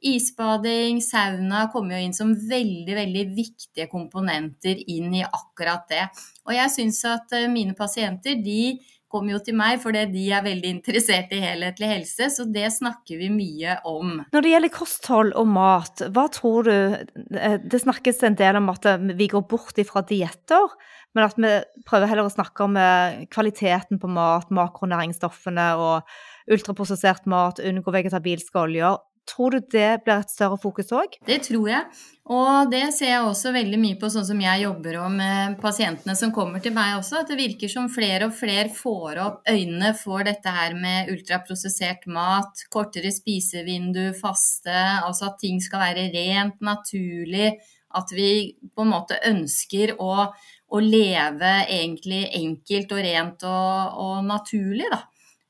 isbading, 0.04 0.98
sauna 1.00 1.68
kommer 1.72 1.96
jo 1.96 2.08
inn 2.08 2.16
som 2.16 2.34
veldig, 2.36 2.96
veldig 2.98 3.22
viktige 3.36 3.86
komponenter 3.88 4.82
inn 4.92 5.14
i 5.14 5.22
akkurat 5.24 5.86
det. 5.88 6.02
Og 6.44 6.52
jeg 6.58 6.74
syns 6.74 7.00
at 7.08 7.32
eh, 7.38 7.48
mine 7.48 7.78
pasienter, 7.78 8.36
de 8.42 8.74
kommer 9.14 9.36
jo 9.36 9.42
til 9.46 9.56
meg 9.58 9.78
fordi 9.82 10.04
de 10.10 10.24
er 10.34 10.44
veldig 10.44 10.72
interessert 10.80 11.32
i 11.34 11.42
helhetlig 11.44 11.90
helse, 11.92 12.28
så 12.34 12.46
det 12.50 12.66
snakker 12.74 13.20
vi 13.20 13.30
mye 13.32 13.78
om. 13.88 14.18
Når 14.34 14.44
det 14.44 14.52
gjelder 14.54 14.74
kosthold 14.74 15.32
og 15.38 15.48
mat, 15.54 16.04
hva 16.14 16.26
tror 16.34 16.68
du 16.68 16.74
eh, 16.74 17.56
Det 17.62 17.80
snakkes 17.84 18.22
en 18.26 18.38
del 18.38 18.58
om 18.60 18.68
at 18.72 18.90
eh, 18.90 19.08
vi 19.14 19.30
går 19.30 19.46
bort 19.50 19.78
ifra 19.80 20.02
dietter, 20.06 20.74
men 21.14 21.28
at 21.28 21.38
vi 21.38 21.54
prøver 21.86 22.10
heller 22.10 22.26
å 22.26 22.34
snakke 22.34 22.66
om 22.66 22.78
eh, 22.80 23.24
kvaliteten 23.32 24.02
på 24.02 24.10
mat, 24.10 24.50
makronæringsstoffene 24.54 25.70
og 25.78 26.14
ultraprosessert 26.50 27.28
mat, 27.30 27.62
unngå 27.62 27.94
vegetabilske 27.94 28.66
oljer. 28.66 28.98
Tror 29.28 29.54
du 29.54 29.60
det 29.72 30.02
blir 30.04 30.20
et 30.20 30.32
større 30.32 30.58
fokus 30.60 30.92
òg? 30.92 31.16
Det 31.24 31.38
tror 31.46 31.68
jeg. 31.70 32.00
Og 32.34 32.70
det 32.72 32.82
ser 32.96 33.10
jeg 33.10 33.24
også 33.24 33.52
veldig 33.52 33.78
mye 33.80 33.96
på 34.00 34.08
sånn 34.12 34.24
som 34.24 34.38
jeg 34.40 34.62
jobber 34.62 34.98
med 35.12 35.56
pasientene 35.60 36.14
som 36.16 36.32
kommer 36.32 36.60
til 36.64 36.74
meg 36.76 36.98
også. 36.98 37.22
At 37.22 37.32
det 37.32 37.38
virker 37.40 37.72
som 37.72 37.90
flere 37.92 38.28
og 38.28 38.36
flere 38.36 38.68
får 38.72 39.20
opp 39.24 39.50
øynene 39.50 39.94
for 39.96 40.24
dette 40.28 40.52
her 40.52 40.76
med 40.76 41.12
ultraprosessert 41.12 42.04
mat, 42.08 42.66
kortere 42.72 43.12
spisevindu, 43.12 44.10
faste, 44.16 44.76
altså 45.04 45.30
at 45.30 45.40
ting 45.40 45.60
skal 45.64 45.86
være 45.86 46.10
rent, 46.16 46.60
naturlig. 46.64 47.54
At 47.94 48.12
vi 48.12 48.28
på 48.74 48.84
en 48.84 48.92
måte 48.92 49.20
ønsker 49.28 49.96
å, 50.02 50.28
å 50.68 50.84
leve 50.84 51.56
egentlig 51.64 52.26
enkelt 52.40 52.92
og 52.92 53.04
rent 53.08 53.48
og, 53.48 54.00
og 54.04 54.24
naturlig, 54.28 54.88
da. 54.92 55.04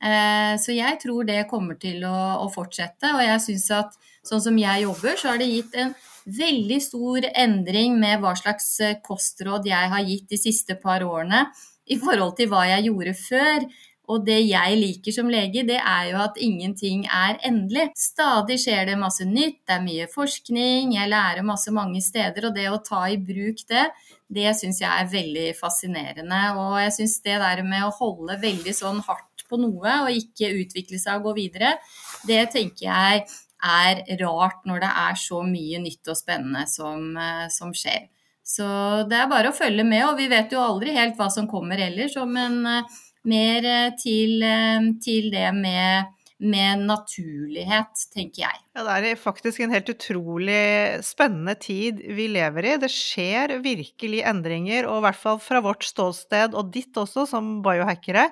Eh, 0.04 0.54
så 0.60 0.74
jeg 0.76 0.98
tror 1.00 1.24
det 1.28 1.46
kommer 1.50 1.78
til 1.80 2.04
å, 2.04 2.48
fortsette. 2.52 3.14
Og 3.16 3.22
jeg 3.24 3.44
syns 3.46 3.70
at 3.72 3.96
sånn 4.24 4.42
som 4.44 4.58
jeg 4.60 4.84
jobber, 4.84 5.16
så 5.20 5.32
har 5.32 5.40
det 5.40 5.48
gitt 5.48 5.78
en 5.80 5.94
veldig 6.24 6.80
stor 6.80 7.28
endring 7.32 7.98
med 8.00 8.20
hva 8.20 8.34
slags 8.36 8.68
eh, 8.84 8.98
kostråd 9.04 9.68
jeg 9.68 9.92
har 9.92 10.04
gitt 10.04 10.28
de 10.30 10.40
siste 10.40 10.76
par 10.80 11.04
årene 11.04 11.46
i 11.84 11.98
forhold 12.00 12.36
til 12.38 12.48
hva 12.52 12.64
jeg 12.68 12.88
gjorde 12.90 13.16
før. 13.18 13.66
Og 14.12 14.24
det 14.26 14.42
jeg 14.44 14.76
liker 14.76 15.14
som 15.16 15.30
lege, 15.32 15.62
det 15.64 15.78
er 15.80 16.10
jo 16.10 16.18
at 16.20 16.36
ingenting 16.36 17.06
er 17.08 17.38
endelig. 17.48 17.86
Stadig 17.96 18.58
skjer 18.60 18.90
det 18.90 18.98
masse 19.00 19.24
nytt, 19.24 19.62
det 19.64 19.78
er 19.78 19.86
mye 19.86 20.08
forskning, 20.12 20.92
jeg 20.92 21.08
lærer 21.08 21.46
masse 21.46 21.72
mange 21.72 22.02
steder. 22.04 22.50
Og 22.50 22.58
det 22.58 22.66
å 22.68 22.82
ta 22.84 23.06
i 23.08 23.16
bruk 23.16 23.64
det, 23.70 23.86
det 24.28 24.52
syns 24.58 24.82
jeg 24.82 24.90
er 24.92 25.08
veldig 25.08 25.46
fascinerende. 25.56 26.42
Og 26.60 26.76
jeg 26.82 26.92
syns 26.98 27.16
det 27.24 27.38
der 27.40 27.64
med 27.64 27.86
å 27.86 27.94
holde 27.96 28.36
veldig 28.44 28.76
sånn 28.76 29.00
hardt 29.08 29.33
på 29.54 29.60
noe 29.62 29.96
og 30.02 30.10
ikke 30.12 30.52
utvikle 30.60 31.00
seg 31.00 31.20
og 31.20 31.30
gå 31.30 31.36
videre, 31.38 31.76
det 32.28 32.42
tenker 32.52 32.88
jeg 32.90 33.24
er 33.64 34.02
rart 34.20 34.66
når 34.68 34.82
det 34.82 34.90
er 35.06 35.16
så 35.16 35.40
mye 35.46 35.80
nytt 35.80 36.10
og 36.12 36.18
spennende 36.18 36.66
som, 36.68 37.14
eh, 37.16 37.46
som 37.54 37.72
skjer. 37.72 38.10
Så 38.44 38.66
det 39.08 39.16
er 39.16 39.30
bare 39.30 39.48
å 39.48 39.56
følge 39.56 39.86
med, 39.88 40.02
og 40.04 40.18
vi 40.18 40.28
vet 40.28 40.52
jo 40.52 40.60
aldri 40.60 40.92
helt 40.92 41.16
hva 41.16 41.30
som 41.32 41.48
kommer 41.48 41.80
ellers. 41.80 42.18
Men 42.28 42.60
eh, 42.68 42.98
mer 43.30 43.70
eh, 43.70 43.94
til, 44.02 44.44
til 45.00 45.30
det 45.32 45.48
med 45.56 46.12
med 46.44 46.84
naturlighet, 46.86 48.06
tenker 48.14 48.46
jeg. 48.46 48.63
Ja, 48.74 48.82
det 48.98 49.12
er 49.12 49.18
faktisk 49.22 49.60
en 49.62 49.70
helt 49.70 49.86
utrolig 49.92 50.98
spennende 51.06 51.52
tid 51.62 52.00
vi 52.16 52.24
lever 52.34 52.66
i. 52.66 52.72
Det 52.82 52.88
skjer 52.90 53.52
virkelig 53.62 54.24
endringer, 54.26 54.88
og 54.90 54.98
i 54.98 55.04
hvert 55.04 55.20
fall 55.20 55.38
fra 55.38 55.60
vårt 55.62 55.86
ståsted, 55.86 56.56
og 56.58 56.72
ditt 56.74 56.98
også, 56.98 57.22
som 57.30 57.60
biohackere, 57.62 58.24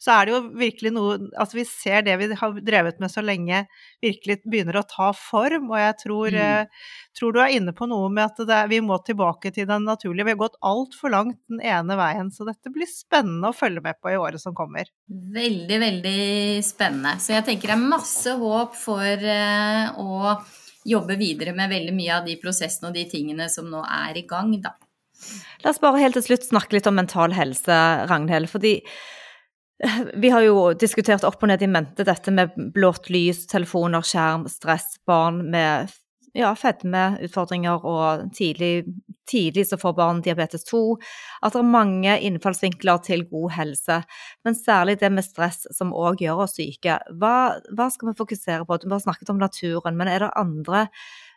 så 0.00 0.14
er 0.14 0.24
det 0.24 0.32
jo 0.32 0.40
virkelig 0.56 0.94
noe 0.96 1.18
At 1.36 1.52
vi 1.52 1.66
ser 1.68 2.06
det 2.06 2.14
vi 2.16 2.30
har 2.32 2.56
drevet 2.64 2.96
med 3.02 3.12
så 3.12 3.20
lenge, 3.20 3.66
virkelig 4.00 4.38
begynner 4.46 4.80
å 4.80 4.86
ta 4.88 5.10
form. 5.12 5.68
Og 5.68 5.76
jeg 5.82 5.98
tror, 6.00 6.32
mm. 6.32 6.40
Eh, 6.40 6.88
tror 7.18 7.36
du 7.36 7.42
er 7.44 7.52
inne 7.58 7.76
på 7.76 7.84
noe 7.90 8.08
med 8.08 8.24
at 8.24 8.40
er, 8.48 8.70
vi 8.72 8.80
må 8.80 8.96
tilbake 9.04 9.52
til 9.52 9.68
den 9.68 9.84
naturlige. 9.84 10.30
Vi 10.30 10.32
har 10.32 10.40
gått 10.40 10.56
altfor 10.64 11.12
langt 11.12 11.36
den 11.52 11.60
ene 11.60 11.98
veien, 12.00 12.32
så 12.32 12.48
dette 12.48 12.72
blir 12.72 12.88
spennende 12.88 13.52
å 13.52 13.56
følge 13.56 13.84
med 13.84 14.00
på 14.00 14.14
i 14.14 14.16
året 14.16 14.40
som 14.40 14.56
kommer. 14.56 14.88
Veldig, 15.10 15.80
veldig 15.84 16.18
spennende. 16.64 17.18
Så 17.20 17.36
jeg 17.36 17.44
tenker 17.50 17.74
det 17.74 17.76
er 17.76 17.92
masse 17.98 18.36
håp 18.40 18.80
for 18.80 19.28
eh, 19.90 20.00
å 20.00 20.90
jobbe 20.90 21.16
videre 21.20 21.52
med 21.56 21.72
veldig 21.72 21.94
mye 21.94 22.18
av 22.20 22.28
de 22.28 22.38
prosessene 22.40 22.88
og 22.88 22.96
de 22.96 23.04
tingene 23.10 23.50
som 23.52 23.68
nå 23.68 23.82
er 23.84 24.16
i 24.16 24.26
gang, 24.28 24.54
da. 24.62 24.74
La 25.60 25.74
oss 25.74 25.80
bare 25.82 26.00
helt 26.00 26.16
til 26.16 26.24
slutt 26.30 26.46
snakke 26.48 26.78
litt 26.78 26.88
om 26.88 26.96
mental 26.96 27.34
helse, 27.36 27.80
Ragnhild. 28.08 28.48
fordi 28.48 28.78
vi 30.14 30.30
har 30.32 30.44
jo 30.44 30.72
diskutert 30.76 31.24
opp 31.24 31.42
og 31.42 31.48
ned 31.48 31.62
i 31.64 31.68
mente 31.68 32.04
dette 32.04 32.32
med 32.32 32.52
blått 32.74 33.08
lys, 33.12 33.46
telefoner, 33.48 34.04
skjerm, 34.04 34.46
stress, 34.48 34.98
barn 35.08 35.42
med 35.52 35.92
ja, 36.36 36.52
fedmeutfordringer 36.56 37.86
og 37.88 38.28
tidlig, 38.36 38.84
tidlig, 39.30 39.66
så 39.70 39.78
får 39.80 39.96
barn 39.98 40.22
diabetes 40.24 40.66
2. 40.68 40.82
At 41.46 41.54
det 41.54 41.62
er 41.62 41.70
mange 41.70 42.18
innfallsvinkler 42.26 43.02
til 43.06 43.24
god 43.30 43.56
helse, 43.56 44.00
men 44.46 44.58
særlig 44.58 44.98
det 45.00 45.12
med 45.14 45.26
stress 45.26 45.64
som 45.76 45.94
òg 45.96 46.24
gjør 46.24 46.44
oss 46.46 46.58
syke. 46.58 46.98
Hva, 47.20 47.34
hva, 47.70 47.88
skal 47.94 48.10
vi 48.10 48.18
fokusere 48.18 48.66
på? 48.68 48.80
Du 48.82 48.90
har 48.92 49.02
snakket 49.02 49.32
om 49.32 49.40
naturen, 49.40 49.98
men 49.98 50.10
er 50.10 50.26
det 50.26 50.32
andre 50.38 50.86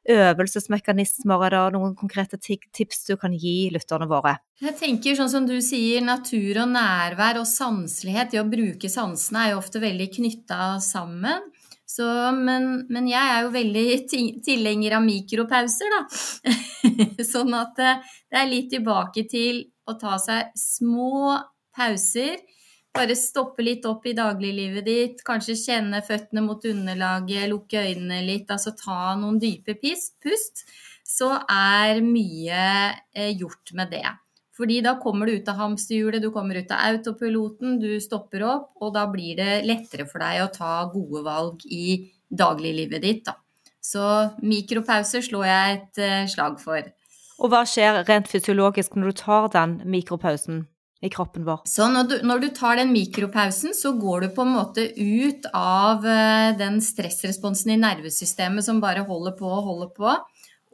øvelsesmekanismer? 0.10 1.46
Er 1.48 1.54
det 1.56 1.78
noen 1.78 1.96
konkrete 1.96 2.40
tips 2.42 3.06
du 3.08 3.16
kan 3.20 3.36
gi 3.38 3.70
lytterne 3.74 4.10
våre? 4.10 4.36
Jeg 4.64 4.76
tenker 4.80 5.16
sånn 5.18 5.32
som 5.32 5.48
du 5.48 5.56
sier, 5.64 6.04
natur 6.04 6.64
og 6.64 6.74
nærvær 6.74 7.42
og 7.42 7.48
sanselighet, 7.50 8.34
det 8.34 8.42
å 8.44 8.50
bruke 8.50 8.92
sansene 8.92 9.46
er 9.46 9.54
jo 9.54 9.62
ofte 9.64 9.82
veldig 9.84 10.10
knytta 10.18 10.76
sammen. 10.84 11.50
Så, 11.94 12.06
men, 12.34 12.88
men, 12.90 13.08
jeg 13.12 13.34
er 13.36 13.44
jo 13.46 13.52
veldig 13.54 13.86
tilhenger 14.48 14.98
av 14.98 15.06
mikropauser, 15.06 15.94
da. 15.94 16.02
sånn 17.34 17.54
at 17.58 17.82
eh, 17.84 18.02
det 18.32 18.40
er 18.40 18.50
litt 18.50 18.72
tilbake 18.74 19.28
til 19.30 19.62
å 19.86 19.98
ta 20.00 20.18
seg 20.22 20.56
små 20.58 21.36
pauser. 21.76 22.42
Bare 22.94 23.18
stoppe 23.18 23.66
litt 23.66 23.86
opp 23.90 24.06
i 24.06 24.16
dagliglivet 24.18 24.86
ditt, 24.86 25.22
kanskje 25.26 25.58
kjenne 25.58 26.02
føttene 26.06 26.44
mot 26.46 26.66
underlaget, 26.70 27.48
lukke 27.50 27.86
øynene 27.88 28.22
litt, 28.26 28.52
altså 28.54 28.76
ta 28.78 29.16
noen 29.18 29.40
dype 29.42 29.78
pust. 29.82 30.66
Så 31.04 31.30
er 31.50 32.02
mye 32.06 32.66
eh, 33.14 33.34
gjort 33.38 33.74
med 33.78 33.94
det. 33.94 34.06
Fordi 34.54 34.82
da 34.86 34.98
kommer 35.02 35.26
du 35.26 35.40
ut 35.40 35.48
av 35.50 35.58
hamsterhjulet, 35.58 36.22
du 36.22 36.30
kommer 36.34 36.60
ut 36.62 36.72
av 36.72 36.84
autopiloten, 36.92 37.80
du 37.82 37.96
stopper 38.02 38.44
opp, 38.46 38.68
og 38.82 38.92
da 38.94 39.08
blir 39.10 39.40
det 39.40 39.64
lettere 39.66 40.06
for 40.10 40.22
deg 40.22 40.44
å 40.44 40.52
ta 40.54 40.74
gode 40.94 41.24
valg 41.26 41.64
i 41.66 42.12
dagliglivet 42.30 43.02
ditt. 43.02 43.24
Da. 43.26 43.40
Så 43.84 44.04
mikropauser 44.46 45.26
slår 45.26 45.48
jeg 45.50 45.80
et 45.80 46.04
uh, 46.04 46.20
slag 46.30 46.60
for. 46.62 46.86
Og 47.42 47.50
hva 47.50 47.64
skjer 47.68 48.04
rent 48.06 48.30
fysiologisk 48.30 48.94
når 48.96 49.10
du 49.10 49.24
tar 49.24 49.50
den 49.58 49.82
mikropausen? 49.90 50.68
i 51.04 51.10
kroppen 51.12 51.44
vår. 51.44 51.66
Så 51.68 51.90
når 51.92 52.06
du, 52.08 52.14
når 52.24 52.40
du, 52.40 52.46
tar 52.56 52.78
den 52.80 52.94
mikropausen, 52.94 53.74
så 53.76 53.92
går 54.00 54.24
du 54.24 54.28
på 54.38 54.46
en 54.46 54.54
måte 54.56 54.86
ut 54.96 55.50
av 55.52 56.06
uh, 56.08 56.54
den 56.56 56.78
stressresponsen 56.80 57.74
i 57.74 57.80
nervesystemet 57.82 58.64
som 58.64 58.80
bare 58.80 59.04
holder 59.10 59.36
på 59.36 59.50
og 59.50 59.68
holder 59.68 59.90
på, 59.98 60.14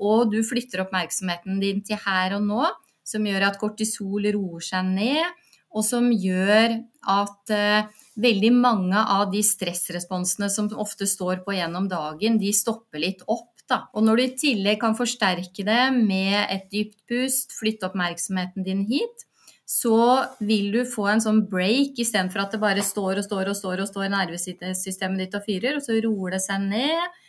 og 0.06 0.30
du 0.30 0.38
flytter 0.46 0.84
oppmerksomheten 0.84 1.58
din 1.64 1.82
til 1.82 1.98
her 2.06 2.38
og 2.38 2.46
nå, 2.46 2.68
som 3.10 3.26
gjør 3.26 3.48
at 3.50 3.60
kortisol 3.62 4.28
roer 4.36 4.66
seg 4.66 4.92
ned, 4.94 5.46
og 5.70 5.86
som 5.86 6.10
gjør 6.10 6.80
at 7.10 7.54
eh, 7.54 7.90
veldig 8.20 8.52
mange 8.56 9.00
av 9.00 9.30
de 9.34 9.42
stressresponsene 9.46 10.50
som 10.52 10.70
ofte 10.82 11.08
står 11.10 11.44
på 11.46 11.56
gjennom 11.58 11.88
dagen, 11.92 12.40
de 12.42 12.52
stopper 12.56 13.04
litt 13.06 13.24
opp. 13.28 13.48
Da. 13.70 13.84
Og 13.94 14.02
når 14.02 14.18
du 14.18 14.24
i 14.24 14.36
tillegg 14.42 14.80
kan 14.82 14.96
forsterke 14.98 15.62
det 15.62 15.82
med 15.94 16.40
et 16.50 16.72
dypt 16.74 17.04
pust, 17.10 17.54
flytte 17.54 17.86
oppmerksomheten 17.86 18.66
din 18.66 18.82
hit, 18.90 19.28
så 19.70 20.26
vil 20.42 20.72
du 20.74 20.80
få 20.90 21.06
en 21.12 21.22
sånn 21.22 21.44
break 21.52 22.00
istedenfor 22.02 22.42
at 22.42 22.56
det 22.56 22.62
bare 22.64 22.82
står 22.82 23.22
og 23.22 23.28
står 23.28 23.52
og 23.52 23.58
står 23.60 23.84
og 23.84 23.92
står 23.92 24.08
i 24.08 24.14
nervesystemet 24.16 25.22
ditt 25.22 25.38
og 25.38 25.46
fyrer, 25.46 25.78
og 25.78 25.86
så 25.86 26.00
roer 26.02 26.34
det 26.34 26.42
seg 26.42 26.66
ned. 26.66 27.20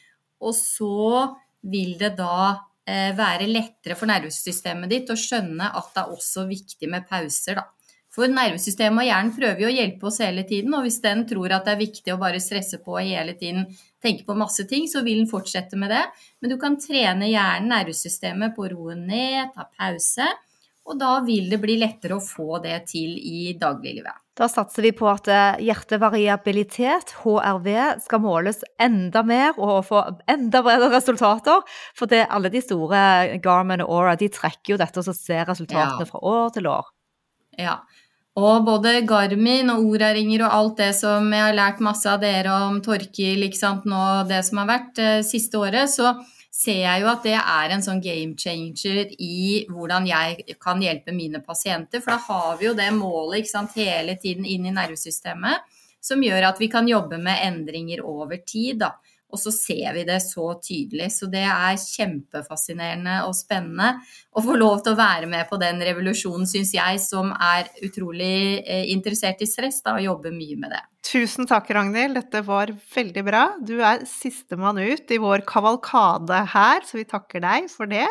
Og 0.41 0.57
så 0.57 1.27
vil 1.69 1.99
det 2.01 2.15
da 2.17 2.70
være 2.87 3.47
lettere 3.47 3.95
for 3.99 4.11
nervesystemet 4.11 4.91
ditt 4.91 5.11
å 5.13 5.19
skjønne 5.19 5.69
at 5.79 5.93
det 5.95 6.03
er 6.03 6.15
også 6.15 6.47
viktig 6.49 6.89
med 6.91 7.07
pauser, 7.11 7.61
da. 7.61 7.67
For 8.11 8.27
nervesystemet 8.27 9.05
og 9.05 9.07
hjernen 9.07 9.35
prøver 9.37 9.63
jo 9.63 9.69
å 9.69 9.75
hjelpe 9.75 10.09
oss 10.09 10.19
hele 10.25 10.43
tiden, 10.49 10.75
og 10.75 10.83
hvis 10.83 10.99
den 11.05 11.23
tror 11.31 11.53
at 11.55 11.69
det 11.69 11.77
er 11.77 11.83
viktig 11.85 12.15
å 12.15 12.19
bare 12.19 12.41
stresse 12.43 12.81
på 12.83 12.97
hele 12.99 13.37
tiden, 13.39 13.69
tenke 14.03 14.27
på 14.27 14.35
masse 14.35 14.65
ting, 14.67 14.89
så 14.91 15.05
vil 15.07 15.21
den 15.21 15.31
fortsette 15.31 15.79
med 15.79 15.93
det. 15.95 16.03
Men 16.43 16.51
du 16.51 16.57
kan 16.59 16.81
trene 16.83 17.31
hjernen, 17.31 17.71
nervesystemet, 17.71 18.57
på 18.57 18.67
å 18.67 18.73
roe 18.73 18.99
ned, 18.99 19.53
ta 19.55 19.69
pause 19.71 20.27
og 20.91 20.99
da 20.99 21.19
vil 21.25 21.51
det 21.51 21.61
bli 21.63 21.79
lettere 21.81 22.19
å 22.19 22.25
få 22.25 22.59
det 22.65 22.79
til 22.91 23.15
i 23.19 23.55
dagliglivet. 23.59 24.27
Da 24.41 24.49
satser 24.49 24.87
vi 24.87 24.91
på 24.97 25.05
at 25.11 25.29
eh, 25.29 25.59
hjertevariabilitet, 25.67 27.13
HRV, 27.21 27.69
skal 28.01 28.23
måles 28.25 28.63
enda 28.81 29.21
mer 29.27 29.59
og 29.61 29.83
få 29.91 30.01
enda 30.33 30.63
bredere 30.65 30.95
resultater. 30.95 31.61
For 31.99 32.09
det, 32.09 32.23
alle 32.33 32.49
de 32.53 32.63
store 32.65 33.03
Garmin 33.45 33.85
og 33.85 33.93
Aura 33.99 34.17
de 34.17 34.31
trekker 34.33 34.75
jo 34.75 34.81
dette 34.81 35.03
og 35.03 35.05
så 35.11 35.17
ser 35.17 35.45
resultatene 35.51 36.07
ja. 36.07 36.09
fra 36.09 36.23
år 36.25 36.55
til 36.57 36.71
år. 36.73 36.89
Ja, 37.61 37.77
og 38.41 38.65
både 38.65 39.01
Garmin 39.05 39.73
og 39.75 39.85
Oraringer 39.91 40.47
og 40.47 40.57
alt 40.57 40.77
det 40.81 40.91
som 40.97 41.29
jeg 41.35 41.45
har 41.45 41.57
lært 41.57 41.85
masse 41.85 42.09
av 42.09 42.23
dere 42.23 42.55
om 42.71 42.81
Torkil, 42.85 43.43
ikke 43.45 43.59
sant, 43.59 43.89
nå 43.91 44.05
det 44.31 44.41
som 44.47 44.63
har 44.63 44.71
vært 44.71 45.01
eh, 45.03 45.17
siste 45.27 45.61
året, 45.61 45.91
så 45.93 46.15
ser 46.61 46.83
jeg 46.83 47.03
jo 47.03 47.09
at 47.09 47.25
det 47.25 47.37
er 47.39 47.73
en 47.73 47.85
sånn 47.85 48.03
game 48.05 48.37
changer 48.37 49.15
i 49.17 49.65
hvordan 49.71 50.09
jeg 50.09 50.57
kan 50.61 50.83
hjelpe 50.83 51.15
mine 51.17 51.41
pasienter. 51.45 52.03
For 52.05 52.13
da 52.13 52.21
har 52.27 52.59
vi 52.61 52.69
jo 52.69 52.75
det 52.77 52.91
målet 52.97 53.49
sant, 53.49 53.77
hele 53.79 54.19
tiden 54.21 54.45
inn 54.45 54.69
i 54.69 54.75
nervesystemet 54.77 55.79
som 56.01 56.23
gjør 56.25 56.51
at 56.51 56.61
vi 56.61 56.69
kan 56.73 56.89
jobbe 56.89 57.21
med 57.21 57.41
endringer 57.47 58.05
over 58.05 58.41
tid. 58.45 58.81
Da. 58.83 58.95
Og 59.31 59.39
så 59.39 59.53
ser 59.55 59.95
vi 59.95 60.05
det 60.09 60.19
så 60.25 60.53
tydelig. 60.63 61.11
Så 61.15 61.29
det 61.33 61.45
er 61.47 61.81
kjempefascinerende 61.81 63.21
og 63.29 63.37
spennende 63.39 63.93
å 64.33 64.45
få 64.45 64.57
lov 64.59 64.83
til 64.85 64.97
å 64.97 65.01
være 65.01 65.29
med 65.31 65.49
på 65.51 65.61
den 65.61 65.83
revolusjonen, 65.87 66.49
syns 66.51 66.75
jeg, 66.77 67.03
som 67.05 67.33
er 67.37 67.71
utrolig 67.87 68.65
eh, 68.65 68.89
interessert 68.95 69.45
i 69.45 69.49
stress, 69.49 69.83
da, 69.87 69.97
og 69.99 70.09
jobber 70.09 70.35
mye 70.35 70.59
med 70.61 70.75
det. 70.77 70.83
Tusen 71.07 71.49
takk, 71.49 71.71
Ragnhild. 71.73 72.19
Dette 72.19 72.43
var 72.45 72.73
veldig 72.95 73.23
bra. 73.25 73.45
Du 73.65 73.79
er 73.81 74.05
sistemann 74.09 74.79
ut 74.79 75.11
i 75.11 75.19
vår 75.21 75.47
kavalkade 75.49 76.43
her, 76.53 76.85
så 76.85 77.01
vi 77.01 77.07
takker 77.09 77.43
deg 77.45 77.71
for 77.73 77.91
det. 77.91 78.09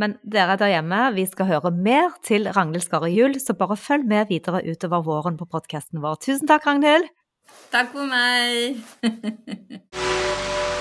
Men 0.00 0.16
dere 0.24 0.58
der 0.60 0.74
hjemme, 0.74 1.00
vi 1.16 1.24
skal 1.28 1.48
høre 1.50 1.72
mer 1.72 2.12
til 2.24 2.48
Ragnhild 2.52 2.84
Skarre 2.84 3.10
Juel, 3.12 3.38
så 3.40 3.56
bare 3.56 3.78
følg 3.80 4.08
med 4.08 4.32
videre 4.32 4.62
utover 4.64 5.04
våren 5.08 5.40
på 5.40 5.48
podkasten 5.48 6.02
vår. 6.04 6.20
Tusen 6.24 6.48
takk, 6.50 6.68
Ragnhild. 6.68 7.08
Takk 7.72 7.92
for 7.96 8.08
meg. 8.08 8.80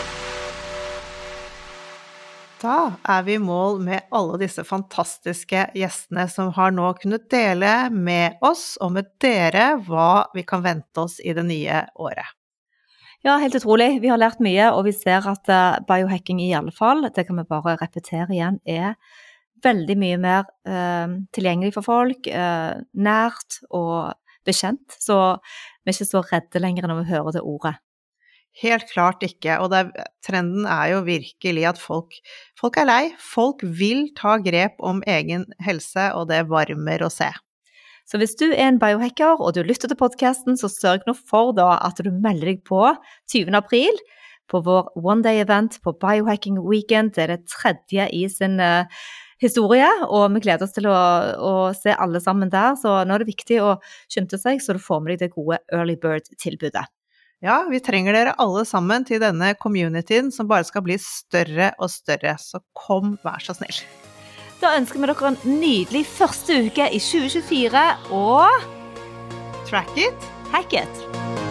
Da 2.62 2.92
er 3.10 3.24
vi 3.26 3.40
i 3.40 3.42
mål 3.42 3.80
med 3.82 4.06
alle 4.14 4.38
disse 4.44 4.62
fantastiske 4.68 5.64
gjestene 5.74 6.28
som 6.30 6.52
har 6.54 6.74
nå 6.76 6.92
kunnet 7.00 7.26
dele 7.34 7.90
med 7.90 8.38
oss 8.46 8.76
og 8.82 8.94
med 9.00 9.10
dere 9.24 9.80
hva 9.88 10.28
vi 10.36 10.44
kan 10.46 10.62
vente 10.62 11.02
oss 11.02 11.18
i 11.26 11.34
det 11.34 11.48
nye 11.48 11.80
året. 11.98 12.38
Ja, 13.26 13.40
helt 13.42 13.58
utrolig. 13.58 14.00
Vi 14.02 14.10
har 14.10 14.22
lært 14.22 14.42
mye, 14.42 14.72
og 14.74 14.86
vi 14.88 14.94
ser 14.98 15.26
at 15.30 15.50
uh, 15.50 15.82
biohacking 15.90 16.42
i 16.42 16.54
alle 16.58 16.74
fall, 16.74 17.06
det 17.14 17.26
kan 17.28 17.38
vi 17.38 17.50
bare 17.50 17.76
repetere 17.82 18.30
igjen, 18.34 18.58
er 18.66 18.96
veldig 19.62 19.98
mye 20.02 20.18
mer 20.18 20.48
eh, 20.66 21.12
tilgjengelig 21.38 21.76
for 21.76 21.86
folk, 21.86 22.26
eh, 22.26 22.80
nært 22.98 23.60
og 23.70 24.16
bekjent. 24.48 24.96
Så 24.98 25.18
vi 25.38 25.92
er 25.92 25.94
ikke 25.94 26.08
så 26.10 26.24
redde 26.26 26.62
lenger 26.64 26.90
når 26.90 27.04
vi 27.04 27.12
hører 27.12 27.36
det 27.36 27.44
ordet. 27.46 27.76
Helt 28.60 28.90
klart 28.91 29.23
ikke. 29.23 29.56
Og 29.64 29.72
er, 29.73 29.91
trenden 30.26 30.65
er 30.68 30.91
jo 30.91 31.03
virkelig 31.07 31.64
at 31.69 31.80
folk, 31.80 32.18
folk 32.60 32.78
er 32.82 32.90
lei. 32.90 33.03
Folk 33.15 33.64
vil 33.64 34.10
ta 34.18 34.36
grep 34.44 34.76
om 34.84 34.99
egen 35.07 35.48
helse, 35.64 36.10
og 36.18 36.28
det 36.34 36.44
varmer 36.52 37.06
å 37.06 37.11
se. 37.14 37.32
Så 38.11 38.19
hvis 38.19 38.36
du 38.36 38.49
er 38.49 38.68
en 38.68 38.80
biohacker 38.82 39.40
og 39.40 39.53
du 39.56 39.61
lytter 39.64 39.88
til 39.88 39.99
podkasten, 39.99 40.57
så 40.60 40.68
sørg 40.68 41.06
nå 41.07 41.15
for 41.15 41.53
da 41.56 41.78
at 41.80 42.02
du 42.03 42.11
melder 42.11 42.52
deg 42.52 42.64
på 42.68 42.84
20. 43.32 43.56
april 43.56 44.02
på 44.52 44.60
vår 44.65 44.91
one 44.99 45.23
day 45.23 45.40
event 45.40 45.78
på 45.86 45.94
Biohacking 46.02 46.60
Weekend. 46.65 47.15
Det 47.15 47.23
er 47.23 47.36
det 47.38 47.52
tredje 47.53 48.10
i 48.11 48.26
sin 48.28 48.60
uh, 48.60 48.84
historie, 49.40 49.88
og 50.10 50.28
vi 50.36 50.44
gleder 50.44 50.68
oss 50.68 50.76
til 50.76 50.90
å, 50.91 50.98
å, 51.40 51.53
se 51.78 51.95
alle 51.95 52.19
sammen 52.19 52.52
der. 52.52 52.76
Så 52.80 52.99
nå 53.07 53.15
er 53.15 53.23
det 53.23 53.32
viktig 53.32 53.61
å 53.64 53.78
skynde 54.11 54.41
seg, 54.41 54.60
så 54.60 54.76
du 54.76 54.84
får 54.84 55.06
med 55.06 55.15
deg 55.15 55.30
det 55.30 55.36
gode 55.38 55.61
Early 55.72 55.95
Bird-tilbudet. 56.02 56.90
Ja, 57.41 57.63
vi 57.65 57.80
trenger 57.81 58.13
dere 58.13 58.35
alle 58.38 58.61
sammen 58.69 59.05
til 59.07 59.18
denne 59.22 59.55
communityen 59.57 60.30
som 60.34 60.49
bare 60.49 60.68
skal 60.68 60.84
bli 60.85 60.99
større 61.01 61.72
og 61.81 61.89
større. 61.89 62.35
Så 62.38 62.61
kom, 62.77 63.15
vær 63.26 63.41
så 63.41 63.57
snill. 63.57 63.81
Da 64.61 64.76
ønsker 64.77 65.01
vi 65.01 65.09
dere 65.09 65.31
en 65.34 65.39
nydelig 65.57 66.05
første 66.05 66.59
uke 66.68 66.85
i 66.93 67.01
2024 67.01 67.88
og 68.13 68.69
Track 69.72 69.97
it. 69.97 70.30
Hack 70.53 70.73
it. 70.73 71.51